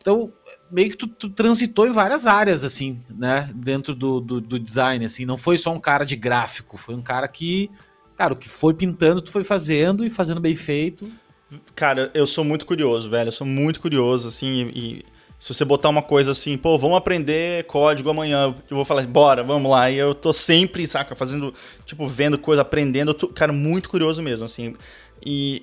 Então, 0.00 0.32
meio 0.74 0.90
que 0.90 0.96
tu, 0.96 1.06
tu, 1.06 1.30
transitou 1.30 1.86
em 1.86 1.92
várias 1.92 2.26
áreas, 2.26 2.64
assim, 2.64 3.00
né? 3.08 3.48
Dentro 3.54 3.94
do, 3.94 4.20
do, 4.20 4.40
do, 4.40 4.58
design, 4.58 5.06
assim. 5.06 5.24
Não 5.24 5.38
foi 5.38 5.56
só 5.56 5.72
um 5.72 5.78
cara 5.78 6.04
de 6.04 6.16
gráfico, 6.16 6.76
foi 6.76 6.96
um 6.96 7.00
cara 7.00 7.28
que, 7.28 7.70
cara, 8.16 8.32
o 8.32 8.36
que 8.36 8.48
foi 8.48 8.74
pintando, 8.74 9.22
tu 9.22 9.30
foi 9.30 9.44
fazendo 9.44 10.04
e 10.04 10.10
fazendo 10.10 10.40
bem 10.40 10.56
feito. 10.56 11.08
Cara, 11.76 12.10
eu 12.12 12.26
sou 12.26 12.42
muito 12.42 12.66
curioso, 12.66 13.08
velho. 13.08 13.28
Eu 13.28 13.32
sou 13.32 13.46
muito 13.46 13.80
curioso, 13.80 14.26
assim, 14.26 14.68
e, 14.74 15.04
se 15.38 15.54
você 15.54 15.64
botar 15.64 15.90
uma 15.90 16.02
coisa 16.02 16.32
assim, 16.32 16.58
pô, 16.58 16.76
vamos 16.76 16.96
aprender 16.96 17.64
código 17.66 18.10
amanhã, 18.10 18.52
eu 18.68 18.76
vou 18.76 18.84
falar, 18.84 19.06
bora, 19.06 19.44
vamos 19.44 19.70
lá. 19.70 19.88
E 19.92 19.96
eu 19.96 20.12
tô 20.12 20.32
sempre, 20.32 20.88
saca, 20.88 21.14
fazendo, 21.14 21.54
tipo, 21.86 22.08
vendo 22.08 22.36
coisa, 22.36 22.62
aprendendo. 22.62 23.10
Eu 23.12 23.14
tô, 23.14 23.28
cara, 23.28 23.52
muito 23.52 23.88
curioso 23.88 24.20
mesmo, 24.20 24.44
assim. 24.44 24.74
E. 25.24 25.62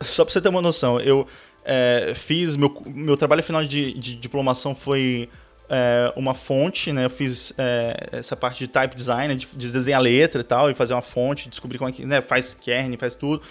Só 0.00 0.24
pra 0.24 0.32
você 0.32 0.40
ter 0.40 0.48
uma 0.48 0.62
noção, 0.62 0.98
eu 1.00 1.26
é, 1.68 2.14
fiz. 2.14 2.56
Meu, 2.56 2.74
meu 2.86 3.16
trabalho 3.16 3.42
final 3.42 3.62
de, 3.62 3.92
de 3.92 4.16
diplomação 4.16 4.74
foi 4.74 5.28
é, 5.68 6.10
uma 6.16 6.34
fonte, 6.34 6.90
né? 6.92 7.04
Eu 7.04 7.10
fiz 7.10 7.52
é, 7.58 8.08
essa 8.12 8.34
parte 8.34 8.60
de 8.60 8.68
type 8.68 8.96
design, 8.96 9.34
de, 9.36 9.46
de, 9.46 9.70
desenhar 9.70 10.00
letra 10.00 10.40
e 10.40 10.44
tal, 10.44 10.70
e 10.70 10.74
fazer 10.74 10.94
uma 10.94 11.02
fonte, 11.02 11.46
descobrir 11.50 11.76
como 11.76 11.90
é 11.90 11.92
que 11.92 12.06
né, 12.06 12.22
faz 12.22 12.54
kern, 12.54 12.96
faz 12.96 13.14
tudo. 13.14 13.42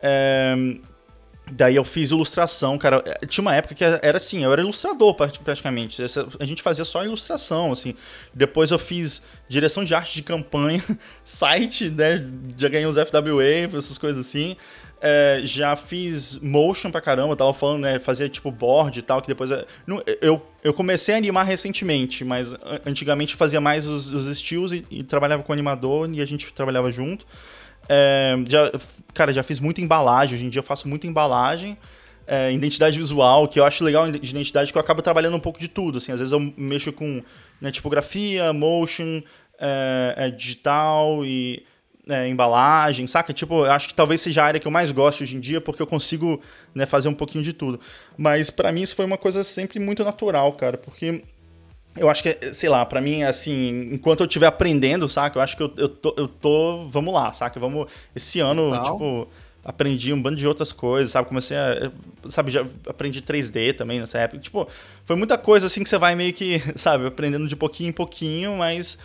É, 0.00 0.56
daí 1.52 1.76
eu 1.76 1.84
fiz 1.84 2.10
ilustração, 2.10 2.78
cara. 2.78 3.04
É, 3.04 3.26
tinha 3.26 3.42
uma 3.42 3.54
época 3.54 3.74
que 3.74 3.84
era 3.84 4.16
assim, 4.16 4.42
eu 4.42 4.50
era 4.50 4.62
ilustrador 4.62 5.14
praticamente. 5.14 6.02
Essa, 6.02 6.26
a 6.40 6.46
gente 6.46 6.62
fazia 6.62 6.86
só 6.86 7.04
ilustração, 7.04 7.70
assim. 7.70 7.94
Depois 8.32 8.70
eu 8.70 8.78
fiz 8.78 9.22
direção 9.46 9.84
de 9.84 9.94
arte 9.94 10.14
de 10.14 10.22
campanha, 10.22 10.82
site, 11.22 11.90
né? 11.90 12.26
Já 12.56 12.70
ganhei 12.70 12.86
uns 12.86 12.96
FWA, 12.96 13.76
essas 13.76 13.98
coisas 13.98 14.26
assim. 14.26 14.56
É, 15.00 15.40
já 15.44 15.76
fiz 15.76 16.38
motion 16.38 16.90
pra 16.90 17.00
caramba, 17.00 17.36
tava 17.36 17.52
falando, 17.52 17.82
né? 17.82 17.98
Fazia 18.00 18.28
tipo 18.28 18.50
board 18.50 18.98
e 18.98 19.02
tal, 19.02 19.22
que 19.22 19.28
depois. 19.28 19.50
Eu, 20.20 20.42
eu 20.62 20.74
comecei 20.74 21.14
a 21.14 21.18
animar 21.18 21.44
recentemente, 21.44 22.24
mas 22.24 22.54
antigamente 22.84 23.36
fazia 23.36 23.60
mais 23.60 23.86
os, 23.86 24.12
os 24.12 24.26
estilos 24.26 24.72
e, 24.72 24.84
e, 24.90 25.04
trabalhava 25.04 25.42
com 25.42 25.52
animador 25.52 26.10
e 26.12 26.20
a 26.20 26.26
gente 26.26 26.52
trabalhava 26.52 26.90
junto. 26.90 27.24
É, 27.88 28.36
já, 28.48 28.72
cara, 29.14 29.32
já 29.32 29.42
fiz 29.42 29.60
muita 29.60 29.80
embalagem, 29.80 30.34
hoje 30.34 30.46
em 30.46 30.48
dia 30.48 30.58
eu 30.58 30.64
faço 30.64 30.88
muita 30.88 31.06
embalagem. 31.06 31.78
É, 32.26 32.52
identidade 32.52 32.98
visual, 32.98 33.48
que 33.48 33.58
eu 33.58 33.64
acho 33.64 33.82
legal 33.82 34.10
de 34.10 34.18
identidade, 34.30 34.70
que 34.70 34.76
eu 34.76 34.82
acabo 34.82 35.00
trabalhando 35.00 35.36
um 35.36 35.40
pouco 35.40 35.58
de 35.58 35.66
tudo. 35.68 35.96
Assim, 35.96 36.12
às 36.12 36.18
vezes 36.18 36.32
eu 36.32 36.40
mexo 36.58 36.92
com 36.92 37.22
né, 37.58 37.70
tipografia, 37.70 38.52
motion, 38.52 39.22
é, 39.58 40.14
é 40.16 40.30
digital 40.30 41.24
e 41.24 41.64
é, 42.08 42.26
embalagem, 42.28 43.06
saca? 43.06 43.32
Tipo, 43.32 43.66
eu 43.66 43.70
acho 43.70 43.88
que 43.88 43.94
talvez 43.94 44.20
seja 44.20 44.42
a 44.42 44.46
área 44.46 44.60
que 44.60 44.66
eu 44.66 44.72
mais 44.72 44.90
gosto 44.90 45.22
hoje 45.22 45.36
em 45.36 45.40
dia, 45.40 45.60
porque 45.60 45.82
eu 45.82 45.86
consigo 45.86 46.40
né, 46.74 46.86
fazer 46.86 47.08
um 47.08 47.14
pouquinho 47.14 47.44
de 47.44 47.52
tudo. 47.52 47.78
Mas 48.16 48.50
para 48.50 48.72
mim 48.72 48.82
isso 48.82 48.96
foi 48.96 49.04
uma 49.04 49.18
coisa 49.18 49.44
sempre 49.44 49.78
muito 49.78 50.02
natural, 50.02 50.52
cara, 50.52 50.78
porque 50.78 51.22
eu 51.96 52.08
acho 52.08 52.22
que, 52.22 52.54
sei 52.54 52.68
lá, 52.68 52.84
para 52.86 53.00
mim, 53.00 53.22
assim, 53.22 53.90
enquanto 53.92 54.20
eu 54.20 54.26
estiver 54.26 54.46
aprendendo, 54.46 55.08
saca? 55.08 55.38
Eu 55.38 55.42
acho 55.42 55.56
que 55.56 55.62
eu, 55.62 55.72
eu, 55.76 55.88
tô, 55.88 56.14
eu 56.16 56.28
tô. 56.28 56.88
Vamos 56.88 57.12
lá, 57.12 57.32
saca? 57.32 57.58
Vamos. 57.58 57.88
Esse 58.14 58.40
ano, 58.40 58.70
Legal. 58.70 58.84
tipo, 58.84 59.28
aprendi 59.64 60.12
um 60.12 60.22
bando 60.22 60.36
de 60.36 60.46
outras 60.46 60.72
coisas, 60.72 61.10
sabe? 61.10 61.28
Comecei 61.28 61.56
a. 61.56 61.90
Sabe, 62.28 62.50
já 62.52 62.64
aprendi 62.86 63.20
3D 63.20 63.74
também 63.76 63.98
nessa 63.98 64.18
época. 64.18 64.40
Tipo, 64.40 64.68
foi 65.04 65.16
muita 65.16 65.36
coisa 65.36 65.66
assim 65.66 65.82
que 65.82 65.88
você 65.88 65.98
vai 65.98 66.14
meio 66.14 66.32
que, 66.32 66.62
sabe, 66.76 67.06
aprendendo 67.06 67.48
de 67.48 67.56
pouquinho 67.56 67.90
em 67.90 67.92
pouquinho, 67.92 68.56
mas 68.56 68.96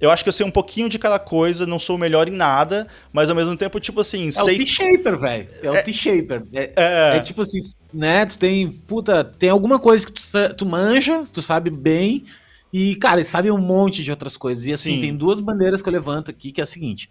eu 0.00 0.10
acho 0.10 0.22
que 0.22 0.28
eu 0.28 0.32
sei 0.32 0.46
um 0.46 0.50
pouquinho 0.50 0.88
de 0.88 0.98
cada 0.98 1.18
coisa, 1.18 1.66
não 1.66 1.78
sou 1.78 1.96
o 1.96 1.98
melhor 1.98 2.28
em 2.28 2.32
nada, 2.32 2.86
mas 3.12 3.30
ao 3.30 3.36
mesmo 3.36 3.56
tempo, 3.56 3.80
tipo 3.80 4.00
assim, 4.00 4.28
é 4.28 4.30
sei... 4.30 4.54
o 4.54 4.58
T-Shaper, 4.58 5.18
velho. 5.18 5.48
É, 5.62 5.66
é, 5.66 5.70
o 5.70 5.84
T-Shaper. 5.84 6.42
É, 6.52 6.72
é... 6.76 7.16
é, 7.16 7.20
tipo 7.20 7.42
assim, 7.42 7.58
né? 7.92 8.24
Tu 8.26 8.38
tem, 8.38 8.70
puta, 8.70 9.24
tem 9.24 9.50
alguma 9.50 9.78
coisa 9.78 10.06
que 10.06 10.12
tu, 10.12 10.22
tu 10.56 10.66
manja, 10.66 11.24
tu 11.32 11.42
sabe 11.42 11.70
bem, 11.70 12.24
e, 12.72 12.96
cara, 12.96 13.22
sabe 13.24 13.50
um 13.50 13.58
monte 13.58 14.04
de 14.04 14.10
outras 14.10 14.36
coisas. 14.36 14.64
E 14.66 14.72
assim, 14.72 14.94
Sim. 14.96 15.00
tem 15.00 15.16
duas 15.16 15.40
bandeiras 15.40 15.80
que 15.80 15.88
eu 15.88 15.92
levanto 15.92 16.30
aqui, 16.30 16.52
que 16.52 16.60
é 16.60 16.64
a 16.64 16.66
seguinte. 16.66 17.10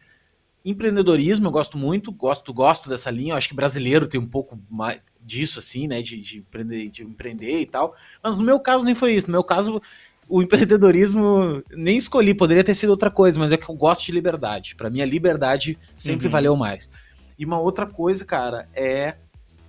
Empreendedorismo, 0.63 1.47
eu 1.47 1.51
gosto 1.51 1.77
muito, 1.77 2.11
gosto, 2.11 2.53
gosto 2.53 2.89
dessa 2.89 3.09
linha. 3.09 3.33
Eu 3.33 3.37
acho 3.37 3.49
que 3.49 3.55
brasileiro 3.55 4.07
tem 4.07 4.19
um 4.19 4.27
pouco 4.27 4.59
mais 4.69 5.01
disso, 5.19 5.59
assim, 5.59 5.87
né? 5.87 6.01
De, 6.01 6.19
de, 6.21 6.39
empreender, 6.39 6.89
de 6.89 7.03
empreender 7.03 7.61
e 7.61 7.65
tal. 7.65 7.95
Mas 8.21 8.37
no 8.37 8.43
meu 8.43 8.59
caso 8.59 8.85
nem 8.85 8.93
foi 8.93 9.15
isso. 9.15 9.27
No 9.27 9.33
meu 9.33 9.43
caso, 9.43 9.81
o 10.27 10.41
empreendedorismo 10.41 11.63
nem 11.75 11.97
escolhi, 11.97 12.33
poderia 12.33 12.63
ter 12.63 12.75
sido 12.75 12.89
outra 12.89 13.09
coisa, 13.09 13.39
mas 13.39 13.51
é 13.51 13.57
que 13.57 13.69
eu 13.69 13.75
gosto 13.75 14.05
de 14.05 14.11
liberdade. 14.11 14.75
Para 14.75 14.89
mim, 14.89 15.01
a 15.01 15.05
liberdade 15.05 15.77
sempre 15.97 16.27
uhum. 16.27 16.31
valeu 16.31 16.55
mais. 16.55 16.89
E 17.37 17.45
uma 17.45 17.59
outra 17.59 17.85
coisa, 17.85 18.25
cara, 18.25 18.67
é 18.73 19.15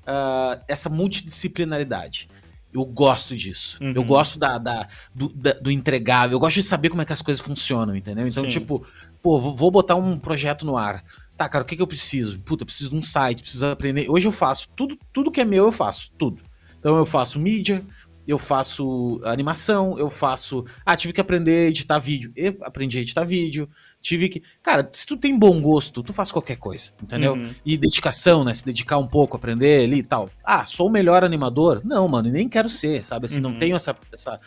uh, 0.03 0.61
essa 0.67 0.89
multidisciplinaridade. 0.89 2.29
Eu 2.73 2.85
gosto 2.85 3.37
disso. 3.37 3.79
Uhum. 3.83 3.93
Eu 3.95 4.05
gosto 4.05 4.39
da, 4.39 4.59
da, 4.59 4.89
do, 5.15 5.29
da, 5.29 5.53
do 5.53 5.71
entregável. 5.71 6.37
Eu 6.37 6.41
gosto 6.41 6.57
de 6.57 6.63
saber 6.63 6.91
como 6.91 7.03
é 7.03 7.05
que 7.05 7.13
as 7.13 7.23
coisas 7.23 7.43
funcionam, 7.45 7.95
entendeu? 7.95 8.27
Então, 8.27 8.45
Sim. 8.45 8.51
tipo, 8.51 8.87
pô, 9.23 9.41
vou 9.41 9.71
botar 9.71 9.97
um 9.97 10.19
projeto 10.19 10.67
no 10.67 10.77
ar. 10.77 11.05
Tá, 11.37 11.49
cara, 11.49 11.63
o 11.63 11.67
que, 11.67 11.77
que 11.77 11.83
eu 11.83 11.87
preciso? 11.87 12.39
Puta, 12.41 12.63
eu 12.63 12.67
preciso 12.67 12.91
de 12.91 12.97
um 12.97 13.03
site, 13.03 13.43
preciso 13.43 13.65
aprender. 13.67 14.11
Hoje 14.11 14.27
eu 14.27 14.33
faço 14.33 14.69
tudo, 14.75 14.99
tudo 15.13 15.31
que 15.31 15.41
é 15.41 15.45
meu, 15.45 15.67
eu 15.67 15.73
faço, 15.73 16.11
tudo. 16.19 16.43
Então 16.79 16.97
eu 16.97 17.07
faço 17.07 17.39
mídia, 17.39 17.85
eu 18.29 18.39
faço 18.39 19.23
animação, 19.25 19.99
eu 19.99 20.11
faço. 20.11 20.67
Ah, 20.85 20.95
tive 20.95 21.15
que 21.15 21.21
aprender 21.21 21.67
a 21.67 21.69
editar 21.71 21.99
vídeo. 21.99 22.31
Eu 22.37 22.59
aprendi 22.61 22.99
a 22.99 23.01
editar 23.01 23.25
vídeo. 23.25 23.67
Tive 24.03 24.29
que. 24.29 24.43
Cara, 24.63 24.87
se 24.93 25.07
tu 25.07 25.17
tem 25.17 25.37
bom 25.37 25.59
gosto, 25.63 26.03
tu 26.03 26.13
faz 26.13 26.31
qualquer 26.31 26.57
coisa, 26.57 26.91
entendeu? 27.03 27.33
Uhum. 27.33 27.55
E 27.65 27.79
dedicação, 27.79 28.45
né? 28.45 28.53
Se 28.53 28.67
dedicar 28.67 28.99
um 28.99 29.09
pouco, 29.09 29.39
aprender 29.39 29.83
ali 29.83 30.01
e 30.01 30.03
tal. 30.03 30.29
Ah, 30.45 30.67
sou 30.67 30.89
o 30.89 30.91
melhor 30.91 31.25
animador? 31.25 31.81
Não, 31.83 32.07
mano, 32.07 32.31
nem 32.31 32.51
quero 32.51 32.69
ser, 32.69 33.03
sabe? 33.03 33.25
Assim, 33.25 33.37
uhum. 33.37 33.51
não 33.51 33.59
tenho 33.59 33.75
essa. 33.75 33.97
essa... 34.13 34.39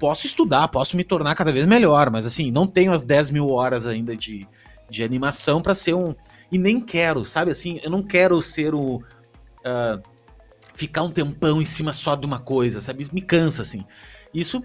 Posso 0.00 0.26
estudar, 0.26 0.66
posso 0.66 0.96
me 0.96 1.04
tornar 1.04 1.36
cada 1.36 1.52
vez 1.52 1.64
melhor, 1.64 2.10
mas 2.10 2.26
assim, 2.26 2.50
não 2.50 2.66
tenho 2.66 2.92
as 2.92 3.04
10 3.04 3.30
mil 3.30 3.48
horas 3.48 3.86
ainda 3.86 4.16
de, 4.16 4.46
de 4.90 5.04
animação 5.04 5.62
para 5.62 5.74
ser 5.74 5.94
um. 5.94 6.16
E 6.50 6.58
nem 6.58 6.80
quero, 6.80 7.24
sabe? 7.24 7.52
Assim, 7.52 7.78
eu 7.84 7.90
não 7.90 8.02
quero 8.02 8.42
ser 8.42 8.74
o. 8.74 8.96
Uh, 8.96 10.11
ficar 10.74 11.02
um 11.02 11.10
tempão 11.10 11.60
em 11.60 11.64
cima 11.64 11.92
só 11.92 12.14
de 12.14 12.26
uma 12.26 12.40
coisa, 12.40 12.80
sabe? 12.80 13.06
Me 13.12 13.20
cansa, 13.20 13.62
assim. 13.62 13.84
Isso 14.32 14.62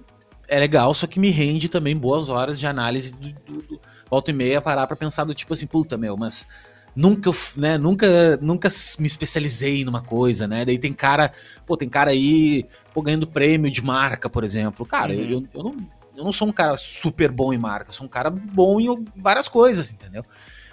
é 0.47 0.59
legal, 0.59 0.93
só 0.93 1.07
que 1.07 1.19
me 1.19 1.29
rende 1.29 1.67
também 1.67 1.95
boas 1.95 2.29
horas 2.29 2.59
de 2.59 2.65
análise 2.65 3.13
do, 3.15 3.33
do, 3.33 3.61
do 3.63 3.81
volta 4.09 4.31
e 4.31 4.33
meia 4.33 4.61
parar 4.61 4.87
pra 4.87 4.95
pensar 4.95 5.25
do 5.25 5.35
tipo 5.35 5.53
assim, 5.53 5.67
puta, 5.67 5.97
meu, 5.97 6.15
mas 6.15 6.47
nunca, 6.95 7.29
né, 7.55 7.77
nunca, 7.77 8.37
nunca 8.41 8.69
me 8.97 9.05
especializei 9.05 9.83
numa 9.83 10.01
coisa, 10.01 10.47
né? 10.47 10.65
Daí 10.65 10.79
tem 10.79 10.93
cara, 10.93 11.31
pô, 11.65 11.75
tem 11.75 11.89
cara 11.89 12.11
aí, 12.11 12.65
pô, 12.93 13.01
ganhando 13.01 13.27
prêmio 13.27 13.69
de 13.69 13.83
marca, 13.83 14.29
por 14.29 14.43
exemplo. 14.43 14.85
Cara, 14.85 15.13
uhum. 15.13 15.19
eu, 15.29 15.47
eu, 15.53 15.63
não, 15.63 15.77
eu 16.15 16.23
não 16.23 16.31
sou 16.31 16.47
um 16.47 16.51
cara 16.51 16.77
super 16.77 17.31
bom 17.31 17.53
em 17.53 17.57
marca, 17.57 17.91
sou 17.91 18.05
um 18.05 18.09
cara 18.09 18.29
bom 18.29 18.79
em 18.79 19.05
várias 19.15 19.47
coisas, 19.47 19.91
entendeu? 19.91 20.23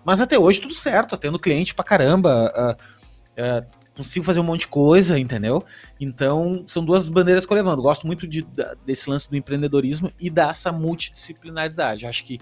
Mas 0.04 0.20
até 0.20 0.38
hoje 0.38 0.60
tudo 0.60 0.74
certo, 0.74 1.16
tendo 1.16 1.38
cliente 1.38 1.74
pra 1.74 1.84
caramba, 1.84 2.52
uh, 2.56 3.42
uh, 3.42 3.83
consigo 3.96 4.24
fazer 4.24 4.40
um 4.40 4.44
monte 4.44 4.60
de 4.60 4.68
coisa, 4.68 5.18
entendeu? 5.18 5.64
Então, 6.00 6.64
são 6.66 6.84
duas 6.84 7.08
bandeiras 7.08 7.46
que 7.46 7.52
eu 7.52 7.56
levando. 7.56 7.82
Gosto 7.82 8.06
muito 8.06 8.26
de, 8.26 8.46
desse 8.84 9.08
lance 9.08 9.28
do 9.28 9.36
empreendedorismo 9.36 10.12
e 10.20 10.28
dessa 10.28 10.72
multidisciplinaridade. 10.72 12.06
Acho 12.06 12.24
que, 12.24 12.40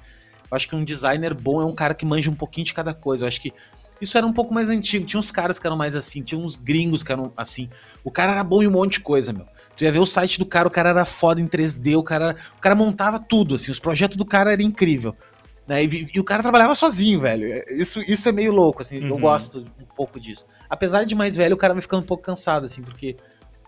acho 0.51 0.69
que 0.69 0.75
um 0.75 0.85
designer 0.85 1.35
bom 1.35 1.61
é 1.61 1.65
um 1.65 1.75
cara 1.75 1.95
que 1.95 2.07
manja 2.07 2.31
um 2.31 2.35
pouquinho 2.35 2.65
de 2.65 2.75
cada 2.75 2.95
coisa. 2.95 3.27
Acho 3.27 3.41
que 3.41 3.53
isso 4.01 4.19
era 4.19 4.27
um 4.27 4.33
pouco 4.33 4.53
mais 4.53 4.69
antigo. 4.69 5.07
Tinha 5.07 5.21
uns 5.21 5.31
caras 5.31 5.59
que 5.59 5.67
eram 5.67 5.77
mais 5.77 5.95
assim, 5.95 6.23
tinha 6.23 6.41
uns 6.41 6.57
gringos 6.57 7.03
que 7.03 7.13
eram 7.13 7.33
assim. 7.37 7.69
O 8.03 8.11
cara 8.11 8.33
era 8.33 8.43
bom 8.43 8.63
em 8.63 8.67
um 8.67 8.73
monte 8.73 8.95
de 8.95 9.01
coisa, 9.01 9.33
meu. 9.33 9.47
Tu 9.77 9.85
ia 9.85 9.93
ver 9.93 10.01
o 10.01 10.07
site 10.07 10.39
do 10.39 10.45
cara, 10.45 10.69
o 10.69 10.71
cara 10.71 10.91
era 10.91 11.05
foda 11.05 11.41
em 11.41 11.47
3D, 11.47 11.97
o 11.97 12.03
cara, 12.03 12.37
o 12.57 12.61
cara 12.61 12.75
montava 12.75 13.19
tudo, 13.19 13.55
assim, 13.55 13.71
os 13.71 13.79
projetos 13.79 14.17
do 14.17 14.25
cara 14.25 14.53
eram 14.53 14.63
incrível. 14.63 15.17
Né? 15.67 15.85
E, 15.85 16.09
e, 16.15 16.21
o 16.21 16.25
cara 16.25 16.43
trabalhava 16.43 16.75
sozinho, 16.75 17.21
velho. 17.21 17.47
Isso, 17.69 18.01
isso 18.03 18.29
é 18.29 18.33
meio 18.33 18.53
louco, 18.53 18.83
assim. 18.83 19.01
Uhum. 19.01 19.09
Eu 19.09 19.19
gosto 19.19 19.61
um 19.61 19.95
pouco 19.97 20.19
disso. 20.19 20.47
Apesar 20.69 21.05
de 21.05 21.15
mais 21.15 21.37
velho, 21.37 21.55
o 21.55 21.59
cara 21.59 21.73
vai 21.73 21.83
ficando 21.83 22.03
um 22.03 22.07
pouco 22.07 22.23
cansado, 22.23 22.67
assim, 22.67 22.83
porque 22.83 23.17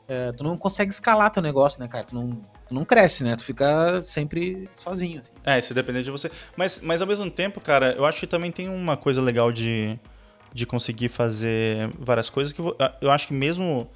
é, 0.09 0.33
tu 0.33 0.45
não 0.45 0.57
consegue 0.57 0.91
escalar 0.91 1.31
teu 1.31 1.43
negócio, 1.43 1.81
né, 1.81 1.89
cara? 1.89 2.05
Tu 2.05 2.15
não, 2.15 2.31
tu 2.69 2.75
não 2.75 2.85
cresce, 2.85 3.25
né? 3.25 3.37
Tu 3.37 3.45
fica 3.45 4.03
sempre 4.05 4.69
sozinho. 4.75 5.21
Assim. 5.21 5.33
É, 5.45 5.61
se 5.61 5.73
depender 5.73 6.03
de 6.03 6.11
você. 6.11 6.31
Mas, 6.57 6.81
mas 6.81 7.01
ao 7.01 7.09
mesmo 7.09 7.31
tempo, 7.31 7.61
cara, 7.61 7.93
eu 7.93 8.05
acho 8.05 8.21
que 8.21 8.27
também 8.27 8.51
tem 8.51 8.69
uma 8.69 8.97
coisa 8.97 9.23
legal 9.23 9.53
de, 9.53 9.99
de 10.53 10.67
conseguir 10.67 11.09
fazer 11.09 11.91
várias 11.99 12.29
coisas 12.29 12.53
que 12.53 12.61
eu, 12.61 12.77
eu 13.01 13.11
acho 13.11 13.29
que 13.29 13.35
mesmo 13.35 13.89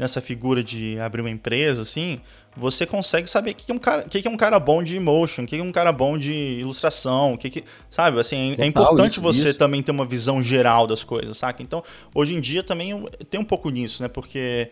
nessa 0.00 0.22
figura 0.22 0.64
de 0.64 0.98
abrir 0.98 1.20
uma 1.20 1.28
empresa, 1.28 1.82
assim, 1.82 2.22
você 2.56 2.86
consegue 2.86 3.28
saber 3.28 3.50
o 3.50 3.54
que 3.54 3.70
é 3.70 3.74
um 3.74 3.78
cara, 3.78 4.02
que 4.04 4.26
é 4.26 4.30
um 4.30 4.36
cara 4.36 4.58
bom 4.58 4.82
de 4.82 4.98
motion, 4.98 5.42
o 5.42 5.46
que 5.46 5.56
é 5.56 5.62
um 5.62 5.70
cara 5.70 5.92
bom 5.92 6.16
de 6.16 6.32
ilustração, 6.32 7.34
o 7.34 7.38
que, 7.38 7.50
que 7.50 7.64
sabe? 7.90 8.18
Assim, 8.18 8.56
é, 8.58 8.62
é 8.62 8.66
importante 8.66 9.12
isso, 9.12 9.20
você 9.20 9.50
isso. 9.50 9.58
também 9.58 9.82
ter 9.82 9.90
uma 9.90 10.06
visão 10.06 10.42
geral 10.42 10.86
das 10.86 11.04
coisas, 11.04 11.36
saca? 11.36 11.62
Então, 11.62 11.84
hoje 12.14 12.34
em 12.34 12.40
dia 12.40 12.62
também 12.62 13.06
tem 13.28 13.38
um 13.38 13.44
pouco 13.44 13.68
nisso, 13.68 14.02
né? 14.02 14.08
Porque, 14.08 14.70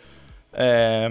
é, 0.51 1.11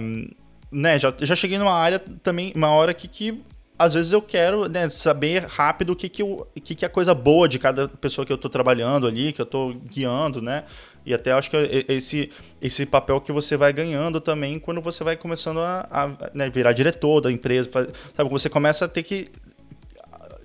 né? 0.70 0.98
Já, 0.98 1.14
já 1.20 1.36
cheguei 1.36 1.56
numa 1.56 1.72
área 1.72 2.00
também, 2.20 2.52
uma 2.56 2.70
hora 2.70 2.92
que, 2.92 3.06
que 3.06 3.40
às 3.78 3.94
vezes 3.94 4.12
eu 4.12 4.20
quero 4.20 4.68
né, 4.68 4.90
saber 4.90 5.44
rápido 5.44 5.92
o 5.92 5.96
que, 5.96 6.08
que, 6.08 6.20
eu, 6.20 6.48
que, 6.64 6.74
que 6.74 6.84
é 6.84 6.88
a 6.88 6.90
coisa 6.90 7.14
boa 7.14 7.48
de 7.48 7.58
cada 7.58 7.86
pessoa 7.86 8.26
que 8.26 8.32
eu 8.32 8.36
estou 8.36 8.50
trabalhando 8.50 9.06
ali, 9.06 9.32
que 9.32 9.40
eu 9.40 9.44
estou 9.44 9.72
guiando, 9.72 10.42
né? 10.42 10.64
E 11.06 11.14
até 11.14 11.30
acho 11.32 11.48
que 11.48 11.56
é 11.56 11.84
esse, 11.94 12.30
esse 12.60 12.84
papel 12.84 13.20
que 13.20 13.30
você 13.30 13.56
vai 13.56 13.72
ganhando 13.72 14.20
também 14.20 14.58
quando 14.58 14.80
você 14.80 15.04
vai 15.04 15.16
começando 15.16 15.60
a, 15.60 15.86
a 15.90 16.30
né, 16.34 16.50
virar 16.50 16.72
diretor 16.72 17.20
da 17.20 17.30
empresa. 17.30 17.70
Sabe, 18.16 18.28
você 18.28 18.50
começa 18.50 18.84
a 18.84 18.88
ter 18.88 19.04
que 19.04 19.28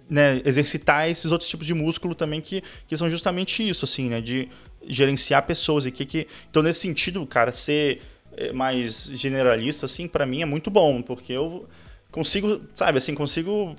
né, 0.07 0.39
exercitar 0.45 1.09
esses 1.09 1.31
outros 1.31 1.49
tipos 1.49 1.65
de 1.65 1.73
músculo 1.73 2.13
também 2.13 2.39
que, 2.39 2.63
que 2.87 2.95
são 2.95 3.09
justamente 3.09 3.67
isso, 3.67 3.83
assim, 3.83 4.09
né? 4.09 4.21
De 4.21 4.47
gerenciar 4.85 5.43
pessoas 5.45 5.87
e 5.87 5.91
que, 5.91 6.05
que... 6.05 6.27
Então, 6.51 6.61
nesse 6.61 6.81
sentido, 6.81 7.25
cara, 7.25 7.51
ser 7.51 8.01
eh, 8.37 8.53
mais 8.53 9.09
generalista, 9.13 9.87
assim, 9.87 10.07
para 10.07 10.25
mim 10.25 10.41
é 10.41 10.45
muito 10.45 10.69
bom, 10.69 11.01
porque 11.01 11.33
eu 11.33 11.67
consigo, 12.13 12.61
sabe, 12.73 12.99
assim, 12.99 13.13
consigo 13.13 13.75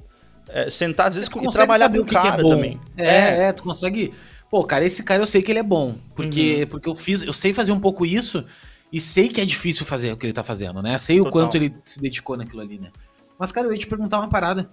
é, 0.48 0.68
sentar 0.68 1.08
às 1.08 1.14
vezes 1.14 1.30
e 1.30 1.48
trabalhar 1.48 1.88
com 1.88 1.98
o 1.98 2.04
cara 2.04 2.42
é 2.42 2.48
também. 2.48 2.80
É, 2.96 3.06
é, 3.06 3.42
é, 3.44 3.52
tu 3.52 3.62
consegue. 3.62 4.12
Pô, 4.50 4.62
cara, 4.64 4.84
esse 4.84 5.02
cara 5.02 5.22
eu 5.22 5.26
sei 5.26 5.40
que 5.40 5.50
ele 5.50 5.60
é 5.60 5.62
bom. 5.62 5.96
Porque, 6.14 6.62
uhum. 6.62 6.66
porque 6.66 6.88
eu 6.88 6.94
fiz, 6.94 7.22
eu 7.22 7.32
sei 7.32 7.54
fazer 7.54 7.72
um 7.72 7.80
pouco 7.80 8.04
isso 8.04 8.44
e 8.92 9.00
sei 9.00 9.28
que 9.28 9.40
é 9.40 9.44
difícil 9.44 9.86
fazer 9.86 10.12
o 10.12 10.16
que 10.16 10.26
ele 10.26 10.32
tá 10.32 10.42
fazendo, 10.42 10.82
né? 10.82 10.98
Sei 10.98 11.16
Total. 11.16 11.30
o 11.30 11.32
quanto 11.32 11.56
ele 11.56 11.74
se 11.84 12.00
dedicou 12.00 12.36
naquilo 12.36 12.60
ali, 12.60 12.78
né? 12.78 12.90
Mas, 13.38 13.50
cara, 13.50 13.66
eu 13.66 13.72
ia 13.72 13.78
te 13.78 13.86
perguntar 13.86 14.18
uma 14.18 14.28
parada. 14.28 14.68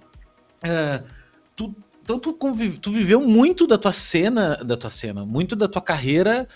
Uh, 0.64 1.08
tu, 1.56 1.76
então 2.04 2.20
tu, 2.20 2.34
convive, 2.34 2.80
tu 2.80 2.92
viveu 2.92 3.22
muito 3.22 3.66
da 3.66 3.78
tua 3.78 3.94
cena, 3.94 4.58
da 4.58 4.76
tua 4.76 4.90
cena, 4.90 5.26
muito 5.26 5.56
da 5.56 5.68
tua 5.68 5.82
carreira 5.82 6.48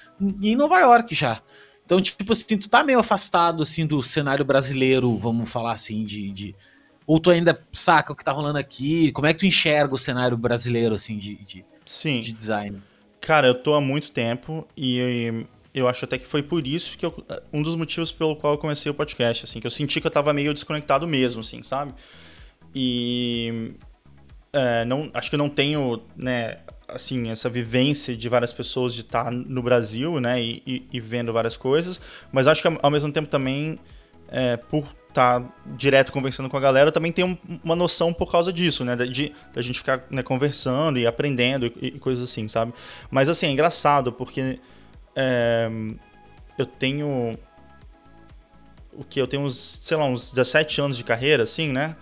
em 0.42 0.56
Nova 0.56 0.80
York 0.80 1.16
já. 1.16 1.42
Então, 1.84 2.02
tipo 2.02 2.34
assim, 2.34 2.58
tu 2.58 2.68
tá 2.68 2.84
meio 2.84 3.00
afastado, 3.00 3.64
assim, 3.64 3.86
do 3.86 4.02
cenário 4.02 4.44
brasileiro, 4.44 5.18
vamos 5.18 5.50
falar 5.50 5.74
assim, 5.74 6.04
de, 6.04 6.32
de 6.32 6.56
ou 7.08 7.20
tu 7.20 7.30
ainda 7.30 7.60
saca 7.72 8.14
o 8.14 8.16
que 8.16 8.24
tá 8.24 8.32
rolando 8.32 8.58
aqui? 8.58 9.12
Como 9.12 9.28
é 9.28 9.34
que 9.34 9.40
tu 9.40 9.46
enxerga 9.46 9.94
o 9.94 9.98
cenário 9.98 10.38
brasileiro, 10.38 10.96
assim, 10.96 11.18
de, 11.18 11.36
de, 11.36 11.66
Sim. 11.86 12.22
de 12.22 12.34
design? 12.34 12.82
Cara, 13.22 13.48
eu 13.48 13.56
tô 13.56 13.74
há 13.74 13.82
muito 13.82 14.12
tempo 14.12 14.68
e 14.76 15.46
eu 15.74 15.88
acho 15.88 16.06
até 16.06 16.18
que 16.18 16.26
foi 16.26 16.42
por 16.42 16.66
isso 16.66 16.98
que 16.98 17.06
eu, 17.06 17.14
um 17.52 17.62
dos 17.62 17.76
motivos 17.76 18.12
pelo 18.12 18.36
qual 18.36 18.54
eu 18.54 18.58
comecei 18.58 18.92
o 18.92 18.96
podcast, 18.96 19.44
assim, 19.44 19.60
que 19.60 19.68
eu 19.68 19.72
senti 19.72 20.00
que 20.00 20.08
eu 20.08 20.12
tava 20.12 20.32
meio 20.34 20.54
desconectado 20.54 21.08
mesmo, 21.08 21.42
assim, 21.42 21.62
sabe? 21.62 21.94
E 22.74 23.74
é, 24.54 24.86
não, 24.86 25.12
acho 25.14 25.30
que 25.30 25.36
eu 25.36 25.40
não 25.40 25.50
tenho, 25.50 26.02
né, 26.16 26.60
assim, 26.88 27.30
essa 27.30 27.50
vivência 27.50 28.16
de 28.16 28.30
várias 28.30 28.54
pessoas 28.54 28.94
de 28.94 29.02
estar 29.02 29.30
no 29.32 29.62
Brasil, 29.62 30.20
né, 30.20 30.42
e, 30.42 30.64
e, 30.66 30.88
e 30.94 31.00
vendo 31.00 31.34
várias 31.34 31.58
coisas, 31.58 32.00
mas 32.32 32.48
acho 32.48 32.62
que 32.62 32.78
ao 32.82 32.92
mesmo 32.92 33.12
tempo 33.12 33.28
também, 33.28 33.78
é, 34.30 34.58
por 34.58 34.88
tá 35.16 35.42
direto 35.66 36.12
conversando 36.12 36.50
com 36.50 36.58
a 36.58 36.60
galera, 36.60 36.92
também 36.92 37.10
tenho 37.10 37.40
uma 37.64 37.76
noção 37.76 38.14
por 38.14 38.30
causa 38.30 38.52
disso, 38.52 38.84
né? 38.84 38.98
De, 38.98 39.34
a 39.56 39.62
gente 39.62 39.80
ficar 39.80 40.04
né, 40.10 40.22
conversando 40.22 41.00
e 41.00 41.08
aprendendo 41.08 41.68
e, 41.68 41.88
e, 41.88 41.92
coisas 41.92 42.30
assim, 42.30 42.50
sabe? 42.50 42.74
Mas 43.10 43.30
assim, 43.30 43.48
é 43.48 43.50
engraçado 43.50 44.12
porque 44.12 44.60
é, 45.16 45.70
eu 46.58 46.66
tenho. 46.66 47.40
O 48.92 49.06
que? 49.06 49.22
Eu 49.22 49.28
tenho 49.28 49.44
uns, 49.44 49.80
sei 49.82 49.96
lá, 49.96 50.04
uns 50.06 50.32
17 50.32 50.82
anos 50.82 50.98
de 50.98 51.04
carreira, 51.06 51.44
assim, 51.44 51.70
né? 51.70 51.96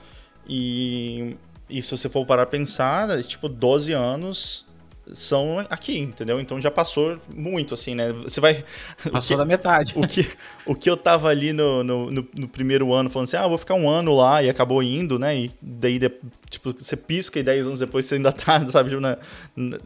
E, 0.48 1.38
e 1.70 1.84
se 1.84 1.92
você 1.92 2.10
for 2.10 2.26
parar 2.26 2.44
a 2.44 2.48
pensar, 2.48 3.12
é, 3.12 3.22
tipo, 3.22 3.48
12 3.48 3.94
anos 3.94 4.66
são 5.14 5.60
aqui, 5.70 6.00
entendeu? 6.00 6.40
Então 6.40 6.60
já 6.62 6.72
passou 6.72 7.20
muito, 7.34 7.74
assim, 7.74 7.94
né? 7.94 8.12
Você 8.14 8.40
vai. 8.40 8.64
Passou 9.12 9.36
que, 9.36 9.38
da 9.38 9.46
metade. 9.46 9.94
O 9.96 10.08
que, 10.08 10.28
o 10.66 10.76
que 10.76 10.90
eu 10.90 10.96
tava 10.96 11.28
ali 11.28 11.52
no, 11.52 11.84
no, 11.84 12.12
no, 12.12 12.28
no, 12.34 12.48
primeiro 12.48 12.94
ano 12.94 13.10
falando 13.10 13.28
assim, 13.28 13.38
ah, 13.38 13.48
vou 13.48 13.58
ficar 13.58 13.76
um 13.76 13.90
ano 13.90 14.16
lá, 14.16 14.42
e 14.42 14.50
acabou 14.50 14.82
indo, 14.82 15.20
né? 15.20 15.36
E 15.36 15.52
daí, 15.62 16.00
tipo, 16.50 16.74
você 16.78 16.96
pisca 16.96 17.38
e 17.40 17.44
10 17.44 17.68
anos 17.68 17.80
depois 17.80 18.06
você 18.06 18.16
ainda 18.16 18.32
tá, 18.32 18.66
sabe, 18.72 18.90
tipo, 18.90 19.02
na, 19.02 19.18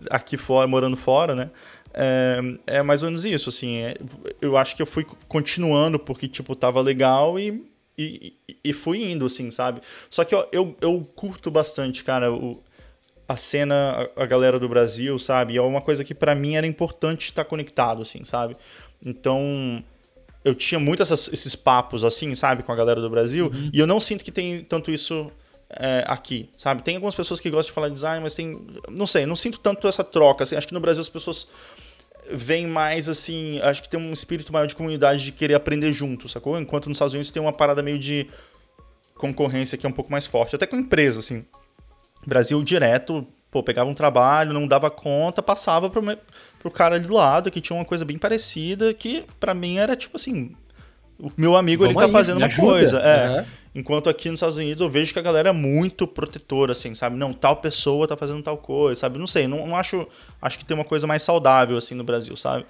aqui 0.09 0.37
fora, 0.37 0.67
morando 0.67 0.97
fora, 0.97 1.33
né? 1.33 1.49
É, 1.93 2.39
é 2.67 2.83
mais 2.83 3.01
ou 3.01 3.09
menos 3.09 3.25
isso, 3.25 3.49
assim. 3.49 3.77
É, 3.77 3.95
eu 4.39 4.55
acho 4.55 4.75
que 4.75 4.81
eu 4.81 4.87
fui 4.87 5.05
continuando 5.27 5.97
porque, 5.97 6.27
tipo, 6.27 6.55
tava 6.55 6.81
legal 6.81 7.39
e. 7.39 7.65
E, 7.99 8.35
e 8.63 8.73
fui 8.73 9.11
indo, 9.11 9.25
assim, 9.25 9.49
sabe? 9.49 9.81
Só 10.07 10.23
que 10.23 10.35
eu, 10.35 10.47
eu, 10.51 10.77
eu 10.79 11.01
curto 11.15 11.49
bastante, 11.49 12.03
cara, 12.03 12.31
o, 12.31 12.61
a 13.27 13.35
cena, 13.35 14.09
a, 14.15 14.25
galera 14.25 14.57
do 14.57 14.69
Brasil, 14.69 15.19
sabe? 15.19 15.53
E 15.53 15.57
é 15.57 15.61
uma 15.61 15.81
coisa 15.81 16.03
que 16.03 16.15
para 16.15 16.33
mim 16.33 16.55
era 16.55 16.65
importante 16.65 17.25
estar 17.25 17.43
conectado, 17.43 18.01
assim, 18.01 18.23
sabe? 18.23 18.55
Então, 19.05 19.83
eu 20.45 20.55
tinha 20.55 20.79
muito 20.79 21.01
essas, 21.01 21.27
esses 21.33 21.55
papos, 21.55 22.03
assim, 22.03 22.33
sabe, 22.35 22.63
com 22.63 22.71
a 22.71 22.75
galera 22.75 23.01
do 23.01 23.09
Brasil, 23.09 23.51
uhum. 23.53 23.69
e 23.73 23.79
eu 23.79 23.85
não 23.85 23.99
sinto 23.99 24.23
que 24.23 24.31
tem 24.31 24.63
tanto 24.63 24.91
isso 24.91 25.29
é, 25.69 26.05
aqui, 26.07 26.49
sabe? 26.57 26.81
Tem 26.81 26.95
algumas 26.95 27.15
pessoas 27.15 27.39
que 27.39 27.49
gostam 27.49 27.71
de 27.71 27.75
falar 27.75 27.89
de 27.89 27.95
design, 27.95 28.23
mas 28.23 28.33
tem. 28.33 28.65
Não 28.89 29.05
sei, 29.05 29.25
não 29.25 29.35
sinto 29.35 29.59
tanto 29.59 29.87
essa 29.87 30.03
troca, 30.03 30.43
assim. 30.43 30.55
Acho 30.55 30.67
que 30.67 30.73
no 30.73 30.79
Brasil 30.79 31.01
as 31.01 31.09
pessoas 31.09 31.47
veem 32.31 32.65
mais 32.65 33.09
assim. 33.09 33.59
Acho 33.61 33.83
que 33.83 33.89
tem 33.89 33.99
um 33.99 34.13
espírito 34.13 34.53
maior 34.53 34.65
de 34.65 34.75
comunidade 34.75 35.25
de 35.25 35.31
querer 35.33 35.55
aprender 35.55 35.91
junto, 35.91 36.29
sacou? 36.29 36.57
Enquanto 36.57 36.87
nos 36.87 36.95
Estados 36.95 37.13
Unidos 37.13 37.31
tem 37.31 37.41
uma 37.41 37.53
parada 37.53 37.83
meio 37.83 37.99
de 37.99 38.27
concorrência 39.15 39.77
que 39.77 39.85
é 39.85 39.89
um 39.89 39.93
pouco 39.93 40.11
mais 40.11 40.25
forte, 40.25 40.55
até 40.55 40.65
com 40.65 40.77
empresa, 40.77 41.19
assim. 41.19 41.45
Brasil 42.27 42.61
direto, 42.61 43.25
pô, 43.49 43.63
pegava 43.63 43.89
um 43.89 43.93
trabalho, 43.93 44.53
não 44.53 44.67
dava 44.67 44.91
conta, 44.91 45.41
passava 45.41 45.89
pro, 45.89 46.01
pro 46.59 46.69
cara 46.69 46.95
ali 46.95 47.07
do 47.07 47.13
lado 47.13 47.49
que 47.49 47.61
tinha 47.61 47.77
uma 47.77 47.85
coisa 47.85 48.03
bem 48.03 48.17
parecida, 48.17 48.93
que 48.93 49.23
para 49.39 49.53
mim 49.53 49.77
era 49.77 49.95
tipo 49.95 50.17
assim, 50.17 50.53
o 51.17 51.31
meu 51.37 51.55
amigo 51.55 51.83
Vamos 51.83 51.95
ele 51.95 52.01
tá 52.01 52.05
aí, 52.05 52.11
fazendo 52.11 52.37
uma 52.37 52.47
ajuda. 52.47 52.67
coisa. 52.67 52.99
É. 52.99 53.29
Uhum. 53.29 53.45
Enquanto 53.75 54.09
aqui 54.09 54.29
nos 54.29 54.39
Estados 54.39 54.57
Unidos 54.57 54.81
eu 54.81 54.89
vejo 54.89 55.13
que 55.13 55.19
a 55.19 55.21
galera 55.21 55.49
é 55.49 55.53
muito 55.53 56.05
protetora, 56.05 56.73
assim, 56.73 56.93
sabe? 56.93 57.15
Não, 57.15 57.31
tal 57.31 57.55
pessoa 57.57 58.07
tá 58.07 58.17
fazendo 58.17 58.43
tal 58.43 58.57
coisa, 58.57 58.99
sabe? 58.99 59.17
Não 59.17 59.27
sei, 59.27 59.47
não, 59.47 59.65
não 59.65 59.77
acho. 59.77 60.05
Acho 60.41 60.59
que 60.59 60.65
tem 60.65 60.75
uma 60.75 60.83
coisa 60.83 61.07
mais 61.07 61.23
saudável, 61.23 61.77
assim, 61.77 61.95
no 61.95 62.03
Brasil, 62.03 62.35
sabe? 62.35 62.65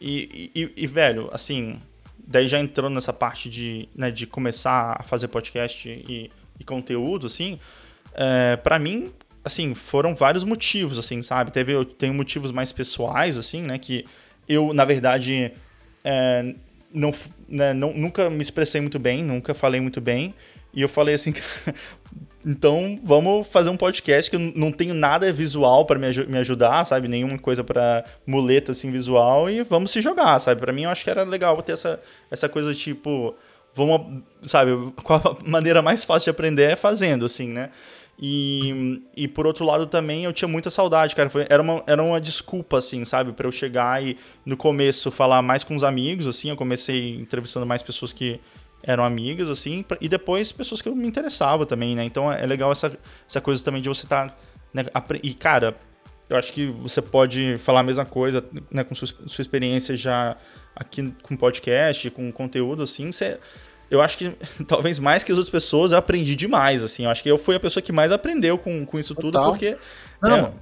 E, 0.00 0.50
e, 0.54 0.72
e, 0.76 0.86
velho, 0.86 1.28
assim, 1.32 1.80
daí 2.18 2.48
já 2.48 2.60
entrando 2.60 2.94
nessa 2.94 3.12
parte 3.12 3.50
de, 3.50 3.88
né, 3.94 4.10
de 4.10 4.26
começar 4.26 4.96
a 4.98 5.02
fazer 5.02 5.28
podcast 5.28 5.88
e, 5.88 6.30
e 6.58 6.64
conteúdo, 6.64 7.26
assim, 7.26 7.58
é, 8.12 8.56
para 8.56 8.78
mim, 8.78 9.12
assim, 9.44 9.74
foram 9.74 10.14
vários 10.14 10.44
motivos, 10.44 10.98
assim, 10.98 11.22
sabe? 11.22 11.50
Teve, 11.50 11.72
eu 11.72 11.84
tenho 11.84 12.14
motivos 12.14 12.50
mais 12.50 12.72
pessoais, 12.72 13.36
assim, 13.36 13.62
né? 13.62 13.78
Que 13.78 14.04
eu, 14.48 14.72
na 14.72 14.84
verdade, 14.84 15.52
é, 16.04 16.54
não, 16.92 17.12
né, 17.48 17.72
não, 17.72 17.92
nunca 17.92 18.30
me 18.30 18.42
expressei 18.42 18.80
muito 18.80 18.98
bem, 18.98 19.22
nunca 19.22 19.54
falei 19.54 19.80
muito 19.80 20.00
bem. 20.00 20.34
E 20.72 20.82
eu 20.82 20.88
falei 20.88 21.14
assim, 21.14 21.32
então 22.44 22.98
vamos 23.04 23.46
fazer 23.46 23.70
um 23.70 23.76
podcast 23.76 24.28
que 24.28 24.36
eu 24.36 24.40
não 24.40 24.72
tenho 24.72 24.92
nada 24.92 25.32
visual 25.32 25.86
para 25.86 25.98
me, 25.98 26.06
me 26.26 26.38
ajudar, 26.38 26.84
sabe? 26.84 27.06
Nenhuma 27.06 27.38
coisa 27.38 27.62
para 27.62 28.04
muleta 28.26 28.72
assim 28.72 28.90
visual 28.90 29.48
e 29.48 29.62
vamos 29.62 29.92
se 29.92 30.02
jogar, 30.02 30.38
sabe? 30.40 30.60
Para 30.60 30.72
mim 30.72 30.82
eu 30.82 30.90
acho 30.90 31.04
que 31.04 31.10
era 31.10 31.22
legal 31.22 31.60
ter 31.62 31.72
essa, 31.72 32.00
essa 32.30 32.48
coisa 32.48 32.74
tipo, 32.74 33.34
vamos, 33.74 34.22
sabe? 34.42 34.70
A 35.06 35.48
maneira 35.48 35.82
mais 35.82 36.04
fácil 36.04 36.26
de 36.26 36.30
aprender 36.30 36.70
é 36.70 36.76
fazendo, 36.76 37.24
assim, 37.24 37.48
né? 37.48 37.70
E, 38.18 39.02
e 39.16 39.26
por 39.26 39.46
outro 39.46 39.64
lado 39.64 39.86
também 39.86 40.24
eu 40.24 40.32
tinha 40.32 40.46
muita 40.46 40.70
saudade, 40.70 41.16
cara. 41.16 41.28
Foi, 41.28 41.46
era, 41.48 41.62
uma, 41.62 41.82
era 41.86 42.02
uma 42.02 42.20
desculpa, 42.20 42.78
assim, 42.78 43.04
sabe? 43.04 43.32
para 43.32 43.46
eu 43.46 43.52
chegar 43.52 44.02
e 44.02 44.16
no 44.46 44.56
começo 44.56 45.10
falar 45.10 45.42
mais 45.42 45.64
com 45.64 45.74
os 45.74 45.82
amigos, 45.82 46.26
assim. 46.26 46.50
Eu 46.50 46.56
comecei 46.56 47.16
entrevistando 47.16 47.66
mais 47.66 47.82
pessoas 47.82 48.12
que 48.12 48.40
eram 48.82 49.02
amigas, 49.04 49.50
assim. 49.50 49.84
E 50.00 50.08
depois 50.08 50.52
pessoas 50.52 50.80
que 50.80 50.88
eu 50.88 50.94
me 50.94 51.06
interessava 51.06 51.66
também, 51.66 51.96
né? 51.96 52.04
Então 52.04 52.30
é 52.30 52.46
legal 52.46 52.70
essa, 52.70 52.96
essa 53.28 53.40
coisa 53.40 53.64
também 53.64 53.82
de 53.82 53.88
você 53.88 54.04
estar. 54.04 54.28
Tá, 54.28 54.36
né, 54.72 54.84
e, 55.22 55.34
cara, 55.34 55.76
eu 56.28 56.36
acho 56.36 56.52
que 56.52 56.66
você 56.66 57.02
pode 57.02 57.58
falar 57.58 57.80
a 57.80 57.84
mesma 57.84 58.04
coisa 58.04 58.44
né, 58.70 58.84
com 58.84 58.94
sua, 58.94 59.08
sua 59.26 59.42
experiência 59.42 59.96
já 59.96 60.36
aqui 60.74 61.12
com 61.22 61.36
podcast, 61.36 62.10
com 62.10 62.30
conteúdo, 62.30 62.82
assim. 62.82 63.10
Você 63.10 63.40
eu 63.90 64.00
acho 64.00 64.18
que 64.18 64.32
talvez 64.66 64.98
mais 64.98 65.24
que 65.24 65.32
as 65.32 65.38
outras 65.38 65.50
pessoas 65.50 65.92
eu 65.92 65.98
aprendi 65.98 66.36
demais, 66.36 66.82
assim. 66.82 67.04
Eu 67.04 67.10
acho 67.10 67.22
que 67.22 67.30
eu 67.30 67.38
fui 67.38 67.56
a 67.56 67.60
pessoa 67.60 67.82
que 67.82 67.92
mais 67.92 68.12
aprendeu 68.12 68.58
com, 68.58 68.84
com 68.84 68.98
isso 68.98 69.14
Total. 69.14 69.30
tudo, 69.30 69.50
porque. 69.50 69.76
Não, 70.22 70.36
é, 70.36 70.52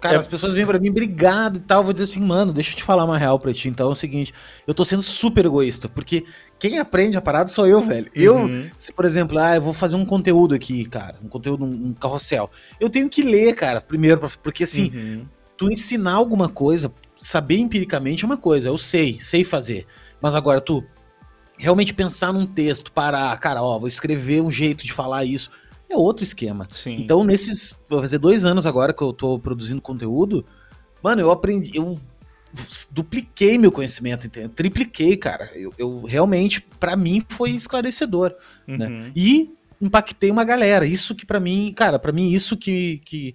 Cara, 0.00 0.16
é... 0.16 0.18
as 0.18 0.26
pessoas 0.26 0.52
vêm 0.52 0.66
pra 0.66 0.78
mim, 0.78 0.90
obrigado 0.90 1.56
e 1.56 1.60
tal. 1.60 1.80
Eu 1.80 1.84
vou 1.84 1.92
dizer 1.92 2.04
assim, 2.04 2.20
mano, 2.20 2.52
deixa 2.52 2.72
eu 2.72 2.76
te 2.76 2.84
falar 2.84 3.04
uma 3.04 3.16
real 3.16 3.38
pra 3.38 3.52
ti. 3.52 3.68
Então 3.68 3.88
é 3.88 3.92
o 3.92 3.94
seguinte, 3.94 4.34
eu 4.66 4.74
tô 4.74 4.84
sendo 4.84 5.02
super 5.02 5.46
egoísta, 5.46 5.88
porque 5.88 6.24
quem 6.58 6.78
aprende 6.78 7.16
a 7.16 7.22
parada 7.22 7.48
sou 7.48 7.66
eu, 7.66 7.80
velho. 7.80 8.06
Eu, 8.14 8.36
uhum. 8.36 8.70
se 8.76 8.92
por 8.92 9.04
exemplo, 9.04 9.38
ah, 9.38 9.56
eu 9.56 9.62
vou 9.62 9.72
fazer 9.72 9.96
um 9.96 10.04
conteúdo 10.04 10.54
aqui, 10.54 10.84
cara, 10.84 11.16
um 11.22 11.28
conteúdo, 11.28 11.64
um 11.64 11.94
carrossel. 11.94 12.50
Eu 12.78 12.90
tenho 12.90 13.08
que 13.08 13.22
ler, 13.22 13.54
cara, 13.54 13.80
primeiro, 13.80 14.20
porque 14.42 14.64
assim, 14.64 14.90
uhum. 14.94 15.24
tu 15.56 15.70
ensinar 15.70 16.14
alguma 16.14 16.48
coisa, 16.48 16.92
saber 17.20 17.58
empiricamente 17.58 18.24
é 18.24 18.26
uma 18.26 18.36
coisa, 18.36 18.68
eu 18.68 18.78
sei, 18.78 19.18
sei 19.20 19.44
fazer. 19.44 19.86
Mas 20.20 20.34
agora 20.34 20.60
tu 20.60 20.84
realmente 21.60 21.92
pensar 21.92 22.32
num 22.32 22.46
texto, 22.46 22.90
parar, 22.90 23.38
cara, 23.38 23.62
ó, 23.62 23.78
vou 23.78 23.86
escrever 23.86 24.40
um 24.40 24.50
jeito 24.50 24.84
de 24.84 24.92
falar 24.92 25.24
isso, 25.24 25.50
é 25.88 25.96
outro 25.96 26.24
esquema. 26.24 26.66
Sim. 26.70 26.96
Então, 26.98 27.22
nesses. 27.22 27.80
Vou 27.88 28.00
fazer 28.00 28.18
dois 28.18 28.44
anos 28.44 28.64
agora 28.64 28.92
que 28.92 29.02
eu 29.02 29.12
tô 29.12 29.38
produzindo 29.38 29.80
conteúdo, 29.80 30.44
mano, 31.02 31.20
eu 31.20 31.30
aprendi. 31.30 31.76
Eu 31.76 32.00
dupliquei 32.90 33.58
meu 33.58 33.70
conhecimento, 33.70 34.26
entendeu? 34.26 34.48
tripliquei, 34.48 35.16
cara. 35.16 35.50
Eu, 35.54 35.72
eu 35.76 36.02
realmente, 36.02 36.60
para 36.60 36.96
mim, 36.96 37.22
foi 37.28 37.50
esclarecedor. 37.50 38.34
Né? 38.66 38.86
Uhum. 38.86 39.00
Né? 39.00 39.12
E 39.14 39.50
impactei 39.80 40.30
uma 40.30 40.44
galera. 40.44 40.86
Isso 40.86 41.14
que 41.14 41.26
para 41.26 41.40
mim, 41.40 41.72
cara, 41.76 41.98
para 41.98 42.12
mim 42.12 42.32
isso 42.32 42.56
que, 42.56 42.98
que 43.04 43.34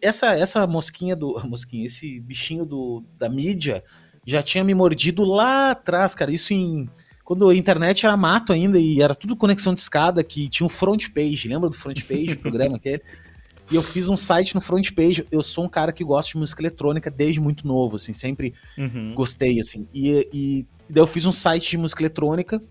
essa 0.00 0.36
essa 0.36 0.66
mosquinha 0.66 1.14
do 1.14 1.40
mosquinha, 1.46 1.86
esse 1.86 2.20
bichinho 2.20 2.64
do 2.64 3.04
da 3.18 3.28
mídia 3.28 3.84
já 4.26 4.42
tinha 4.42 4.62
me 4.62 4.74
mordido 4.74 5.24
lá 5.24 5.70
atrás, 5.72 6.14
cara. 6.14 6.30
Isso 6.30 6.52
em 6.52 6.88
quando 7.28 7.46
a 7.46 7.54
internet 7.54 8.06
era 8.06 8.16
mato 8.16 8.54
ainda 8.54 8.80
e 8.80 9.02
era 9.02 9.14
tudo 9.14 9.36
conexão 9.36 9.74
de 9.74 9.80
escada 9.80 10.24
que 10.24 10.48
tinha 10.48 10.66
um 10.66 10.70
front 10.70 11.10
page, 11.10 11.46
lembra 11.46 11.68
do 11.68 11.76
front 11.76 12.02
page, 12.04 12.32
o 12.32 12.38
programa 12.38 12.76
aquele? 12.80 13.02
E 13.70 13.74
eu 13.74 13.82
fiz 13.82 14.08
um 14.08 14.16
site 14.16 14.54
no 14.54 14.62
front 14.62 14.90
page. 14.92 15.26
Eu 15.30 15.42
sou 15.42 15.66
um 15.66 15.68
cara 15.68 15.92
que 15.92 16.02
gosta 16.02 16.32
de 16.32 16.38
música 16.38 16.62
eletrônica 16.62 17.10
desde 17.10 17.38
muito 17.38 17.68
novo, 17.68 17.96
assim, 17.96 18.14
sempre 18.14 18.54
uhum. 18.78 19.12
gostei, 19.14 19.60
assim. 19.60 19.86
E, 19.92 20.26
e, 20.32 20.66
e 20.88 20.92
daí 20.94 21.02
eu 21.02 21.06
fiz 21.06 21.26
um 21.26 21.32
site 21.32 21.72
de 21.72 21.76
música 21.76 22.00
eletrônica 22.00 22.62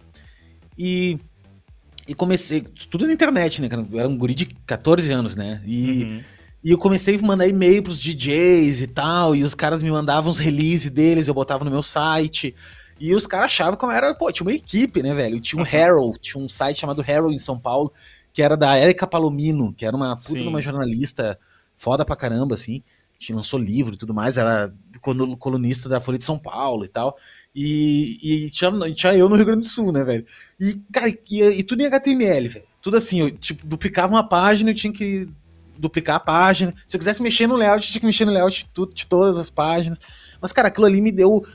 e 0.76 1.20
e 2.08 2.16
comecei, 2.16 2.62
tudo 2.90 3.06
na 3.06 3.14
internet, 3.14 3.62
né? 3.62 3.70
Eu 3.92 4.00
era 4.00 4.10
um 4.10 4.18
guri 4.18 4.34
de 4.34 4.48
14 4.48 5.12
anos, 5.12 5.36
né? 5.36 5.62
E, 5.68 6.04
uhum. 6.04 6.22
e 6.64 6.72
eu 6.72 6.80
comecei 6.80 7.16
a 7.16 7.22
mandar 7.22 7.48
e-mail 7.48 7.84
pros 7.84 8.00
DJs 8.00 8.82
e 8.82 8.88
tal, 8.88 9.36
e 9.36 9.44
os 9.44 9.54
caras 9.54 9.84
me 9.84 9.92
mandavam 9.92 10.32
os 10.32 10.40
releases 10.40 10.90
deles, 10.90 11.28
eu 11.28 11.34
botava 11.36 11.64
no 11.64 11.70
meu 11.70 11.84
site. 11.84 12.56
E 13.00 13.14
os 13.14 13.28
caras 13.28 13.52
achavam 13.52 13.78
eu 13.82 13.92
era, 13.92 14.14
pô, 14.16 14.32
tinha 14.32 14.46
uma 14.46 14.54
equipe, 14.54 15.02
né, 15.02 15.14
velho? 15.14 15.40
Tinha 15.40 15.62
um. 15.62 15.66
Harold, 15.66 16.20
tinha 16.20 16.44
um 16.44 16.50
site 16.50 16.80
chamado 16.80 17.04
Harold 17.08 17.36
em 17.36 17.40
São 17.40 17.60
Paulo, 17.60 17.92
que 18.34 18.42
era 18.42 18.58
da 18.58 18.80
Erika 18.80 19.06
Palomino, 19.06 19.74
que 19.74 19.86
era 19.86 19.96
uma 19.96 20.16
puta 20.16 20.42
uma 20.42 20.62
jornalista 20.62 21.40
foda 21.76 22.04
pra 22.04 22.16
caramba, 22.16 22.56
assim. 22.56 22.84
Tinha 23.20 23.36
lançou 23.36 23.60
livro 23.60 23.96
e 23.96 23.98
tudo 23.98 24.14
mais, 24.14 24.38
era 24.38 24.74
colunista 25.40 25.90
da 25.90 26.00
Folha 26.00 26.18
de 26.18 26.24
São 26.24 26.38
Paulo 26.38 26.86
e 26.86 26.88
tal. 26.88 27.18
E, 27.56 28.20
e 28.22 28.50
tinha, 28.52 28.72
tinha, 28.94 29.16
eu 29.16 29.28
no 29.28 29.36
Rio 29.36 29.46
Grande 29.46 29.62
do 29.62 29.66
Sul, 29.66 29.92
né, 29.92 30.04
velho? 30.04 30.26
E, 30.60 30.80
cara, 30.92 31.10
e, 31.10 31.42
e 31.42 31.64
tudo 31.64 31.82
em 31.82 31.88
HTML, 31.88 32.48
velho. 32.48 32.66
Tudo 32.82 32.98
assim, 32.98 33.22
eu, 33.22 33.32
tipo, 33.32 33.66
duplicava 33.66 34.14
uma 34.14 34.28
página, 34.28 34.70
eu 34.70 34.76
tinha 34.76 34.94
que 34.94 35.28
duplicar 35.78 36.18
a 36.18 36.20
página. 36.20 36.76
Se 36.86 36.96
eu 36.96 37.00
quisesse 37.00 37.22
mexer 37.22 37.48
no 37.48 37.56
layout, 37.56 37.86
eu 37.86 37.92
tinha 37.92 38.00
que 38.00 38.06
mexer 38.06 38.26
no 38.26 38.32
layout 38.32 38.60
de, 38.60 38.70
tudo, 38.70 38.94
de 38.94 39.08
todas 39.08 39.38
as 39.38 39.50
páginas. 39.50 40.00
Mas, 40.40 40.52
cara, 40.52 40.68
aquilo 40.68 40.86
ali 40.86 41.02
me 41.02 41.12
deu. 41.12 41.46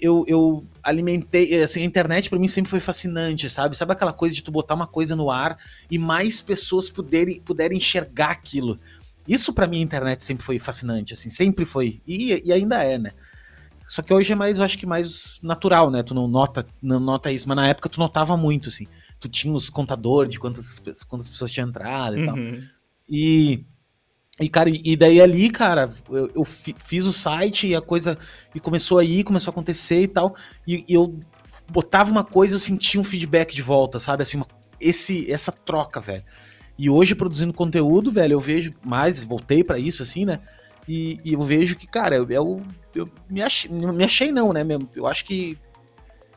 Eu, 0.00 0.24
eu 0.26 0.64
alimentei. 0.82 1.62
Assim, 1.62 1.82
a 1.82 1.84
internet 1.84 2.28
para 2.28 2.38
mim 2.38 2.48
sempre 2.48 2.70
foi 2.70 2.80
fascinante, 2.80 3.48
sabe? 3.48 3.76
Sabe 3.76 3.92
aquela 3.92 4.12
coisa 4.12 4.34
de 4.34 4.42
tu 4.42 4.50
botar 4.50 4.74
uma 4.74 4.86
coisa 4.86 5.14
no 5.14 5.30
ar 5.30 5.58
e 5.90 5.98
mais 5.98 6.40
pessoas 6.40 6.90
puderem, 6.90 7.40
puderem 7.40 7.78
enxergar 7.78 8.30
aquilo. 8.30 8.78
Isso 9.26 9.52
para 9.52 9.66
mim 9.66 9.78
a 9.78 9.82
internet 9.82 10.24
sempre 10.24 10.44
foi 10.44 10.58
fascinante, 10.58 11.12
assim, 11.12 11.30
sempre 11.30 11.64
foi. 11.64 12.00
E, 12.06 12.42
e 12.44 12.52
ainda 12.52 12.82
é, 12.82 12.96
né? 12.98 13.12
Só 13.86 14.02
que 14.02 14.12
hoje 14.12 14.32
é 14.32 14.34
mais, 14.34 14.58
eu 14.58 14.64
acho 14.64 14.78
que 14.78 14.86
mais 14.86 15.38
natural, 15.42 15.90
né? 15.90 16.02
Tu 16.02 16.14
não 16.14 16.26
nota, 16.26 16.66
não 16.82 16.98
nota 16.98 17.30
isso, 17.30 17.48
mas 17.48 17.56
na 17.56 17.68
época 17.68 17.88
tu 17.88 18.00
notava 18.00 18.36
muito, 18.36 18.68
assim. 18.68 18.86
Tu 19.20 19.28
tinha 19.28 19.52
os 19.52 19.70
contadores 19.70 20.30
de 20.30 20.38
quantas, 20.38 20.80
quantas 21.08 21.28
pessoas 21.28 21.50
tinham 21.50 21.68
entrado 21.68 22.16
e 22.16 22.20
uhum. 22.20 22.26
tal. 22.26 22.36
E, 23.08 23.64
e, 24.38 24.50
cara, 24.50 24.68
e 24.70 24.96
daí 24.96 25.18
ali, 25.20 25.48
cara, 25.48 25.88
eu, 26.10 26.30
eu 26.34 26.44
fiz 26.44 27.06
o 27.06 27.12
site 27.12 27.68
e 27.68 27.74
a 27.74 27.80
coisa 27.80 28.18
e 28.54 28.60
começou 28.60 28.98
a 28.98 29.04
ir, 29.04 29.24
começou 29.24 29.50
a 29.50 29.52
acontecer 29.52 30.02
e 30.02 30.08
tal. 30.08 30.36
E, 30.66 30.84
e 30.86 30.92
eu 30.92 31.18
botava 31.70 32.10
uma 32.10 32.22
coisa, 32.22 32.54
eu 32.54 32.58
sentia 32.58 33.00
um 33.00 33.04
feedback 33.04 33.54
de 33.54 33.62
volta, 33.62 33.98
sabe? 33.98 34.22
Assim, 34.22 34.36
uma, 34.36 34.46
esse, 34.78 35.30
essa 35.32 35.50
troca, 35.50 36.00
velho. 36.00 36.22
E 36.78 36.90
hoje, 36.90 37.14
produzindo 37.14 37.54
conteúdo, 37.54 38.12
velho, 38.12 38.34
eu 38.34 38.40
vejo 38.40 38.74
mais, 38.84 39.22
voltei 39.24 39.64
para 39.64 39.78
isso, 39.78 40.02
assim, 40.02 40.26
né? 40.26 40.40
E, 40.86 41.18
e, 41.24 41.32
eu 41.32 41.42
vejo 41.42 41.74
que, 41.74 41.86
cara, 41.86 42.16
eu, 42.16 42.30
eu, 42.30 42.62
eu 42.94 43.08
me, 43.30 43.42
achei, 43.42 43.70
me 43.70 44.04
achei 44.04 44.30
não, 44.30 44.52
né? 44.52 44.60
Eu 44.94 45.06
acho 45.06 45.24
que 45.24 45.58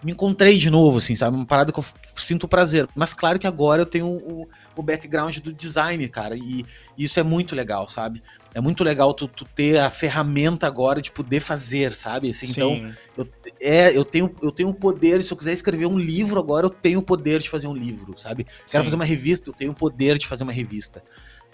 me 0.01 0.13
encontrei 0.13 0.57
de 0.57 0.69
novo, 0.69 0.99
assim, 0.99 1.15
sabe? 1.15 1.35
Uma 1.35 1.45
parada 1.45 1.71
que 1.71 1.79
eu 1.79 1.85
sinto 2.15 2.47
prazer. 2.47 2.87
Mas 2.95 3.13
claro 3.13 3.37
que 3.37 3.45
agora 3.45 3.81
eu 3.81 3.85
tenho 3.85 4.07
o, 4.07 4.47
o 4.75 4.81
background 4.81 5.37
do 5.39 5.51
design, 5.51 6.07
cara, 6.07 6.35
e 6.35 6.65
isso 6.97 7.19
é 7.19 7.23
muito 7.23 7.55
legal, 7.55 7.89
sabe? 7.89 8.23
É 8.53 8.61
muito 8.61 8.83
legal 8.83 9.13
tu, 9.13 9.27
tu 9.27 9.45
ter 9.45 9.77
a 9.79 9.91
ferramenta 9.91 10.65
agora 10.65 11.01
de 11.01 11.11
poder 11.11 11.39
fazer, 11.39 11.93
sabe? 11.93 12.29
Assim, 12.29 12.49
então, 12.49 12.93
eu, 13.17 13.27
é, 13.59 13.95
eu 13.95 14.03
tenho 14.05 14.33
eu 14.41 14.51
tenho 14.51 14.69
o 14.69 14.73
poder, 14.73 15.23
se 15.23 15.31
eu 15.31 15.37
quiser 15.37 15.53
escrever 15.53 15.85
um 15.85 15.97
livro 15.97 16.39
agora, 16.39 16.65
eu 16.65 16.69
tenho 16.69 16.99
o 16.99 17.03
poder 17.03 17.41
de 17.41 17.49
fazer 17.49 17.67
um 17.67 17.75
livro, 17.75 18.17
sabe? 18.17 18.47
Sim. 18.65 18.71
Quero 18.71 18.83
fazer 18.85 18.95
uma 18.95 19.05
revista, 19.05 19.49
eu 19.49 19.53
tenho 19.53 19.71
o 19.71 19.75
poder 19.75 20.17
de 20.17 20.27
fazer 20.27 20.43
uma 20.43 20.53
revista. 20.53 21.03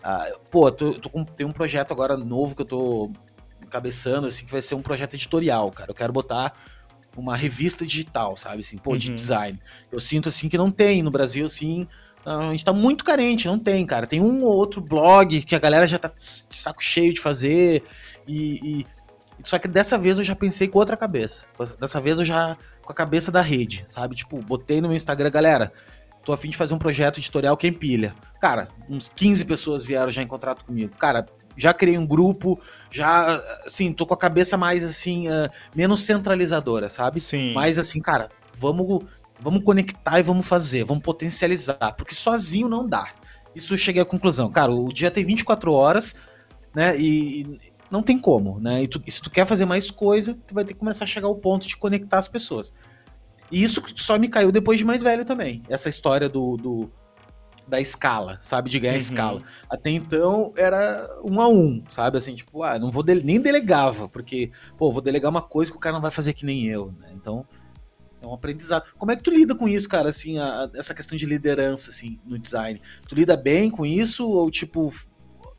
Ah, 0.04 0.32
pô, 0.52 0.72
tô, 0.72 0.94
tô 0.94 1.10
com, 1.10 1.26
tem 1.26 1.46
um 1.46 1.52
projeto 1.52 1.92
agora 1.92 2.16
novo 2.16 2.56
que 2.56 2.62
eu 2.62 2.66
tô 2.66 3.12
cabeçando, 3.72 4.28
assim, 4.28 4.46
que 4.46 4.52
vai 4.52 4.62
ser 4.62 4.76
um 4.76 4.82
projeto 4.82 5.16
editorial, 5.16 5.72
cara. 5.72 5.90
Eu 5.90 5.96
quero 5.96 6.14
botar 6.14 6.54
uma 7.16 7.36
revista 7.36 7.86
digital, 7.86 8.36
sabe? 8.36 8.62
Assim, 8.62 8.78
pô, 8.78 8.92
uhum. 8.92 8.98
de 8.98 9.14
design. 9.14 9.60
Eu 9.92 10.00
sinto, 10.00 10.30
assim, 10.30 10.50
que 10.50 10.58
não 10.58 10.72
tem 10.72 11.02
no 11.02 11.12
Brasil, 11.12 11.46
assim. 11.46 11.88
A 12.26 12.52
gente 12.52 12.66
tá 12.66 12.74
muito 12.74 13.04
carente, 13.04 13.48
não 13.48 13.60
tem, 13.60 13.86
cara. 13.86 14.08
Tem 14.08 14.20
um 14.20 14.44
ou 14.44 14.56
outro 14.56 14.82
blog 14.82 15.42
que 15.44 15.56
a 15.56 15.60
galera 15.60 15.88
já 15.88 16.00
tá 16.00 16.12
de 16.50 16.58
saco 16.58 16.84
cheio 16.84 17.14
de 17.14 17.20
fazer. 17.20 17.84
E, 18.28 18.82
e, 18.82 18.86
Só 19.44 19.60
que 19.60 19.68
dessa 19.68 19.98
vez 19.98 20.18
eu 20.18 20.24
já 20.24 20.36
pensei 20.36 20.68
com 20.68 20.80
outra 20.80 20.98
cabeça. 20.98 21.46
Dessa 21.80 22.02
vez 22.02 22.18
eu 22.18 22.26
já. 22.26 22.58
com 22.82 22.92
a 22.92 22.96
cabeça 22.96 23.32
da 23.32 23.42
rede, 23.42 23.84
sabe? 23.86 24.16
Tipo, 24.16 24.42
botei 24.42 24.82
no 24.82 24.88
meu 24.88 24.98
Instagram, 24.98 25.30
galera 25.30 25.72
tô 26.26 26.34
afim 26.34 26.50
de 26.50 26.58
fazer 26.58 26.74
um 26.74 26.80
projeto 26.80 27.20
editorial 27.20 27.56
que 27.56 27.68
empilha. 27.68 28.14
Cara, 28.42 28.68
uns 28.90 29.08
15 29.08 29.46
pessoas 29.46 29.86
vieram 29.86 30.10
já 30.10 30.24
em 30.24 30.28
contrato 30.28 30.66
comigo. 30.66 30.98
Cara, 30.98 31.26
já 31.56 31.74
criei 31.74 31.98
um 31.98 32.06
grupo, 32.06 32.60
já, 32.92 33.38
assim, 33.66 33.92
tô 33.94 34.06
com 34.06 34.14
a 34.14 34.18
cabeça 34.18 34.58
mais, 34.58 34.84
assim, 34.84 35.28
uh, 35.28 35.50
menos 35.76 36.02
centralizadora, 36.04 36.90
sabe? 36.90 37.20
Sim. 37.20 37.54
Mais 37.54 37.78
assim, 37.78 38.02
cara, 38.02 38.30
vamos, 38.58 39.04
vamos 39.40 39.64
conectar 39.64 40.20
e 40.20 40.24
vamos 40.24 40.46
fazer, 40.46 40.84
vamos 40.84 41.04
potencializar, 41.04 41.96
porque 41.98 42.14
sozinho 42.14 42.68
não 42.68 42.88
dá. 42.88 43.12
Isso 43.56 43.74
eu 43.74 43.78
cheguei 43.78 44.02
à 44.02 44.06
conclusão. 44.06 44.52
Cara, 44.52 44.72
o 44.72 44.92
dia 44.92 45.10
tem 45.10 45.24
24 45.24 45.72
horas, 45.72 46.16
né, 46.74 46.98
e 47.00 47.58
não 47.90 48.04
tem 48.04 48.20
como, 48.20 48.60
né? 48.60 48.84
E, 48.84 48.88
tu, 48.88 49.02
e 49.06 49.12
se 49.12 49.22
tu 49.22 49.30
quer 49.30 49.48
fazer 49.48 49.66
mais 49.66 49.90
coisa, 49.90 50.38
tu 50.46 50.54
vai 50.54 50.66
ter 50.66 50.74
que 50.74 50.80
começar 50.80 51.06
a 51.06 51.08
chegar 51.08 51.28
ao 51.28 51.36
ponto 51.36 51.68
de 51.68 51.78
conectar 51.78 52.20
as 52.20 52.28
pessoas. 52.28 52.74
E 53.52 53.64
isso 53.64 53.82
só 53.96 54.18
me 54.18 54.28
caiu 54.28 54.52
depois 54.52 54.80
de 54.80 54.86
mais 54.86 55.02
velho 55.02 55.24
também. 55.24 55.64
Essa 55.70 55.88
história 55.88 56.28
do, 56.28 56.58
do 56.58 56.92
da 57.68 57.80
escala, 57.80 58.38
sabe? 58.42 58.70
De 58.70 58.80
ganhar 58.80 58.94
uhum. 58.94 59.00
escala. 59.00 59.44
Até 59.70 59.90
então 59.90 60.54
era 60.56 61.20
um 61.24 61.42
a 61.42 61.48
um, 61.48 61.84
sabe? 61.90 62.18
Assim, 62.18 62.36
tipo, 62.36 62.64
ah, 62.64 62.78
não 62.78 62.92
vou 62.92 63.04
de 63.04 63.16
nem 63.16 63.40
delegava, 63.40 64.08
porque, 64.08 64.52
pô, 64.78 64.92
vou 64.92 65.02
delegar 65.02 65.32
uma 65.32 65.42
coisa 65.42 65.72
que 65.72 65.78
o 65.78 65.80
cara 65.80 65.96
não 65.96 66.02
vai 66.02 66.12
fazer 66.12 66.34
que 66.34 66.46
nem 66.46 66.68
eu, 66.68 66.94
né? 67.00 67.10
Então, 67.14 67.46
é 68.22 68.28
um 68.28 68.34
aprendizado. 68.34 68.86
Como 68.98 69.12
é 69.12 69.16
que 69.16 69.24
tu 69.24 69.32
lida 69.32 69.56
com 69.56 69.68
isso, 69.68 69.90
cara, 69.90 70.10
assim, 70.10 70.38
a, 70.38 70.64
a, 70.64 70.72
essa 70.76 70.94
questão 70.94 71.18
de 71.18 71.26
liderança, 71.26 71.90
assim, 71.90 72.20
no 72.26 72.38
design? 72.38 72.82
Tu 73.08 73.16
lida 73.16 73.36
bem 73.36 73.70
com 73.70 73.86
isso 73.86 74.28
ou, 74.28 74.50
tipo, 74.52 74.94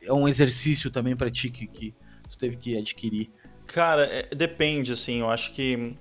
é 0.03 0.13
um 0.13 0.29
exercício 0.29 0.91
também 0.91 1.17
pra 1.17 1.31
ti 1.31 1.51
que, 1.51 1.67
que 1.67 1.95
tu 2.29 2.39
teve 2.39 2.57
que 2.57 2.77
adquirir? 2.77 3.31
Cara, 3.67 4.05
é, 4.05 4.35
depende, 4.35 4.93
assim, 4.93 5.21
eu 5.21 5.31
acho 5.31 5.53
que 5.53 5.97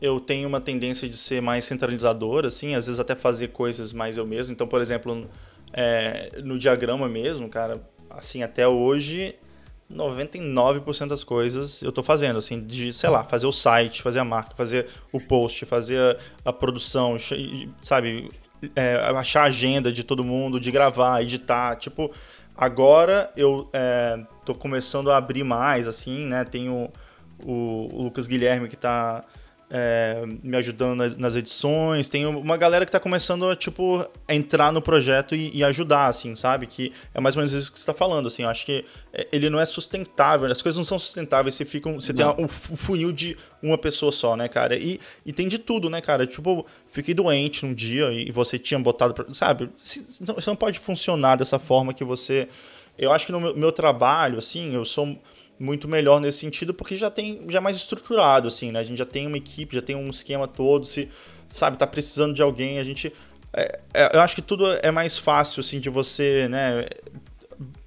eu 0.00 0.20
tenho 0.20 0.48
uma 0.48 0.60
tendência 0.60 1.08
de 1.08 1.16
ser 1.16 1.40
mais 1.40 1.64
centralizador, 1.64 2.44
assim, 2.44 2.74
às 2.74 2.86
vezes 2.86 3.00
até 3.00 3.14
fazer 3.14 3.48
coisas 3.48 3.92
mais 3.92 4.18
eu 4.18 4.26
mesmo. 4.26 4.52
Então, 4.52 4.66
por 4.66 4.80
exemplo, 4.80 5.28
é, 5.72 6.40
no 6.42 6.58
diagrama 6.58 7.08
mesmo, 7.08 7.48
cara, 7.48 7.80
assim, 8.10 8.42
até 8.42 8.68
hoje, 8.68 9.34
99% 9.92 11.06
das 11.06 11.22
coisas 11.24 11.80
eu 11.82 11.92
tô 11.92 12.02
fazendo, 12.02 12.38
assim, 12.38 12.64
de, 12.64 12.92
sei 12.92 13.08
lá, 13.08 13.24
fazer 13.24 13.46
o 13.46 13.52
site, 13.52 14.02
fazer 14.02 14.18
a 14.18 14.24
marca, 14.24 14.54
fazer 14.54 14.86
o 15.12 15.20
post, 15.20 15.64
fazer 15.64 15.98
a, 16.44 16.50
a 16.50 16.52
produção, 16.52 17.16
sabe, 17.82 18.30
é, 18.74 18.96
achar 19.16 19.42
a 19.42 19.46
agenda 19.46 19.92
de 19.92 20.02
todo 20.02 20.24
mundo, 20.24 20.60
de 20.60 20.70
gravar, 20.70 21.22
editar, 21.22 21.76
tipo, 21.76 22.10
agora 22.56 23.30
eu 23.36 23.68
é, 23.72 24.18
tô 24.44 24.54
começando 24.54 25.10
a 25.10 25.16
abrir 25.16 25.44
mais, 25.44 25.86
assim, 25.88 26.26
né, 26.26 26.44
tenho 26.44 26.90
o, 27.44 27.88
o 27.92 28.02
Lucas 28.02 28.26
Guilherme 28.26 28.68
que 28.68 28.76
tá 28.76 29.24
é, 29.68 30.22
me 30.42 30.56
ajudando 30.56 30.98
nas, 30.98 31.16
nas, 31.16 31.36
edições. 31.36 32.08
Tem 32.08 32.24
uma 32.24 32.56
galera 32.56 32.84
que 32.84 32.88
está 32.88 33.00
começando 33.00 33.48
a, 33.48 33.56
tipo, 33.56 34.08
entrar 34.28 34.72
no 34.72 34.80
projeto 34.80 35.34
e, 35.34 35.56
e, 35.56 35.64
ajudar, 35.64 36.06
assim, 36.06 36.34
sabe? 36.34 36.66
Que 36.66 36.92
é 37.12 37.20
mais 37.20 37.34
ou 37.34 37.40
menos 37.40 37.52
isso 37.52 37.72
que 37.72 37.78
você 37.78 37.82
está 37.82 37.94
falando, 37.94 38.26
assim. 38.26 38.44
Eu 38.44 38.48
acho 38.48 38.64
que 38.64 38.84
é, 39.12 39.26
ele 39.32 39.50
não 39.50 39.58
é 39.58 39.66
sustentável, 39.66 40.50
as 40.50 40.62
coisas 40.62 40.76
não 40.76 40.84
são 40.84 40.98
sustentáveis 40.98 41.56
se 41.56 41.64
ficam... 41.64 42.00
Você 42.00 42.12
não. 42.12 42.34
tem 42.34 42.44
um, 42.44 42.48
um 42.72 42.76
funil 42.76 43.12
de 43.12 43.36
uma 43.60 43.76
pessoa 43.76 44.12
só, 44.12 44.36
né, 44.36 44.48
cara? 44.48 44.76
E, 44.76 45.00
e 45.24 45.32
tem 45.32 45.48
de 45.48 45.58
tudo, 45.58 45.90
né, 45.90 46.00
cara? 46.00 46.26
Tipo, 46.26 46.64
fiquei 46.90 47.14
doente 47.14 47.66
um 47.66 47.74
dia 47.74 48.12
e 48.12 48.30
você 48.30 48.58
tinha 48.58 48.78
botado... 48.78 49.14
Pra, 49.14 49.26
sabe? 49.32 49.68
Você 49.76 50.24
não 50.46 50.56
pode 50.56 50.78
funcionar 50.78 51.36
dessa 51.36 51.58
forma 51.58 51.92
que 51.92 52.04
você... 52.04 52.48
Eu 52.96 53.12
acho 53.12 53.26
que 53.26 53.32
no 53.32 53.40
meu, 53.40 53.54
meu 53.54 53.72
trabalho, 53.72 54.38
assim, 54.38 54.74
eu 54.74 54.84
sou 54.84 55.18
muito 55.58 55.88
melhor 55.88 56.20
nesse 56.20 56.38
sentido, 56.38 56.74
porque 56.74 56.96
já 56.96 57.10
tem 57.10 57.44
já 57.48 57.58
é 57.58 57.60
mais 57.60 57.76
estruturado, 57.76 58.48
assim, 58.48 58.72
né? 58.72 58.80
A 58.80 58.84
gente 58.84 58.98
já 58.98 59.06
tem 59.06 59.26
uma 59.26 59.36
equipe, 59.36 59.74
já 59.74 59.82
tem 59.82 59.96
um 59.96 60.08
esquema 60.10 60.46
todo, 60.46 60.84
se, 60.84 61.08
sabe, 61.50 61.76
tá 61.76 61.86
precisando 61.86 62.34
de 62.34 62.42
alguém, 62.42 62.78
a 62.78 62.84
gente... 62.84 63.12
É, 63.52 63.80
é, 63.94 64.16
eu 64.16 64.20
acho 64.20 64.34
que 64.34 64.42
tudo 64.42 64.66
é 64.82 64.90
mais 64.90 65.16
fácil, 65.16 65.60
assim, 65.60 65.80
de 65.80 65.88
você, 65.88 66.46
né, 66.48 66.86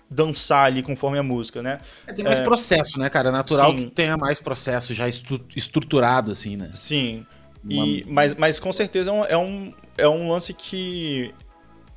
dançar 0.10 0.66
ali 0.66 0.82
conforme 0.82 1.20
a 1.20 1.24
música, 1.24 1.62
né? 1.62 1.80
É, 2.08 2.14
tem 2.14 2.26
mais 2.26 2.40
é, 2.40 2.44
processo, 2.44 2.98
né, 2.98 3.10
cara? 3.10 3.30
É 3.30 3.32
natural 3.32 3.72
sim. 3.72 3.78
que 3.78 3.86
tenha 3.86 4.18
mais 4.18 4.40
processo 4.40 4.94
já 4.94 5.08
estru 5.08 5.40
estruturado, 5.56 6.32
assim, 6.32 6.58
né? 6.58 6.72
Sim. 6.74 7.26
E, 7.68 8.04
Uma... 8.04 8.14
mas, 8.14 8.34
mas 8.34 8.60
com 8.60 8.74
certeza 8.74 9.12
é 9.12 9.14
um, 9.14 9.26
é 9.26 9.38
um, 9.38 9.74
é 9.98 10.10
um 10.10 10.32
lance 10.32 10.54
que 10.54 11.34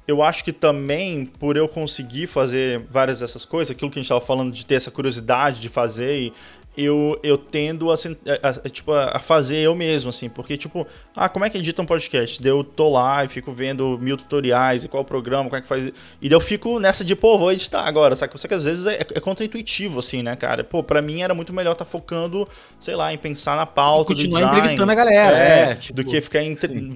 eu 0.06 0.22
acho 0.22 0.42
que 0.42 0.52
também, 0.52 1.24
por 1.24 1.56
eu 1.56 1.68
conseguir 1.68 2.26
fazer 2.26 2.80
várias 2.90 3.20
dessas 3.20 3.44
coisas, 3.44 3.70
aquilo 3.70 3.90
que 3.90 3.98
a 3.98 4.02
gente 4.02 4.06
estava 4.06 4.20
falando 4.20 4.52
de 4.52 4.66
ter 4.66 4.74
essa 4.74 4.90
curiosidade 4.90 5.60
de 5.60 5.68
fazer 5.68 6.20
e 6.20 6.32
eu, 6.76 7.18
eu 7.22 7.36
tendo 7.36 7.90
a, 7.90 7.94
a, 7.94 8.48
a, 8.48 8.68
tipo, 8.70 8.92
a 8.92 9.18
fazer 9.18 9.58
eu 9.58 9.74
mesmo, 9.74 10.08
assim, 10.08 10.28
porque, 10.28 10.56
tipo, 10.56 10.86
ah, 11.14 11.28
como 11.28 11.44
é 11.44 11.50
que 11.50 11.58
edita 11.58 11.82
um 11.82 11.86
podcast? 11.86 12.40
Daí 12.40 12.50
eu 12.50 12.64
tô 12.64 12.88
lá 12.88 13.24
e 13.24 13.28
fico 13.28 13.52
vendo 13.52 13.98
mil 13.98 14.16
tutoriais 14.16 14.84
e 14.84 14.88
qual 14.88 15.04
programa, 15.04 15.44
como 15.44 15.56
é 15.56 15.60
que 15.60 15.68
faz. 15.68 15.86
E 15.86 16.28
daí 16.28 16.32
eu 16.32 16.40
fico 16.40 16.80
nessa 16.80 17.04
de, 17.04 17.14
pô, 17.14 17.36
vou 17.36 17.52
editar 17.52 17.82
agora, 17.82 18.16
sabe? 18.16 18.32
Só 18.40 18.48
que 18.48 18.54
às 18.54 18.64
vezes 18.64 18.86
é, 18.86 19.00
é 19.00 19.20
contra-intuitivo, 19.20 19.98
assim, 19.98 20.22
né, 20.22 20.34
cara? 20.34 20.64
Pô, 20.64 20.82
pra 20.82 21.02
mim 21.02 21.20
era 21.20 21.34
muito 21.34 21.52
melhor 21.52 21.72
estar 21.72 21.84
tá 21.84 21.90
focando, 21.90 22.48
sei 22.80 22.96
lá, 22.96 23.12
em 23.12 23.18
pensar 23.18 23.54
na 23.54 23.66
pauta, 23.66 24.12
e 24.12 24.16
continuar 24.16 24.40
do 24.40 24.44
design, 24.44 24.58
entrevistando 24.58 24.92
a 24.92 24.94
galera, 24.94 25.38
é, 25.38 25.70
é 25.72 25.74
tipo, 25.74 25.94
do 25.94 26.04
que 26.04 26.20
ficar, 26.22 26.40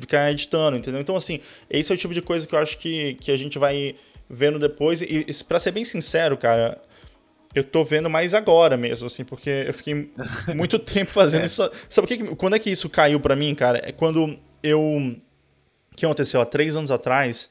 ficar 0.01 0.31
editando, 0.31 0.79
entendeu? 0.79 1.03
Então, 1.03 1.17
assim, 1.17 1.41
esse 1.69 1.93
é 1.93 1.95
o 1.95 1.99
tipo 1.99 2.15
de 2.15 2.23
coisa 2.23 2.47
que 2.47 2.55
eu 2.55 2.59
acho 2.59 2.79
que, 2.79 3.15
que 3.21 3.31
a 3.31 3.37
gente 3.37 3.59
vai 3.59 3.95
vendo 4.29 4.59
depois. 4.59 5.03
E, 5.03 5.27
e 5.29 5.45
para 5.45 5.61
ser 5.61 5.73
bem 5.73 5.85
sincero, 5.85 6.37
cara, 6.37 6.79
eu 7.57 7.65
tô 7.65 7.83
vendo 7.83 8.11
mais 8.11 8.35
agora 8.35 8.77
mesmo, 8.77 9.07
assim, 9.07 9.25
porque 9.25 9.49
eu 9.49 9.73
fiquei 9.73 10.11
muito 10.55 10.79
tempo 10.79 11.11
fazendo 11.11 11.45
é. 11.45 11.47
isso. 11.47 11.69
Sabe 11.89 12.07
que, 12.07 12.19
quando 12.37 12.55
é 12.55 12.59
que 12.59 12.69
isso 12.69 12.87
caiu 12.91 13.19
para 13.19 13.35
mim, 13.35 13.55
cara? 13.55 13.81
É 13.83 13.91
quando 13.91 14.39
eu. 14.63 14.79
O 14.79 15.97
que 15.97 16.05
aconteceu? 16.05 16.43
Há 16.43 16.45
três 16.45 16.77
anos 16.77 16.91
atrás, 16.91 17.51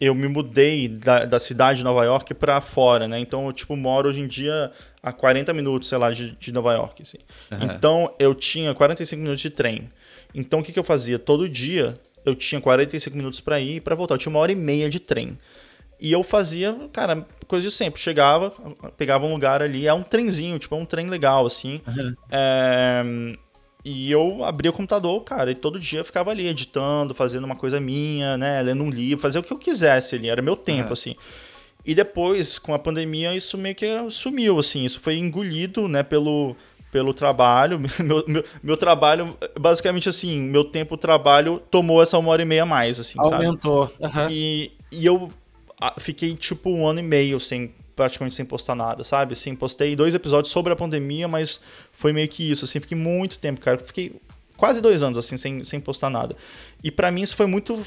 eu 0.00 0.14
me 0.14 0.26
mudei 0.26 0.88
da, 0.88 1.26
da 1.26 1.38
cidade 1.38 1.78
de 1.80 1.84
Nova 1.84 2.02
York 2.02 2.32
para 2.32 2.62
fora, 2.62 3.06
né? 3.06 3.18
Então 3.18 3.46
eu, 3.46 3.52
tipo, 3.52 3.76
moro 3.76 4.08
hoje 4.08 4.20
em 4.20 4.26
dia 4.26 4.72
a 5.02 5.12
40 5.12 5.52
minutos, 5.52 5.90
sei 5.90 5.98
lá, 5.98 6.10
de, 6.10 6.34
de 6.34 6.50
Nova 6.50 6.72
York, 6.72 7.02
assim. 7.02 7.18
Uhum. 7.50 7.64
Então 7.64 8.14
eu 8.18 8.34
tinha 8.34 8.74
45 8.74 9.20
minutos 9.20 9.42
de 9.42 9.50
trem. 9.50 9.90
Então 10.34 10.60
o 10.60 10.62
que, 10.62 10.72
que 10.72 10.78
eu 10.78 10.84
fazia? 10.84 11.18
Todo 11.18 11.46
dia 11.46 12.00
eu 12.24 12.34
tinha 12.34 12.58
45 12.58 13.14
minutos 13.14 13.38
para 13.38 13.60
ir 13.60 13.76
e 13.76 13.80
pra 13.82 13.94
voltar. 13.94 14.14
Eu 14.14 14.18
tinha 14.18 14.30
uma 14.30 14.40
hora 14.40 14.50
e 14.50 14.56
meia 14.56 14.88
de 14.88 14.98
trem. 14.98 15.36
E 16.02 16.10
eu 16.10 16.24
fazia, 16.24 16.76
cara, 16.92 17.24
coisa 17.46 17.68
de 17.68 17.72
sempre. 17.72 18.00
Chegava, 18.00 18.52
pegava 18.96 19.24
um 19.24 19.32
lugar 19.32 19.62
ali, 19.62 19.86
é 19.86 19.94
um 19.94 20.02
trenzinho, 20.02 20.58
tipo, 20.58 20.74
é 20.74 20.78
um 20.78 20.84
trem 20.84 21.08
legal, 21.08 21.46
assim. 21.46 21.80
Uhum. 21.86 22.16
É, 22.28 23.04
e 23.84 24.10
eu 24.10 24.44
abria 24.44 24.72
o 24.72 24.74
computador, 24.74 25.22
cara, 25.22 25.52
e 25.52 25.54
todo 25.54 25.78
dia 25.78 26.00
eu 26.00 26.04
ficava 26.04 26.32
ali 26.32 26.48
editando, 26.48 27.14
fazendo 27.14 27.44
uma 27.44 27.54
coisa 27.54 27.78
minha, 27.78 28.36
né? 28.36 28.60
Lendo 28.62 28.82
um 28.82 28.90
livro, 28.90 29.22
fazer 29.22 29.38
o 29.38 29.44
que 29.44 29.52
eu 29.52 29.58
quisesse 29.58 30.16
ali, 30.16 30.28
era 30.28 30.42
meu 30.42 30.56
tempo, 30.56 30.88
uhum. 30.88 30.92
assim. 30.92 31.14
E 31.86 31.94
depois, 31.94 32.58
com 32.58 32.74
a 32.74 32.80
pandemia, 32.80 33.32
isso 33.32 33.56
meio 33.56 33.76
que 33.76 33.86
sumiu, 34.10 34.58
assim. 34.58 34.84
Isso 34.84 34.98
foi 34.98 35.18
engolido, 35.18 35.86
né, 35.86 36.02
pelo, 36.02 36.56
pelo 36.90 37.14
trabalho. 37.14 37.80
Meu, 38.02 38.24
meu, 38.26 38.44
meu, 38.60 38.76
trabalho, 38.76 39.38
basicamente 39.56 40.08
assim, 40.08 40.40
meu 40.40 40.64
tempo 40.64 40.96
trabalho 40.96 41.62
tomou 41.70 42.02
essa 42.02 42.18
uma 42.18 42.30
hora 42.32 42.42
e 42.42 42.44
meia 42.44 42.64
a 42.64 42.66
mais, 42.66 42.98
assim, 42.98 43.20
Aumentou. 43.20 43.86
sabe? 43.86 44.04
Aumentou. 44.04 44.22
Uhum. 44.24 44.30
E, 44.30 44.72
e 44.90 45.06
eu 45.06 45.30
fiquei 45.98 46.34
tipo 46.34 46.70
um 46.70 46.86
ano 46.86 47.00
e 47.00 47.02
meio 47.02 47.40
sem 47.40 47.72
praticamente 47.94 48.34
sem 48.34 48.44
postar 48.44 48.74
nada, 48.74 49.04
sabe? 49.04 49.34
Assim, 49.34 49.54
postei 49.54 49.94
dois 49.94 50.14
episódios 50.14 50.52
sobre 50.52 50.72
a 50.72 50.76
pandemia, 50.76 51.28
mas 51.28 51.60
foi 51.92 52.12
meio 52.12 52.28
que 52.28 52.50
isso, 52.50 52.64
assim, 52.64 52.80
fiquei 52.80 52.96
muito 52.96 53.38
tempo, 53.38 53.60
cara. 53.60 53.78
Fiquei 53.78 54.14
quase 54.56 54.80
dois 54.80 55.02
anos, 55.02 55.18
assim, 55.18 55.36
sem, 55.36 55.62
sem 55.62 55.80
postar 55.80 56.10
nada. 56.10 56.36
E 56.82 56.90
para 56.90 57.10
mim 57.10 57.22
isso 57.22 57.36
foi 57.36 57.46
muito 57.46 57.84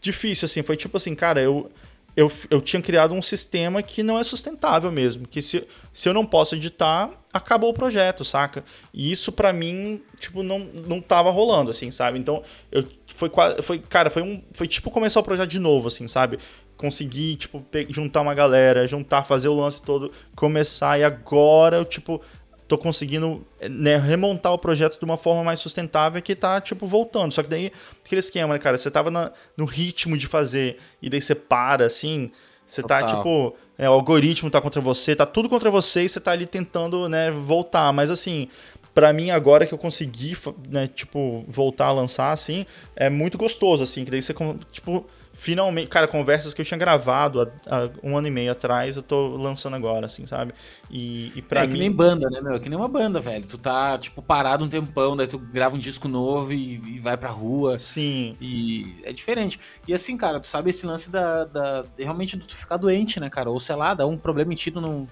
difícil, 0.00 0.46
assim, 0.46 0.62
foi 0.62 0.76
tipo 0.76 0.96
assim, 0.96 1.14
cara, 1.14 1.40
eu, 1.40 1.70
eu, 2.16 2.32
eu 2.50 2.60
tinha 2.60 2.80
criado 2.80 3.14
um 3.14 3.22
sistema 3.22 3.82
que 3.82 4.02
não 4.02 4.18
é 4.18 4.24
sustentável 4.24 4.90
mesmo, 4.90 5.28
que 5.28 5.42
se, 5.42 5.66
se 5.92 6.08
eu 6.08 6.14
não 6.14 6.24
posso 6.24 6.54
editar, 6.54 7.10
acabou 7.32 7.70
o 7.70 7.74
projeto, 7.74 8.24
saca? 8.24 8.64
E 8.92 9.12
isso 9.12 9.30
para 9.30 9.52
mim, 9.52 10.00
tipo, 10.18 10.42
não, 10.42 10.58
não 10.58 11.00
tava 11.00 11.30
rolando, 11.30 11.70
assim, 11.70 11.90
sabe? 11.90 12.18
Então, 12.18 12.42
eu, 12.72 12.86
foi, 13.14 13.30
foi, 13.62 13.78
cara, 13.78 14.08
foi 14.08 14.22
um, 14.22 14.42
foi 14.52 14.66
tipo 14.66 14.90
começar 14.90 15.20
o 15.20 15.22
projeto 15.22 15.50
de 15.50 15.58
novo, 15.58 15.88
assim, 15.88 16.08
sabe? 16.08 16.38
Conseguir, 16.76 17.36
tipo, 17.36 17.64
juntar 17.88 18.20
uma 18.20 18.34
galera, 18.34 18.86
juntar, 18.86 19.24
fazer 19.24 19.48
o 19.48 19.54
lance 19.54 19.82
todo, 19.82 20.12
começar, 20.34 20.98
e 20.98 21.04
agora 21.04 21.78
eu, 21.78 21.84
tipo, 21.84 22.20
tô 22.68 22.76
conseguindo 22.76 23.46
né, 23.70 23.96
remontar 23.96 24.52
o 24.52 24.58
projeto 24.58 24.98
de 24.98 25.04
uma 25.04 25.16
forma 25.16 25.44
mais 25.44 25.60
sustentável 25.60 26.20
que 26.20 26.34
tá, 26.34 26.60
tipo, 26.60 26.86
voltando. 26.86 27.32
Só 27.32 27.42
que 27.42 27.48
daí, 27.48 27.72
aquele 28.04 28.18
esquema, 28.18 28.54
né, 28.54 28.58
cara, 28.58 28.76
você 28.76 28.90
tava 28.90 29.10
na, 29.10 29.32
no 29.56 29.64
ritmo 29.64 30.16
de 30.16 30.26
fazer, 30.26 30.78
e 31.00 31.08
daí 31.08 31.22
você 31.22 31.34
para, 31.34 31.86
assim, 31.86 32.30
você 32.66 32.82
tá, 32.82 33.00
Total. 33.00 33.08
tá, 33.08 33.16
tipo, 33.16 33.56
é, 33.78 33.88
o 33.88 33.92
algoritmo 33.92 34.50
tá 34.50 34.60
contra 34.60 34.80
você, 34.80 35.14
tá 35.14 35.24
tudo 35.24 35.48
contra 35.48 35.70
você, 35.70 36.04
e 36.04 36.08
você 36.08 36.20
tá 36.20 36.32
ali 36.32 36.46
tentando, 36.46 37.08
né, 37.08 37.30
voltar. 37.30 37.92
Mas, 37.92 38.10
assim, 38.10 38.48
para 38.92 39.12
mim 39.12 39.30
agora 39.30 39.64
que 39.64 39.72
eu 39.72 39.78
consegui, 39.78 40.36
né, 40.68 40.88
tipo, 40.88 41.44
voltar 41.48 41.86
a 41.86 41.92
lançar, 41.92 42.32
assim, 42.32 42.66
é 42.96 43.08
muito 43.08 43.38
gostoso, 43.38 43.82
assim, 43.82 44.04
que 44.04 44.10
daí 44.10 44.20
você, 44.20 44.34
tipo 44.72 45.06
finalmente, 45.36 45.88
cara, 45.88 46.08
conversas 46.08 46.54
que 46.54 46.60
eu 46.60 46.64
tinha 46.64 46.78
gravado 46.78 47.42
há, 47.42 47.46
há, 47.66 47.90
um 48.02 48.16
ano 48.16 48.26
e 48.26 48.30
meio 48.30 48.50
atrás, 48.50 48.96
eu 48.96 49.02
tô 49.02 49.36
lançando 49.36 49.76
agora, 49.76 50.06
assim, 50.06 50.26
sabe? 50.26 50.54
E, 50.90 51.30
e 51.36 51.42
pra 51.42 51.62
é 51.62 51.66
mim... 51.66 51.72
que 51.74 51.78
nem 51.78 51.92
banda, 51.92 52.28
né, 52.30 52.40
meu? 52.40 52.54
É 52.54 52.58
que 52.58 52.68
nem 52.68 52.78
uma 52.78 52.88
banda, 52.88 53.20
velho. 53.20 53.46
Tu 53.46 53.58
tá, 53.58 53.98
tipo, 53.98 54.22
parado 54.22 54.64
um 54.64 54.68
tempão, 54.68 55.16
daí 55.16 55.26
tu 55.26 55.38
grava 55.38 55.76
um 55.76 55.78
disco 55.78 56.08
novo 56.08 56.52
e, 56.52 56.80
e 56.96 56.98
vai 56.98 57.16
pra 57.16 57.28
rua. 57.28 57.78
Sim. 57.78 58.36
E 58.40 58.96
é 59.04 59.12
diferente. 59.12 59.60
E 59.86 59.94
assim, 59.94 60.16
cara, 60.16 60.40
tu 60.40 60.46
sabe 60.46 60.70
esse 60.70 60.86
lance 60.86 61.10
da, 61.10 61.44
da 61.44 61.84
realmente 61.98 62.38
tu 62.38 62.56
ficar 62.56 62.78
doente, 62.78 63.20
né, 63.20 63.28
cara? 63.28 63.50
Ou 63.50 63.60
sei 63.60 63.76
lá, 63.76 63.92
dá 63.92 64.06
um 64.06 64.16
problema 64.16 64.52
em 64.52 64.56
ti, 64.56 64.70
tu 64.70 64.80
não... 64.80 65.06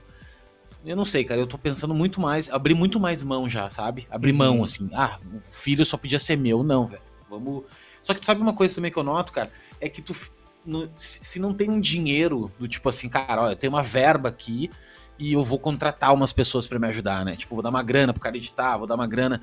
Eu 0.84 0.96
não 0.96 1.05
sei, 1.05 1.24
cara, 1.24 1.40
eu 1.40 1.46
tô 1.46 1.56
pensando 1.56 1.94
muito 1.94 2.20
mais, 2.20 2.51
abrir 2.51 2.74
muito 2.74 3.01
mais 3.01 3.22
mão 3.22 3.48
já, 3.48 3.70
sabe? 3.70 4.06
Abrir 4.10 4.32
uhum. 4.32 4.38
mão, 4.38 4.64
assim. 4.64 4.90
Ah, 4.92 5.18
o 5.32 5.40
filho 5.51 5.84
só 5.84 5.96
podia 5.96 6.18
ser 6.18 6.36
meu, 6.36 6.62
não, 6.62 6.86
velho. 6.86 7.02
Vamos... 7.28 7.64
Só 8.02 8.12
que 8.12 8.20
tu 8.20 8.26
sabe 8.26 8.42
uma 8.42 8.52
coisa 8.52 8.74
também 8.74 8.90
que 8.90 8.98
eu 8.98 9.02
noto, 9.02 9.32
cara? 9.32 9.51
É 9.80 9.88
que 9.88 10.02
tu 10.02 10.14
no, 10.64 10.90
se 10.98 11.38
não 11.38 11.52
tem 11.52 11.68
um 11.68 11.80
dinheiro 11.80 12.51
do 12.59 12.66
tipo 12.66 12.88
assim, 12.88 13.09
cara, 13.09 13.42
olha, 13.42 13.52
eu 13.52 13.56
tenho 13.56 13.72
uma 13.72 13.82
verba 13.82 14.30
aqui 14.30 14.70
e 15.18 15.32
eu 15.32 15.44
vou 15.44 15.59
contratar 15.59 16.12
umas 16.12 16.32
pessoas 16.32 16.66
para 16.66 16.78
me 16.78 16.88
ajudar, 16.88 17.24
né? 17.24 17.36
Tipo, 17.36 17.55
vou 17.55 17.62
dar 17.62 17.70
uma 17.70 17.82
grana 17.82 18.12
pro 18.12 18.22
cara 18.22 18.36
editar, 18.36 18.76
vou 18.78 18.86
dar 18.86 18.94
uma 18.94 19.06
grana. 19.06 19.42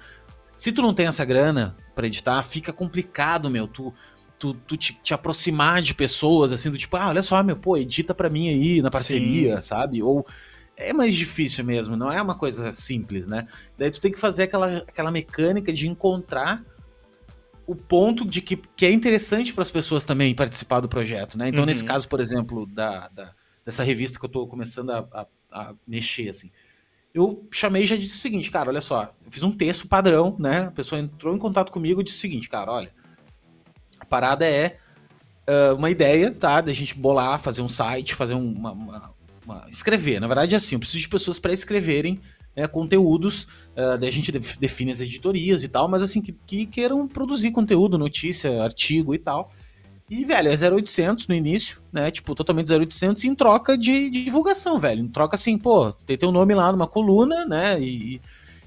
Se 0.58 0.72
tu 0.72 0.82
não 0.82 0.94
tem 0.94 1.08
essa 1.08 1.24
grana 1.24 1.78
para 1.96 2.08
editar, 2.08 2.42
fica 2.44 2.74
complicado, 2.74 3.50
meu, 3.50 3.68
tu 3.68 3.94
tu, 4.38 4.56
tu 4.56 4.76
te, 4.76 5.00
te, 5.04 5.14
aproximar 5.14 5.84
de 5.84 5.94
pessoas 5.94 6.52
assim 6.52 6.72
do 6.72 6.78
tipo, 6.78 6.98
ah, 6.98 7.10
olha 7.10 7.22
só, 7.22 7.44
meu, 7.44 7.56
pô, 7.56 7.78
edita 7.78 8.12
para 8.12 8.28
mim 8.28 8.50
aí 8.50 8.82
na 8.82 8.90
parceria, 8.90 9.58
Sim. 9.58 9.62
sabe? 9.62 10.02
Ou 10.02 10.26
é 10.76 10.92
mais 10.92 11.14
difícil 11.14 11.64
mesmo, 11.64 11.96
não 11.96 12.12
é 12.12 12.20
uma 12.20 12.34
coisa 12.34 12.74
simples, 12.74 13.28
né? 13.28 13.48
Daí 13.78 13.92
tu 13.92 14.02
tem 14.02 14.12
que 14.12 14.20
fazer 14.20 14.44
aquela, 14.44 14.78
aquela 14.78 15.12
mecânica 15.12 15.72
de 15.72 15.88
encontrar 15.88 16.64
o 17.66 17.76
ponto 17.76 18.28
de 18.28 18.42
que, 18.42 18.56
que 18.56 18.86
é 18.86 18.92
interessante 18.92 19.54
para 19.54 19.62
as 19.62 19.72
pessoas 19.72 20.04
também 20.04 20.36
participar 20.36 20.80
do 20.80 20.90
projeto, 20.90 21.38
né? 21.38 21.50
Então, 21.50 21.62
uhum. 21.62 21.66
nesse 21.66 21.84
caso, 21.84 22.08
por 22.08 22.20
exemplo, 22.20 22.66
da, 22.66 23.08
da, 23.10 23.34
dessa 23.66 23.84
revista 23.84 24.20
que 24.20 24.26
eu 24.26 24.28
estou 24.28 24.48
começando 24.48 24.92
a, 24.92 25.08
a, 25.12 25.28
a, 25.52 25.74
mexer, 25.88 26.30
assim, 26.30 26.52
eu 27.14 27.48
chamei 27.52 27.84
e 27.84 27.88
já 27.88 27.96
disse 27.96 28.16
o 28.16 28.20
seguinte, 28.20 28.50
cara, 28.50 28.70
olha 28.70 28.82
só, 28.82 29.14
eu 29.26 29.32
fiz 29.32 29.44
um 29.44 29.52
texto 29.52 29.88
padrão, 29.88 30.36
né? 30.40 30.66
A 30.68 30.72
pessoa 30.72 31.00
entrou 31.00 31.36
em 31.36 31.40
contato 31.40 31.72
comigo 31.72 32.02
e 32.02 32.04
disse 32.04 32.18
o 32.18 32.22
seguinte, 32.22 32.50
cara, 32.50 32.72
olha, 32.72 32.94
a 34.00 34.06
parada 34.06 34.46
é 34.46 34.78
uh, 35.48 35.76
uma 35.76 35.90
ideia, 35.90 36.32
tá? 36.32 36.62
Da 36.62 36.74
gente 36.74 36.96
bolar, 36.96 37.40
fazer 37.40 37.62
um 37.62 37.70
site, 37.70 38.16
fazer 38.16 38.34
uma, 38.34 38.72
uma, 38.72 39.14
uma, 39.46 39.68
escrever. 39.70 40.20
Na 40.20 40.28
verdade, 40.28 40.54
é 40.54 40.58
assim, 40.58 40.76
eu 40.76 40.80
preciso 40.80 41.00
de 41.00 41.10
pessoas 41.10 41.40
para 41.40 41.54
escreverem 41.54 42.22
né, 42.56 42.68
conteúdos, 42.68 43.44
uh, 43.76 43.98
daí 44.00 44.10
a 44.10 44.12
gente 44.12 44.32
define 44.32 44.92
as 44.92 45.00
editorias 45.00 45.64
e 45.64 45.68
tal, 45.68 45.88
mas 45.88 46.02
assim, 46.02 46.22
que, 46.22 46.34
que 46.46 46.66
queiram 46.66 47.08
produzir 47.08 47.52
conteúdo, 47.52 47.98
notícia, 47.98 48.62
artigo 48.62 49.14
e 49.14 49.18
tal. 49.18 49.52
E, 50.10 50.26
velho, 50.26 50.50
é 50.50 50.74
0800 50.74 51.26
no 51.28 51.34
início, 51.34 51.82
né? 51.90 52.12
Tipo, 52.12 52.36
totalmente 52.36 52.70
0800 52.70 53.24
em 53.24 53.34
troca 53.34 53.78
de, 53.78 54.10
de 54.10 54.26
divulgação, 54.26 54.78
velho. 54.78 55.02
Em 55.02 55.08
troca, 55.08 55.36
assim, 55.36 55.58
pô, 55.58 55.94
tem 56.06 56.18
teu 56.18 56.34
nome 56.34 56.54
lá 56.54 56.70
numa 56.70 56.86
coluna, 56.86 57.46
né? 57.46 57.80
E, 57.80 58.22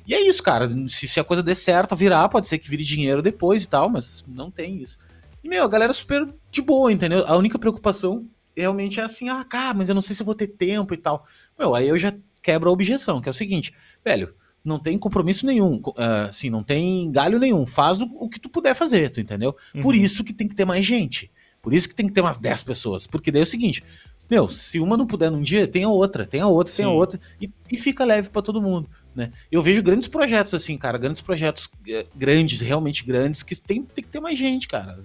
e 0.06 0.15
é 0.15 0.27
isso, 0.27 0.43
cara. 0.43 0.70
Se, 0.89 1.06
se 1.06 1.20
a 1.20 1.24
coisa 1.24 1.43
der 1.43 1.55
certo, 1.55 1.94
virar, 1.94 2.31
pode 2.31 2.47
ser 2.47 2.56
que 2.56 2.70
vire 2.70 2.82
dinheiro 2.82 3.20
depois 3.20 3.62
e 3.62 3.69
tal, 3.69 3.90
mas 3.90 4.24
não 4.27 4.51
tem 4.51 4.82
isso. 4.82 4.98
E, 5.43 5.48
meu, 5.48 5.62
a 5.65 5.69
galera 5.69 5.90
é 5.90 5.94
super 5.94 6.27
de 6.51 6.62
boa, 6.62 6.90
entendeu? 6.90 7.23
A 7.27 7.36
única 7.36 7.59
preocupação 7.59 8.27
realmente 8.56 8.98
é 8.98 9.02
assim, 9.02 9.28
ah, 9.28 9.44
cara, 9.44 9.74
mas 9.74 9.90
eu 9.90 9.94
não 9.94 10.01
sei 10.01 10.16
se 10.16 10.23
eu 10.23 10.27
vou 10.27 10.35
ter 10.35 10.47
tempo 10.47 10.94
e 10.94 10.97
tal. 10.97 11.27
Meu, 11.59 11.74
aí 11.74 11.86
eu 11.86 11.98
já 11.98 12.15
quebra 12.44 12.68
a 12.68 12.72
objeção, 12.72 13.22
que 13.22 13.28
é 13.28 13.32
o 13.32 13.34
seguinte, 13.34 13.72
velho, 14.04 14.34
não 14.62 14.78
tem 14.78 14.98
compromisso 14.98 15.46
nenhum, 15.46 15.76
uh, 15.76 16.28
assim, 16.28 16.50
não 16.50 16.62
tem 16.62 17.10
galho 17.10 17.38
nenhum, 17.38 17.64
faz 17.66 18.00
o, 18.02 18.04
o, 18.04 18.28
que 18.28 18.38
tu 18.38 18.50
puder 18.50 18.74
fazer, 18.74 19.10
tu 19.10 19.18
entendeu? 19.18 19.56
Uhum. 19.74 19.80
Por 19.80 19.94
isso 19.94 20.22
que 20.22 20.32
tem 20.32 20.46
que 20.46 20.54
ter 20.54 20.66
mais 20.66 20.84
gente, 20.84 21.30
por 21.62 21.72
isso 21.72 21.88
que 21.88 21.94
tem 21.94 22.06
que 22.06 22.12
ter 22.12 22.20
umas 22.20 22.36
10 22.36 22.62
pessoas, 22.62 23.06
porque 23.06 23.32
daí 23.32 23.40
é 23.40 23.44
o 23.44 23.46
seguinte, 23.46 23.82
meu, 24.30 24.48
se 24.48 24.78
uma 24.78 24.96
não 24.96 25.06
puder 25.06 25.30
num 25.30 25.42
dia, 25.42 25.66
tem 25.66 25.84
a 25.84 25.88
outra, 25.88 26.26
tem 26.26 26.40
a 26.42 26.46
outra, 26.46 26.70
Sim. 26.70 26.82
tem 26.82 26.86
a 26.86 26.94
outra, 26.94 27.18
e, 27.40 27.50
e 27.72 27.78
fica 27.78 28.04
leve 28.04 28.28
para 28.28 28.42
todo 28.42 28.60
mundo, 28.60 28.88
né? 29.14 29.32
Eu 29.50 29.62
vejo 29.62 29.82
grandes 29.82 30.08
projetos 30.08 30.52
assim, 30.52 30.76
cara, 30.76 30.98
grandes 30.98 31.22
projetos 31.22 31.64
uh, 31.64 32.06
grandes, 32.14 32.60
realmente 32.60 33.04
grandes, 33.04 33.42
que 33.42 33.54
tem, 33.56 33.82
tem 33.82 34.04
que 34.04 34.10
ter 34.10 34.20
mais 34.20 34.38
gente, 34.38 34.68
cara. 34.68 34.98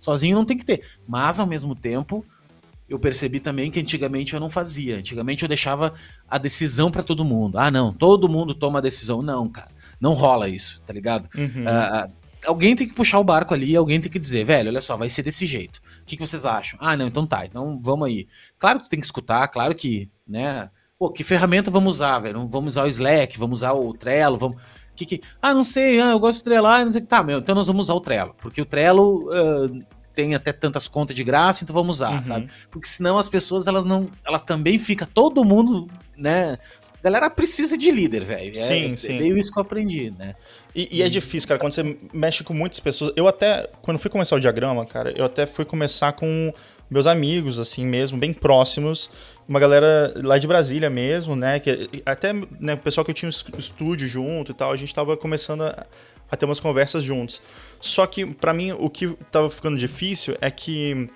Sozinho 0.00 0.36
não 0.36 0.44
tem 0.46 0.56
que 0.56 0.64
ter, 0.64 0.82
mas 1.06 1.38
ao 1.38 1.46
mesmo 1.46 1.74
tempo 1.74 2.24
eu 2.92 2.98
percebi 2.98 3.40
também 3.40 3.70
que 3.70 3.80
antigamente 3.80 4.34
eu 4.34 4.40
não 4.40 4.50
fazia. 4.50 4.98
Antigamente 4.98 5.42
eu 5.42 5.48
deixava 5.48 5.94
a 6.28 6.36
decisão 6.36 6.90
para 6.90 7.02
todo 7.02 7.24
mundo. 7.24 7.58
Ah, 7.58 7.70
não, 7.70 7.90
todo 7.90 8.28
mundo 8.28 8.54
toma 8.54 8.80
a 8.80 8.82
decisão. 8.82 9.22
Não, 9.22 9.48
cara, 9.48 9.68
não 9.98 10.12
rola 10.12 10.46
isso, 10.48 10.82
tá 10.86 10.92
ligado? 10.92 11.26
Uhum. 11.34 11.64
Uh, 11.64 12.12
alguém 12.46 12.76
tem 12.76 12.86
que 12.86 12.94
puxar 12.94 13.18
o 13.18 13.24
barco 13.24 13.54
ali, 13.54 13.74
alguém 13.74 13.98
tem 13.98 14.10
que 14.10 14.18
dizer, 14.18 14.44
velho, 14.44 14.68
olha 14.68 14.82
só, 14.82 14.94
vai 14.94 15.08
ser 15.08 15.22
desse 15.22 15.46
jeito. 15.46 15.80
O 16.02 16.04
que, 16.04 16.16
que 16.16 16.26
vocês 16.26 16.44
acham? 16.44 16.78
Ah, 16.82 16.94
não, 16.94 17.06
então 17.06 17.26
tá, 17.26 17.46
então 17.46 17.80
vamos 17.82 18.06
aí. 18.06 18.28
Claro 18.58 18.78
que 18.78 18.84
tu 18.84 18.90
tem 18.90 19.00
que 19.00 19.06
escutar, 19.06 19.48
claro 19.48 19.74
que, 19.74 20.10
né? 20.28 20.68
Pô, 20.98 21.10
que 21.10 21.24
ferramenta 21.24 21.70
vamos 21.70 21.96
usar, 21.96 22.18
velho? 22.18 22.46
Vamos 22.46 22.74
usar 22.74 22.84
o 22.84 22.88
Slack, 22.88 23.38
vamos 23.38 23.60
usar 23.60 23.72
o 23.72 23.94
Trello, 23.94 24.36
vamos. 24.36 24.58
Que, 24.94 25.06
que... 25.06 25.22
Ah, 25.40 25.54
não 25.54 25.64
sei, 25.64 25.98
ah, 25.98 26.10
eu 26.10 26.18
gosto 26.18 26.38
de 26.38 26.44
Trello, 26.44 26.68
não 26.68 26.92
sei. 26.92 27.00
Tá, 27.00 27.22
meu, 27.22 27.38
então 27.38 27.54
nós 27.54 27.66
vamos 27.66 27.86
usar 27.86 27.94
o 27.94 28.00
Trello, 28.00 28.34
porque 28.38 28.60
o 28.60 28.66
Trello 28.66 29.30
uh, 29.30 29.80
tem 30.14 30.34
até 30.34 30.52
tantas 30.52 30.88
contas 30.88 31.16
de 31.16 31.24
graça, 31.24 31.64
então 31.64 31.74
vamos 31.74 31.96
usar, 31.96 32.16
uhum. 32.16 32.22
sabe? 32.22 32.48
Porque 32.70 32.86
senão 32.86 33.18
as 33.18 33.28
pessoas, 33.28 33.66
elas 33.66 33.84
não. 33.84 34.08
Elas 34.24 34.44
também 34.44 34.78
ficam, 34.78 35.08
todo 35.12 35.44
mundo, 35.44 35.88
né? 36.16 36.58
A 37.00 37.02
galera 37.02 37.28
precisa 37.28 37.76
de 37.76 37.90
líder, 37.90 38.24
velho. 38.24 38.56
É, 38.56 38.62
sim, 38.62 38.92
é, 38.92 38.96
sim. 38.96 39.18
Veio 39.18 39.36
isso 39.36 39.52
que 39.52 39.58
eu 39.58 39.62
aprendi, 39.62 40.12
né? 40.16 40.36
E, 40.74 40.98
e, 40.98 41.02
é 41.02 41.08
difícil, 41.08 41.48
cara, 41.48 41.58
quando 41.58 41.72
você 41.72 41.96
mexe 42.12 42.44
com 42.44 42.54
muitas 42.54 42.78
pessoas. 42.78 43.12
Eu 43.16 43.26
até, 43.26 43.68
quando 43.82 43.98
fui 43.98 44.08
começar 44.08 44.36
o 44.36 44.40
diagrama, 44.40 44.86
cara, 44.86 45.12
eu 45.16 45.24
até 45.24 45.44
fui 45.44 45.64
começar 45.64 46.12
com 46.12 46.52
meus 46.88 47.06
amigos, 47.06 47.58
assim 47.58 47.84
mesmo, 47.84 48.18
bem 48.18 48.32
próximos. 48.32 49.10
Uma 49.48 49.58
galera 49.58 50.14
lá 50.22 50.38
de 50.38 50.46
Brasília 50.46 50.88
mesmo, 50.88 51.34
né? 51.34 51.58
Que 51.58 51.90
até 52.06 52.32
né, 52.32 52.74
o 52.74 52.78
pessoal 52.78 53.04
que 53.04 53.10
eu 53.10 53.14
tinha 53.14 53.28
estúdio 53.28 54.06
junto 54.06 54.52
e 54.52 54.54
tal, 54.54 54.70
a 54.70 54.76
gente 54.76 54.94
tava 54.94 55.16
começando 55.16 55.62
a, 55.62 55.86
a 56.30 56.36
ter 56.36 56.44
umas 56.44 56.60
conversas 56.60 57.02
juntos. 57.02 57.42
Só 57.82 58.06
que, 58.06 58.24
para 58.24 58.54
mim, 58.54 58.72
o 58.72 58.88
que 58.88 59.08
tava 59.30 59.50
ficando 59.50 59.76
difícil 59.76 60.36
é 60.40 60.50
que 60.50 61.08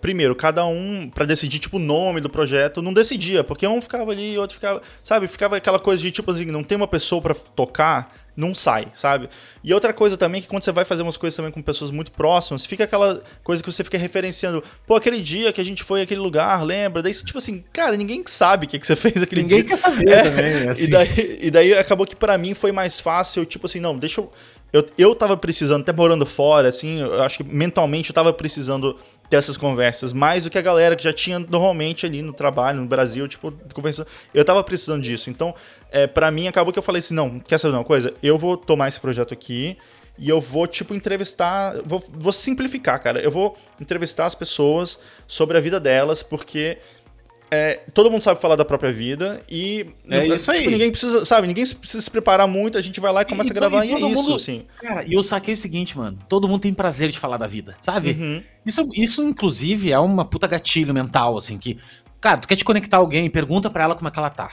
primeiro, 0.00 0.34
cada 0.34 0.66
um, 0.66 1.08
para 1.08 1.24
decidir, 1.24 1.60
tipo, 1.60 1.76
o 1.76 1.80
nome 1.80 2.20
do 2.20 2.28
projeto, 2.28 2.82
não 2.82 2.92
decidia, 2.92 3.44
porque 3.44 3.64
um 3.68 3.80
ficava 3.80 4.10
ali, 4.10 4.36
outro 4.36 4.56
ficava, 4.56 4.82
sabe, 5.02 5.28
ficava 5.28 5.56
aquela 5.56 5.78
coisa 5.78 6.02
de, 6.02 6.10
tipo 6.10 6.28
assim, 6.32 6.44
não 6.44 6.64
tem 6.64 6.74
uma 6.74 6.88
pessoa 6.88 7.22
para 7.22 7.34
tocar, 7.34 8.12
não 8.36 8.52
sai, 8.52 8.88
sabe? 8.96 9.28
E 9.62 9.72
outra 9.72 9.92
coisa 9.92 10.16
também 10.16 10.42
que 10.42 10.48
quando 10.48 10.64
você 10.64 10.72
vai 10.72 10.84
fazer 10.84 11.02
umas 11.02 11.16
coisas 11.16 11.36
também 11.36 11.52
com 11.52 11.62
pessoas 11.62 11.92
muito 11.92 12.10
próximas, 12.10 12.66
fica 12.66 12.82
aquela 12.82 13.20
coisa 13.44 13.62
que 13.62 13.70
você 13.70 13.84
fica 13.84 13.96
referenciando, 13.96 14.64
pô, 14.86 14.96
aquele 14.96 15.20
dia 15.20 15.52
que 15.52 15.60
a 15.60 15.64
gente 15.64 15.84
foi 15.84 16.02
àquele 16.02 16.20
lugar, 16.20 16.64
lembra? 16.64 17.00
Daí, 17.00 17.14
tipo 17.14 17.38
assim, 17.38 17.62
cara, 17.72 17.96
ninguém 17.96 18.24
sabe 18.26 18.66
o 18.66 18.68
que, 18.68 18.80
que 18.80 18.86
você 18.86 18.96
fez 18.96 19.22
aquele 19.22 19.42
ninguém 19.42 19.62
dia. 19.62 19.76
Ninguém 19.76 19.76
quer 19.76 19.80
saber 19.80 20.08
é, 20.08 20.22
também, 20.22 20.68
assim. 20.68 20.82
E 20.82 20.86
daí, 20.88 21.38
e 21.42 21.50
daí 21.50 21.74
acabou 21.74 22.06
que 22.06 22.16
para 22.16 22.36
mim 22.36 22.54
foi 22.54 22.72
mais 22.72 22.98
fácil, 22.98 23.46
tipo 23.46 23.66
assim, 23.66 23.78
não, 23.78 23.96
deixa 23.96 24.20
eu 24.20 24.32
eu, 24.72 24.86
eu 24.96 25.14
tava 25.14 25.36
precisando, 25.36 25.82
até 25.82 25.92
morando 25.92 26.24
fora, 26.24 26.68
assim, 26.68 27.00
eu 27.00 27.22
acho 27.22 27.38
que 27.38 27.44
mentalmente 27.44 28.10
eu 28.10 28.14
tava 28.14 28.32
precisando 28.32 28.96
ter 29.28 29.36
essas 29.36 29.56
conversas, 29.56 30.12
mais 30.12 30.44
do 30.44 30.50
que 30.50 30.58
a 30.58 30.62
galera 30.62 30.94
que 30.94 31.02
já 31.02 31.12
tinha 31.12 31.38
normalmente 31.38 32.04
ali 32.04 32.20
no 32.20 32.32
trabalho, 32.32 32.80
no 32.80 32.86
Brasil, 32.86 33.26
tipo, 33.26 33.52
conversando. 33.72 34.06
Eu 34.34 34.44
tava 34.44 34.62
precisando 34.62 35.02
disso. 35.02 35.30
Então, 35.30 35.54
é, 35.90 36.06
para 36.06 36.30
mim, 36.30 36.48
acabou 36.48 36.72
que 36.72 36.78
eu 36.78 36.82
falei 36.82 37.00
assim: 37.00 37.14
não, 37.14 37.40
quer 37.40 37.58
saber 37.58 37.74
uma 37.74 37.84
coisa? 37.84 38.12
Eu 38.22 38.36
vou 38.36 38.56
tomar 38.58 38.88
esse 38.88 39.00
projeto 39.00 39.32
aqui 39.32 39.78
e 40.18 40.28
eu 40.28 40.38
vou, 40.38 40.66
tipo, 40.66 40.94
entrevistar. 40.94 41.76
Vou, 41.84 42.04
vou 42.10 42.32
simplificar, 42.32 43.02
cara. 43.02 43.20
Eu 43.20 43.30
vou 43.30 43.56
entrevistar 43.80 44.26
as 44.26 44.34
pessoas 44.34 44.98
sobre 45.26 45.56
a 45.56 45.60
vida 45.60 45.80
delas, 45.80 46.22
porque 46.22 46.76
é, 47.54 47.82
todo 47.92 48.10
mundo 48.10 48.22
sabe 48.22 48.40
falar 48.40 48.56
da 48.56 48.64
própria 48.64 48.90
vida 48.90 49.42
e 49.46 49.86
é 50.08 50.26
isso 50.26 50.50
tipo, 50.50 50.64
aí. 50.64 50.72
ninguém 50.72 50.90
precisa, 50.90 51.22
sabe, 51.26 51.46
ninguém 51.46 51.66
precisa 51.66 52.02
se 52.02 52.10
preparar 52.10 52.48
muito, 52.48 52.78
a 52.78 52.80
gente 52.80 52.98
vai 52.98 53.12
lá 53.12 53.20
e 53.20 53.24
começa 53.26 53.50
e, 53.50 53.52
a 53.52 53.54
gravar 53.54 53.84
e, 53.84 53.90
e 53.90 53.92
é 53.92 53.96
isso, 53.98 54.08
mundo, 54.08 54.34
assim. 54.36 54.64
Cara, 54.80 55.04
e 55.06 55.12
eu 55.12 55.22
saquei 55.22 55.52
o 55.52 55.56
seguinte, 55.56 55.94
mano, 55.94 56.18
todo 56.30 56.48
mundo 56.48 56.62
tem 56.62 56.72
prazer 56.72 57.10
de 57.10 57.18
falar 57.18 57.36
da 57.36 57.46
vida, 57.46 57.76
sabe? 57.82 58.12
Uhum. 58.12 58.42
Isso, 58.64 58.88
isso, 58.94 59.22
inclusive, 59.22 59.92
é 59.92 59.98
uma 59.98 60.24
puta 60.24 60.46
gatilho 60.46 60.94
mental, 60.94 61.36
assim, 61.36 61.58
que, 61.58 61.76
cara, 62.22 62.38
tu 62.38 62.48
quer 62.48 62.56
te 62.56 62.64
conectar 62.64 62.96
a 62.96 63.00
alguém, 63.00 63.28
pergunta 63.28 63.68
pra 63.68 63.84
ela 63.84 63.94
como 63.94 64.08
é 64.08 64.10
que 64.10 64.18
ela 64.18 64.30
tá. 64.30 64.52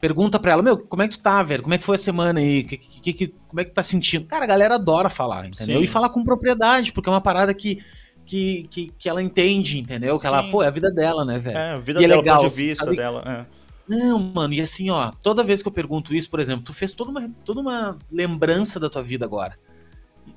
Pergunta 0.00 0.38
pra 0.38 0.52
ela, 0.52 0.62
meu, 0.62 0.78
como 0.78 1.02
é 1.02 1.08
que 1.08 1.18
tu 1.18 1.20
tá, 1.20 1.42
velho? 1.42 1.64
Como 1.64 1.74
é 1.74 1.78
que 1.78 1.84
foi 1.84 1.96
a 1.96 1.98
semana 1.98 2.38
aí? 2.38 2.62
Que, 2.62 2.76
que, 2.76 3.12
que, 3.12 3.34
como 3.48 3.60
é 3.60 3.64
que 3.64 3.70
tu 3.70 3.74
tá 3.74 3.82
sentindo? 3.82 4.26
Cara, 4.26 4.44
a 4.44 4.46
galera 4.46 4.76
adora 4.76 5.08
falar, 5.08 5.48
entendeu? 5.48 5.78
Sim. 5.78 5.82
E 5.82 5.88
falar 5.88 6.10
com 6.10 6.22
propriedade, 6.22 6.92
porque 6.92 7.08
é 7.08 7.12
uma 7.12 7.20
parada 7.20 7.52
que 7.52 7.80
que, 8.28 8.68
que, 8.70 8.92
que 8.98 9.08
ela 9.08 9.22
entende, 9.22 9.78
entendeu? 9.78 10.18
Que 10.18 10.28
Sim. 10.28 10.34
ela, 10.34 10.50
pô, 10.50 10.62
é 10.62 10.68
a 10.68 10.70
vida 10.70 10.90
dela, 10.90 11.24
né, 11.24 11.38
velho? 11.38 11.56
É, 11.56 11.72
a 11.72 11.78
vida 11.78 12.00
e 12.00 12.04
é 12.04 12.08
dela, 12.08 12.20
é 12.20 12.22
legal, 12.22 12.42
ponto 12.42 12.50
de 12.54 12.62
vista 12.62 12.84
sabe? 12.84 12.96
dela. 12.96 13.22
É. 13.26 13.58
Não, 13.88 14.18
mano, 14.18 14.52
e 14.52 14.60
assim, 14.60 14.90
ó, 14.90 15.10
toda 15.22 15.42
vez 15.42 15.62
que 15.62 15.68
eu 15.68 15.72
pergunto 15.72 16.14
isso, 16.14 16.28
por 16.28 16.38
exemplo, 16.38 16.62
tu 16.62 16.74
fez 16.74 16.92
toda 16.92 17.10
uma, 17.10 17.30
toda 17.42 17.60
uma 17.60 17.98
lembrança 18.12 18.78
da 18.78 18.90
tua 18.90 19.02
vida 19.02 19.24
agora. 19.24 19.58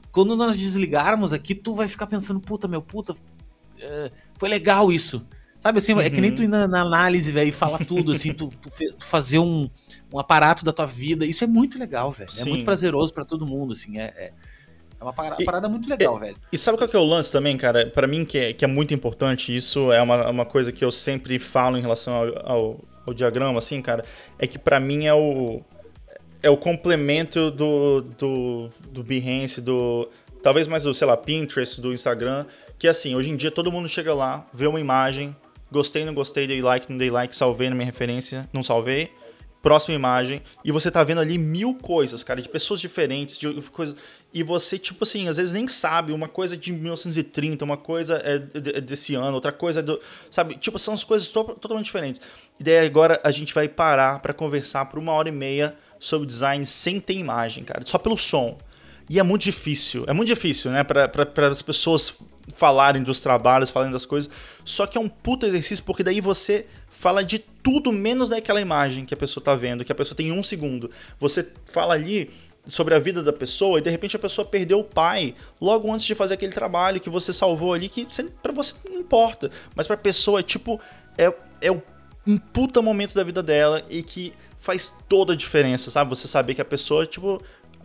Quando 0.10 0.38
nós 0.38 0.58
desligarmos 0.58 1.34
aqui, 1.34 1.54
tu 1.54 1.76
vai 1.76 1.90
ficar 1.90 2.08
pensando, 2.08 2.40
puta, 2.40 2.66
meu, 2.66 2.82
puta, 2.82 3.12
uh, 3.12 4.12
foi 4.38 4.48
legal 4.48 4.90
isso. 4.90 5.28
Sabe 5.60 5.80
assim, 5.80 5.94
uhum. 5.94 6.00
é 6.00 6.10
que 6.10 6.22
nem 6.22 6.34
tu 6.34 6.42
ir 6.42 6.48
na, 6.48 6.66
na 6.66 6.82
análise, 6.82 7.30
velho, 7.30 7.50
e 7.50 7.52
falar 7.52 7.84
tudo, 7.86 8.14
assim, 8.14 8.34
tu, 8.34 8.48
tu, 8.62 8.70
tu, 8.70 9.06
fazer 9.06 9.40
um, 9.40 9.70
um 10.12 10.18
aparato 10.18 10.64
da 10.64 10.72
tua 10.72 10.88
vida. 10.88 11.26
Isso 11.26 11.44
é 11.44 11.48
muito 11.48 11.78
legal, 11.78 12.12
velho. 12.12 12.30
É 12.40 12.46
muito 12.46 12.64
prazeroso 12.64 13.14
para 13.14 13.26
todo 13.26 13.46
mundo, 13.46 13.74
assim. 13.74 14.00
É, 14.00 14.06
é, 14.06 14.34
é 15.02 15.04
uma 15.04 15.14
parada, 15.14 15.42
e, 15.42 15.46
parada 15.46 15.68
muito 15.68 15.90
legal, 15.90 16.18
e, 16.18 16.20
velho. 16.20 16.38
E 16.54 16.58
sabe 16.60 16.78
qual 16.78 16.88
que 16.88 16.96
é 16.96 17.00
o 17.00 17.04
lance 17.04 17.32
também, 17.32 17.58
cara? 17.58 17.88
para 17.88 18.06
mim, 18.06 18.24
que 18.24 18.38
é, 18.38 18.54
que 18.54 18.64
é 18.64 18.68
muito 18.68 18.94
importante, 18.94 19.56
isso 19.56 19.92
é 19.92 20.00
uma, 20.00 20.30
uma 20.30 20.46
coisa 20.46 20.72
que 20.72 20.86
eu 20.86 20.92
sempre 20.92 21.40
falo 21.40 21.76
em 21.76 21.82
relação 21.82 22.14
ao, 22.14 22.52
ao, 22.52 22.80
ao 23.08 23.14
diagrama, 23.14 23.58
assim, 23.58 23.82
cara, 23.82 24.06
é 24.38 24.46
que 24.46 24.60
para 24.60 24.80
mim 24.80 25.08
é 25.08 25.14
o, 25.14 25.62
é 26.44 26.52
o 26.52 26.56
complemento 26.56 27.50
do, 27.50 28.02
do, 28.02 28.70
do 28.92 29.04
Behance, 29.04 29.60
do. 29.60 30.08
Talvez 30.44 30.68
mais 30.68 30.84
do, 30.84 30.94
sei 30.94 31.08
lá, 31.08 31.18
Pinterest, 31.18 31.82
do 31.82 31.94
Instagram. 31.94 32.46
Que 32.78 32.88
assim, 32.88 33.16
hoje 33.16 33.30
em 33.30 33.36
dia 33.36 33.52
todo 33.52 33.72
mundo 33.72 33.88
chega 33.88 34.12
lá, 34.12 34.44
vê 34.52 34.66
uma 34.66 34.80
imagem, 34.80 35.36
gostei, 35.72 36.04
não 36.04 36.16
gostei, 36.16 36.48
dei 36.48 36.62
like, 36.64 36.90
não 36.90 36.98
dei 36.98 37.12
like, 37.12 37.36
salvei 37.36 37.70
na 37.70 37.76
minha 37.76 37.86
referência, 37.86 38.50
não 38.52 38.64
salvei 38.64 39.12
próxima 39.62 39.96
imagem, 39.96 40.42
e 40.66 40.72
você 40.72 40.90
tá 40.90 41.04
vendo 41.04 41.22
ali 41.22 41.38
mil 41.38 41.76
coisas, 41.76 42.24
cara, 42.24 42.42
de 42.42 42.50
pessoas 42.50 42.82
diferentes, 42.82 43.38
de 43.38 43.62
coisas. 43.72 43.96
E 44.34 44.44
você, 44.44 44.80
tipo 44.80 45.04
assim, 45.04 45.28
às 45.28 45.36
vezes 45.36 45.52
nem 45.52 45.68
sabe, 45.68 46.14
uma 46.14 46.30
coisa 46.30 46.56
é 46.56 46.58
de 46.58 46.72
1930, 46.72 47.66
uma 47.66 47.76
coisa 47.76 48.22
é 48.24 48.40
desse 48.40 49.14
ano, 49.14 49.34
outra 49.34 49.52
coisa 49.52 49.82
é 49.82 49.84
do. 49.84 50.00
Sabe? 50.30 50.56
Tipo, 50.56 50.80
são 50.80 50.94
as 50.94 51.04
coisas 51.04 51.28
to 51.28 51.44
totalmente 51.44 51.86
diferentes. 51.86 52.22
E 52.60 52.64
daí 52.64 52.86
agora 52.86 53.20
a 53.24 53.32
gente 53.32 53.54
vai 53.54 53.68
parar 53.68 54.20
para 54.20 54.34
conversar 54.34 54.86
por 54.86 55.00
uma 55.00 55.12
hora 55.12 55.28
e 55.28 55.32
meia 55.32 55.76
sobre 56.00 56.26
design 56.26 56.66
sem 56.66 57.00
ter 57.00 57.14
imagem, 57.14 57.64
cara, 57.64 57.82
só 57.86 57.98
pelo 57.98 58.18
som. 58.18 58.58
E 59.10 59.20
é 59.20 59.24
muito 59.24 59.42
difícil, 59.42 60.06
é 60.08 60.14
muito 60.14 60.30
difícil, 60.30 60.72
né, 60.72 60.84
para 60.86 61.12
as 61.50 61.62
pessoas 61.62 62.14
falarem 62.56 63.04
dos 63.04 63.20
trabalhos, 63.20 63.70
falarem 63.70 63.92
das 63.92 64.06
coisas. 64.06 64.32
Só 64.64 64.88
que 64.88 64.98
é 64.98 65.02
um 65.02 65.10
puto 65.10 65.46
exercício, 65.46 65.84
porque 65.84 66.04
daí 66.04 66.22
você 66.22 66.66
fala 66.90 67.24
de 67.24 67.40
tudo 67.40 67.92
menos 67.92 68.30
daquela 68.30 68.62
imagem 68.62 69.06
que 69.06 69.14
a 69.14 69.18
pessoa 69.18 69.44
tá 69.44 69.54
vendo, 69.54 69.84
que 69.84 69.92
a 69.92 69.96
pessoa 69.96 70.16
tem 70.16 70.32
um 70.32 70.42
segundo. 70.42 70.90
Você 71.20 71.48
fala 71.66 71.94
ali 71.94 72.32
sobre 72.68 72.94
a 72.94 73.00
vida 73.00 73.24
da 73.24 73.34
pessoa 73.34 73.80
e 73.80 73.82
de 73.82 73.90
repente 73.90 74.16
a 74.16 74.20
pessoa 74.20 74.46
perdeu 74.46 74.80
o 74.80 74.84
pai 74.84 75.36
logo 75.60 75.92
antes 75.92 76.06
de 76.06 76.14
fazer 76.14 76.36
aquele 76.36 76.54
trabalho 76.54 77.00
que 77.00 77.10
você 77.10 77.34
salvou 77.34 77.74
ali, 77.74 77.90
que 77.90 78.08
para 78.42 78.52
você 78.52 78.76
não 78.88 79.00
importa, 79.00 79.50
mas 79.76 79.88
pra 79.88 79.98
pessoa 79.98 80.40
é 80.40 80.44
tipo, 80.44 80.80
é, 81.18 81.34
é 81.62 81.72
um 82.26 82.38
puta 82.38 82.82
momento 82.82 83.16
da 83.16 83.24
vida 83.24 83.42
dela 83.42 83.84
e 83.90 84.04
que 84.04 84.34
faz 84.60 84.94
toda 85.10 85.34
a 85.34 85.36
diferença, 85.36 85.90
sabe? 85.90 86.10
Você 86.12 86.28
saber 86.28 86.54
que 86.54 86.62
a 86.62 86.66
pessoa, 86.66 87.06
tipo, 87.06 87.42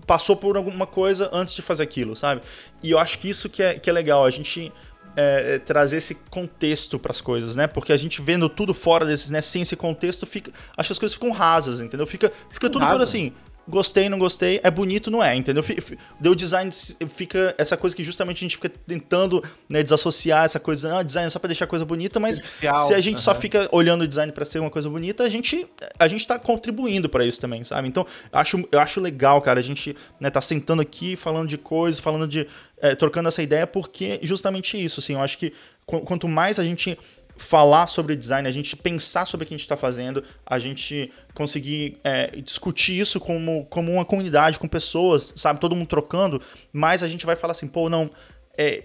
passou 0.07 0.37
por 0.37 0.57
alguma 0.57 0.87
coisa 0.87 1.31
antes 1.33 1.55
de 1.55 1.63
fazer 1.63 1.83
aquilo, 1.83 2.15
sabe? 2.15 2.43
E 2.83 2.91
eu 2.91 2.99
acho 2.99 3.19
que 3.19 3.29
isso 3.29 3.49
que 3.49 3.63
é, 3.63 3.79
que 3.79 3.89
é 3.89 3.93
legal, 3.93 4.25
a 4.25 4.31
gente 4.31 4.71
é, 5.17 5.59
trazer 5.59 5.97
esse 5.97 6.15
contexto 6.31 6.99
para 6.99 7.13
as 7.13 7.21
coisas, 7.23 7.57
né? 7.57 7.67
Porque 7.67 7.93
a 7.93 7.97
gente 7.97 8.21
vendo 8.21 8.49
tudo 8.49 8.75
fora 8.75 9.07
desses, 9.07 9.31
né, 9.31 9.41
sem 9.41 9.63
esse 9.63 9.75
contexto, 9.75 10.27
fica, 10.27 10.53
acho 10.77 10.89
que 10.89 10.93
as 10.93 10.99
coisas 10.99 11.15
ficam 11.15 11.31
rasas, 11.31 11.81
entendeu? 11.81 12.07
Fica, 12.07 12.31
fica 12.51 12.69
tudo 12.69 12.87
por 12.87 13.01
assim, 13.01 13.33
gostei, 13.69 14.09
não 14.09 14.19
gostei, 14.19 14.61
é 14.63 14.71
bonito, 14.71 15.11
não 15.11 15.23
é, 15.23 15.35
entendeu? 15.35 15.65
Deu 16.21 16.35
design, 16.35 16.71
fica 17.15 17.55
essa 17.59 17.77
coisa 17.77 17.95
que 17.95 18.05
justamente 18.05 18.39
a 18.39 18.41
gente 18.41 18.57
fica 18.57 18.69
tentando 18.69 19.43
né, 19.69 19.83
desassociar 19.83 20.45
essa 20.45 20.61
coisa, 20.61 20.99
ah, 20.99 21.03
design 21.03 21.27
é 21.27 21.31
só 21.31 21.39
para 21.39 21.49
deixar 21.49 21.65
a 21.65 21.69
coisa 21.69 21.85
bonita, 21.85 22.21
mas 22.21 22.37
se 22.37 22.67
a 22.67 23.01
gente 23.01 23.21
só 23.21 23.35
fica 23.35 23.69
olhando 23.73 24.03
o 24.03 24.09
design 24.09 24.33
para 24.33 24.45
ser 24.45 24.61
uma 24.61 24.71
coisa 24.71 24.89
bonita, 24.89 25.25
a 25.25 25.29
gente 25.29 25.67
a 25.99 26.09
gente 26.09 26.27
tá 26.27 26.39
contribuindo 26.39 27.09
para 27.09 27.25
isso 27.25 27.41
também, 27.41 27.65
sabe? 27.65 27.89
Então, 27.89 28.07
eu 28.33 28.39
acho, 28.39 28.69
eu 28.71 28.81
acho 28.81 29.01
legal, 29.01 29.41
cara, 29.43 29.61
a 29.61 29.63
gente 29.63 29.97
né, 30.21 30.31
tá 30.31 30.41
sentando 30.41 30.83
aqui, 30.83 31.17
falando 31.17 31.49
de 31.49 31.59
coisas, 31.59 32.01
falando 32.01 32.29
de 32.29 32.47
é, 32.79 32.95
trocando 32.95 33.29
essa 33.29 33.43
ideia, 33.43 33.67
porque 33.67 34.19
justamente 34.23 34.83
isso, 34.83 35.01
assim, 35.01 35.15
eu 35.15 35.21
acho 35.21 35.39
que 35.39 35.53
quanto 35.87 36.29
mais 36.29 36.59
a 36.59 36.65
gente 36.65 36.99
falar 37.37 37.87
sobre 37.87 38.17
design, 38.17 38.49
a 38.49 38.51
gente 38.51 38.75
pensar 38.77 39.27
sobre 39.27 39.45
o 39.45 39.47
que 39.47 39.55
a 39.55 39.57
gente 39.57 39.65
está 39.65 39.77
fazendo, 39.77 40.23
a 40.45 40.59
gente 40.59 41.13
conseguir 41.35 41.99
é, 42.03 42.41
discutir 42.41 42.99
isso 42.99 43.21
como, 43.21 43.67
como 43.67 43.93
uma 43.93 44.05
comunidade, 44.05 44.59
com 44.59 44.67
pessoas, 44.67 45.33
sabe? 45.37 45.61
Todo 45.61 45.77
mundo 45.77 45.89
trocando, 45.89 46.41
mas 46.73 47.03
a 47.03 47.09
gente 47.09 47.27
vai 47.27 47.37
falar 47.37 47.53
assim, 47.53 47.69
pô, 47.69 47.89
não, 47.89 48.11
é, 48.57 48.85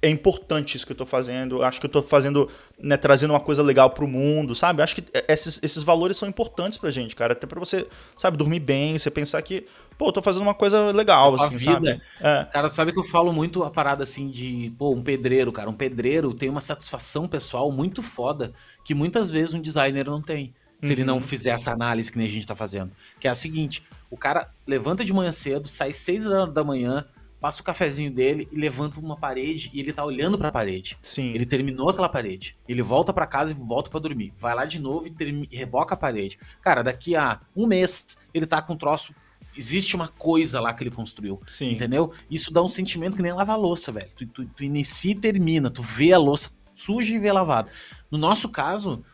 é 0.00 0.08
importante 0.08 0.76
isso 0.76 0.86
que 0.86 0.92
eu 0.92 0.94
estou 0.94 1.06
fazendo, 1.06 1.62
acho 1.62 1.80
que 1.80 1.86
eu 1.86 1.88
estou 1.88 2.02
fazendo, 2.02 2.48
né, 2.78 2.96
trazendo 2.96 3.32
uma 3.32 3.40
coisa 3.40 3.62
legal 3.62 3.90
para 3.90 4.04
o 4.04 4.08
mundo, 4.08 4.54
sabe? 4.54 4.80
Acho 4.80 4.94
que 4.94 5.04
esses, 5.26 5.60
esses 5.62 5.82
valores 5.82 6.16
são 6.16 6.28
importantes 6.28 6.78
pra 6.78 6.90
gente, 6.90 7.16
cara, 7.16 7.32
até 7.32 7.46
para 7.46 7.58
você, 7.58 7.86
sabe, 8.16 8.36
dormir 8.36 8.60
bem, 8.60 8.96
você 8.96 9.10
pensar 9.10 9.42
que, 9.42 9.66
pô, 9.98 10.12
tô 10.12 10.22
fazendo 10.22 10.42
uma 10.42 10.54
coisa 10.54 10.92
legal, 10.92 11.34
a 11.34 11.46
assim, 11.46 11.56
vida. 11.56 11.72
sabe? 11.72 12.02
É. 12.20 12.44
Cara, 12.52 12.70
sabe 12.70 12.92
que 12.92 13.00
eu 13.00 13.04
falo 13.04 13.32
muito 13.32 13.64
a 13.64 13.70
parada 13.70 14.04
assim 14.04 14.30
de, 14.30 14.72
pô, 14.78 14.94
um 14.94 15.02
pedreiro, 15.02 15.52
cara, 15.52 15.68
um 15.68 15.74
pedreiro 15.74 16.32
tem 16.32 16.48
uma 16.48 16.60
satisfação 16.60 17.26
pessoal 17.26 17.70
muito 17.72 18.02
foda 18.02 18.54
que 18.84 18.94
muitas 18.94 19.30
vezes 19.30 19.52
um 19.52 19.60
designer 19.60 20.06
não 20.06 20.22
tem. 20.22 20.54
Se 20.80 20.86
uhum. 20.86 20.92
ele 20.92 21.04
não 21.04 21.16
uhum. 21.16 21.20
fizer 21.20 21.50
essa 21.50 21.72
análise 21.72 22.10
que 22.10 22.16
nem 22.16 22.28
a 22.28 22.30
gente 22.30 22.46
tá 22.46 22.54
fazendo. 22.54 22.92
Que 23.18 23.26
é 23.26 23.30
a 23.30 23.34
seguinte: 23.34 23.82
o 24.08 24.16
cara 24.16 24.48
levanta 24.64 25.04
de 25.04 25.12
manhã 25.12 25.32
cedo, 25.32 25.66
sai 25.66 25.92
seis 25.92 26.22
da 26.24 26.62
manhã, 26.62 27.04
passa 27.40 27.60
o 27.60 27.64
cafezinho 27.64 28.10
dele 28.10 28.48
e 28.52 28.56
levanta 28.56 29.00
uma 29.00 29.16
parede 29.16 29.70
e 29.72 29.80
ele 29.80 29.92
tá 29.92 30.04
olhando 30.04 30.38
para 30.38 30.48
a 30.48 30.52
parede. 30.52 30.98
Sim. 31.02 31.32
Ele 31.34 31.46
terminou 31.46 31.90
aquela 31.90 32.08
parede. 32.08 32.56
Ele 32.68 32.82
volta 32.82 33.12
para 33.12 33.26
casa 33.26 33.50
e 33.50 33.54
volta 33.54 33.90
para 33.90 34.00
dormir. 34.00 34.32
Vai 34.36 34.54
lá 34.54 34.64
de 34.64 34.78
novo 34.78 35.06
e, 35.06 35.48
e 35.50 35.56
reboca 35.56 35.94
a 35.94 35.98
parede. 35.98 36.38
Cara, 36.60 36.82
daqui 36.82 37.16
a 37.16 37.40
um 37.56 37.66
mês 37.66 38.18
ele 38.32 38.46
tá 38.46 38.60
com 38.62 38.74
um 38.74 38.76
troço. 38.76 39.14
Existe 39.58 39.96
uma 39.96 40.06
coisa 40.06 40.60
lá 40.60 40.72
que 40.72 40.84
ele 40.84 40.90
construiu. 40.92 41.40
Sim. 41.46 41.72
Entendeu? 41.72 42.12
Isso 42.30 42.52
dá 42.52 42.62
um 42.62 42.68
sentimento 42.68 43.16
que 43.16 43.22
nem 43.22 43.32
lavar 43.32 43.58
louça, 43.58 43.90
velho. 43.90 44.08
Tu, 44.16 44.24
tu, 44.26 44.44
tu 44.46 44.62
inicia 44.62 45.10
e 45.10 45.14
termina. 45.16 45.68
Tu 45.68 45.82
vê 45.82 46.12
a 46.12 46.18
louça 46.18 46.50
suja 46.74 47.12
e 47.12 47.18
vê 47.18 47.32
lavada. 47.32 47.68
No 48.10 48.16
nosso 48.16 48.48
caso, 48.48 49.04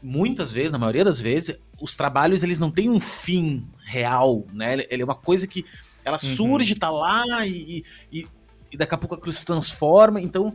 muitas 0.00 0.52
vezes, 0.52 0.70
na 0.70 0.78
maioria 0.78 1.04
das 1.04 1.20
vezes, 1.20 1.56
os 1.80 1.96
trabalhos 1.96 2.42
eles 2.44 2.58
não 2.60 2.70
têm 2.70 2.88
um 2.88 3.00
fim 3.00 3.66
real, 3.84 4.46
né? 4.52 4.74
Ele, 4.74 4.86
ele 4.90 5.02
é 5.02 5.04
uma 5.04 5.14
coisa 5.16 5.46
que 5.46 5.64
ela 6.04 6.16
Uhum. 6.22 6.36
surge, 6.36 6.74
tá 6.76 6.88
lá 6.90 7.44
e, 7.46 7.82
e, 8.12 8.26
e 8.72 8.76
daqui 8.76 8.94
a 8.94 8.98
pouco 8.98 9.16
aquilo 9.16 9.32
se 9.32 9.44
transforma. 9.44 10.20
Então, 10.20 10.52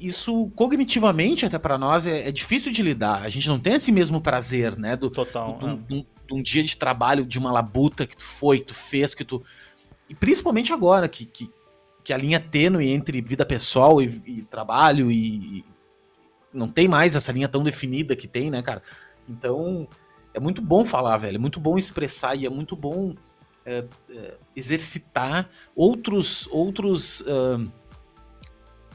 isso 0.00 0.50
cognitivamente 0.54 1.46
até 1.46 1.58
para 1.58 1.78
nós 1.78 2.06
é, 2.06 2.28
é 2.28 2.32
difícil 2.32 2.70
de 2.70 2.82
lidar. 2.82 3.22
A 3.22 3.28
gente 3.28 3.48
não 3.48 3.58
tem 3.58 3.74
esse 3.74 3.90
mesmo 3.90 4.20
prazer, 4.20 4.76
né? 4.76 4.96
Do, 4.96 5.10
Total. 5.10 5.58
um, 5.62 5.76
de 5.76 5.94
um- 5.94 6.04
de 6.28 6.34
um 6.34 6.42
dia 6.42 6.62
de 6.62 6.76
trabalho, 6.76 7.24
de 7.24 7.38
uma 7.38 7.50
labuta 7.50 8.06
que 8.06 8.16
tu 8.16 8.22
foi, 8.22 8.58
que 8.58 8.66
tu 8.66 8.74
fez, 8.74 9.14
que 9.14 9.24
tu. 9.24 9.42
E 10.08 10.14
principalmente 10.14 10.72
agora, 10.72 11.08
que, 11.08 11.24
que, 11.24 11.50
que 12.04 12.12
a 12.12 12.18
linha 12.18 12.38
tênue 12.38 12.90
entre 12.90 13.20
vida 13.22 13.46
pessoal 13.46 14.00
e, 14.02 14.22
e 14.26 14.42
trabalho 14.42 15.10
e, 15.10 15.58
e 15.58 15.64
não 16.52 16.68
tem 16.68 16.86
mais 16.86 17.16
essa 17.16 17.32
linha 17.32 17.48
tão 17.48 17.64
definida 17.64 18.14
que 18.14 18.28
tem, 18.28 18.50
né, 18.50 18.60
cara? 18.62 18.82
Então, 19.28 19.88
é 20.34 20.38
muito 20.38 20.60
bom 20.60 20.84
falar, 20.84 21.16
velho. 21.16 21.36
É 21.36 21.40
muito 21.40 21.58
bom 21.58 21.78
expressar 21.78 22.36
e 22.36 22.44
é 22.44 22.50
muito 22.50 22.76
bom 22.76 23.14
é, 23.64 23.84
é, 24.10 24.34
exercitar 24.54 25.48
outros. 25.74 26.46
outros 26.50 27.24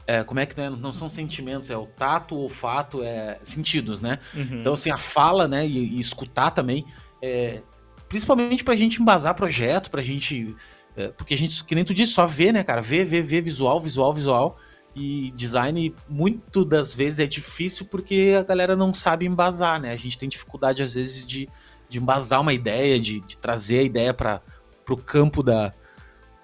é, 0.06 0.22
como 0.22 0.38
é 0.38 0.46
que 0.46 0.56
né? 0.56 0.70
não 0.70 0.92
são 0.92 1.08
sentimentos, 1.08 1.70
é 1.70 1.76
o 1.76 1.86
tato, 1.86 2.34
o 2.34 2.42
olfato, 2.42 3.02
é 3.02 3.40
sentidos, 3.44 4.00
né? 4.00 4.18
Uhum. 4.34 4.60
Então, 4.60 4.74
assim, 4.74 4.90
a 4.90 4.98
fala, 4.98 5.48
né, 5.48 5.66
e, 5.66 5.96
e 5.96 6.00
escutar 6.00 6.50
também, 6.50 6.84
é, 7.24 7.62
principalmente 8.06 8.62
pra 8.62 8.76
gente 8.76 9.00
embasar 9.00 9.34
projeto, 9.34 9.90
pra 9.90 10.02
gente. 10.02 10.54
é, 10.94 11.08
porque 11.08 11.32
a 11.32 11.38
gente, 11.38 11.64
que 11.64 11.74
nem 11.74 11.84
tu 11.84 11.94
disse, 11.94 12.12
só 12.12 12.26
vê, 12.26 12.52
né, 12.52 12.62
cara? 12.62 12.82
Vê, 12.82 13.02
vê, 13.02 13.22
vê, 13.22 13.40
visual, 13.40 13.80
visual, 13.80 14.12
visual. 14.12 14.58
E 14.94 15.32
design, 15.32 15.92
muito 16.08 16.64
das 16.64 16.94
vezes, 16.94 17.18
é 17.18 17.26
difícil 17.26 17.86
porque 17.86 18.36
a 18.38 18.44
galera 18.44 18.76
não 18.76 18.94
sabe 18.94 19.26
embasar, 19.26 19.80
né? 19.80 19.90
A 19.90 19.96
gente 19.96 20.16
tem 20.16 20.28
dificuldade, 20.28 20.82
às 20.82 20.94
vezes, 20.94 21.26
de, 21.26 21.48
de 21.88 21.98
embasar 21.98 22.40
uma 22.40 22.52
ideia, 22.52 23.00
de, 23.00 23.20
de 23.20 23.36
trazer 23.36 23.80
a 23.80 23.82
ideia 23.82 24.14
para 24.14 24.40
pro 24.84 24.96
campo 24.96 25.42
da, 25.42 25.72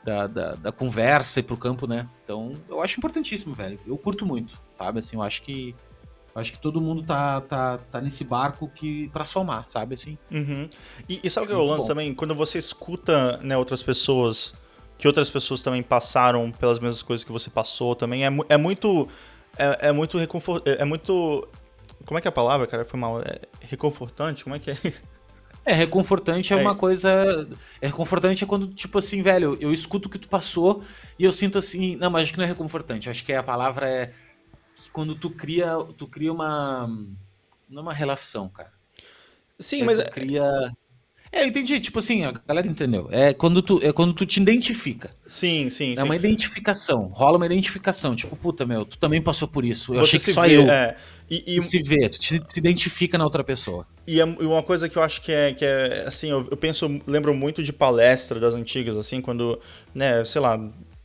da, 0.02 0.26
da, 0.26 0.54
da 0.54 0.72
conversa 0.72 1.38
e 1.38 1.42
pro 1.42 1.56
campo, 1.56 1.86
né? 1.86 2.08
Então, 2.24 2.56
eu 2.68 2.82
acho 2.82 2.98
importantíssimo, 2.98 3.54
velho. 3.54 3.78
Eu 3.86 3.96
curto 3.96 4.26
muito, 4.26 4.60
sabe? 4.74 4.98
Assim, 4.98 5.14
eu 5.14 5.22
acho 5.22 5.42
que 5.42 5.76
acho 6.40 6.52
que 6.52 6.58
todo 6.58 6.80
mundo 6.80 7.02
tá, 7.02 7.40
tá, 7.42 7.78
tá 7.90 8.00
nesse 8.00 8.24
barco 8.24 8.68
que 8.68 9.08
para 9.08 9.24
somar, 9.24 9.66
sabe? 9.66 9.94
Assim. 9.94 10.18
Uhum. 10.30 10.68
E, 11.08 11.20
e 11.22 11.30
sabe 11.30 11.46
o 11.46 11.48
que 11.48 11.54
é 11.54 11.56
o 11.56 11.64
lance 11.64 11.84
bom. 11.84 11.88
também? 11.88 12.14
Quando 12.14 12.34
você 12.34 12.58
escuta 12.58 13.36
né, 13.38 13.56
outras 13.56 13.82
pessoas, 13.82 14.54
que 14.98 15.06
outras 15.06 15.30
pessoas 15.30 15.62
também 15.62 15.82
passaram 15.82 16.50
pelas 16.50 16.78
mesmas 16.78 17.02
coisas 17.02 17.24
que 17.24 17.32
você 17.32 17.50
passou 17.50 17.94
também, 17.94 18.24
é, 18.26 18.30
é 18.48 18.56
muito. 18.56 19.08
É, 19.56 19.88
é 19.88 19.92
muito 19.92 20.18
reconfor... 20.18 20.62
É 20.64 20.82
é 20.82 20.84
muito. 20.84 21.46
Como 22.06 22.18
é 22.18 22.20
que 22.20 22.28
é 22.28 22.30
a 22.30 22.32
palavra, 22.32 22.66
cara? 22.66 22.84
Foi 22.84 22.98
mal. 22.98 23.20
É 23.20 23.40
reconfortante? 23.60 24.44
Como 24.44 24.56
é 24.56 24.58
que 24.58 24.70
é? 24.70 24.76
É, 25.64 25.74
reconfortante 25.74 26.52
é, 26.52 26.56
É. 26.56 26.60
uma 26.60 26.74
coisa. 26.74 27.46
É 27.80 27.86
reconfortante 27.86 28.44
é 28.44 28.46
quando, 28.46 28.66
tipo 28.68 28.98
assim, 28.98 29.22
velho, 29.22 29.56
eu 29.60 29.72
escuto 29.72 30.08
o 30.08 30.10
que 30.10 30.18
tu 30.18 30.28
passou 30.28 30.82
e 31.18 31.24
eu 31.24 31.32
sinto 31.32 31.58
assim. 31.58 31.96
Não, 31.96 32.10
mas 32.10 32.22
acho 32.24 32.32
que 32.32 32.38
não 32.38 32.44
é 32.44 32.48
reconfortante. 32.48 33.10
Acho 33.10 33.24
que 33.24 33.32
a 33.32 33.42
palavra 33.42 33.88
é 33.88 34.12
que 34.84 34.90
quando 34.90 35.14
tu 35.14 35.30
cria. 35.30 35.76
Tu 35.96 36.06
cria 36.06 36.32
uma. 36.32 36.86
Não 37.68 37.80
é 37.80 37.82
uma 37.82 37.94
relação, 37.94 38.48
cara. 38.48 38.72
Sim, 39.58 39.82
É, 39.82 39.84
mas. 39.84 39.98
tu 39.98 40.10
cria. 40.10 40.42
É, 41.32 41.44
eu 41.44 41.46
entendi, 41.46 41.78
tipo 41.78 42.00
assim, 42.00 42.24
a 42.24 42.32
galera 42.32 42.66
entendeu. 42.66 43.08
É 43.12 43.32
quando 43.32 43.62
tu, 43.62 43.78
é 43.84 43.92
quando 43.92 44.12
tu 44.12 44.26
te 44.26 44.40
identifica. 44.40 45.10
Sim, 45.26 45.70
sim, 45.70 45.92
É 45.92 45.96
sim. 45.98 46.02
uma 46.02 46.16
identificação. 46.16 47.06
Rola 47.06 47.36
uma 47.36 47.46
identificação. 47.46 48.16
Tipo, 48.16 48.34
puta, 48.34 48.66
meu, 48.66 48.84
tu 48.84 48.98
também 48.98 49.22
passou 49.22 49.46
por 49.46 49.64
isso. 49.64 49.94
Eu 49.94 50.00
Você 50.00 50.16
achei 50.16 50.20
que 50.20 50.32
só 50.32 50.42
vê, 50.42 50.56
eu. 50.56 50.68
é. 50.68 50.96
E, 51.30 51.56
e, 51.56 51.62
se 51.62 51.80
vê, 51.82 52.08
tu 52.08 52.18
te, 52.18 52.42
se 52.48 52.58
identifica 52.58 53.16
na 53.16 53.22
outra 53.24 53.44
pessoa. 53.44 53.86
E 54.08 54.20
é 54.20 54.24
e 54.24 54.44
uma 54.44 54.62
coisa 54.64 54.88
que 54.88 54.98
eu 54.98 55.02
acho 55.02 55.22
que 55.22 55.30
é, 55.30 55.54
que 55.54 55.64
é 55.64 56.04
assim, 56.08 56.30
eu, 56.30 56.48
eu 56.50 56.56
penso, 56.56 57.00
lembro 57.06 57.32
muito 57.32 57.62
de 57.62 57.72
palestra 57.72 58.40
das 58.40 58.54
antigas, 58.56 58.96
assim, 58.96 59.20
quando, 59.20 59.60
né, 59.94 60.24
sei 60.24 60.40
lá, 60.40 60.58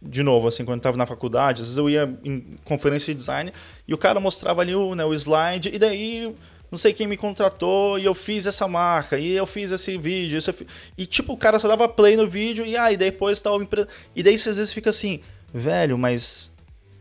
de 0.07 0.21
novo, 0.23 0.47
assim, 0.47 0.63
quando 0.63 0.77
eu 0.79 0.83
tava 0.83 0.97
na 0.97 1.05
faculdade, 1.05 1.61
às 1.61 1.67
vezes 1.67 1.77
eu 1.77 1.89
ia 1.89 2.17
em 2.23 2.55
conferência 2.63 3.13
de 3.13 3.17
design 3.19 3.51
e 3.87 3.93
o 3.93 3.97
cara 3.97 4.19
mostrava 4.19 4.61
ali 4.61 4.75
o, 4.75 4.95
né, 4.95 5.03
o 5.03 5.13
slide, 5.13 5.71
e 5.73 5.79
daí 5.79 6.33
não 6.71 6.77
sei 6.77 6.93
quem 6.93 7.07
me 7.07 7.15
contratou 7.17 7.97
e 7.99 8.05
eu 8.05 8.13
fiz 8.13 8.45
essa 8.45 8.67
marca, 8.67 9.17
e 9.17 9.31
eu 9.31 9.45
fiz 9.45 9.71
esse 9.71 9.97
vídeo, 9.97 10.37
isso 10.37 10.49
eu 10.49 10.53
fi- 10.53 10.67
e 10.97 11.05
tipo, 11.05 11.33
o 11.33 11.37
cara 11.37 11.59
só 11.59 11.67
dava 11.67 11.87
play 11.87 12.15
no 12.15 12.27
vídeo 12.27 12.65
e 12.65 12.75
aí 12.77 12.97
depois 12.97 13.39
tal 13.41 13.61
empresa. 13.61 13.87
E 14.15 14.21
daí 14.23 14.37
você 14.37 14.49
às 14.49 14.57
vezes 14.57 14.73
fica 14.73 14.89
assim, 14.89 15.19
velho, 15.53 15.97
mas 15.97 16.51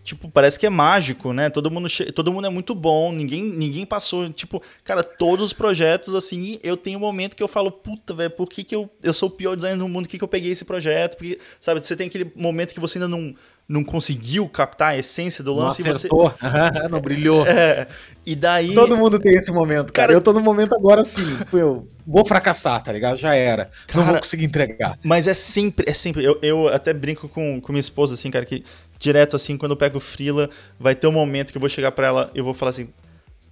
Tipo, 0.05 0.29
parece 0.31 0.59
que 0.59 0.67
é 0.67 0.71
mágico, 0.71 1.33
né? 1.33 1.49
Todo 1.49 1.71
mundo, 1.71 1.89
todo 2.15 2.31
mundo 2.31 2.47
é 2.47 2.51
muito 2.51 2.75
bom, 2.75 3.11
ninguém, 3.11 3.43
ninguém 3.43 3.87
passou. 3.87 4.29
Tipo, 4.31 4.63
cara, 4.85 5.03
todos 5.03 5.47
os 5.47 5.53
projetos, 5.55 6.15
assim, 6.15 6.59
eu 6.63 6.77
tenho 6.77 6.99
um 6.99 7.01
momento 7.01 7.35
que 7.35 7.43
eu 7.43 7.49
falo, 7.49 7.73
puta, 7.73 8.13
velho, 8.13 8.31
por 8.31 8.47
que, 8.47 8.63
que 8.63 8.77
eu, 8.77 8.91
eu 9.03 9.15
sou 9.15 9.31
o 9.31 9.33
pior 9.33 9.57
designer 9.57 9.79
do 9.79 9.89
mundo? 9.89 10.05
Por 10.05 10.11
que, 10.11 10.19
que 10.19 10.25
eu 10.25 10.29
peguei 10.29 10.53
esse 10.53 10.63
projeto? 10.65 11.17
Porque, 11.17 11.39
sabe, 11.59 11.81
você 11.83 11.97
tem 11.97 12.07
aquele 12.09 12.31
momento 12.37 12.75
que 12.75 12.81
você 12.81 12.99
ainda 12.99 13.09
não, 13.09 13.35
não 13.67 13.83
conseguiu 13.83 14.47
captar 14.47 14.91
a 14.93 14.99
essência 14.99 15.43
do 15.43 15.55
Não 15.55 15.63
lance 15.65 15.81
e 15.81 15.85
você. 15.85 15.91
acertou, 15.91 16.35
não 16.91 17.01
brilhou. 17.01 17.47
É, 17.49 17.87
e 18.27 18.37
daí. 18.37 18.75
Todo 18.75 18.97
mundo 18.99 19.19
tem 19.19 19.35
esse 19.37 19.51
momento, 19.53 19.91
cara. 19.91 20.09
Cara- 20.09 20.13
eu 20.13 20.21
tô 20.21 20.35
no 20.35 20.41
momento 20.41 20.75
agora 20.75 21.01
assim, 21.01 21.23
eu 21.53 21.89
vou 22.07 22.27
fracassar, 22.27 22.83
tá 22.83 22.93
ligado? 22.93 23.17
Já 23.17 23.35
era. 23.35 23.71
não 23.89 24.03
Cara- 24.03 24.05
vou 24.13 24.21
conseguir 24.21 24.45
entregar. 24.45 24.99
Mas 25.03 25.27
é 25.27 25.33
sempre, 25.35 25.89
é 25.89 25.95
sempre. 25.95 26.23
Eu, 26.25 26.39
eu 26.43 26.69
até 26.69 26.93
brinco 26.93 27.27
com, 27.29 27.59
com 27.61 27.73
minha 27.73 27.81
esposa, 27.81 28.15
assim, 28.15 28.31
cara, 28.31 28.45
que 28.45 28.63
direto 29.05 29.37
assim, 29.37 29.57
quando 29.57 29.73
eu 29.73 29.77
pego 29.77 30.01
Frila, 30.01 30.49
vai 30.81 30.95
ter 30.95 31.07
um 31.07 31.13
momento 31.13 31.53
que 31.53 31.59
eu 31.59 31.61
vou 31.61 31.69
chegar 31.69 31.93
pra 31.93 32.07
ela 32.07 32.31
eu 32.35 32.43
vou 32.43 32.55
falar 32.55 32.71
assim. 32.71 32.89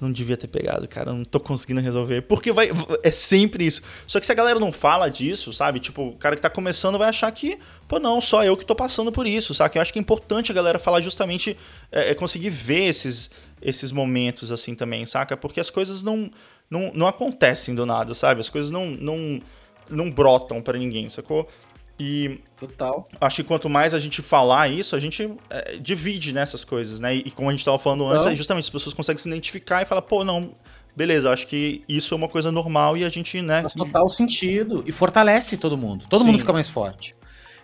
Não 0.01 0.11
devia 0.11 0.37
ter 0.37 0.49
pegado, 0.49 0.89
cara. 0.89 1.13
Não 1.13 1.23
tô 1.23 1.39
conseguindo 1.39 1.81
resolver. 1.81 2.23
Porque 2.23 2.51
vai. 2.51 2.71
É 3.05 3.13
sempre 3.13 3.65
isso. 3.65 3.83
Só 4.05 4.19
que 4.19 4.27
se 4.27 4.33
a 4.33 4.35
galera 4.35 4.59
não 4.59 4.73
fala 4.73 5.09
disso, 5.09 5.53
sabe? 5.53 5.79
Tipo, 5.79 6.09
o 6.09 6.17
cara 6.17 6.35
que 6.35 6.43
tá 6.43 6.51
começando 6.51 6.99
vai 6.99 7.09
achar 7.09 7.31
que, 7.31 7.57
pô, 7.87 8.01
não, 8.01 8.21
só 8.21 8.43
eu 8.43 8.57
que 8.57 8.65
tô 8.65 8.75
passando 8.75 9.13
por 9.13 9.29
isso, 9.29 9.55
sabe? 9.55 9.77
Eu 9.77 9.83
acho 9.83 9.93
que 9.93 10.01
é 10.01 10.03
importante 10.03 10.51
a 10.51 10.55
galera 10.55 10.81
falar 10.81 11.01
justamente. 11.01 11.57
É, 11.93 12.11
é 12.11 12.15
conseguir 12.17 12.51
ver 12.51 12.89
esses, 12.89 13.31
esses 13.61 13.93
momentos 13.93 14.51
assim 14.51 14.75
também, 14.75 15.07
saca? 15.07 15.37
Porque 15.37 15.61
as 15.61 15.71
coisas 15.71 16.03
não, 16.03 16.29
não, 16.69 16.91
não 16.93 17.07
acontecem 17.07 17.73
do 17.73 17.87
nada, 17.87 18.13
sabe? 18.13 18.41
As 18.41 18.51
coisas 18.51 18.73
não, 18.73 18.87
não, 18.91 19.41
não 19.89 20.11
brotam 20.11 20.61
pra 20.61 20.77
ninguém, 20.77 21.09
sacou? 21.11 21.49
E 21.99 22.41
Total. 22.57 23.07
acho 23.21 23.37
que 23.37 23.45
quanto 23.45 23.69
mais 23.69 23.95
a 23.95 23.99
gente 24.01 24.23
falar 24.23 24.69
isso, 24.69 24.97
a 24.97 25.01
gente 25.01 25.35
é, 25.51 25.77
divide 25.79 26.33
nessas 26.33 26.65
coisas, 26.65 26.99
né? 26.99 27.15
E, 27.17 27.19
e 27.27 27.31
como 27.31 27.49
a 27.49 27.53
gente 27.53 27.65
tava 27.65 27.79
falando 27.79 28.05
antes, 28.07 28.21
Então. 28.21 28.33
é 28.33 28.35
justamente 28.37 28.65
as 28.65 28.71
pessoas 28.71 28.95
conseguem 28.95 29.19
se 29.23 29.29
identificar 29.29 29.83
e 29.83 29.85
falar, 29.85 30.03
pô, 30.03 30.25
não, 30.25 30.53
beleza, 30.97 31.31
acho 31.31 31.47
que 31.47 31.83
isso 31.89 32.13
é 32.15 32.17
uma 32.17 32.29
coisa 32.29 32.51
normal 32.51 32.97
e 32.97 33.05
a 33.05 33.09
gente, 33.09 33.41
né? 33.43 33.63
Faz 33.63 33.75
total 33.75 34.09
sentido. 34.09 34.83
E 34.87 34.91
fortalece 34.93 35.57
todo 35.57 35.77
mundo. 35.77 36.05
Todo 36.09 36.23
Sim. 36.23 36.29
mundo 36.29 36.39
fica 36.41 36.53
mais 36.53 36.69
forte. 36.69 37.15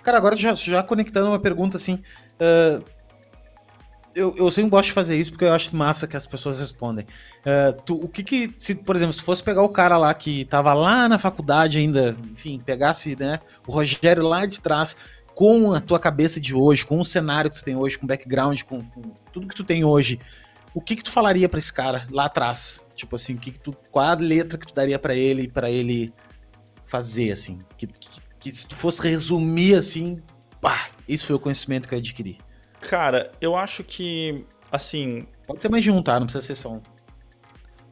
Cara, 0.02 0.16
agora 0.18 0.36
já, 0.36 0.55
já 0.55 0.82
conectando 0.82 1.28
uma 1.28 1.40
pergunta 1.40 1.76
assim. 1.76 2.02
ah, 2.38 2.80
eu, 4.14 4.34
eu 4.36 4.50
sempre 4.50 4.70
gosto 4.70 4.86
de 4.86 4.92
fazer 4.92 5.16
isso 5.16 5.30
porque 5.30 5.44
eu 5.44 5.52
acho 5.52 5.74
massa 5.76 6.06
que 6.06 6.16
as 6.16 6.26
pessoas 6.26 6.59
respondem. 6.59 7.06
Ah, 7.50 7.72
tu, 7.72 7.94
o 7.94 8.08
que 8.08 8.22
que, 8.22 8.50
se, 8.54 8.74
por 8.74 8.94
exemplo, 8.94 9.14
se 9.14 9.20
tu 9.20 9.24
fosse 9.24 9.42
pegar 9.42 9.62
o 9.62 9.70
cara 9.70 9.96
lá 9.96 10.12
que 10.12 10.44
tava 10.44 10.74
lá 10.74 11.08
na 11.08 11.18
faculdade 11.18 11.78
ainda, 11.78 12.14
enfim, 12.32 12.60
pegasse, 12.60 13.16
né, 13.18 13.40
o 13.66 13.72
Rogério 13.72 14.22
lá 14.22 14.44
de 14.44 14.60
trás, 14.60 14.94
com 15.34 15.72
a 15.72 15.80
tua 15.80 15.98
cabeça 15.98 16.38
de 16.38 16.54
hoje, 16.54 16.84
com 16.84 17.00
o 17.00 17.04
cenário 17.06 17.50
que 17.50 17.58
tu 17.60 17.64
tem 17.64 17.74
hoje, 17.74 17.96
com 17.96 18.04
o 18.04 18.08
background, 18.08 18.60
com, 18.64 18.82
com 18.82 19.00
tudo 19.32 19.48
que 19.48 19.54
tu 19.54 19.64
tem 19.64 19.82
hoje, 19.82 20.20
o 20.74 20.80
que 20.82 20.94
que 20.94 21.02
tu 21.02 21.10
falaria 21.10 21.48
pra 21.48 21.58
esse 21.58 21.72
cara 21.72 22.06
lá 22.10 22.26
atrás? 22.26 22.84
Tipo 22.94 23.16
assim, 23.16 23.32
o 23.32 23.38
que 23.38 23.52
que 23.52 23.60
tu, 23.60 23.74
qual 23.90 24.08
a 24.08 24.14
letra 24.14 24.58
que 24.58 24.66
tu 24.66 24.74
daria 24.74 24.98
pra 24.98 25.14
ele, 25.14 25.48
para 25.48 25.70
ele 25.70 26.12
fazer, 26.86 27.32
assim? 27.32 27.58
Que, 27.78 27.86
que, 27.86 28.20
que 28.38 28.52
se 28.52 28.66
tu 28.66 28.76
fosse 28.76 29.00
resumir, 29.00 29.74
assim, 29.74 30.20
pá, 30.60 30.88
esse 31.08 31.24
foi 31.24 31.36
o 31.36 31.40
conhecimento 31.40 31.88
que 31.88 31.94
eu 31.94 31.98
adquiri. 31.98 32.38
Cara, 32.78 33.32
eu 33.40 33.56
acho 33.56 33.82
que, 33.82 34.44
assim, 34.70 35.26
Pode 35.48 35.62
ser 35.62 35.70
mais 35.70 35.82
de 35.82 35.90
um, 35.90 36.02
tá? 36.02 36.20
Não 36.20 36.26
precisa 36.26 36.44
ser 36.44 36.54
só 36.54 36.74
um. 36.74 36.82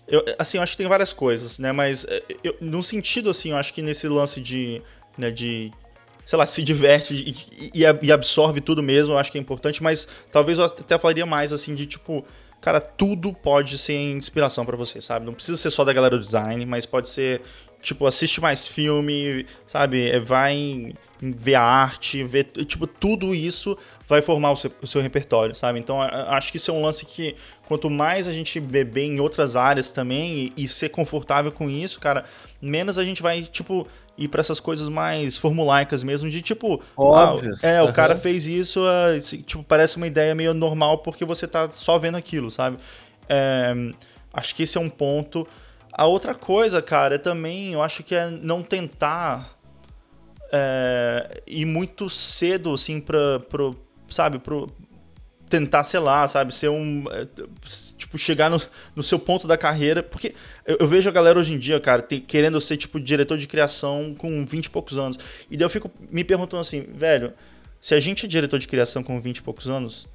Eu, 0.08 0.24
assim, 0.38 0.58
eu 0.58 0.62
acho 0.62 0.72
que 0.72 0.78
tem 0.78 0.88
várias 0.88 1.12
coisas, 1.12 1.58
né? 1.58 1.72
Mas 1.72 2.04
é, 2.04 2.22
eu, 2.44 2.56
no 2.60 2.82
sentido, 2.82 3.30
assim, 3.30 3.50
eu 3.50 3.56
acho 3.56 3.72
que 3.72 3.82
nesse 3.82 4.08
lance 4.08 4.40
de, 4.40 4.80
né, 5.18 5.30
de 5.30 5.72
sei 6.26 6.38
lá, 6.38 6.46
se 6.46 6.62
diverte 6.62 7.14
e, 7.14 7.70
e, 7.72 7.84
e 8.02 8.12
absorve 8.12 8.60
tudo 8.60 8.82
mesmo, 8.82 9.14
eu 9.14 9.18
acho 9.18 9.30
que 9.30 9.38
é 9.38 9.40
importante, 9.40 9.80
mas 9.82 10.08
talvez 10.30 10.58
eu 10.58 10.64
até 10.64 10.98
falaria 10.98 11.24
mais, 11.24 11.52
assim, 11.52 11.72
de 11.74 11.86
tipo, 11.86 12.26
cara, 12.60 12.80
tudo 12.80 13.32
pode 13.32 13.78
ser 13.78 13.94
inspiração 13.94 14.66
pra 14.66 14.76
você, 14.76 15.00
sabe? 15.00 15.24
Não 15.24 15.32
precisa 15.32 15.56
ser 15.56 15.70
só 15.70 15.84
da 15.84 15.92
galera 15.92 16.18
do 16.18 16.24
design, 16.24 16.66
mas 16.66 16.84
pode 16.84 17.08
ser, 17.08 17.42
tipo, 17.80 18.06
assiste 18.06 18.40
mais 18.40 18.66
filme, 18.66 19.46
sabe? 19.68 20.10
É, 20.10 20.18
Vai 20.18 20.54
em, 20.54 20.94
ver 21.20 21.54
arte, 21.54 22.22
ver, 22.24 22.44
tipo, 22.44 22.86
tudo 22.86 23.34
isso 23.34 23.76
vai 24.08 24.20
formar 24.20 24.52
o 24.52 24.56
seu, 24.56 24.70
o 24.82 24.86
seu 24.86 25.00
repertório, 25.00 25.54
sabe? 25.54 25.78
Então, 25.78 26.00
acho 26.00 26.50
que 26.50 26.58
isso 26.58 26.70
é 26.70 26.74
um 26.74 26.82
lance 26.82 27.06
que 27.06 27.34
quanto 27.66 27.88
mais 27.88 28.28
a 28.28 28.32
gente 28.32 28.60
beber 28.60 29.04
em 29.04 29.20
outras 29.20 29.56
áreas 29.56 29.90
também 29.90 30.52
e, 30.56 30.64
e 30.64 30.68
ser 30.68 30.90
confortável 30.90 31.50
com 31.50 31.70
isso, 31.70 31.98
cara, 31.98 32.24
menos 32.60 32.98
a 32.98 33.04
gente 33.04 33.22
vai, 33.22 33.42
tipo, 33.42 33.86
ir 34.18 34.28
para 34.28 34.40
essas 34.40 34.60
coisas 34.60 34.88
mais 34.88 35.36
formulaicas 35.36 36.02
mesmo, 36.02 36.28
de 36.28 36.40
tipo, 36.42 36.82
Óbvio. 36.96 37.54
Ah, 37.62 37.66
é, 37.66 37.82
uhum. 37.82 37.88
o 37.88 37.92
cara 37.92 38.16
fez 38.16 38.46
isso, 38.46 38.80
uh, 38.80 39.20
tipo, 39.20 39.62
parece 39.62 39.96
uma 39.96 40.06
ideia 40.06 40.34
meio 40.34 40.54
normal 40.54 40.98
porque 40.98 41.24
você 41.24 41.46
tá 41.46 41.68
só 41.72 41.98
vendo 41.98 42.16
aquilo, 42.16 42.50
sabe? 42.50 42.78
É, 43.28 43.74
acho 44.32 44.54
que 44.54 44.62
esse 44.62 44.78
é 44.78 44.80
um 44.80 44.88
ponto. 44.88 45.46
A 45.92 46.06
outra 46.06 46.34
coisa, 46.34 46.82
cara, 46.82 47.14
é 47.14 47.18
também, 47.18 47.72
eu 47.72 47.82
acho 47.82 48.02
que 48.02 48.14
é 48.14 48.28
não 48.28 48.62
tentar 48.62 49.55
é, 50.52 51.42
ir 51.46 51.64
muito 51.64 52.08
cedo, 52.08 52.72
assim, 52.72 53.00
pra, 53.00 53.40
pro, 53.40 53.76
sabe, 54.08 54.38
pro, 54.38 54.70
tentar, 55.48 55.84
sei 55.84 56.00
lá, 56.00 56.26
sabe, 56.28 56.54
ser 56.54 56.68
um. 56.68 57.04
É, 57.10 57.26
tipo, 57.96 58.18
chegar 58.18 58.50
no, 58.50 58.60
no 58.94 59.02
seu 59.02 59.18
ponto 59.18 59.46
da 59.46 59.56
carreira. 59.56 60.02
Porque 60.02 60.34
eu, 60.64 60.78
eu 60.80 60.88
vejo 60.88 61.08
a 61.08 61.12
galera 61.12 61.38
hoje 61.38 61.54
em 61.54 61.58
dia, 61.58 61.80
cara, 61.80 62.02
querendo 62.02 62.60
ser, 62.60 62.76
tipo, 62.76 63.00
diretor 63.00 63.38
de 63.38 63.46
criação 63.46 64.14
com 64.16 64.44
20 64.44 64.66
e 64.66 64.70
poucos 64.70 64.98
anos. 64.98 65.18
E 65.50 65.56
daí 65.56 65.64
eu 65.64 65.70
fico 65.70 65.90
me 66.10 66.24
perguntando 66.24 66.60
assim, 66.60 66.82
velho, 66.82 67.32
se 67.80 67.94
a 67.94 68.00
gente 68.00 68.26
é 68.26 68.28
diretor 68.28 68.58
de 68.58 68.68
criação 68.68 69.02
com 69.02 69.20
20 69.20 69.38
e 69.38 69.42
poucos 69.42 69.68
anos, 69.68 70.08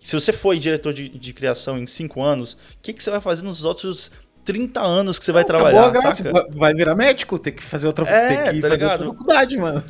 se 0.00 0.14
você 0.14 0.32
foi 0.32 0.58
diretor 0.58 0.92
de, 0.92 1.08
de 1.08 1.32
criação 1.32 1.78
em 1.78 1.86
5 1.86 2.22
anos, 2.22 2.54
o 2.54 2.58
que, 2.82 2.92
que 2.92 3.02
você 3.02 3.10
vai 3.10 3.20
fazer 3.20 3.42
nos 3.42 3.64
outros 3.64 4.10
30 4.44 4.80
anos 4.80 5.18
que 5.18 5.24
você 5.24 5.32
vai 5.32 5.44
trabalhar, 5.44 5.94
saca? 6.12 6.46
Vai 6.50 6.74
virar 6.74 6.94
médico, 6.94 7.38
tem 7.38 7.52
que 7.52 7.62
fazer 7.62 7.86
outra, 7.86 8.08
é, 8.08 8.28
tem 8.28 8.54
que 8.54 8.60
tá 8.60 8.68
fazer 8.68 8.84
outra 8.84 9.06
faculdade, 9.06 9.56
mano. 9.56 9.82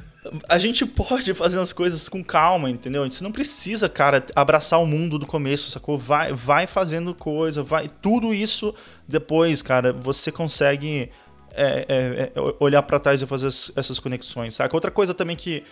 A 0.49 0.59
gente 0.59 0.87
pode 0.87 1.35
fazer 1.35 1.59
as 1.59 1.73
coisas 1.73 2.09
com 2.09 2.25
calma, 2.25 2.71
entendeu? 2.71 3.05
Você 3.11 3.23
não 3.23 3.33
precisa, 3.33 3.89
cara, 3.89 4.25
abraçar 4.35 4.81
o 4.81 4.87
mundo 4.87 5.19
do 5.19 5.27
começo, 5.27 5.71
sacou? 5.71 5.99
Vai, 5.99 6.33
vai 6.33 6.67
fazendo 6.67 7.15
coisa, 7.15 7.63
vai. 7.63 7.89
Tudo 7.89 8.33
isso 8.33 8.75
depois, 9.07 9.61
cara, 9.61 9.93
você 9.93 10.33
consegue 10.33 11.11
é, 11.57 11.87
é, 11.89 12.33
é, 12.35 12.55
olhar 12.59 12.83
para 12.83 12.99
trás 12.99 13.23
e 13.23 13.27
fazer 13.27 13.47
essas 13.47 13.99
conexões, 13.99 14.55
saca? 14.55 14.75
Outra 14.75 14.91
coisa 14.91 15.13
também 15.13 15.37
que 15.37 15.63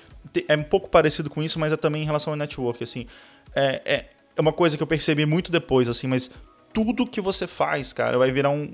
é 0.46 0.56
um 0.56 0.62
pouco 0.62 0.88
parecido 0.88 1.30
com 1.30 1.42
isso, 1.42 1.59
mas 1.59 1.72
é 1.72 1.76
também 1.76 2.02
em 2.02 2.06
relação 2.06 2.32
ao 2.32 2.36
network, 2.36 2.84
assim. 2.84 3.06
É, 3.54 3.82
é, 3.84 4.06
é 4.36 4.40
uma 4.40 4.52
coisa 4.52 4.76
que 4.76 4.82
eu 4.82 4.86
percebi 4.86 5.26
muito 5.26 5.50
depois, 5.50 5.88
assim, 5.88 6.06
mas 6.06 6.30
tudo 6.72 7.06
que 7.06 7.20
você 7.20 7.46
faz, 7.46 7.92
cara, 7.92 8.18
vai 8.18 8.30
virar 8.30 8.50
um. 8.50 8.72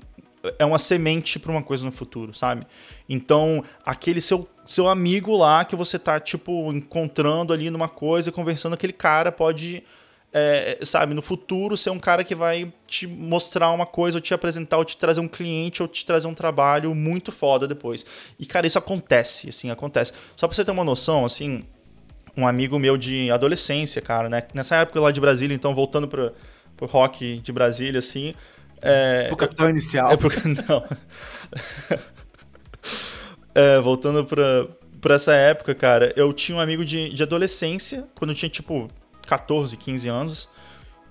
É 0.57 0.63
uma 0.63 0.79
semente 0.79 1.37
para 1.37 1.51
uma 1.51 1.61
coisa 1.61 1.83
no 1.83 1.91
futuro, 1.91 2.33
sabe? 2.33 2.65
Então, 3.09 3.61
aquele 3.85 4.21
seu, 4.21 4.47
seu 4.65 4.87
amigo 4.87 5.35
lá 5.35 5.65
que 5.65 5.75
você 5.75 5.99
tá, 5.99 6.17
tipo, 6.17 6.71
encontrando 6.71 7.51
ali 7.51 7.69
numa 7.69 7.89
coisa, 7.89 8.31
conversando, 8.31 8.73
aquele 8.73 8.93
cara 8.93 9.33
pode, 9.33 9.83
é, 10.31 10.79
sabe, 10.83 11.13
no 11.13 11.21
futuro 11.21 11.75
ser 11.75 11.89
um 11.89 11.99
cara 11.99 12.23
que 12.23 12.33
vai 12.33 12.71
te 12.87 13.05
mostrar 13.05 13.69
uma 13.71 13.85
coisa, 13.85 14.17
ou 14.17 14.21
te 14.21 14.33
apresentar, 14.33 14.77
ou 14.77 14.85
te 14.85 14.95
trazer 14.95 15.19
um 15.19 15.27
cliente, 15.27 15.81
ou 15.81 15.89
te 15.89 16.05
trazer 16.05 16.27
um 16.27 16.33
trabalho 16.33 16.95
muito 16.95 17.33
foda 17.33 17.67
depois. 17.67 18.05
E, 18.39 18.45
cara, 18.45 18.65
isso 18.65 18.77
acontece, 18.77 19.49
assim, 19.49 19.69
acontece. 19.69 20.13
Só 20.37 20.47
pra 20.47 20.55
você 20.55 20.63
ter 20.63 20.71
uma 20.71 20.85
noção, 20.85 21.25
assim, 21.25 21.65
um 22.37 22.47
amigo 22.47 22.79
meu 22.79 22.95
de 22.95 23.29
adolescência, 23.29 24.01
cara, 24.01 24.29
né? 24.29 24.43
Nessa 24.53 24.77
época 24.77 25.01
lá 25.01 25.11
de 25.11 25.19
Brasília, 25.19 25.53
então, 25.53 25.75
voltando 25.75 26.07
pra 26.07 26.31
pro 26.79 26.87
rock 26.87 27.39
de 27.39 27.51
Brasília, 27.51 27.99
assim. 27.99 28.33
É, 28.81 29.27
pro 29.27 29.35
Capital 29.35 29.69
Inicial. 29.69 30.11
É 30.11 30.17
pro, 30.17 30.29
não. 30.67 30.87
é, 33.53 33.79
voltando 33.79 34.23
pra, 34.23 34.67
pra 35.01 35.15
essa 35.15 35.33
época, 35.33 35.75
cara, 35.75 36.13
eu 36.15 36.31
tinha 36.31 36.57
um 36.57 36.61
amigo 36.61 36.85
de, 36.85 37.09
de 37.09 37.21
adolescência, 37.21 38.07
quando 38.15 38.31
eu 38.31 38.35
tinha, 38.35 38.49
tipo, 38.49 38.89
14, 39.27 39.75
15 39.75 40.07
anos, 40.07 40.49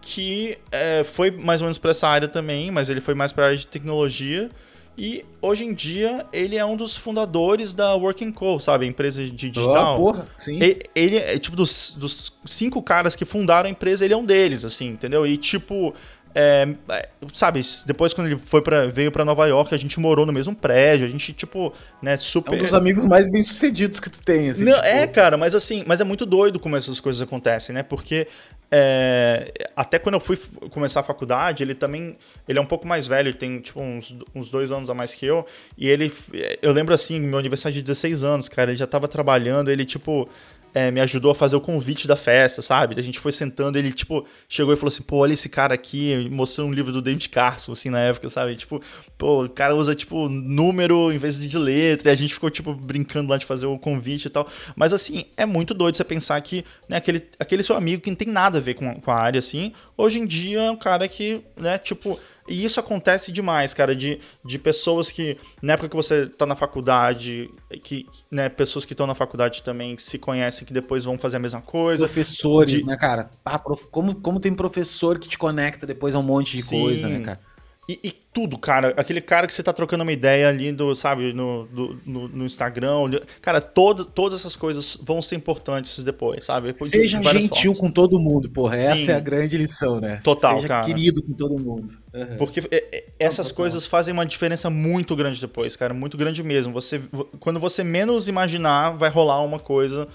que 0.01 0.57
é, 0.73 1.05
foi 1.05 1.31
mais 1.31 1.61
ou 1.61 1.67
menos 1.67 1.77
pra 1.77 1.91
essa 1.91 2.09
área 2.09 2.29
também, 2.29 2.71
mas 2.71 2.89
ele 2.89 3.03
foi 3.03 3.15
mais 3.15 3.33
pra 3.33 3.47
área 3.47 3.57
de 3.57 3.67
tecnologia. 3.67 4.51
E 4.99 5.25
hoje 5.41 5.65
em 5.65 5.73
dia 5.73 6.27
ele 6.33 6.57
é 6.57 6.65
um 6.65 6.77
dos 6.77 6.97
fundadores 6.97 7.73
da 7.73 7.95
Working 7.95 8.33
Co, 8.33 8.59
sabe? 8.59 8.85
A 8.85 8.89
empresa 8.89 9.23
de 9.23 9.31
digital. 9.31 9.95
Oh, 9.95 10.13
porra, 10.13 10.27
sim. 10.37 10.61
Ele, 10.61 10.79
ele, 10.93 11.17
é 11.17 11.39
tipo 11.39 11.57
dos, 11.57 11.95
dos 11.97 12.37
cinco 12.45 12.83
caras 12.83 13.15
que 13.15 13.25
fundaram 13.25 13.69
a 13.69 13.71
empresa, 13.71 14.05
ele 14.05 14.13
é 14.13 14.17
um 14.17 14.25
deles, 14.25 14.65
assim, 14.65 14.89
entendeu? 14.89 15.25
E 15.25 15.37
tipo, 15.37 15.95
é, 16.35 16.69
é, 16.89 17.09
sabe, 17.33 17.61
depois 17.87 18.13
quando 18.13 18.27
ele 18.27 18.39
foi 18.39 18.61
para 18.61 18.89
veio 18.89 19.13
para 19.13 19.25
Nova 19.25 19.47
York, 19.47 19.73
a 19.73 19.79
gente 19.79 20.01
morou 20.01 20.27
no 20.27 20.33
mesmo 20.33 20.55
prédio, 20.55 21.07
a 21.07 21.11
gente, 21.11 21.33
tipo, 21.33 21.73
né, 22.03 22.17
super... 22.17 22.55
É 22.55 22.57
um 22.57 22.65
dos 22.65 22.75
amigos 22.75 23.05
mais 23.05 23.31
bem-sucedidos 23.31 24.01
que 24.01 24.11
tu 24.11 24.21
tem, 24.21 24.51
assim. 24.51 24.65
Não, 24.65 24.75
tipo... 24.75 24.85
É, 24.85 25.07
cara, 25.07 25.37
mas 25.37 25.55
assim, 25.55 25.85
mas 25.87 26.01
é 26.01 26.05
muito 26.05 26.27
doido 26.27 26.59
como 26.59 26.77
essas 26.77 26.99
coisas 26.99 27.23
acontecem, 27.23 27.73
né? 27.73 27.85
Porque 27.85 28.27
é, 28.71 29.53
até 29.75 29.99
quando 29.99 30.15
eu 30.15 30.21
fui 30.21 30.39
começar 30.71 31.01
a 31.01 31.03
faculdade, 31.03 31.63
ele 31.63 31.75
também, 31.75 32.17
ele 32.47 32.59
é 32.59 32.63
um 32.63 32.67
pouco 32.67 32.87
mais 32.87 33.07
velho, 33.07 33.33
tem, 33.35 33.61
tipo, 33.61 33.81
uns, 33.81 34.15
uns 34.35 34.51
dois 34.51 34.71
anos 34.71 34.91
a 34.91 34.95
mais 34.95 35.15
que 35.15 35.25
eu, 35.25 35.47
e 35.77 35.89
ele, 35.89 36.13
eu 36.61 36.73
lembro 36.73 36.95
assim, 36.95 37.19
meu 37.19 37.39
aniversário 37.39 37.75
de 37.75 37.83
16 37.83 38.25
anos, 38.25 38.49
cara, 38.49 38.71
ele 38.71 38.79
já 38.79 38.87
tava 38.87 39.09
trabalhando, 39.09 39.71
ele, 39.71 39.85
tipo, 39.85 40.29
é, 40.75 40.91
me 40.91 41.01
ajudou 41.01 41.31
a 41.31 41.35
fazer 41.35 41.57
o 41.57 41.61
convite 41.61 42.07
da 42.07 42.17
festa, 42.17 42.63
sabe? 42.63 42.99
A 42.99 43.03
gente 43.03 43.19
foi 43.19 43.33
sentando, 43.33 43.79
ele, 43.79 43.93
tipo, 43.93 44.27
chegou 44.49 44.73
e 44.73 44.77
falou 44.77 44.89
assim, 44.89 45.03
pô, 45.03 45.19
olha 45.19 45.33
esse 45.33 45.49
cara 45.49 45.75
aqui, 45.75 46.29
mostrou 46.31 46.69
um 46.69 46.73
livro 46.73 46.93
do 46.93 47.03
David 47.03 47.29
Carson, 47.29 47.73
assim, 47.73 47.91
na 47.91 48.01
época, 48.01 48.31
sabe? 48.31 48.57
Tipo, 48.57 48.83
pô, 49.17 49.45
o 49.45 49.49
cara 49.49 49.75
usa, 49.75 49.95
tipo, 49.95 50.29
número 50.29 51.13
em 51.13 51.19
vez 51.19 51.39
de 51.39 51.59
letra, 51.59 52.11
e 52.11 52.13
a 52.13 52.17
gente 52.17 52.35
ficou, 52.35 52.51
tipo, 52.51 52.75
brincando 52.75 53.31
lá 53.31 53.37
de 53.37 53.47
fazer 53.47 53.67
o 53.67 53.79
convite 53.79 54.27
e 54.27 54.31
tal. 54.31 54.49
Mas, 54.77 54.93
assim, 54.93 55.25
é 55.37 55.47
muito 55.47 55.75
doido 55.75 55.97
você 55.97 56.05
pensar 56.05 56.41
que, 56.41 56.65
né, 56.89 56.97
aquele, 56.97 57.27
aquele 57.39 57.63
seu 57.63 57.77
amigo 57.77 58.03
que 58.03 58.11
não 58.11 58.17
tem 58.17 58.29
nada 58.29 58.59
a 58.59 58.61
ver 58.61 58.75
com, 58.75 59.01
com 59.01 59.11
a 59.11 59.17
área, 59.17 59.39
assim, 59.39 59.73
hoje 59.97 60.19
em 60.19 60.27
dia 60.27 60.61
é 60.61 60.71
um 60.71 60.77
cara 60.77 61.07
que, 61.09 61.43
né, 61.57 61.79
tipo 61.79 62.19
e 62.49 62.65
isso 62.65 62.81
acontece 62.81 63.31
demais, 63.31 63.75
cara, 63.75 63.95
de, 63.95 64.21
de 64.45 64.59
pessoas 64.59 65.11
que, 65.11 65.37
na 65.61 65.75
época 65.75 65.89
que 65.89 65.97
você 65.97 66.27
tá 66.27 66.47
na 66.47 66.57
faculdade, 66.57 67.51
que, 67.83 68.07
né, 68.31 68.49
pessoas 68.49 68.85
que 68.85 68.93
estão 68.93 69.07
na 69.07 69.15
faculdade 69.15 69.63
também 69.63 69.97
se 69.99 70.19
conhecem, 70.19 70.67
que 70.67 70.73
depois 70.73 71.05
vão 71.05 71.19
fazer 71.19 71.37
a 71.37 71.41
mesma 71.41 71.61
coisa. 71.61 72.07
Professores, 72.07 72.81
de... 72.81 72.85
né, 72.85 72.97
cara? 72.97 73.31
Ah, 73.45 73.59
prof... 73.59 73.87
como, 73.91 74.15
como 74.15 74.41
tem 74.41 74.55
professor 74.55 75.19
que 75.19 75.29
te 75.29 75.39
conecta 75.39 75.87
depois 75.87 76.15
a 76.15 76.19
um 76.19 76.23
monte 76.23 76.57
de 76.57 76.63
Sim. 76.63 76.81
coisa, 76.81 77.09
né, 77.09 77.21
cara? 77.21 77.41
E, 77.89 77.99
e, 78.05 78.13
tudo, 78.13 78.59
cara. 78.59 78.93
Aquele 78.99 79.21
cara 79.23 79.47
que 79.47 79.53
você 79.55 79.63
tá 79.63 79.73
trocando 79.73 80.03
uma 80.03 80.13
ideia 80.13 80.51
ali 80.51 80.71
do, 80.71 80.95
sabe, 80.95 81.33
no, 81.33 81.67
do, 81.73 81.99
no, 82.05 82.29
no, 82.29 82.45
Instagram. 82.45 83.19
Cara, 83.41 83.63
todo, 83.63 84.05
todas 84.05 84.41
essas 84.41 84.55
coisas 84.55 84.99
vão 85.03 85.23
ser 85.23 85.37
importantes 85.37 86.03
depois, 86.05 86.45
sabe? 86.45 86.67
Depois 86.69 86.91
Seja 86.91 87.19
de 87.19 87.25
gentil 87.25 87.75
formas. 87.75 87.79
com 87.79 87.91
todo 87.91 88.21
mundo, 88.21 88.51
porra. 88.51 88.77
Sim. 88.77 89.03
Essa 89.03 89.13
é 89.13 89.15
a 89.15 89.21
grande 89.21 89.57
lição, 89.57 90.01
né? 90.01 90.21
Total, 90.23 90.57
Seja 90.57 90.69
cara. 90.69 90.87
querido 90.87 91.23
com 91.23 91.33
todo 91.33 91.59
mundo. 91.59 91.89
Uhum. 92.13 92.37
Porque 92.37 92.61
é, 92.71 92.85
é, 92.93 93.05
essas 93.19 93.51
coisas 93.51 93.87
fazem 93.87 94.13
uma 94.13 94.27
diferença 94.27 94.69
muito 94.69 95.17
grande 95.17 95.41
depois, 95.41 95.75
cara. 95.75 95.95
Muito 95.95 96.19
grande 96.19 96.43
mesmo. 96.43 96.75
Você, 96.75 97.01
quando 97.41 97.59
você 97.59 97.83
menos 97.83 98.29
imaginar, 98.29 98.99
vai 98.99 99.09
rolar 99.09 99.41
uma 99.41 99.59
coisa 99.59 100.07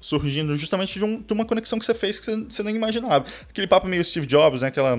surgindo 0.00 0.56
justamente 0.56 0.98
de, 0.98 1.04
um, 1.04 1.20
de 1.22 1.32
uma 1.32 1.44
conexão 1.44 1.78
que 1.78 1.86
você 1.86 1.94
fez 1.94 2.18
que 2.18 2.26
você, 2.26 2.36
você 2.36 2.62
não 2.64 2.70
imaginava. 2.70 3.24
Aquele 3.48 3.68
papo 3.68 3.86
meio 3.86 4.04
Steve 4.04 4.26
Jobs, 4.26 4.62
né? 4.62 4.66
Aquela 4.66 4.98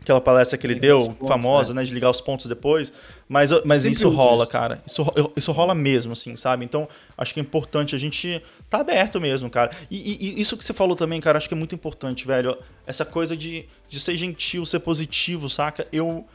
aquela 0.00 0.20
palestra 0.20 0.56
que 0.56 0.66
ele 0.66 0.74
deu, 0.74 1.06
pontos, 1.06 1.28
famosa, 1.28 1.74
né? 1.74 1.80
né? 1.80 1.86
De 1.86 1.92
ligar 1.92 2.10
os 2.10 2.20
pontos 2.20 2.46
depois. 2.46 2.92
Mas, 3.28 3.50
mas 3.64 3.84
isso 3.84 4.08
rola, 4.08 4.44
isso. 4.44 4.52
cara. 4.52 4.82
Isso, 4.86 5.04
isso 5.36 5.52
rola 5.52 5.74
mesmo, 5.74 6.12
assim, 6.12 6.34
sabe? 6.36 6.64
Então, 6.64 6.88
acho 7.16 7.32
que 7.32 7.40
é 7.40 7.42
importante 7.42 7.94
a 7.94 7.98
gente 7.98 8.42
tá 8.68 8.80
aberto 8.80 9.20
mesmo, 9.20 9.48
cara. 9.48 9.70
E, 9.90 9.96
e, 9.96 10.38
e, 10.38 10.40
isso 10.40 10.56
que 10.56 10.64
você 10.64 10.72
falou 10.72 10.96
também, 10.96 11.20
cara, 11.20 11.38
acho 11.38 11.48
que 11.48 11.54
é 11.54 11.56
muito 11.56 11.74
importante, 11.74 12.26
velho. 12.26 12.56
Essa 12.86 13.04
coisa 13.04 13.36
de, 13.36 13.66
de 13.88 14.00
ser 14.00 14.16
gentil, 14.16 14.66
ser 14.66 14.80
positivo, 14.80 15.48
saca? 15.48 15.86
Eu, 15.92 16.26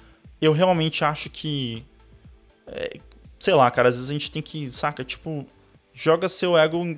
eu 0.41 0.53
realmente 0.53 1.03
acho 1.03 1.29
que. 1.29 1.83
É, 2.67 2.99
sei 3.39 3.53
lá, 3.53 3.69
cara, 3.69 3.89
às 3.89 3.95
vezes 3.95 4.09
a 4.09 4.13
gente 4.13 4.31
tem 4.31 4.41
que, 4.41 4.71
saca? 4.71 5.03
Tipo, 5.03 5.45
joga 5.93 6.29
seu 6.29 6.57
ego 6.57 6.95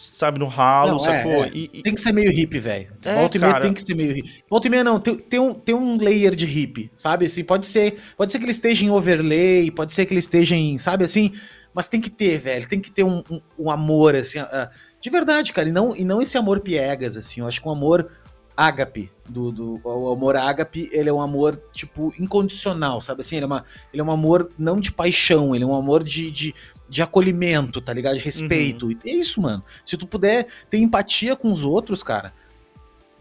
sabe, 0.00 0.38
no 0.38 0.46
ralo, 0.46 0.92
não, 0.92 0.98
sacou? 0.98 1.44
É, 1.44 1.48
é. 1.48 1.50
E, 1.54 1.68
tem 1.82 1.94
que 1.94 2.00
ser 2.00 2.12
meio 2.12 2.30
hippie, 2.30 2.58
velho. 2.58 2.92
É, 3.04 3.14
Volta 3.14 3.36
e 3.36 3.40
meia 3.40 3.60
tem 3.60 3.72
que 3.72 3.82
ser 3.82 3.94
meio 3.94 4.14
hippie. 4.14 4.44
Volta 4.48 4.66
e 4.66 4.70
meia 4.70 4.84
não, 4.84 5.00
tem, 5.00 5.16
tem, 5.16 5.40
um, 5.40 5.54
tem 5.54 5.74
um 5.74 5.98
layer 5.98 6.34
de 6.34 6.46
hippie, 6.46 6.90
sabe? 6.96 7.26
Assim, 7.26 7.44
pode 7.44 7.66
ser, 7.66 7.98
pode 8.16 8.32
ser 8.32 8.38
que 8.38 8.44
ele 8.44 8.52
esteja 8.52 8.84
em 8.84 8.90
overlay, 8.90 9.70
pode 9.70 9.92
ser 9.92 10.06
que 10.06 10.12
ele 10.12 10.20
esteja 10.20 10.54
em, 10.54 10.78
sabe 10.78 11.04
assim? 11.04 11.32
Mas 11.74 11.88
tem 11.88 12.00
que 12.00 12.10
ter, 12.10 12.38
velho, 12.38 12.68
tem 12.68 12.80
que 12.80 12.90
ter 12.90 13.04
um, 13.04 13.22
um, 13.30 13.40
um 13.58 13.70
amor, 13.70 14.14
assim, 14.14 14.40
uh, 14.40 14.68
de 15.00 15.10
verdade, 15.10 15.52
cara, 15.52 15.68
e 15.68 15.72
não, 15.72 15.94
e 15.94 16.04
não 16.04 16.22
esse 16.22 16.38
amor 16.38 16.60
piegas, 16.60 17.16
assim, 17.16 17.40
eu 17.40 17.46
acho 17.46 17.60
que 17.60 17.68
um 17.68 17.72
amor 17.72 18.10
ágape, 18.56 19.12
do, 19.28 19.52
do, 19.52 19.80
o 19.84 20.10
amor 20.10 20.36
ágape, 20.36 20.88
ele 20.90 21.10
é 21.10 21.12
um 21.12 21.20
amor, 21.20 21.60
tipo, 21.72 22.14
incondicional, 22.18 23.02
sabe 23.02 23.20
assim? 23.20 23.36
Ele 23.36 23.44
é, 23.44 23.46
uma, 23.46 23.64
ele 23.92 24.00
é 24.00 24.04
um 24.04 24.10
amor 24.10 24.50
não 24.58 24.80
de 24.80 24.90
paixão, 24.90 25.54
ele 25.54 25.64
é 25.64 25.66
um 25.66 25.74
amor 25.74 26.02
de, 26.02 26.30
de, 26.30 26.54
de 26.88 27.02
acolhimento, 27.02 27.80
tá 27.80 27.92
ligado? 27.92 28.14
De 28.14 28.20
respeito. 28.20 28.86
Uhum. 28.86 28.98
E 29.04 29.10
é 29.10 29.14
isso, 29.14 29.40
mano. 29.40 29.62
Se 29.84 29.96
tu 29.96 30.06
puder 30.06 30.46
ter 30.70 30.78
empatia 30.78 31.34
com 31.34 31.50
os 31.52 31.64
outros, 31.64 32.02
cara, 32.02 32.32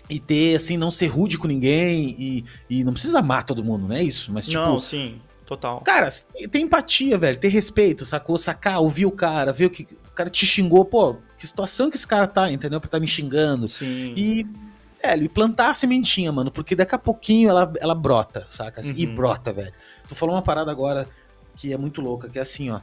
e 0.09 0.19
ter, 0.19 0.55
assim, 0.55 0.77
não 0.77 0.91
ser 0.91 1.07
rude 1.07 1.37
com 1.37 1.47
ninguém 1.47 2.15
e, 2.17 2.45
e 2.69 2.83
não 2.83 2.93
precisa 2.93 3.19
amar 3.19 3.43
todo 3.43 3.63
mundo, 3.63 3.87
não 3.87 3.95
é 3.95 4.03
isso? 4.03 4.31
Mas, 4.31 4.45
tipo. 4.45 4.61
Não, 4.61 4.79
sim, 4.79 5.19
total. 5.45 5.81
Cara, 5.81 6.09
tem 6.51 6.63
empatia, 6.63 7.17
velho, 7.17 7.39
ter 7.39 7.47
respeito, 7.47 8.05
sacou? 8.05 8.37
Sacar, 8.37 8.79
ouvir 8.79 9.05
o 9.05 9.11
cara, 9.11 9.51
ver 9.51 9.65
o 9.65 9.69
que. 9.69 9.83
O 9.83 10.15
cara 10.15 10.29
te 10.29 10.45
xingou, 10.45 10.85
pô, 10.85 11.17
que 11.37 11.45
situação 11.45 11.89
que 11.89 11.97
esse 11.97 12.07
cara 12.07 12.27
tá, 12.27 12.51
entendeu? 12.51 12.79
Pra 12.79 12.89
tá 12.89 12.99
me 12.99 13.07
xingando. 13.07 13.67
Sim. 13.67 14.13
E, 14.15 14.47
velho, 15.03 15.23
e 15.25 15.29
plantar 15.29 15.71
a 15.71 15.75
sementinha, 15.75 16.31
mano, 16.31 16.49
porque 16.51 16.75
daqui 16.75 16.95
a 16.95 16.99
pouquinho 16.99 17.49
ela, 17.49 17.73
ela 17.81 17.95
brota, 17.95 18.47
saca? 18.49 18.81
Assim, 18.81 18.93
E 18.95 19.05
Uhum. 19.07 19.15
brota, 19.15 19.51
velho. 19.51 19.73
Tu 20.07 20.15
falou 20.15 20.35
uma 20.35 20.41
parada 20.41 20.71
agora 20.71 21.07
que 21.57 21.73
é 21.73 21.77
muito 21.77 21.99
louca, 21.99 22.29
que 22.29 22.37
é 22.39 22.41
assim, 22.43 22.69
ó. 22.69 22.79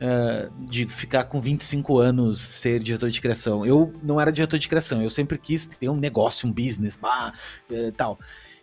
Eh, 0.00 0.48
de 0.58 0.86
ficar 0.86 1.24
com 1.24 1.40
25 1.40 1.98
anos 1.98 2.40
ser 2.40 2.80
diretor 2.80 3.10
de 3.10 3.20
criação. 3.20 3.64
Eu 3.66 3.92
não 4.02 4.20
era 4.20 4.32
diretor 4.32 4.58
de 4.58 4.68
criação, 4.68 5.02
eu 5.02 5.10
sempre 5.10 5.36
quis 5.38 5.66
ter 5.66 5.88
um 5.88 5.96
negócio, 5.96 6.48
um 6.48 6.52
business, 6.52 6.96
bah, 6.96 7.32
eh, 7.70 7.92
tal. 7.96 8.18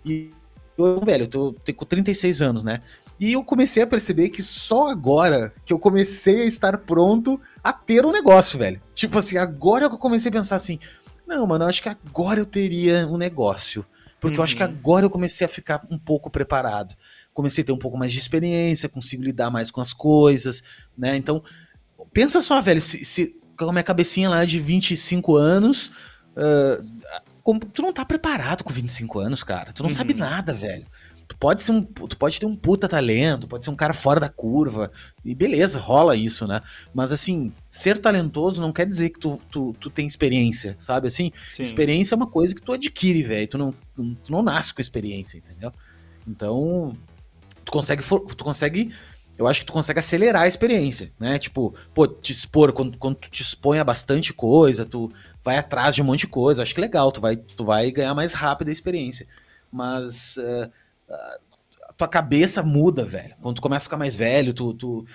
E 0.05 0.31
eu, 0.77 0.99
velho, 1.01 1.23
eu 1.23 1.27
tô, 1.27 1.55
com 1.75 1.85
36 1.85 2.41
anos, 2.41 2.63
né? 2.63 2.81
E 3.19 3.33
eu 3.33 3.43
comecei 3.43 3.81
a 3.81 3.87
perceber 3.87 4.29
que 4.29 4.43
só 4.43 4.89
agora 4.89 5.53
que 5.65 5.73
eu 5.73 5.79
comecei 5.79 6.41
a 6.43 6.45
estar 6.45 6.77
pronto 6.79 7.39
a 7.63 7.73
ter 7.73 8.05
um 8.05 8.11
negócio, 8.11 8.59
velho. 8.59 8.81
Tipo 8.93 9.17
assim, 9.17 9.37
agora 9.37 9.89
que 9.89 9.95
eu 9.95 9.99
comecei 9.99 10.29
a 10.29 10.31
pensar 10.31 10.55
assim, 10.55 10.79
não, 11.25 11.45
mano, 11.47 11.65
eu 11.65 11.69
acho 11.69 11.81
que 11.81 11.89
agora 11.89 12.39
eu 12.39 12.45
teria 12.45 13.07
um 13.07 13.17
negócio. 13.17 13.85
Porque 14.19 14.39
eu 14.39 14.43
acho 14.43 14.55
que 14.55 14.63
Uhum. 14.63 14.69
agora 14.69 15.05
eu 15.05 15.09
comecei 15.09 15.45
a 15.45 15.49
ficar 15.49 15.85
um 15.91 15.97
pouco 15.97 16.29
preparado. 16.29 16.95
Comecei 17.37 17.61
a 17.63 17.67
ter 17.67 17.71
um 17.71 17.77
pouco 17.77 17.95
mais 17.99 18.11
de 18.11 18.17
experiência, 18.17 18.89
consigo 18.89 19.21
lidar 19.21 19.51
mais 19.51 19.69
com 19.69 19.79
as 19.79 19.93
coisas, 19.93 20.63
né? 20.97 21.15
Então, 21.15 21.43
pensa 22.11 22.41
só, 22.41 22.59
velho, 22.63 22.81
se, 22.81 23.05
se 23.05 23.35
com 23.55 23.65
a 23.69 23.71
minha 23.71 23.83
cabecinha 23.83 24.27
lá 24.27 24.43
de 24.43 24.59
25 24.59 25.35
anos, 25.35 25.91
ah, 26.35 27.21
como- 27.43 27.59
tu 27.59 27.83
não 27.83 27.93
tá 27.93 28.03
preparado 28.03 28.63
com 28.63 28.73
25 28.73 29.19
anos, 29.19 29.43
cara. 29.43 29.71
Tu 29.71 29.83
não 29.83 29.89
Uhum. 29.91 29.95
sabe 29.95 30.15
nada, 30.15 30.51
velho. 30.51 30.87
Tu 31.27 31.37
pode 31.37 31.61
ser 31.61 31.73
um, 31.73 31.83
tu 31.83 32.17
pode 32.17 32.39
ter 32.39 32.47
um 32.47 32.55
puta 32.55 32.87
talento, 32.87 33.47
pode 33.47 33.63
ser 33.63 33.69
um 33.69 33.75
cara 33.75 33.93
fora 33.93 34.19
da 34.19 34.29
curva, 34.29 34.91
e 35.23 35.35
beleza, 35.35 35.77
rola 35.77 36.15
isso, 36.15 36.47
né? 36.47 36.61
Mas 36.91 37.11
assim, 37.11 37.53
ser 37.69 37.99
talentoso 37.99 38.59
não 38.59 38.73
quer 38.73 38.87
dizer 38.87 39.11
que 39.11 39.19
tu, 39.19 39.39
tu, 39.51 39.75
tu 39.79 39.91
tem 39.91 40.07
experiência, 40.07 40.75
sabe? 40.79 41.07
Assim, 41.07 41.31
Sim. 41.49 41.61
experiência 41.61 42.15
é 42.15 42.17
uma 42.17 42.25
coisa 42.31 42.55
que 42.55 42.61
tu 42.63 42.73
adquire, 42.73 43.21
velho. 43.21 43.47
Tu 43.47 43.57
não, 43.59 43.71
tu 43.93 44.31
não 44.31 44.41
nasce 44.41 44.73
com 44.73 44.81
experiência, 44.81 45.37
entendeu? 45.37 45.71
Então, 46.27 46.93
tu 47.67 47.71
consegue, 47.71 48.03
tu 48.03 48.43
consegue, 48.43 48.93
eu 49.37 49.47
acho 49.47 49.59
que 49.61 49.65
tu 49.67 49.73
consegue 49.73 49.99
acelerar 49.99 50.43
a 50.43 50.47
experiência, 50.47 51.11
né? 51.19 51.37
Tipo, 51.37 51.75
pô, 51.93 52.07
te 52.07 52.31
expor, 52.31 52.73
quando, 52.73 52.97
quando 52.97 53.15
tu 53.15 53.29
te 53.29 53.43
expõe 53.43 53.79
a 53.79 53.83
bastante 53.83 54.33
coisa, 54.33 54.85
tu 54.85 55.11
vai 55.43 55.57
atrás 55.57 55.93
de 55.93 56.01
um 56.01 56.05
monte 56.05 56.21
de 56.21 56.27
coisa, 56.27 56.63
acho 56.63 56.73
que 56.73 56.81
legal, 56.81 57.11
tu 57.11 57.21
vai, 57.21 57.35
tu 57.35 57.63
vai 57.63 57.91
ganhar 57.91 58.15
mais 58.15 58.33
rápido 58.33 58.69
a 58.69 58.71
experiência. 58.71 59.27
Mas 59.71 60.37
a 61.87 61.93
tua 61.93 62.07
cabeça 62.07 62.63
muda, 62.63 63.05
velho. 63.05 63.35
Quando 63.41 63.57
tu 63.57 63.61
começa 63.61 63.83
a 63.83 63.87
ficar 63.87 63.97
mais 63.97 64.15
velho, 64.15 64.53
tu. 64.53 64.73
tu 64.73 65.05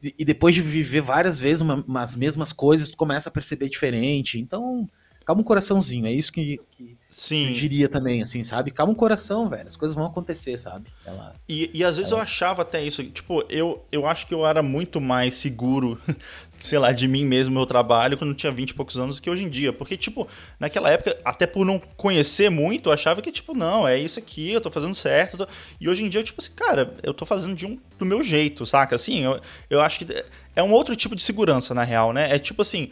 e 0.00 0.24
depois 0.24 0.54
de 0.54 0.62
viver 0.62 1.00
várias 1.00 1.40
vezes 1.40 1.60
uma, 1.60 1.84
umas 1.86 2.14
mesmas 2.14 2.52
coisas, 2.52 2.88
tu 2.88 2.96
começa 2.96 3.28
a 3.28 3.32
perceber 3.32 3.68
diferente. 3.68 4.38
Então, 4.38 4.88
calma 5.28 5.42
um 5.42 5.44
coraçãozinho. 5.44 6.06
É 6.06 6.10
isso 6.10 6.32
que, 6.32 6.58
que 6.70 6.84
eu 6.92 6.96
Sim. 7.10 7.52
diria 7.52 7.86
também, 7.86 8.22
assim, 8.22 8.42
sabe? 8.42 8.70
Calma 8.70 8.92
um 8.94 8.96
coração, 8.96 9.46
velho. 9.46 9.66
As 9.66 9.76
coisas 9.76 9.94
vão 9.94 10.06
acontecer, 10.06 10.56
sabe? 10.56 10.86
Ela... 11.04 11.34
E, 11.46 11.70
e 11.74 11.84
às 11.84 11.98
vezes 11.98 12.10
eu 12.10 12.16
Elas- 12.16 12.28
achava 12.28 12.62
até 12.62 12.82
isso. 12.82 13.04
Tipo, 13.04 13.44
eu, 13.50 13.84
eu 13.92 14.06
acho 14.06 14.26
que 14.26 14.32
eu 14.32 14.46
era 14.46 14.62
muito 14.62 15.02
mais 15.02 15.34
seguro, 15.34 16.00
sei 16.60 16.78
lá, 16.78 16.92
de 16.92 17.06
mim 17.06 17.26
mesmo, 17.26 17.52
meu 17.54 17.66
trabalho, 17.66 18.16
quando 18.16 18.30
eu 18.30 18.36
tinha 18.36 18.50
20 18.50 18.70
e 18.70 18.74
poucos 18.74 18.98
anos, 18.98 19.20
que 19.20 19.28
hoje 19.28 19.44
em 19.44 19.50
dia. 19.50 19.70
Porque, 19.70 19.98
tipo, 19.98 20.26
naquela 20.58 20.88
época, 20.90 21.18
até 21.22 21.46
por 21.46 21.66
não 21.66 21.78
conhecer 21.98 22.48
muito, 22.48 22.88
eu 22.88 22.94
achava 22.94 23.20
que, 23.20 23.30
tipo, 23.30 23.52
não, 23.52 23.86
é 23.86 23.98
isso 23.98 24.18
aqui, 24.18 24.50
eu 24.52 24.62
tô 24.62 24.70
fazendo 24.70 24.94
certo. 24.94 25.34
eu 25.34 25.44
tô- 25.46 25.52
E 25.78 25.90
hoje 25.90 26.04
em 26.04 26.08
dia, 26.08 26.20
eu, 26.22 26.24
tipo 26.24 26.40
assim, 26.40 26.52
cara, 26.56 26.94
eu 27.02 27.12
tô 27.12 27.26
fazendo 27.26 27.54
de 27.54 27.66
um, 27.66 27.78
do 27.98 28.06
meu 28.06 28.24
jeito, 28.24 28.64
saca? 28.64 28.96
Assim, 28.96 29.24
eu, 29.24 29.38
eu 29.68 29.82
acho 29.82 29.98
que 30.06 30.24
é 30.56 30.62
um 30.62 30.72
outro 30.72 30.96
tipo 30.96 31.14
de 31.14 31.22
segurança, 31.22 31.74
na 31.74 31.82
real, 31.84 32.14
né? 32.14 32.34
É 32.34 32.38
tipo 32.38 32.62
assim. 32.62 32.90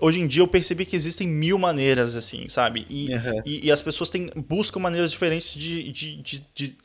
Hoje 0.00 0.20
em 0.20 0.26
dia 0.26 0.42
eu 0.42 0.48
percebi 0.48 0.84
que 0.84 0.94
existem 0.96 1.26
mil 1.26 1.58
maneiras, 1.58 2.14
assim, 2.14 2.48
sabe? 2.48 2.86
E, 2.88 3.14
Uhum. 3.14 3.42
e, 3.44 3.66
e 3.66 3.72
as 3.72 3.80
pessoas 3.82 4.10
têm, 4.10 4.28
buscam 4.36 4.78
maneiras 4.80 5.10
diferentes 5.10 5.54
de, 5.54 5.90
de, 5.92 6.16
de, 6.22 6.46
de, 6.54 6.78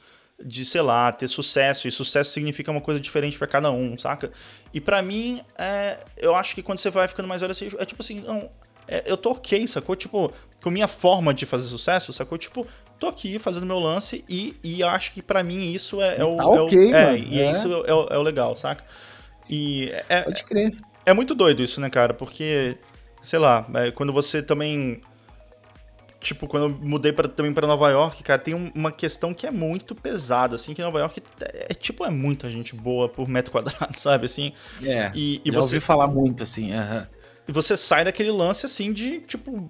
de, 0.44 0.66
sei 0.66 0.82
lá, 0.82 1.12
ter 1.12 1.28
sucesso. 1.28 1.88
E 1.88 1.92
sucesso 1.92 2.32
significa 2.32 2.72
uma 2.72 2.82
coisa 2.82 3.00
diferente 3.00 3.38
pra 3.38 3.48
cada 3.48 3.72
um, 3.72 3.98
saca? 3.98 4.32
E 4.74 4.80
pra 4.80 5.02
mim, 5.02 5.42
é, 5.58 5.98
eu 6.18 6.36
acho 6.36 6.56
que 6.56 6.64
quando 6.64 6.78
você 6.80 6.90
vai 6.90 7.08
ficando 7.08 7.28
mais 7.28 7.42
velho, 7.42 7.52
assim, 7.52 7.70
é 7.78 7.86
tipo 7.86 8.02
assim, 8.02 8.22
não, 8.22 8.50
é, 8.88 9.04
eu 9.06 9.18
tô 9.18 9.32
ok, 9.32 9.68
sacou? 9.68 9.96
Tipo, 9.96 10.32
com 10.62 10.70
a 10.70 10.72
minha 10.72 10.88
forma 10.88 11.34
de 11.34 11.46
fazer 11.46 11.68
sucesso, 11.68 12.14
sacou? 12.14 12.38
Tipo, 12.38 12.66
tô 13.00 13.08
aqui 13.08 13.38
fazendo 13.40 13.66
meu 13.66 13.80
lance 13.80 14.24
e, 14.30 14.56
e 14.64 14.84
acho 14.84 15.14
que 15.14 15.22
pra 15.22 15.44
mim 15.44 15.72
isso 15.72 16.02
é, 16.02 16.18
é 16.18 16.24
o. 16.24 16.36
Tá 16.38 16.44
é 16.44 16.48
o- 16.48 16.66
ok, 16.66 16.92
é, 16.94 17.06
mano, 17.12 17.18
e 17.18 17.42
é. 17.42 17.52
isso 17.52 17.68
é, 17.86 17.94
o- 17.94 18.08
é 18.10 18.18
o 18.18 18.22
legal, 18.22 18.56
saca? 18.56 18.84
E 19.50 19.92
é, 20.08 20.22
Pode 20.22 20.44
crer. 20.46 20.72
é 21.06 21.14
muito 21.14 21.36
doido 21.36 21.62
isso, 21.64 21.82
né, 21.82 21.90
cara? 21.90 22.14
Porque, 22.14 22.78
sei 23.24 23.40
lá, 23.40 23.66
é, 23.76 23.92
quando 23.92 24.12
você 24.14 24.42
também. 24.42 25.02
Tipo, 26.20 26.48
quando 26.48 26.64
eu 26.68 26.70
mudei 26.88 27.12
pra, 27.12 27.28
também 27.28 27.52
pra 27.52 27.66
Nova 27.66 27.90
York, 27.90 28.22
cara, 28.22 28.40
tem 28.40 28.54
um- 28.54 28.72
uma 28.76 28.92
questão 28.92 29.34
que 29.34 29.48
é 29.48 29.52
muito 29.52 29.96
pesada, 29.96 30.54
assim, 30.54 30.76
que 30.76 30.82
Nova 30.82 31.00
York 31.00 31.20
é, 31.42 31.66
é, 31.72 31.74
tipo, 31.74 32.06
é 32.06 32.12
muita 32.12 32.48
gente 32.48 32.76
boa 32.76 33.10
por 33.10 33.28
metro 33.28 33.52
quadrado, 33.52 33.98
sabe, 33.98 34.28
assim? 34.28 34.54
É. 34.84 35.12
E, 35.16 35.42
e 35.44 35.52
já 35.52 35.60
você, 35.60 35.76
ouvi 35.76 35.80
falar 35.80 36.06
muito, 36.08 36.44
assim. 36.44 36.72
aham. 36.74 37.08
e 37.48 37.52
você 37.52 37.76
sai 37.76 38.06
daquele 38.06 38.30
lance, 38.30 38.68
assim, 38.68 38.94
de, 38.94 39.20
tipo, 39.22 39.68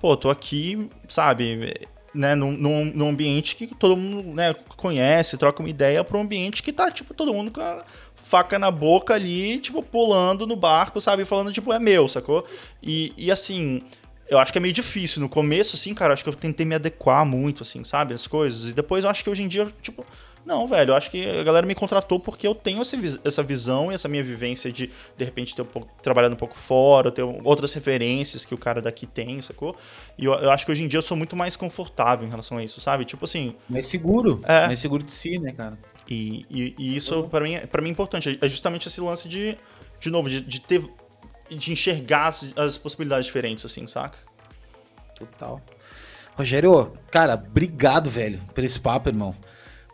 pô, 0.00 0.16
tô 0.16 0.30
aqui, 0.30 0.88
sabe, 1.08 1.74
né, 2.14 2.36
num, 2.36 2.52
num, 2.52 2.84
num 2.84 3.08
ambiente 3.08 3.56
que 3.56 3.66
todo 3.66 3.96
mundo, 3.96 4.32
né, 4.32 4.54
conhece, 4.76 5.36
troca 5.36 5.60
uma 5.60 5.68
ideia, 5.68 6.04
pra 6.04 6.16
um 6.16 6.20
ambiente 6.20 6.62
que 6.62 6.72
tá, 6.72 6.88
tipo, 6.88 7.12
todo 7.14 7.34
mundo 7.34 7.50
com 7.50 7.60
a 7.60 7.82
faca 8.30 8.58
na 8.60 8.70
boca 8.70 9.12
ali, 9.12 9.58
tipo, 9.58 9.82
pulando 9.82 10.46
no 10.46 10.54
barco, 10.54 11.00
sabe, 11.00 11.24
falando, 11.24 11.52
tipo, 11.52 11.72
é 11.72 11.80
meu, 11.80 12.08
sacou? 12.08 12.46
E, 12.80 13.12
e 13.18 13.30
assim, 13.30 13.82
eu 14.28 14.38
acho 14.38 14.52
que 14.52 14.58
é 14.58 14.60
meio 14.60 14.72
difícil. 14.72 15.20
No 15.20 15.28
começo, 15.28 15.74
assim, 15.74 15.92
cara, 15.92 16.10
eu 16.10 16.14
acho 16.14 16.22
que 16.22 16.30
eu 16.30 16.34
tentei 16.34 16.64
me 16.64 16.76
adequar 16.76 17.26
muito, 17.26 17.64
assim, 17.64 17.82
sabe, 17.82 18.14
as 18.14 18.28
coisas. 18.28 18.70
E 18.70 18.72
depois 18.72 19.02
eu 19.02 19.10
acho 19.10 19.24
que 19.24 19.28
hoje 19.30 19.42
em 19.42 19.48
dia, 19.48 19.66
tipo, 19.82 20.06
não, 20.46 20.66
velho, 20.68 20.92
eu 20.92 20.94
acho 20.94 21.10
que 21.10 21.28
a 21.28 21.42
galera 21.42 21.66
me 21.66 21.74
contratou 21.74 22.18
porque 22.18 22.46
eu 22.46 22.54
tenho 22.54 22.80
essa, 22.80 22.96
vis- 22.96 23.18
essa 23.24 23.42
visão 23.42 23.90
e 23.90 23.94
essa 23.94 24.08
minha 24.08 24.22
vivência 24.22 24.72
de, 24.72 24.90
de 25.16 25.24
repente, 25.24 25.54
ter 25.54 25.62
um 25.62 25.66
pouco, 25.66 25.88
trabalhado 26.02 26.34
um 26.34 26.38
pouco 26.38 26.56
fora, 26.56 27.10
ter 27.10 27.22
outras 27.22 27.72
referências 27.72 28.44
que 28.44 28.54
o 28.54 28.58
cara 28.58 28.80
daqui 28.80 29.06
tem, 29.06 29.42
sacou? 29.42 29.76
E 30.16 30.24
eu, 30.24 30.32
eu 30.34 30.50
acho 30.50 30.64
que 30.64 30.72
hoje 30.72 30.82
em 30.84 30.88
dia 30.88 30.98
eu 30.98 31.02
sou 31.02 31.16
muito 31.16 31.34
mais 31.36 31.56
confortável 31.56 32.26
em 32.26 32.30
relação 32.30 32.56
a 32.56 32.64
isso, 32.64 32.80
sabe? 32.80 33.04
Tipo 33.04 33.24
assim, 33.24 33.54
Mais 33.68 33.86
seguro. 33.86 34.40
É. 34.44 34.66
Mais 34.66 34.78
seguro 34.78 35.02
de 35.02 35.12
si, 35.12 35.38
né, 35.38 35.52
cara? 35.52 35.76
E, 36.10 36.44
e, 36.50 36.74
e 36.78 36.96
isso 36.96 37.22
pra 37.24 37.40
mim, 37.40 37.54
é- 37.54 37.66
pra 37.66 37.80
mim 37.80 37.88
é 37.88 37.92
importante. 37.92 38.38
É 38.40 38.48
justamente 38.48 38.88
esse 38.88 39.00
lance 39.00 39.28
de, 39.28 39.56
de 40.00 40.10
novo, 40.10 40.28
de, 40.28 40.40
de 40.40 40.60
ter. 40.60 40.84
de 41.48 41.72
enxergar 41.72 42.28
as, 42.28 42.52
as 42.56 42.76
possibilidades 42.76 43.26
diferentes, 43.26 43.64
assim, 43.64 43.86
saca? 43.86 44.18
Total. 45.18 45.60
Rogério, 46.36 46.92
cara, 47.10 47.34
obrigado, 47.34 48.08
velho, 48.08 48.40
por 48.54 48.64
esse 48.64 48.80
papo, 48.80 49.08
irmão. 49.08 49.34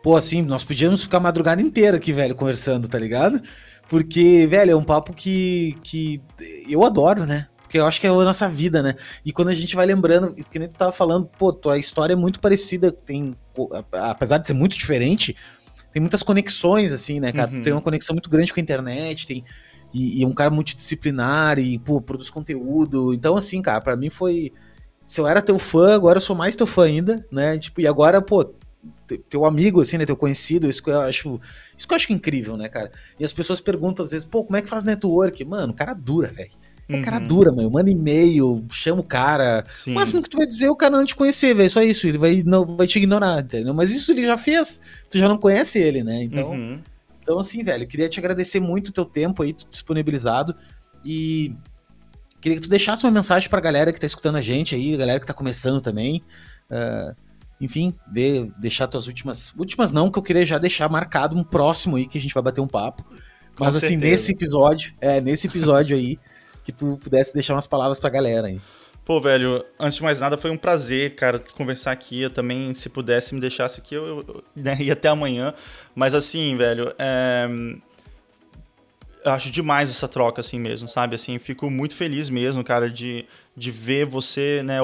Pô, 0.01 0.15
assim, 0.15 0.41
nós 0.41 0.63
podíamos 0.63 1.03
ficar 1.03 1.17
a 1.17 1.21
madrugada 1.21 1.61
inteira 1.61 1.97
aqui, 1.97 2.13
velho, 2.13 2.35
conversando, 2.35 2.87
tá 2.87 2.97
ligado? 2.97 3.41
Porque, 3.89 4.47
velho, 4.47 4.71
é 4.71 4.75
um 4.75 4.83
papo 4.83 5.13
que, 5.13 5.77
que 5.83 6.21
eu 6.69 6.85
adoro, 6.85 7.25
né? 7.25 7.47
Porque 7.63 7.77
eu 7.77 7.85
acho 7.85 7.99
que 7.99 8.07
é 8.07 8.09
a 8.09 8.13
nossa 8.13 8.47
vida, 8.47 8.81
né? 8.81 8.95
E 9.25 9.33
quando 9.33 9.49
a 9.49 9.55
gente 9.55 9.75
vai 9.75 9.85
lembrando, 9.85 10.33
que 10.35 10.57
nem 10.59 10.69
tu 10.69 10.75
tava 10.75 10.93
falando, 10.93 11.25
pô, 11.25 11.51
tua 11.51 11.77
história 11.77 12.13
é 12.13 12.15
muito 12.15 12.39
parecida, 12.39 12.91
tem, 12.91 13.35
apesar 13.91 14.37
de 14.37 14.47
ser 14.47 14.53
muito 14.53 14.77
diferente, 14.77 15.35
tem 15.91 15.99
muitas 16.01 16.21
conexões, 16.23 16.91
assim, 16.91 17.19
né, 17.19 17.31
cara? 17.31 17.51
Uhum. 17.51 17.61
Tem 17.61 17.73
uma 17.73 17.81
conexão 17.81 18.13
muito 18.13 18.29
grande 18.29 18.53
com 18.53 18.59
a 18.59 18.63
internet, 18.63 19.25
tem, 19.25 19.43
e, 19.93 20.19
e 20.19 20.23
é 20.23 20.27
um 20.27 20.33
cara 20.33 20.49
multidisciplinar, 20.49 21.59
e, 21.59 21.79
pô, 21.79 22.01
produz 22.01 22.29
conteúdo. 22.29 23.13
Então, 23.13 23.37
assim, 23.37 23.61
cara, 23.61 23.81
pra 23.81 23.95
mim 23.95 24.09
foi. 24.09 24.51
Se 25.05 25.21
eu 25.21 25.27
era 25.27 25.41
teu 25.41 25.57
fã, 25.57 25.95
agora 25.95 26.17
eu 26.17 26.21
sou 26.21 26.35
mais 26.35 26.55
teu 26.55 26.67
fã 26.67 26.83
ainda, 26.83 27.25
né? 27.31 27.57
Tipo, 27.57 27.79
e 27.81 27.87
agora, 27.87 28.21
pô, 28.21 28.43
te- 29.07 29.17
teu 29.29 29.45
amigo, 29.45 29.81
assim, 29.81 29.97
né? 29.97 30.05
Teu 30.05 30.17
conhecido, 30.17 30.69
isso 30.69 30.83
que 30.83 30.89
eu 30.89 30.99
acho. 31.01 31.39
Isso 31.77 31.87
que 31.87 31.93
eu 31.93 31.95
acho 31.95 32.11
incrível, 32.11 32.57
né, 32.57 32.67
cara? 32.67 32.91
E 33.19 33.23
as 33.23 33.31
pessoas 33.31 33.61
perguntam 33.61 34.03
às 34.03 34.11
vezes, 34.11 34.27
pô, 34.27 34.43
como 34.43 34.57
é 34.57 34.61
que 34.61 34.67
faz 34.67 34.83
network? 34.83 35.43
Mano, 35.45 35.73
cara 35.73 35.93
dura, 35.93 36.27
velho. 36.27 36.51
É 36.89 37.01
cara 37.01 37.19
Uhum. 37.19 37.27
dura, 37.27 37.51
mano. 37.51 37.69
Manda 37.69 37.91
e-mail, 37.91 38.63
chama 38.71 39.01
o 39.01 39.03
cara. 39.03 39.63
Sim. 39.67 39.91
O 39.91 39.95
máximo 39.95 40.21
que 40.23 40.29
tu 40.29 40.37
vai 40.37 40.47
dizer 40.47 40.65
é 40.65 40.69
o 40.71 40.75
cara 40.75 40.95
não 40.97 41.05
te 41.05 41.15
conhecer, 41.15 41.53
velho. 41.53 41.69
Só 41.69 41.81
isso. 41.81 42.07
Ele 42.07 42.17
vai, 42.17 42.43
não, 42.45 42.65
vai 42.65 42.87
te 42.87 42.97
ignorar, 42.97 43.41
entendeu? 43.43 43.73
Mas 43.73 43.91
isso 43.91 44.11
ele 44.11 44.25
já 44.25 44.37
fez. 44.37 44.79
Tu 45.09 45.17
já 45.17 45.27
não 45.27 45.37
conhece 45.37 45.79
ele, 45.79 46.03
né? 46.03 46.23
Então, 46.23 46.51
Uhum. 46.51 46.79
então, 47.21 47.39
assim, 47.39 47.61
velho, 47.63 47.85
queria 47.87 48.07
te 48.07 48.19
agradecer 48.19 48.59
muito 48.61 48.87
o 48.89 48.91
teu 48.93 49.03
tempo 49.05 49.43
aí, 49.43 49.53
disponibilizado. 49.69 50.55
E 51.03 51.53
queria 52.39 52.57
que 52.57 52.63
tu 52.63 52.69
deixasse 52.69 53.03
uma 53.03 53.11
mensagem 53.11 53.49
pra 53.49 53.59
galera 53.59 53.91
que 53.91 53.99
tá 53.99 54.07
escutando 54.07 54.37
a 54.37 54.41
gente 54.41 54.73
aí, 54.75 54.93
a 54.93 54.97
galera 54.97 55.19
que 55.19 55.25
tá 55.27 55.33
começando 55.33 55.81
também. 55.81 56.23
Ah, 56.69 57.13
enfim, 57.59 57.93
ver, 58.11 58.49
deixar 58.59 58.87
tuas 58.87 59.07
últimas. 59.07 59.51
Últimas 59.57 59.91
não, 59.91 60.09
que 60.11 60.17
eu 60.19 60.23
queria 60.23 60.45
já 60.45 60.57
deixar 60.57 60.87
marcado 60.89 61.35
um 61.35 61.43
próximo 61.43 61.97
aí 61.97 62.07
que 62.07 62.17
a 62.17 62.21
gente 62.21 62.33
vai 62.33 62.43
bater 62.43 62.61
um 62.61 62.67
papo. 62.67 63.03
Com 63.55 63.63
Mas 63.65 63.75
assim, 63.75 63.87
certeza. 63.89 64.11
nesse 64.11 64.31
episódio, 64.33 64.93
é, 65.01 65.19
nesse 65.19 65.47
episódio 65.47 65.97
aí, 65.97 66.17
que 66.67 66.73
tu 66.73 66.99
pudesse 67.01 67.33
deixar 67.33 67.55
umas 67.55 67.65
palavras 67.65 67.97
pra 67.97 68.09
galera 68.09 68.47
aí. 68.47 68.59
Pô, 69.05 69.21
velho, 69.21 69.63
antes 69.79 69.95
de 69.95 70.03
mais 70.03 70.19
nada, 70.19 70.37
foi 70.37 70.51
um 70.51 70.57
prazer, 70.57 71.15
cara, 71.15 71.39
conversar 71.55 71.93
aqui. 71.93 72.23
Eu 72.23 72.29
também, 72.29 72.75
se 72.75 72.89
pudesse, 72.89 73.33
me 73.33 73.39
deixasse 73.39 73.79
aqui, 73.79 73.95
eu, 73.95 74.05
eu 74.05 74.43
né, 74.53 74.75
ia 74.81 74.91
até 74.91 75.07
amanhã. 75.07 75.53
Mas 75.95 76.13
assim, 76.13 76.57
velho, 76.57 76.93
é... 76.99 77.47
eu 79.23 79.31
acho 79.31 79.49
demais 79.49 79.89
essa 79.89 80.09
troca, 80.09 80.41
assim 80.41 80.59
mesmo, 80.59 80.89
sabe? 80.89 81.15
Assim, 81.15 81.39
fico 81.39 81.69
muito 81.69 81.95
feliz 81.95 82.29
mesmo, 82.29 82.65
cara, 82.65 82.89
de, 82.89 83.23
de 83.55 83.71
ver 83.71 84.05
você, 84.05 84.61
né? 84.65 84.79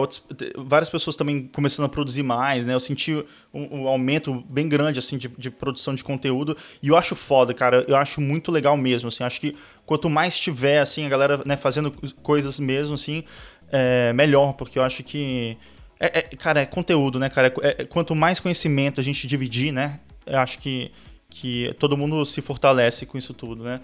Várias 0.55 0.89
pessoas 0.89 1.17
também 1.17 1.49
começando 1.53 1.85
a 1.85 1.89
produzir 1.89 2.23
mais, 2.23 2.65
né? 2.65 2.73
Eu 2.73 2.79
senti 2.79 3.25
um, 3.53 3.81
um 3.81 3.87
aumento 3.89 4.41
bem 4.49 4.69
grande, 4.69 4.99
assim, 4.99 5.17
de, 5.17 5.27
de, 5.27 5.51
produção 5.51 5.93
de 5.93 6.03
conteúdo. 6.03 6.55
E 6.81 6.87
eu 6.87 6.95
acho 6.95 7.13
foda, 7.13 7.53
cara. 7.53 7.83
Eu 7.89 7.97
acho 7.97 8.21
muito 8.21 8.53
legal 8.53 8.77
mesmo, 8.77 9.09
assim. 9.09 9.25
Acho 9.25 9.41
que 9.41 9.53
quanto 9.85 10.09
mais 10.09 10.39
tiver, 10.39 10.79
assim, 10.79 11.05
a 11.05 11.09
galera 11.09 11.41
né, 11.45 11.57
fazendo 11.57 11.91
coisas 12.21 12.59
mesmo, 12.59 12.93
assim, 12.93 13.23
é 13.71 14.13
melhor, 14.13 14.53
porque 14.53 14.77
eu 14.77 14.83
acho 14.83 15.03
que. 15.03 15.57
É, 15.99 16.19
é, 16.19 16.21
cara, 16.21 16.61
é 16.61 16.65
conteúdo, 16.65 17.19
né, 17.19 17.29
cara? 17.29 17.53
É, 17.61 17.81
é, 17.81 17.85
quanto 17.85 18.13
mais 18.13 18.39
conhecimento 18.39 18.99
a 18.99 19.03
gente 19.03 19.25
dividir, 19.27 19.71
né? 19.71 19.99
Eu 20.25 20.39
acho 20.39 20.59
que, 20.59 20.91
que 21.29 21.73
todo 21.79 21.97
mundo 21.97 22.25
se 22.25 22.41
fortalece 22.41 23.05
com 23.05 23.17
isso 23.17 23.33
tudo, 23.33 23.63
né? 23.63 23.81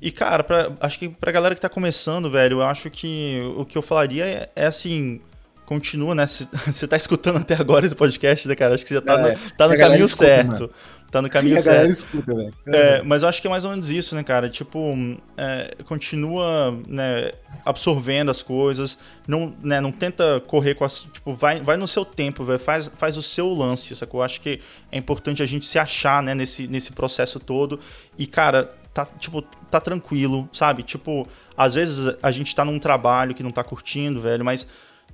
E, 0.00 0.10
cara, 0.10 0.44
pra, 0.44 0.72
acho 0.80 0.98
que 0.98 1.08
pra 1.08 1.32
galera 1.32 1.54
que 1.54 1.60
tá 1.60 1.68
começando, 1.68 2.30
velho, 2.30 2.58
eu 2.58 2.62
acho 2.62 2.90
que 2.90 3.40
o 3.56 3.64
que 3.64 3.76
eu 3.76 3.82
falaria 3.82 4.24
é, 4.24 4.50
é 4.54 4.66
assim. 4.66 5.20
Continua, 5.64 6.14
né? 6.14 6.28
Você 6.66 6.86
tá 6.86 6.96
escutando 6.96 7.38
até 7.38 7.54
agora 7.54 7.84
esse 7.84 7.94
podcast, 7.94 8.46
né, 8.46 8.54
cara? 8.54 8.74
Acho 8.74 8.84
que 8.84 8.88
você 8.88 8.94
já 8.94 9.02
tá 9.02 9.14
é, 9.14 9.34
no, 9.34 9.50
tá 9.56 9.66
no 9.66 9.76
caminho 9.76 10.04
escuta, 10.04 10.24
certo. 10.24 10.48
Mano. 10.52 10.70
Tá 11.10 11.22
no 11.22 11.28
caminho 11.30 11.58
certo. 11.60 11.90
Escuta, 11.90 12.34
velho. 12.34 12.54
É, 12.66 13.02
mas 13.02 13.22
eu 13.22 13.28
acho 13.28 13.40
que 13.40 13.46
é 13.46 13.50
mais 13.50 13.64
ou 13.64 13.70
menos 13.70 13.90
isso, 13.90 14.14
né, 14.14 14.22
cara? 14.22 14.48
Tipo, 14.48 14.94
é, 15.36 15.76
continua 15.84 16.78
né, 16.86 17.32
absorvendo 17.64 18.30
as 18.30 18.42
coisas, 18.42 18.98
não, 19.26 19.54
né, 19.62 19.80
não 19.80 19.92
tenta 19.92 20.40
correr 20.46 20.74
com 20.74 20.84
as. 20.84 21.02
Tipo, 21.02 21.34
vai, 21.34 21.60
vai 21.60 21.76
no 21.76 21.86
seu 21.86 22.04
tempo, 22.04 22.44
velho. 22.44 22.58
Faz, 22.58 22.90
faz 22.96 23.16
o 23.16 23.22
seu 23.22 23.52
lance, 23.52 23.94
sacou? 23.94 24.20
Eu 24.20 24.24
acho 24.24 24.40
que 24.40 24.60
é 24.90 24.98
importante 24.98 25.42
a 25.42 25.46
gente 25.46 25.66
se 25.66 25.78
achar, 25.78 26.22
né, 26.22 26.34
nesse, 26.34 26.66
nesse 26.66 26.92
processo 26.92 27.38
todo. 27.38 27.80
E, 28.18 28.26
cara, 28.26 28.74
tá, 28.96 29.06
tipo, 29.18 29.42
tá 29.70 29.78
tranquilo, 29.78 30.48
sabe? 30.52 30.82
Tipo, 30.82 31.28
às 31.56 31.74
vezes 31.74 32.14
a 32.22 32.30
gente 32.30 32.54
tá 32.54 32.64
num 32.64 32.78
trabalho 32.78 33.34
que 33.34 33.42
não 33.42 33.52
tá 33.52 33.62
curtindo, 33.62 34.20
velho, 34.20 34.44
mas, 34.44 34.66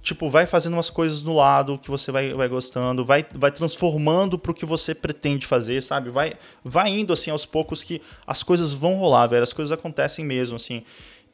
tipo, 0.02 0.28
vai 0.28 0.46
fazendo 0.46 0.74
umas 0.74 0.90
coisas 0.90 1.22
no 1.22 1.32
lado 1.32 1.78
que 1.78 1.90
você 1.90 2.10
vai, 2.10 2.32
vai 2.34 2.48
gostando, 2.48 3.04
vai, 3.04 3.24
vai 3.32 3.52
transformando 3.52 4.36
pro 4.36 4.52
que 4.52 4.66
você 4.66 4.94
pretende 4.94 5.46
fazer, 5.46 5.80
sabe? 5.82 6.10
Vai, 6.10 6.34
vai 6.64 6.90
indo, 6.90 7.12
assim, 7.12 7.30
aos 7.30 7.46
poucos 7.46 7.84
que 7.84 8.02
as 8.26 8.42
coisas 8.42 8.72
vão 8.72 8.96
rolar, 8.96 9.28
velho, 9.28 9.42
as 9.42 9.52
coisas 9.52 9.70
acontecem 9.70 10.24
mesmo, 10.24 10.56
assim. 10.56 10.82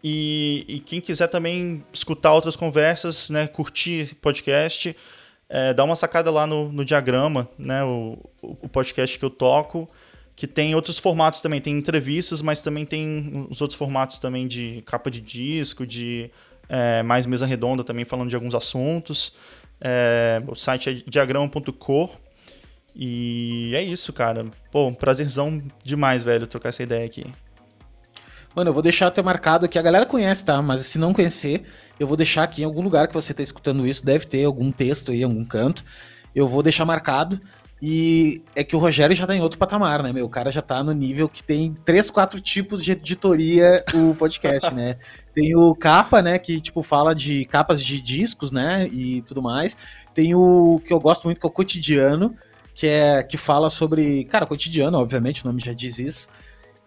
E, 0.05 0.65
e 0.69 0.79
quem 0.81 1.01
quiser 1.01 1.29
também 1.29 1.85
escutar 1.93 2.33
outras 2.33 2.55
conversas, 2.55 3.31
né, 3.31 3.47
curtir 3.49 4.15
podcast, 4.17 4.95
é, 5.49 5.73
dá 5.73 5.83
uma 5.83 5.97
sacada 5.97 6.31
lá 6.31 6.47
no, 6.47 6.71
no 6.71 6.85
Diagrama, 6.85 7.49
né, 7.59 7.83
o, 7.83 8.19
o 8.43 8.69
podcast 8.69 9.19
que 9.19 9.25
eu 9.25 9.31
toco, 9.31 9.89
que 10.37 10.47
tem 10.47 10.73
outros 10.75 10.99
formatos 10.99 11.41
também. 11.41 11.61
Tem 11.61 11.77
entrevistas, 11.77 12.41
mas 12.41 12.61
também 12.61 12.85
tem 12.85 13.49
os 13.51 13.61
outros 13.61 13.77
formatos 13.77 14.19
também 14.19 14.47
de 14.47 14.85
capa 14.87 15.11
de 15.11 15.21
disco, 15.21 15.85
de 15.85 16.31
é, 16.69 17.03
mais 17.03 17.27
mesa 17.27 17.47
redonda 17.47 17.83
também 17.83 18.05
falando 18.05 18.29
de 18.29 18.37
alguns 18.37 18.55
assuntos. 18.55 19.33
É, 19.81 20.43
o 20.47 20.55
site 20.55 20.91
é 20.91 20.93
diagrama.co. 21.07 22.11
E 22.95 23.73
é 23.75 23.83
isso, 23.83 24.13
cara. 24.13 24.47
Pô, 24.71 24.93
prazerzão 24.93 25.63
demais, 25.85 26.23
velho, 26.23 26.47
trocar 26.47 26.71
essa 26.71 26.83
ideia 26.83 27.07
aqui. 27.07 27.25
Mano, 28.55 28.71
eu 28.71 28.75
vou 28.75 28.83
deixar 28.83 29.07
até 29.07 29.23
marcado 29.23 29.67
aqui. 29.67 29.79
A 29.79 29.83
galera 29.83 30.05
conhece, 30.05 30.45
tá? 30.45 30.61
Mas 30.61 30.83
se 30.83 30.99
não 30.99 31.13
conhecer, 31.13 31.65
eu 32.01 32.09
vou 32.09 32.17
deixar 32.17 32.43
aqui 32.43 32.63
em 32.63 32.65
algum 32.65 32.83
lugar 32.83 33.07
que 33.07 33.15
você 33.15 33.33
tá 33.33 33.43
escutando 33.43 33.87
isso. 33.87 34.05
Deve 34.05 34.27
ter 34.27 34.45
algum 34.45 34.73
texto 34.73 35.13
aí, 35.13 35.23
algum 35.23 35.45
canto. 35.45 35.85
Eu 36.35 36.49
vou 36.49 36.63
deixar 36.63 36.85
marcado. 36.85 37.41
E 37.81 38.43
é 38.57 38.65
que 38.65 38.75
o 38.75 38.79
Rogério 38.81 39.15
já 39.15 39.27
tá 39.27 39.37
em 39.37 39.41
outro 39.41 39.59
patamar, 39.59 40.03
né, 40.03 40.13
meu? 40.13 40.27
O 40.27 40.29
cara 40.29 40.51
já 40.51 40.61
tá 40.61 40.83
no 40.83 40.93
nível 40.93 41.29
que 41.29 41.45
tem 41.45 41.73
três, 41.73 42.11
quatro 42.11 42.41
tipos 42.41 42.83
de 42.83 42.93
editoria 42.93 43.85
o 43.95 44.15
podcast, 44.17 44.75
né? 44.75 44.97
Tem 45.39 45.55
o 45.55 45.73
capa, 45.73 46.21
né, 46.21 46.37
que 46.37 46.61
tipo 46.61 46.83
fala 46.83 47.15
de 47.15 47.45
capas 47.45 47.81
de 47.81 48.01
discos, 48.01 48.51
né, 48.51 48.89
e 48.91 49.23
tudo 49.23 49.41
mais. 49.41 49.77
Tem 50.13 50.35
o 50.35 50.83
que 50.85 50.93
eu 50.93 50.99
gosto 50.99 51.27
muito 51.27 51.41
que 51.41 51.47
é 51.47 51.49
o 51.49 51.53
cotidiano, 51.53 52.35
que 52.75 52.89
é 52.89 53.23
que 53.23 53.37
fala 53.37 53.71
sobre, 53.71 54.25
cara, 54.25 54.45
cotidiano, 54.45 54.99
obviamente, 54.99 55.45
o 55.45 55.47
nome 55.47 55.63
já 55.65 55.73
diz 55.73 55.97
isso. 56.01 56.29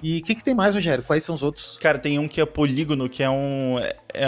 E 0.03 0.19
o 0.19 0.23
que, 0.23 0.35
que 0.35 0.43
tem 0.43 0.53
mais, 0.53 0.75
Rogério? 0.75 1.01
Quais 1.01 1.23
são 1.23 1.33
os 1.33 1.41
outros? 1.41 1.77
Cara, 1.79 1.97
tem 1.97 2.19
um 2.19 2.27
que 2.27 2.41
é 2.41 2.45
polígono, 2.45 3.07
que 3.07 3.23
é 3.23 3.29
um 3.29 3.79
é, 3.79 3.95
é 4.13 4.27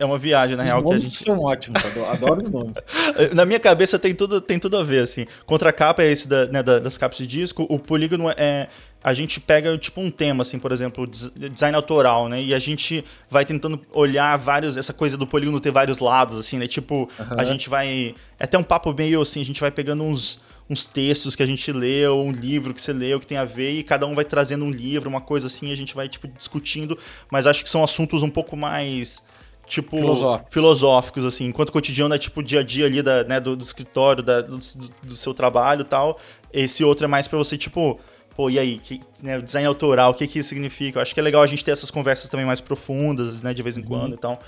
é 0.00 0.04
uma 0.04 0.18
viagem, 0.18 0.56
na 0.56 0.62
os 0.62 0.70
real. 0.70 0.82
que 0.82 0.94
a 0.94 0.98
gente... 0.98 1.16
são 1.22 1.38
ótimos, 1.40 1.80
adoro 2.10 2.42
os 2.42 2.48
nomes. 2.48 2.72
na 3.36 3.44
minha 3.44 3.60
cabeça 3.60 3.98
tem 3.98 4.14
tudo, 4.14 4.40
tem 4.40 4.58
tudo 4.58 4.78
a 4.78 4.82
ver, 4.82 5.02
assim. 5.02 5.26
Contra 5.44 5.70
capa 5.74 6.02
é 6.02 6.10
esse 6.10 6.26
da, 6.26 6.46
né, 6.46 6.62
das 6.62 6.96
capas 6.96 7.18
de 7.18 7.26
disco, 7.26 7.66
o 7.68 7.78
polígono 7.78 8.30
é. 8.30 8.66
A 9.02 9.14
gente 9.14 9.40
pega, 9.40 9.76
tipo, 9.78 10.00
um 10.00 10.10
tema, 10.10 10.42
assim, 10.42 10.58
por 10.58 10.72
exemplo, 10.72 11.06
design 11.06 11.74
autoral, 11.74 12.28
né? 12.28 12.42
E 12.42 12.54
a 12.54 12.58
gente 12.58 13.04
vai 13.30 13.44
tentando 13.44 13.80
olhar 13.92 14.36
vários. 14.36 14.76
Essa 14.76 14.92
coisa 14.92 15.16
do 15.16 15.26
polígono 15.26 15.60
ter 15.60 15.70
vários 15.70 15.98
lados, 15.98 16.38
assim, 16.38 16.58
né? 16.58 16.66
Tipo, 16.66 17.08
uhum. 17.18 17.38
a 17.38 17.44
gente 17.44 17.68
vai. 17.68 18.14
É 18.38 18.44
até 18.44 18.58
um 18.58 18.62
papo 18.62 18.92
meio 18.92 19.20
assim, 19.20 19.40
a 19.40 19.44
gente 19.44 19.60
vai 19.60 19.70
pegando 19.70 20.02
uns 20.02 20.38
uns 20.70 20.86
textos 20.86 21.34
que 21.34 21.42
a 21.42 21.46
gente 21.46 21.72
leu, 21.72 22.20
um 22.20 22.30
livro 22.30 22.72
que 22.72 22.80
você 22.80 22.92
leu 22.92 23.18
que 23.18 23.26
tem 23.26 23.36
a 23.36 23.44
ver, 23.44 23.72
e 23.72 23.82
cada 23.82 24.06
um 24.06 24.14
vai 24.14 24.24
trazendo 24.24 24.64
um 24.64 24.70
livro, 24.70 25.10
uma 25.10 25.20
coisa 25.20 25.48
assim, 25.48 25.70
e 25.70 25.72
a 25.72 25.76
gente 25.76 25.96
vai, 25.96 26.08
tipo, 26.08 26.28
discutindo, 26.28 26.96
mas 27.28 27.44
acho 27.44 27.64
que 27.64 27.68
são 27.68 27.82
assuntos 27.82 28.22
um 28.22 28.30
pouco 28.30 28.56
mais 28.56 29.20
tipo 29.66 29.96
filosóficos. 29.96 30.52
filosóficos, 30.52 31.24
assim, 31.24 31.46
enquanto 31.46 31.68
o 31.70 31.72
cotidiano 31.72 32.14
é 32.14 32.18
tipo 32.18 32.40
o 32.40 32.42
dia 32.42 32.60
a 32.60 32.62
dia 32.62 32.86
ali 32.86 33.02
da, 33.02 33.24
né, 33.24 33.40
do, 33.40 33.56
do 33.56 33.64
escritório, 33.64 34.22
da, 34.22 34.40
do, 34.40 34.58
do, 35.02 35.16
seu 35.16 35.32
trabalho 35.32 35.82
e 35.82 35.84
tal. 35.84 36.18
Esse 36.52 36.82
outro 36.82 37.04
é 37.04 37.08
mais 37.08 37.28
para 37.28 37.38
você, 37.38 37.56
tipo, 37.56 37.98
pô, 38.40 38.48
e 38.48 38.58
aí, 38.58 38.78
que, 38.78 39.02
né, 39.22 39.36
o 39.36 39.42
design 39.42 39.68
autoral, 39.68 40.12
o 40.12 40.14
que 40.14 40.26
que 40.26 40.38
isso 40.38 40.48
significa? 40.48 40.98
Eu 40.98 41.02
acho 41.02 41.12
que 41.12 41.20
é 41.20 41.22
legal 41.22 41.42
a 41.42 41.46
gente 41.46 41.62
ter 41.62 41.72
essas 41.72 41.90
conversas 41.90 42.30
também 42.30 42.46
mais 42.46 42.58
profundas, 42.58 43.42
né, 43.42 43.52
de 43.52 43.62
vez 43.62 43.76
em 43.76 43.82
quando 43.82 44.12
uhum. 44.12 44.14
e 44.14 44.16
tal. 44.16 44.38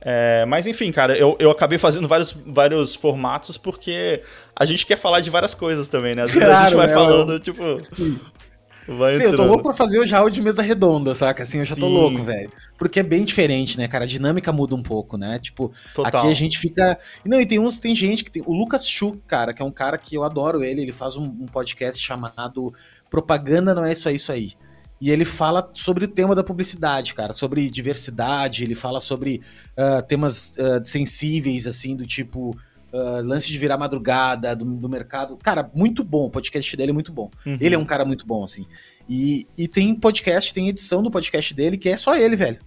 É, 0.00 0.46
mas 0.46 0.66
enfim, 0.66 0.90
cara, 0.90 1.14
eu, 1.14 1.36
eu 1.38 1.50
acabei 1.50 1.76
fazendo 1.76 2.08
vários, 2.08 2.32
vários 2.32 2.94
formatos 2.94 3.58
porque 3.58 4.22
a 4.56 4.64
gente 4.64 4.86
quer 4.86 4.96
falar 4.96 5.20
de 5.20 5.28
várias 5.28 5.54
coisas 5.54 5.88
também, 5.88 6.14
né? 6.14 6.22
Às 6.22 6.32
vezes 6.32 6.48
claro, 6.48 6.58
a 6.58 6.68
gente 6.68 6.76
vai 6.76 6.86
né, 6.86 6.94
falando, 6.94 7.38
tipo, 7.38 7.62
Sim. 7.94 8.18
Vai 8.86 9.16
Sim, 9.16 9.24
eu 9.24 9.36
tô 9.36 9.44
louco 9.44 9.62
pra 9.62 9.72
fazer 9.72 9.98
o 9.98 10.16
áudio 10.16 10.30
de 10.30 10.42
mesa 10.42 10.60
redonda, 10.60 11.14
saca? 11.14 11.42
Assim, 11.42 11.58
eu 11.58 11.64
já 11.64 11.74
Sim. 11.74 11.80
tô 11.80 11.88
louco, 11.88 12.22
velho. 12.22 12.52
Porque 12.76 13.00
é 13.00 13.02
bem 13.02 13.24
diferente, 13.24 13.78
né, 13.78 13.88
cara? 13.88 14.04
A 14.04 14.06
dinâmica 14.06 14.52
muda 14.52 14.74
um 14.74 14.82
pouco, 14.82 15.16
né? 15.16 15.38
Tipo, 15.38 15.72
Total. 15.94 16.20
aqui 16.20 16.30
a 16.30 16.34
gente 16.34 16.58
fica. 16.58 16.98
Não, 17.24 17.40
e 17.40 17.46
tem 17.46 17.58
uns, 17.58 17.78
tem 17.78 17.94
gente 17.94 18.22
que 18.22 18.30
tem. 18.30 18.42
O 18.44 18.52
Lucas 18.52 18.86
Chu, 18.86 19.18
cara, 19.26 19.54
que 19.54 19.62
é 19.62 19.64
um 19.64 19.70
cara 19.70 19.96
que 19.96 20.14
eu 20.14 20.22
adoro 20.22 20.62
ele, 20.62 20.82
ele 20.82 20.92
faz 20.92 21.16
um, 21.16 21.24
um 21.24 21.46
podcast 21.46 22.02
chamado 22.02 22.74
Propaganda 23.14 23.72
Não 23.72 23.84
É 23.84 23.92
Isso 23.92 24.08
Aí, 24.08 24.16
Isso 24.16 24.32
Aí. 24.32 24.54
E 25.00 25.08
ele 25.08 25.24
fala 25.24 25.70
sobre 25.72 26.04
o 26.04 26.08
tema 26.08 26.34
da 26.34 26.42
publicidade, 26.42 27.14
cara, 27.14 27.32
sobre 27.32 27.70
diversidade, 27.70 28.64
ele 28.64 28.74
fala 28.74 29.00
sobre 29.00 29.40
uh, 29.78 30.02
temas 30.02 30.56
uh, 30.56 30.84
sensíveis, 30.84 31.64
assim, 31.68 31.94
do 31.94 32.04
tipo 32.08 32.50
uh, 32.92 33.22
lance 33.22 33.52
de 33.52 33.56
virar 33.56 33.78
madrugada, 33.78 34.56
do, 34.56 34.64
do, 34.64 34.88
mercado. 34.88 35.36
Cara, 35.36 35.70
muito 35.72 36.02
bom, 36.02 36.26
o 36.26 36.30
podcast 36.30 36.76
dele 36.76 36.90
é 36.90 36.92
muito 36.92 37.12
bom. 37.12 37.30
Uhum. 37.46 37.56
Ele 37.60 37.76
é 37.76 37.78
um 37.78 37.84
cara 37.84 38.04
muito 38.04 38.26
bom, 38.26 38.42
assim. 38.42 38.66
E, 39.08 39.46
e 39.56 39.68
tem 39.68 39.94
podcast, 39.94 40.52
tem 40.52 40.68
edição 40.68 41.00
do 41.00 41.10
podcast 41.10 41.54
dele 41.54 41.78
que 41.78 41.90
é 41.90 41.96
só 41.96 42.16
ele, 42.16 42.34
velho. 42.34 42.58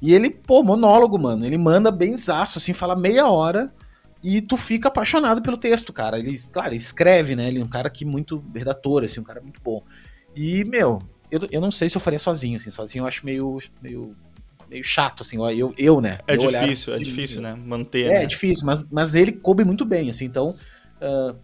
E 0.00 0.12
ele, 0.12 0.30
pô, 0.30 0.64
monólogo, 0.64 1.16
mano. 1.16 1.46
Ele 1.46 1.58
manda 1.58 1.92
bem 1.92 2.16
zaço, 2.16 2.58
assim, 2.58 2.72
fala 2.72 2.96
meia 2.96 3.28
hora 3.28 3.72
e 4.22 4.40
tu 4.40 4.56
fica 4.56 4.88
apaixonado 4.88 5.42
pelo 5.42 5.56
texto, 5.56 5.92
cara. 5.92 6.18
Ele, 6.18 6.38
claro, 6.52 6.68
ele 6.68 6.76
escreve, 6.76 7.34
né? 7.34 7.48
Ele 7.48 7.60
é 7.60 7.64
um 7.64 7.68
cara 7.68 7.90
que 7.90 8.04
muito 8.04 8.44
redator, 8.54 9.04
assim, 9.04 9.20
um 9.20 9.24
cara 9.24 9.40
muito 9.40 9.60
bom. 9.60 9.82
E, 10.34 10.64
meu, 10.64 11.02
eu, 11.30 11.40
eu 11.50 11.60
não 11.60 11.70
sei 11.70 11.90
se 11.90 11.96
eu 11.96 12.00
faria 12.00 12.18
sozinho, 12.18 12.56
assim, 12.56 12.70
sozinho 12.70 13.02
eu 13.02 13.08
acho 13.08 13.24
meio, 13.26 13.60
meio 13.82 14.16
meio 14.68 14.84
chato, 14.84 15.22
assim, 15.22 15.36
eu, 15.54 15.74
eu 15.76 16.00
né? 16.00 16.18
É 16.26 16.36
difícil, 16.36 16.94
é 16.94 16.98
difícil, 16.98 17.42
né? 17.42 17.54
Manter. 17.54 18.06
É, 18.06 18.08
né? 18.08 18.22
é 18.22 18.26
difícil, 18.26 18.64
mas, 18.64 18.82
mas 18.90 19.14
ele 19.14 19.32
coube 19.32 19.64
muito 19.64 19.84
bem, 19.84 20.08
assim, 20.08 20.24
então. 20.24 20.54
Uh, 21.00 21.36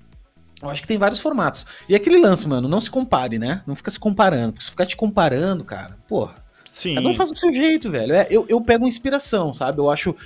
eu 0.63 0.69
acho 0.69 0.83
que 0.83 0.89
tem 0.89 0.99
vários 0.99 1.21
formatos. 1.21 1.65
E 1.89 1.95
aquele 1.95 2.19
lance, 2.19 2.49
mano, 2.49 2.69
não 2.69 2.81
se 2.81 2.91
compare, 2.91 3.39
né? 3.39 3.63
Não 3.67 3.77
fica 3.77 3.91
se 3.91 3.99
comparando. 3.99 4.53
Porque 4.53 4.65
se 4.65 4.71
ficar 4.71 4.87
te 4.87 4.97
comparando, 4.97 5.65
cara, 5.65 5.97
porra. 6.09 6.35
Sim. 6.67 6.97
Cada 6.97 7.09
um 7.09 7.15
faz 7.15 7.31
do 7.31 7.37
seu 7.37 7.53
jeito, 7.53 7.91
velho. 7.91 8.13
É, 8.13 8.27
eu, 8.31 8.45
eu 8.49 8.61
pego 8.61 8.87
inspiração, 8.87 9.55
sabe? 9.55 9.79
Eu 9.79 9.89
acho. 9.89 10.17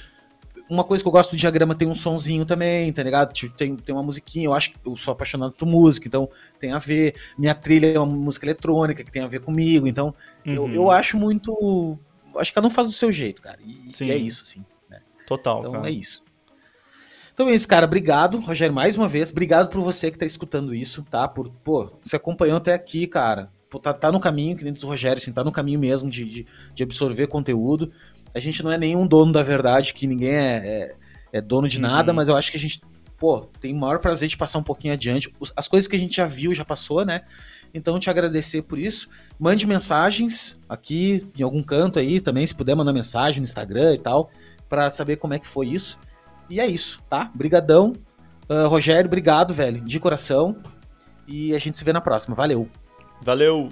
Uma 0.73 0.85
coisa 0.85 1.05
que 1.05 1.09
eu 1.09 1.13
gosto 1.13 1.33
do 1.33 1.37
diagrama 1.37 1.75
tem 1.75 1.87
um 1.87 1.95
sonzinho 1.95 2.47
também, 2.47 2.93
tá 2.93 3.03
ligado? 3.03 3.33
Tem, 3.57 3.77
tem 3.77 3.95
uma 3.95 4.03
musiquinha, 4.03 4.47
eu 4.47 4.55
acho 4.55 4.71
que 4.71 4.77
eu 4.85 4.97
sou 4.97 5.13
apaixonado 5.13 5.53
por 5.53 5.67
música, 5.67 6.09
então 6.09 6.29
tem 6.59 6.73
a 6.73 6.79
ver. 6.79 7.15
Minha 7.37 7.55
trilha 7.55 7.89
é 7.89 7.99
uma 7.99 8.07
música 8.07 8.47
eletrônica 8.47 9.05
que 9.05 9.13
tem 9.13 9.23
a 9.23 9.29
ver 9.29 9.41
comigo, 9.41 9.87
então 9.87 10.15
uhum. 10.47 10.55
eu, 10.55 10.69
eu 10.73 10.91
acho 10.91 11.19
muito 11.19 11.99
acho 12.37 12.51
que 12.51 12.55
cada 12.55 12.67
um 12.67 12.71
faz 12.71 12.89
do 12.89 12.93
seu 12.93 13.13
jeito, 13.13 13.43
cara. 13.43 13.59
E, 13.65 13.89
e 14.01 14.11
é 14.11 14.17
isso, 14.17 14.47
sim. 14.47 14.65
Né? 14.89 15.01
Total. 15.27 15.61
Então 15.61 15.73
cara. 15.73 15.89
é 15.89 15.91
isso. 15.91 16.23
Então 17.35 17.49
é 17.49 17.55
isso, 17.55 17.67
cara. 17.67 17.87
Obrigado, 17.87 18.39
Rogério, 18.39 18.75
mais 18.75 18.97
uma 18.97 19.09
vez. 19.09 19.31
Obrigado 19.31 19.69
por 19.69 19.83
você 19.83 20.11
que 20.11 20.19
tá 20.19 20.27
escutando 20.27 20.75
isso, 20.75 21.05
tá? 21.11 21.27
Por, 21.27 21.51
pô, 21.65 21.93
você 22.03 22.17
acompanhou 22.17 22.57
até 22.57 22.75
aqui, 22.75 23.07
cara. 23.07 23.51
Pô, 23.71 23.79
tá, 23.79 23.95
tá 23.95 24.13
no 24.13 24.21
caminho, 24.21 24.55
que 24.55 24.65
nem 24.65 24.73
diz 24.73 24.83
o 24.83 24.87
Rogério, 24.87 25.21
assim, 25.21 25.33
tá 25.33 25.43
no 25.43 25.51
caminho 25.51 25.81
mesmo 25.81 26.11
de, 26.11 26.27
de, 26.27 26.47
de, 26.75 26.83
absorver 26.83 27.27
conteúdo. 27.27 27.91
A 28.35 28.41
gente 28.41 28.63
não 28.63 28.73
é 28.73 28.79
nenhum 28.79 29.07
dono 29.07 29.33
da 29.33 29.43
verdade, 29.43 29.93
que 29.95 30.07
ninguém 30.07 30.35
é, 30.35 30.57
é, 30.57 30.95
é 31.33 31.41
dono 31.41 31.69
de 31.69 31.77
uhum. 31.77 31.83
nada, 31.83 32.13
mas 32.13 32.29
eu 32.29 32.37
acho 32.37 32.51
que 32.51 32.57
a 32.57 32.61
gente, 32.61 32.81
pô, 33.19 33.41
tem 33.61 33.75
o 33.75 33.77
maior 33.77 33.99
prazer 33.99 34.29
de 34.29 34.37
passar 34.37 34.59
um 34.59 34.63
pouquinho 34.63 34.95
adiante. 34.95 35.33
As 35.57 35.69
coisas 35.69 35.89
que 35.89 35.97
a 35.97 35.99
gente 35.99 36.17
já 36.17 36.27
viu, 36.27 36.55
já 36.55 36.65
passou, 36.65 37.05
né? 37.05 37.23
Então, 37.75 37.99
te 37.99 38.11
agradecer 38.11 38.63
por 38.63 38.79
isso. 38.79 39.09
Mande 39.39 39.67
mensagens 39.67 40.59
aqui 40.69 41.27
em 41.37 41.43
algum 41.43 41.63
canto 41.63 41.99
aí 41.99 42.21
também, 42.21 42.47
se 42.47 42.55
puder 42.55 42.75
mandar 42.75 42.93
mensagem 42.93 43.41
no 43.41 43.45
Instagram 43.45 43.95
e 43.95 43.99
tal, 43.99 44.31
para 44.69 44.91
saber 44.91 45.17
como 45.17 45.35
é 45.35 45.39
que 45.39 45.47
foi 45.47 45.69
isso. 45.69 45.99
E 46.49 46.61
é 46.61 46.67
isso, 46.67 47.03
tá? 47.09 47.31
Brigadão. 47.35 47.95
Uh, 48.49 48.69
Rogério, 48.69 49.07
obrigado, 49.07 49.55
velho, 49.55 49.81
de 49.81 49.99
coração. 49.99 50.57
E 51.27 51.55
a 51.55 51.59
gente 51.59 51.79
se 51.79 51.85
vê 51.85 51.93
na 51.93 52.01
próxima. 52.01 52.35
Valeu. 52.35 52.69
Valeu. 53.23 53.71